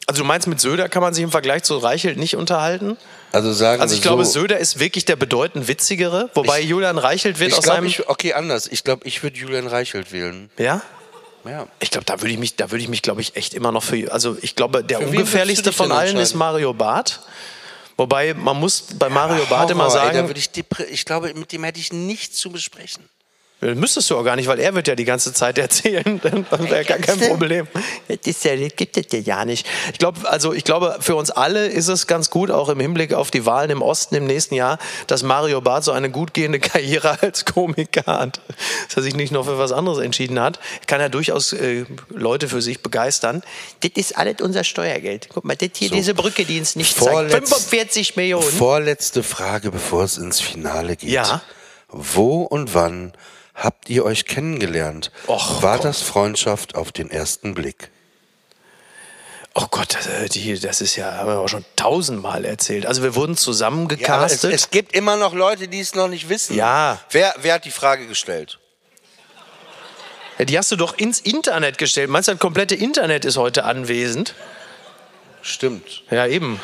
Also 0.06 0.22
du 0.22 0.26
meinst 0.26 0.46
mit 0.46 0.60
Söder 0.60 0.88
kann 0.88 1.02
man 1.02 1.12
sich 1.12 1.22
im 1.22 1.30
Vergleich 1.30 1.62
zu 1.64 1.76
Reichelt 1.76 2.18
nicht 2.18 2.36
unterhalten? 2.36 2.96
Also 3.32 3.52
sagen 3.52 3.82
Also 3.82 3.94
ich 3.94 4.02
glaube, 4.02 4.24
so, 4.24 4.40
Söder 4.40 4.58
ist 4.58 4.80
wirklich 4.80 5.04
der 5.04 5.16
bedeutend 5.16 5.68
witzigere, 5.68 6.30
wobei 6.34 6.60
Julian 6.60 6.96
Reichelt 6.98 7.38
wird 7.38 7.50
ich 7.50 7.58
aus 7.58 7.64
glaube, 7.64 7.76
seinem... 7.76 7.86
ich, 7.86 8.08
okay, 8.08 8.32
anders. 8.32 8.66
Ich 8.66 8.84
glaube, 8.84 9.06
ich 9.06 9.22
würde 9.22 9.36
Julian 9.36 9.66
Reichelt 9.66 10.12
wählen. 10.12 10.50
ja? 10.58 10.82
Ja. 11.48 11.66
Ich 11.80 11.90
glaube, 11.90 12.04
da 12.04 12.20
würde 12.20 12.32
ich 12.32 12.38
mich, 12.38 12.56
da 12.56 12.70
würde 12.70 12.82
ich 12.82 12.88
mich, 12.88 13.02
glaube 13.02 13.20
ich, 13.20 13.36
echt 13.36 13.54
immer 13.54 13.72
noch 13.72 13.82
für. 13.82 14.12
Also 14.12 14.36
ich 14.42 14.54
glaube, 14.54 14.84
der 14.84 14.98
Für 14.98 15.06
ungefährlichste 15.06 15.72
von 15.72 15.92
allen 15.92 16.16
ist? 16.18 16.34
Mario 16.34 16.74
Barth. 16.74 17.20
Wobei 17.96 18.34
man 18.34 18.58
muss 18.58 18.82
bei 18.98 19.08
Mario 19.08 19.44
Barth 19.46 19.70
immer 19.70 19.86
ey, 19.86 19.90
sagen, 19.90 20.28
würde 20.28 20.38
ich, 20.38 20.50
ich 20.90 21.04
glaube, 21.04 21.32
mit 21.34 21.50
dem 21.52 21.64
hätte 21.64 21.80
ich 21.80 21.92
nichts 21.92 22.36
zu 22.36 22.50
besprechen. 22.50 23.08
Das 23.60 23.76
müsstest 23.76 24.08
du 24.10 24.16
auch 24.16 24.22
gar 24.22 24.36
nicht, 24.36 24.46
weil 24.46 24.60
er 24.60 24.72
wird 24.74 24.86
ja 24.86 24.94
die 24.94 25.04
ganze 25.04 25.32
Zeit 25.32 25.58
erzählen. 25.58 26.20
Dann 26.22 26.46
wäre 26.70 26.84
gar 26.84 26.98
kein 26.98 27.18
Problem. 27.18 27.66
Das, 28.06 28.18
ist 28.24 28.44
ja, 28.44 28.54
das 28.54 28.76
gibt 28.76 28.96
es 28.96 29.06
ja 29.10 29.18
ja 29.18 29.44
nicht. 29.44 29.66
Ich 29.92 29.98
glaube, 29.98 30.28
also 30.30 30.52
ich 30.52 30.62
glaube, 30.62 30.98
für 31.00 31.16
uns 31.16 31.30
alle 31.30 31.66
ist 31.66 31.88
es 31.88 32.06
ganz 32.06 32.30
gut, 32.30 32.52
auch 32.52 32.68
im 32.68 32.78
Hinblick 32.78 33.14
auf 33.14 33.32
die 33.32 33.46
Wahlen 33.46 33.70
im 33.70 33.82
Osten 33.82 34.14
im 34.14 34.26
nächsten 34.26 34.54
Jahr, 34.54 34.78
dass 35.08 35.24
Mario 35.24 35.60
Barth 35.60 35.82
so 35.84 35.92
eine 35.92 36.08
gut 36.08 36.34
gehende 36.34 36.60
Karriere 36.60 37.20
als 37.20 37.44
Komiker 37.44 38.06
hat. 38.06 38.40
Dass 38.86 38.96
er 38.96 39.02
sich 39.02 39.16
nicht 39.16 39.32
noch 39.32 39.46
für 39.46 39.58
was 39.58 39.72
anderes 39.72 39.98
entschieden 39.98 40.38
hat. 40.38 40.60
Kann 40.86 41.00
ja 41.00 41.08
durchaus 41.08 41.52
äh, 41.52 41.84
Leute 42.10 42.48
für 42.48 42.62
sich 42.62 42.80
begeistern. 42.80 43.42
Das 43.80 43.90
ist 43.96 44.16
alles 44.16 44.36
unser 44.40 44.62
Steuergeld. 44.62 45.28
Guck 45.34 45.44
mal, 45.44 45.56
das 45.56 45.70
hier, 45.74 45.90
diese 45.90 46.14
Brücke, 46.14 46.44
die 46.44 46.60
uns 46.60 46.76
nicht 46.76 46.96
zeigt. 46.96 47.10
Vorletz- 47.10 47.48
45 47.48 48.14
Millionen. 48.14 48.48
Vorletzte 48.48 49.24
Frage, 49.24 49.72
bevor 49.72 50.04
es 50.04 50.16
ins 50.16 50.40
Finale 50.40 50.94
geht. 50.94 51.10
Ja. 51.10 51.42
Wo 51.88 52.42
und 52.42 52.74
wann 52.74 53.12
habt 53.58 53.90
ihr 53.90 54.04
euch 54.04 54.24
kennengelernt? 54.24 55.10
Och, 55.26 55.62
War 55.62 55.76
komm. 55.76 55.86
das 55.86 56.00
Freundschaft 56.02 56.74
auf 56.74 56.92
den 56.92 57.10
ersten 57.10 57.54
Blick? 57.54 57.90
Oh 59.54 59.66
Gott, 59.70 59.94
das, 59.96 60.06
äh, 60.06 60.28
die, 60.28 60.58
das 60.60 60.80
ist 60.80 60.94
ja, 60.96 61.12
haben 61.14 61.28
wir 61.28 61.38
auch 61.40 61.48
schon 61.48 61.64
tausendmal 61.74 62.44
erzählt. 62.44 62.86
Also 62.86 63.02
wir 63.02 63.14
wurden 63.16 63.32
Ja, 63.34 63.34
aber 63.34 63.36
es, 63.36 63.42
zusammengecastet. 63.42 64.52
es 64.52 64.70
gibt 64.70 64.92
immer 64.94 65.16
noch 65.16 65.34
Leute, 65.34 65.66
die 65.68 65.80
es 65.80 65.94
noch 65.96 66.06
nicht 66.08 66.28
wissen. 66.28 66.54
Ja. 66.56 67.00
Wer, 67.10 67.34
wer 67.38 67.54
hat 67.54 67.64
die 67.64 67.72
Frage 67.72 68.06
gestellt? 68.06 68.58
Ja, 70.38 70.44
die 70.44 70.56
hast 70.56 70.70
du 70.70 70.76
doch 70.76 70.96
ins 70.96 71.18
Internet 71.20 71.76
gestellt. 71.78 72.08
Meinst 72.08 72.28
du, 72.28 72.32
das 72.32 72.40
komplette 72.40 72.76
Internet 72.76 73.24
ist 73.24 73.36
heute 73.36 73.64
anwesend? 73.64 74.34
Stimmt. 75.42 76.02
Ja, 76.10 76.26
eben. 76.26 76.60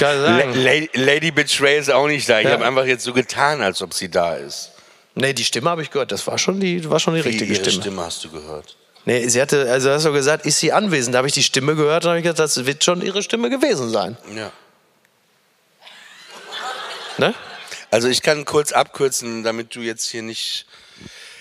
La 0.00 0.20
sagen. 0.20 0.54
Lady, 0.54 1.30
Betray 1.30 1.78
ist 1.78 1.90
auch 1.90 2.06
nicht 2.08 2.28
da. 2.28 2.40
Ich 2.40 2.46
Ja. 2.46 2.52
habe 2.52 2.66
einfach 2.66 2.84
jetzt 2.84 3.04
so 3.04 3.14
getan, 3.14 3.62
als 3.62 3.80
ob 3.80 3.94
sie 3.94 4.10
da 4.10 4.34
ist. 4.34 4.72
Nee, 5.14 5.32
die 5.32 5.44
Stimme 5.44 5.70
habe 5.70 5.82
ich 5.82 5.90
gehört. 5.90 6.12
Das 6.12 6.26
war 6.26 6.38
schon 6.38 6.60
die, 6.60 6.88
war 6.90 6.98
schon 6.98 7.14
die 7.14 7.24
Wie 7.24 7.28
richtige 7.28 7.52
ihre 7.52 7.62
Stimme. 7.62 7.82
Stimme 7.82 8.02
hast 8.02 8.24
du 8.24 8.30
gehört. 8.30 8.76
Nee, 9.06 9.28
sie 9.28 9.40
hatte, 9.40 9.70
also 9.70 9.90
hast 9.90 10.06
du 10.06 10.12
gesagt, 10.12 10.46
ist 10.46 10.58
sie 10.58 10.72
anwesend? 10.72 11.14
Da 11.14 11.18
habe 11.18 11.28
ich 11.28 11.34
die 11.34 11.42
Stimme 11.42 11.76
gehört 11.76 12.04
und 12.04 12.10
habe 12.10 12.18
ich 12.18 12.24
gedacht, 12.24 12.38
das 12.38 12.64
wird 12.64 12.82
schon 12.82 13.02
ihre 13.02 13.22
Stimme 13.22 13.50
gewesen 13.50 13.90
sein. 13.90 14.16
Ja. 14.34 14.50
Ne? 17.18 17.34
Also 17.90 18.08
ich 18.08 18.22
kann 18.22 18.44
kurz 18.44 18.72
abkürzen, 18.72 19.44
damit 19.44 19.76
du 19.76 19.80
jetzt 19.80 20.10
hier 20.10 20.22
nicht. 20.22 20.66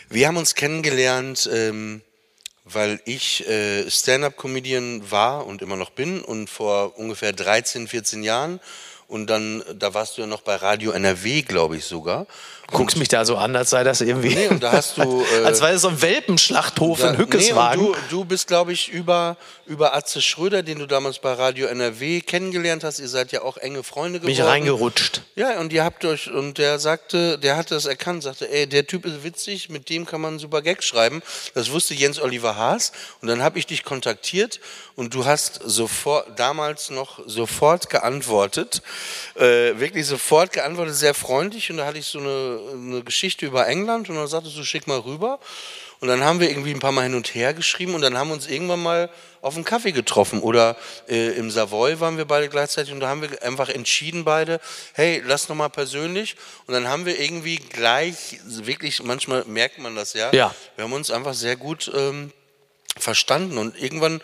Wir 0.10 0.28
haben 0.28 0.38
uns 0.38 0.54
kennengelernt, 0.54 1.50
ähm, 1.52 2.02
weil 2.66 3.02
ich 3.06 3.48
äh, 3.48 3.90
Stand-up-Comedian 3.90 5.10
war 5.10 5.48
und 5.48 5.62
immer 5.62 5.78
noch 5.78 5.90
bin 5.90 6.22
und 6.22 6.50
vor 6.50 7.00
ungefähr 7.00 7.34
13, 7.34 7.88
14 7.88 8.24
Jahren. 8.24 8.60
Und 9.08 9.28
dann, 9.28 9.64
da 9.74 9.94
warst 9.94 10.18
du 10.18 10.22
ja 10.22 10.28
noch 10.28 10.42
bei 10.42 10.56
Radio 10.56 10.92
NRW, 10.92 11.42
glaube 11.42 11.78
ich 11.78 11.86
sogar. 11.86 12.28
Guckst 12.72 12.98
mich 12.98 13.08
da 13.08 13.24
so 13.26 13.38
an, 13.38 13.56
als 13.56 13.70
sei 13.70 13.84
das 13.84 14.02
irgendwie. 14.02 14.34
Nee, 14.34 14.48
und 14.48 14.64
da 14.64 14.72
hast 14.72 14.98
du, 14.98 15.24
äh, 15.42 15.46
als 15.46 15.62
wäre 15.62 15.74
das 15.74 15.82
so 15.84 15.90
ein 15.90 16.02
Welpenschlachthof 16.02 17.02
in 17.04 17.12
Nee, 17.12 17.18
Hückeswagen. 17.18 17.86
und 17.88 17.96
du, 18.10 18.18
du 18.18 18.26
bist, 18.26 18.48
glaube 18.48 18.74
ich, 18.74 18.90
über, 18.90 19.38
über 19.68 19.94
Atze 19.94 20.22
Schröder, 20.22 20.64
den 20.64 20.80
du 20.80 20.88
damals 20.88 21.20
bei 21.20 21.34
Radio 21.34 21.68
NRW 21.68 22.22
kennengelernt 22.22 22.84
hast. 22.84 23.00
Ihr 23.00 23.08
seid 23.10 23.32
ja 23.32 23.42
auch 23.44 23.58
enge 23.58 23.84
Freunde 23.84 24.20
geworden. 24.20 24.32
ich 24.32 24.42
reingerutscht. 24.42 25.22
Ja, 25.36 25.60
und 25.60 25.72
ihr 25.74 25.84
habt 25.84 26.04
euch, 26.06 26.32
und 26.32 26.58
der 26.58 26.80
sagte, 26.80 27.38
der 27.38 27.58
hatte 27.58 27.76
das 27.76 27.86
erkannt, 27.86 28.24
sagte, 28.24 28.50
ey, 28.52 28.66
der 28.68 28.88
Typ 28.88 29.06
ist 29.06 29.24
witzig, 29.24 29.70
mit 29.70 29.90
dem 29.90 30.06
kann 30.06 30.22
man 30.22 30.40
super 30.40 30.62
Gags 30.62 30.86
schreiben. 30.86 31.22
Das 31.54 31.72
wusste 31.72 31.94
Jens 31.94 32.20
Oliver 32.20 32.56
Haas. 32.56 32.92
Und 33.22 33.28
dann 33.28 33.44
habe 33.44 33.60
ich 33.60 33.68
dich 33.68 33.84
kontaktiert 33.84 34.60
und 34.96 35.14
du 35.14 35.26
hast 35.26 35.60
sofort, 35.66 36.40
damals 36.40 36.90
noch 36.90 37.20
sofort 37.28 37.90
geantwortet. 37.90 38.82
Äh, 39.36 39.78
wirklich 39.80 40.06
sofort 40.06 40.54
geantwortet, 40.54 40.96
sehr 40.96 41.14
freundlich. 41.14 41.70
Und 41.70 41.78
da 41.78 41.86
hatte 41.86 41.98
ich 42.00 42.08
so 42.08 42.20
eine, 42.20 42.53
eine 42.74 43.04
Geschichte 43.04 43.46
über 43.46 43.68
England 43.68 44.10
und 44.10 44.16
dann 44.16 44.28
sagtest 44.28 44.58
du, 44.58 44.64
schick 44.64 44.88
mal 44.88 45.00
rüber. 45.00 45.40
Und 46.00 46.10
dann 46.10 46.22
haben 46.22 46.42
wir 46.42 46.50
irgendwie 46.50 46.74
ein 46.74 46.82
paar 46.82 46.92
Mal 46.92 47.04
hin 47.04 47.16
und 47.16 47.34
her 47.34 47.54
geschrieben 47.54 47.96
und 47.96 48.02
dann 48.02 48.18
haben 48.18 48.28
wir 48.28 48.34
uns 48.34 48.48
irgendwann 48.48 48.84
mal 48.84 49.10
auf 49.42 49.56
einen 49.56 49.64
Kaffee 49.64 49.94
getroffen. 49.94 50.42
Oder 50.42 50.76
äh, 51.08 51.30
im 51.38 51.50
Savoy 51.50 52.02
waren 52.02 52.18
wir 52.18 52.26
beide 52.26 52.50
gleichzeitig 52.50 52.92
und 52.92 53.00
da 53.00 53.08
haben 53.08 53.22
wir 53.22 53.42
einfach 53.42 53.70
entschieden 53.70 54.26
beide, 54.26 54.60
hey, 54.96 55.22
lass 55.26 55.48
noch 55.48 55.56
mal 55.56 55.70
persönlich. 55.70 56.36
Und 56.68 56.74
dann 56.74 56.90
haben 56.90 57.06
wir 57.06 57.18
irgendwie 57.20 57.56
gleich, 57.56 58.38
wirklich, 58.46 59.02
manchmal 59.02 59.46
merkt 59.46 59.80
man 59.80 59.96
das 59.96 60.12
ja, 60.12 60.34
Ja. 60.34 60.54
wir 60.76 60.84
haben 60.84 60.92
uns 60.92 61.10
einfach 61.10 61.34
sehr 61.34 61.56
gut 61.56 61.90
ähm, 61.96 62.34
verstanden. 62.98 63.58
Und 63.58 63.82
irgendwann 63.82 64.22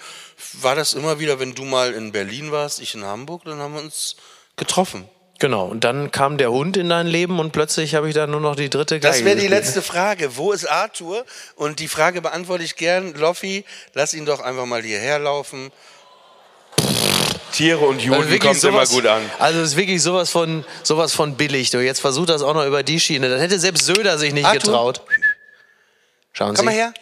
war 0.61 0.75
das 0.75 0.91
immer 0.91 1.19
wieder, 1.19 1.39
wenn 1.39 1.55
du 1.55 1.63
mal 1.63 1.93
in 1.93 2.11
Berlin 2.11 2.51
warst, 2.51 2.81
ich 2.81 2.93
in 2.93 3.05
Hamburg, 3.05 3.45
dann 3.45 3.59
haben 3.59 3.73
wir 3.73 3.81
uns 3.81 4.17
getroffen. 4.57 5.07
Genau. 5.39 5.65
Und 5.65 5.85
dann 5.85 6.11
kam 6.11 6.37
der 6.37 6.51
Hund 6.51 6.75
in 6.75 6.89
dein 6.89 7.07
Leben 7.07 7.39
und 7.39 7.51
plötzlich 7.51 7.95
habe 7.95 8.09
ich 8.09 8.13
da 8.15 8.27
nur 8.27 8.41
noch 8.41 8.55
die 8.57 8.69
dritte 8.69 8.99
Das 8.99 9.13
Geige 9.15 9.25
wäre 9.25 9.35
die 9.37 9.43
gespielt. 9.43 9.63
letzte 9.63 9.81
Frage. 9.81 10.35
Wo 10.35 10.51
ist 10.51 10.65
Arthur? 10.69 11.25
Und 11.55 11.79
die 11.79 11.87
Frage 11.87 12.21
beantworte 12.21 12.63
ich 12.63 12.75
gern. 12.75 13.13
Loffi, 13.13 13.63
lass 13.93 14.13
ihn 14.13 14.25
doch 14.25 14.41
einfach 14.41 14.65
mal 14.65 14.81
hierher 14.83 15.17
laufen. 15.19 15.71
Tiere 17.53 17.79
und 17.79 18.01
Juden 18.01 18.21
Also 18.21 18.29
kommt 18.37 18.43
immer 18.43 18.53
sowas, 18.55 18.89
gut 18.89 19.05
an. 19.07 19.21
Also 19.39 19.59
es 19.61 19.69
ist 19.69 19.75
wirklich 19.77 20.01
sowas 20.03 20.29
von, 20.29 20.65
sowas 20.83 21.13
von 21.13 21.35
billig. 21.35 21.71
Du 21.71 21.79
jetzt 21.83 21.99
versucht 22.01 22.29
das 22.29 22.41
auch 22.41 22.53
noch 22.53 22.65
über 22.65 22.83
die 22.83 22.99
Schiene. 22.99 23.29
Das 23.29 23.41
hätte 23.41 23.59
selbst 23.59 23.85
Söder 23.85 24.17
sich 24.17 24.33
nicht 24.33 24.45
Arthur? 24.45 24.59
getraut. 24.59 25.01
Schauen 26.33 26.49
Komm 26.49 26.57
Sie. 26.57 26.65
mal 26.65 26.73
her. 26.73 26.93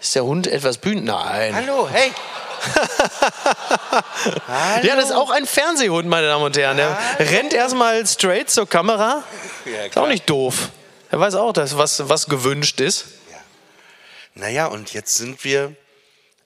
Ist 0.00 0.14
der 0.14 0.24
Hund 0.24 0.46
etwas 0.46 0.78
bühnt? 0.78 1.04
Nein. 1.04 1.54
Hallo, 1.54 1.88
hey. 1.90 2.12
Ja, 4.82 4.96
das 4.96 5.06
ist 5.06 5.12
auch 5.12 5.30
ein 5.30 5.46
Fernsehhund, 5.46 6.08
meine 6.08 6.26
Damen 6.26 6.44
und 6.44 6.56
Herren. 6.56 6.76
Der 6.76 6.98
rennt 7.18 7.54
erstmal 7.54 8.06
straight 8.06 8.50
zur 8.50 8.68
Kamera. 8.68 9.22
Ja, 9.64 9.86
Ist 9.86 9.96
auch 9.96 10.08
nicht 10.08 10.28
doof. 10.28 10.70
Er 11.10 11.20
weiß 11.20 11.34
auch, 11.36 11.52
dass 11.52 11.76
was, 11.76 12.08
was 12.08 12.26
gewünscht 12.26 12.80
ist. 12.80 13.06
Naja, 14.34 14.66
und 14.66 14.92
jetzt 14.92 15.14
sind 15.14 15.44
wir 15.44 15.74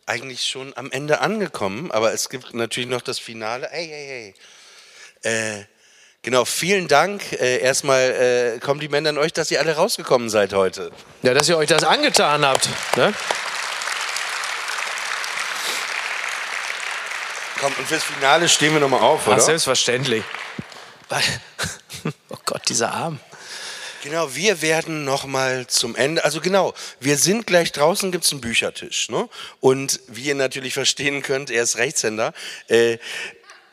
eigentlich 0.07 0.45
schon 0.45 0.77
am 0.77 0.91
Ende 0.93 1.21
angekommen, 1.21 1.91
aber 1.91 2.13
es 2.13 2.29
gibt 2.29 2.55
natürlich 2.55 2.89
noch 2.89 3.03
das 3.03 3.19
Finale. 3.19 3.69
Hey, 3.71 3.89
hey, 3.89 4.35
hey. 5.23 5.61
Äh, 5.61 5.65
genau, 6.23 6.45
vielen 6.45 6.89
Dank. 6.89 7.33
Äh, 7.33 7.59
erstmal 7.59 8.55
äh, 8.57 8.59
Kompliment 8.61 9.07
an 9.09 9.19
euch, 9.19 9.33
dass 9.33 9.51
ihr 9.51 9.61
alle 9.61 9.77
rausgekommen 9.77 10.31
seid 10.31 10.53
heute. 10.53 10.91
Ja, 11.23 11.35
dass 11.35 11.49
ihr 11.49 11.57
euch 11.57 11.69
das 11.69 11.85
angetan 11.85 12.45
habt. 12.45 12.69
Ne? 12.97 13.13
Komm, 17.61 17.73
und 17.79 17.87
fürs 17.87 18.03
Finale 18.03 18.49
stehen 18.49 18.73
wir 18.73 18.81
nochmal 18.81 19.01
auf, 19.01 19.27
oder? 19.27 19.41
selbstverständlich. 19.41 20.25
Oh 22.31 22.37
Gott, 22.47 22.63
dieser 22.69 22.93
Arm. 22.93 23.21
Genau, 24.03 24.35
wir 24.35 24.63
werden 24.63 25.05
noch 25.05 25.27
mal 25.27 25.67
zum 25.67 25.95
Ende, 25.95 26.25
also 26.25 26.41
genau, 26.41 26.73
wir 27.01 27.19
sind 27.19 27.47
gleich 27.47 27.73
draußen, 27.73 28.11
gibt's 28.11 28.33
einen 28.33 28.41
Büchertisch, 28.41 29.11
ne? 29.11 29.29
Und 29.61 30.01
wie 30.07 30.23
ihr 30.23 30.35
natürlich 30.35 30.73
verstehen 30.73 31.23
könnt, 31.23 31.51
er 31.51 31.65
ist 31.65 31.77
Rechtshänder. 31.77 32.33
Äh, 32.69 32.95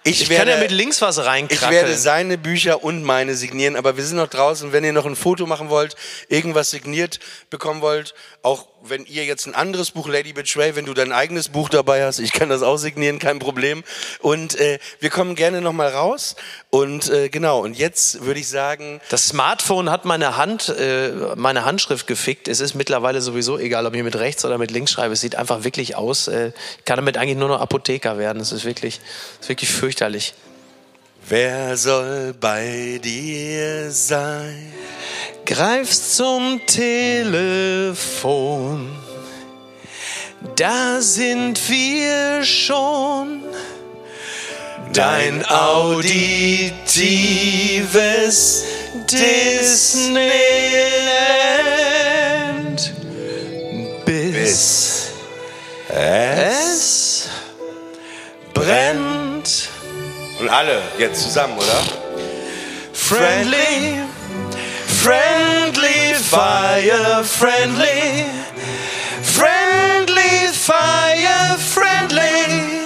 ich, 0.03 0.23
Ich 0.23 0.29
werde, 0.29 0.51
kann 0.51 0.59
ja 0.59 0.63
mit 0.63 0.71
links 0.71 1.01
was 1.01 1.17
ich 1.17 1.25
reinkrackeln. 1.25 1.71
werde 1.71 1.97
seine 1.97 2.37
Bücher 2.37 2.83
und 2.83 3.03
meine 3.03 3.35
signieren, 3.35 3.75
aber 3.77 3.95
wir 3.95 4.03
sind 4.03 4.17
noch 4.17 4.27
draußen, 4.27 4.73
wenn 4.73 4.83
ihr 4.83 4.93
noch 4.93 5.05
ein 5.05 5.15
Foto 5.15 5.45
machen 5.45 5.69
wollt, 5.69 5.95
irgendwas 6.27 6.71
signiert 6.71 7.19
bekommen 7.49 7.81
wollt, 7.81 8.13
auch 8.41 8.67
wenn 8.89 9.05
ihr 9.05 9.25
jetzt 9.25 9.45
ein 9.45 9.55
anderes 9.55 9.91
Buch, 9.91 10.07
Lady 10.07 10.33
Betray, 10.33 10.75
wenn 10.75 10.85
du 10.85 10.93
dein 10.93 11.11
eigenes 11.11 11.49
Buch 11.49 11.69
dabei 11.69 12.05
hast, 12.05 12.19
ich 12.19 12.33
kann 12.33 12.49
das 12.49 12.61
auch 12.61 12.77
signieren, 12.77 13.19
kein 13.19 13.39
Problem. 13.39 13.83
Und 14.19 14.59
äh, 14.59 14.79
wir 14.99 15.09
kommen 15.09 15.35
gerne 15.35 15.61
noch 15.61 15.73
mal 15.73 15.89
raus. 15.89 16.35
Und 16.69 17.09
äh, 17.09 17.29
genau, 17.29 17.61
und 17.61 17.77
jetzt 17.77 18.25
würde 18.25 18.39
ich 18.39 18.47
sagen, 18.47 19.01
Das 19.09 19.27
Smartphone 19.27 19.89
hat 19.89 20.05
meine 20.05 20.37
Hand, 20.37 20.69
äh, 20.69 21.11
meine 21.35 21.65
Handschrift 21.65 22.07
gefickt. 22.07 22.47
Es 22.47 22.59
ist 22.59 22.75
mittlerweile 22.75 23.21
sowieso 23.21 23.57
egal, 23.57 23.85
ob 23.85 23.93
ich 23.93 24.03
mit 24.03 24.15
rechts 24.15 24.45
oder 24.45 24.57
mit 24.57 24.71
links 24.71 24.91
schreibe. 24.91 25.13
Es 25.13 25.21
sieht 25.21 25.35
einfach 25.35 25.63
wirklich 25.63 25.95
aus. 25.95 26.27
Äh, 26.27 26.51
ich 26.77 26.85
kann 26.85 26.97
damit 26.97 27.17
eigentlich 27.17 27.37
nur 27.37 27.49
noch 27.49 27.61
Apotheker 27.61 28.17
werden. 28.17 28.41
Es 28.41 28.51
ist 28.51 28.65
wirklich, 28.65 28.99
es 29.35 29.41
ist 29.41 29.49
wirklich 29.49 29.71
fürchterlich. 29.71 30.33
Wer 31.29 31.75
soll 31.75 32.33
bei 32.39 33.01
dir 33.03 33.91
sein? 33.91 34.71
Greifst 35.45 36.15
zum 36.15 36.61
Telefon. 36.65 38.07
Da 40.55 41.01
sind 41.01 41.59
wir 41.69 42.45
schon. 42.45 43.43
Dein 44.93 45.45
auditives 45.45 46.63
Disneyland. 49.11 50.31
Bis 54.05 55.11
es 55.89 57.27
brennt. 58.53 59.26
Und 60.39 60.49
alle 60.49 60.81
jetzt 60.99 61.23
zusammen, 61.23 61.57
oder? 61.57 61.81
Friendly, 62.93 64.03
friendly 65.01 66.13
fire, 66.13 67.23
friendly, 67.23 68.25
friendly 69.23 70.47
fire, 70.53 71.57
friendly, 71.57 72.81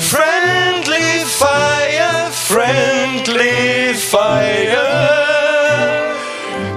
friendly 0.00 1.24
fire, 1.24 2.30
friendly 2.32 3.94
fire, 3.94 4.94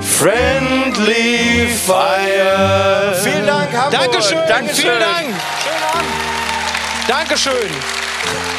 friendly 0.02 1.68
fire. 1.68 3.16
Vielen 3.24 3.48
Dank, 3.48 3.74
Hamburg. 3.74 3.92
Dankeschön, 3.92 4.38
Dankeschön. 4.48 4.76
vielen 4.76 5.00
Dank. 5.00 5.36
Schönen 5.64 5.84
Abend. 5.92 6.12
Dankeschön. 7.08 8.57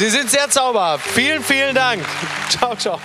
Sie 0.00 0.08
sind 0.08 0.30
sehr 0.30 0.48
zauberhaft. 0.48 1.06
Vielen, 1.10 1.42
vielen 1.42 1.74
Dank. 1.74 2.02
Ciao, 2.48 2.74
ciao. 2.74 2.98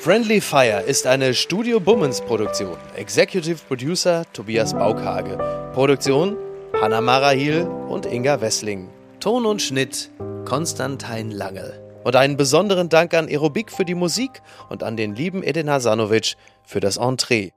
Friendly 0.00 0.40
Fire 0.40 0.80
ist 0.80 1.06
eine 1.06 1.34
Studio 1.34 1.78
Bummens 1.78 2.22
Produktion. 2.22 2.78
Executive 2.96 3.58
Producer 3.68 4.24
Tobias 4.32 4.72
Baukhage. 4.72 5.36
Produktion 5.74 6.38
Hanna 6.80 7.02
Marahil 7.02 7.66
und 7.86 8.06
Inga 8.06 8.40
Wessling. 8.40 8.88
Ton 9.20 9.44
und 9.44 9.60
Schnitt 9.60 10.10
Konstantin 10.46 11.32
Langel. 11.32 11.78
Und 12.02 12.16
einen 12.16 12.38
besonderen 12.38 12.88
Dank 12.88 13.12
an 13.12 13.28
Aerobik 13.28 13.70
für 13.70 13.84
die 13.84 13.94
Musik 13.94 14.40
und 14.70 14.82
an 14.82 14.96
den 14.96 15.14
lieben 15.14 15.42
Edin 15.42 15.68
Hasanovic 15.68 16.36
für 16.64 16.80
das 16.80 16.96
Entree. 16.96 17.50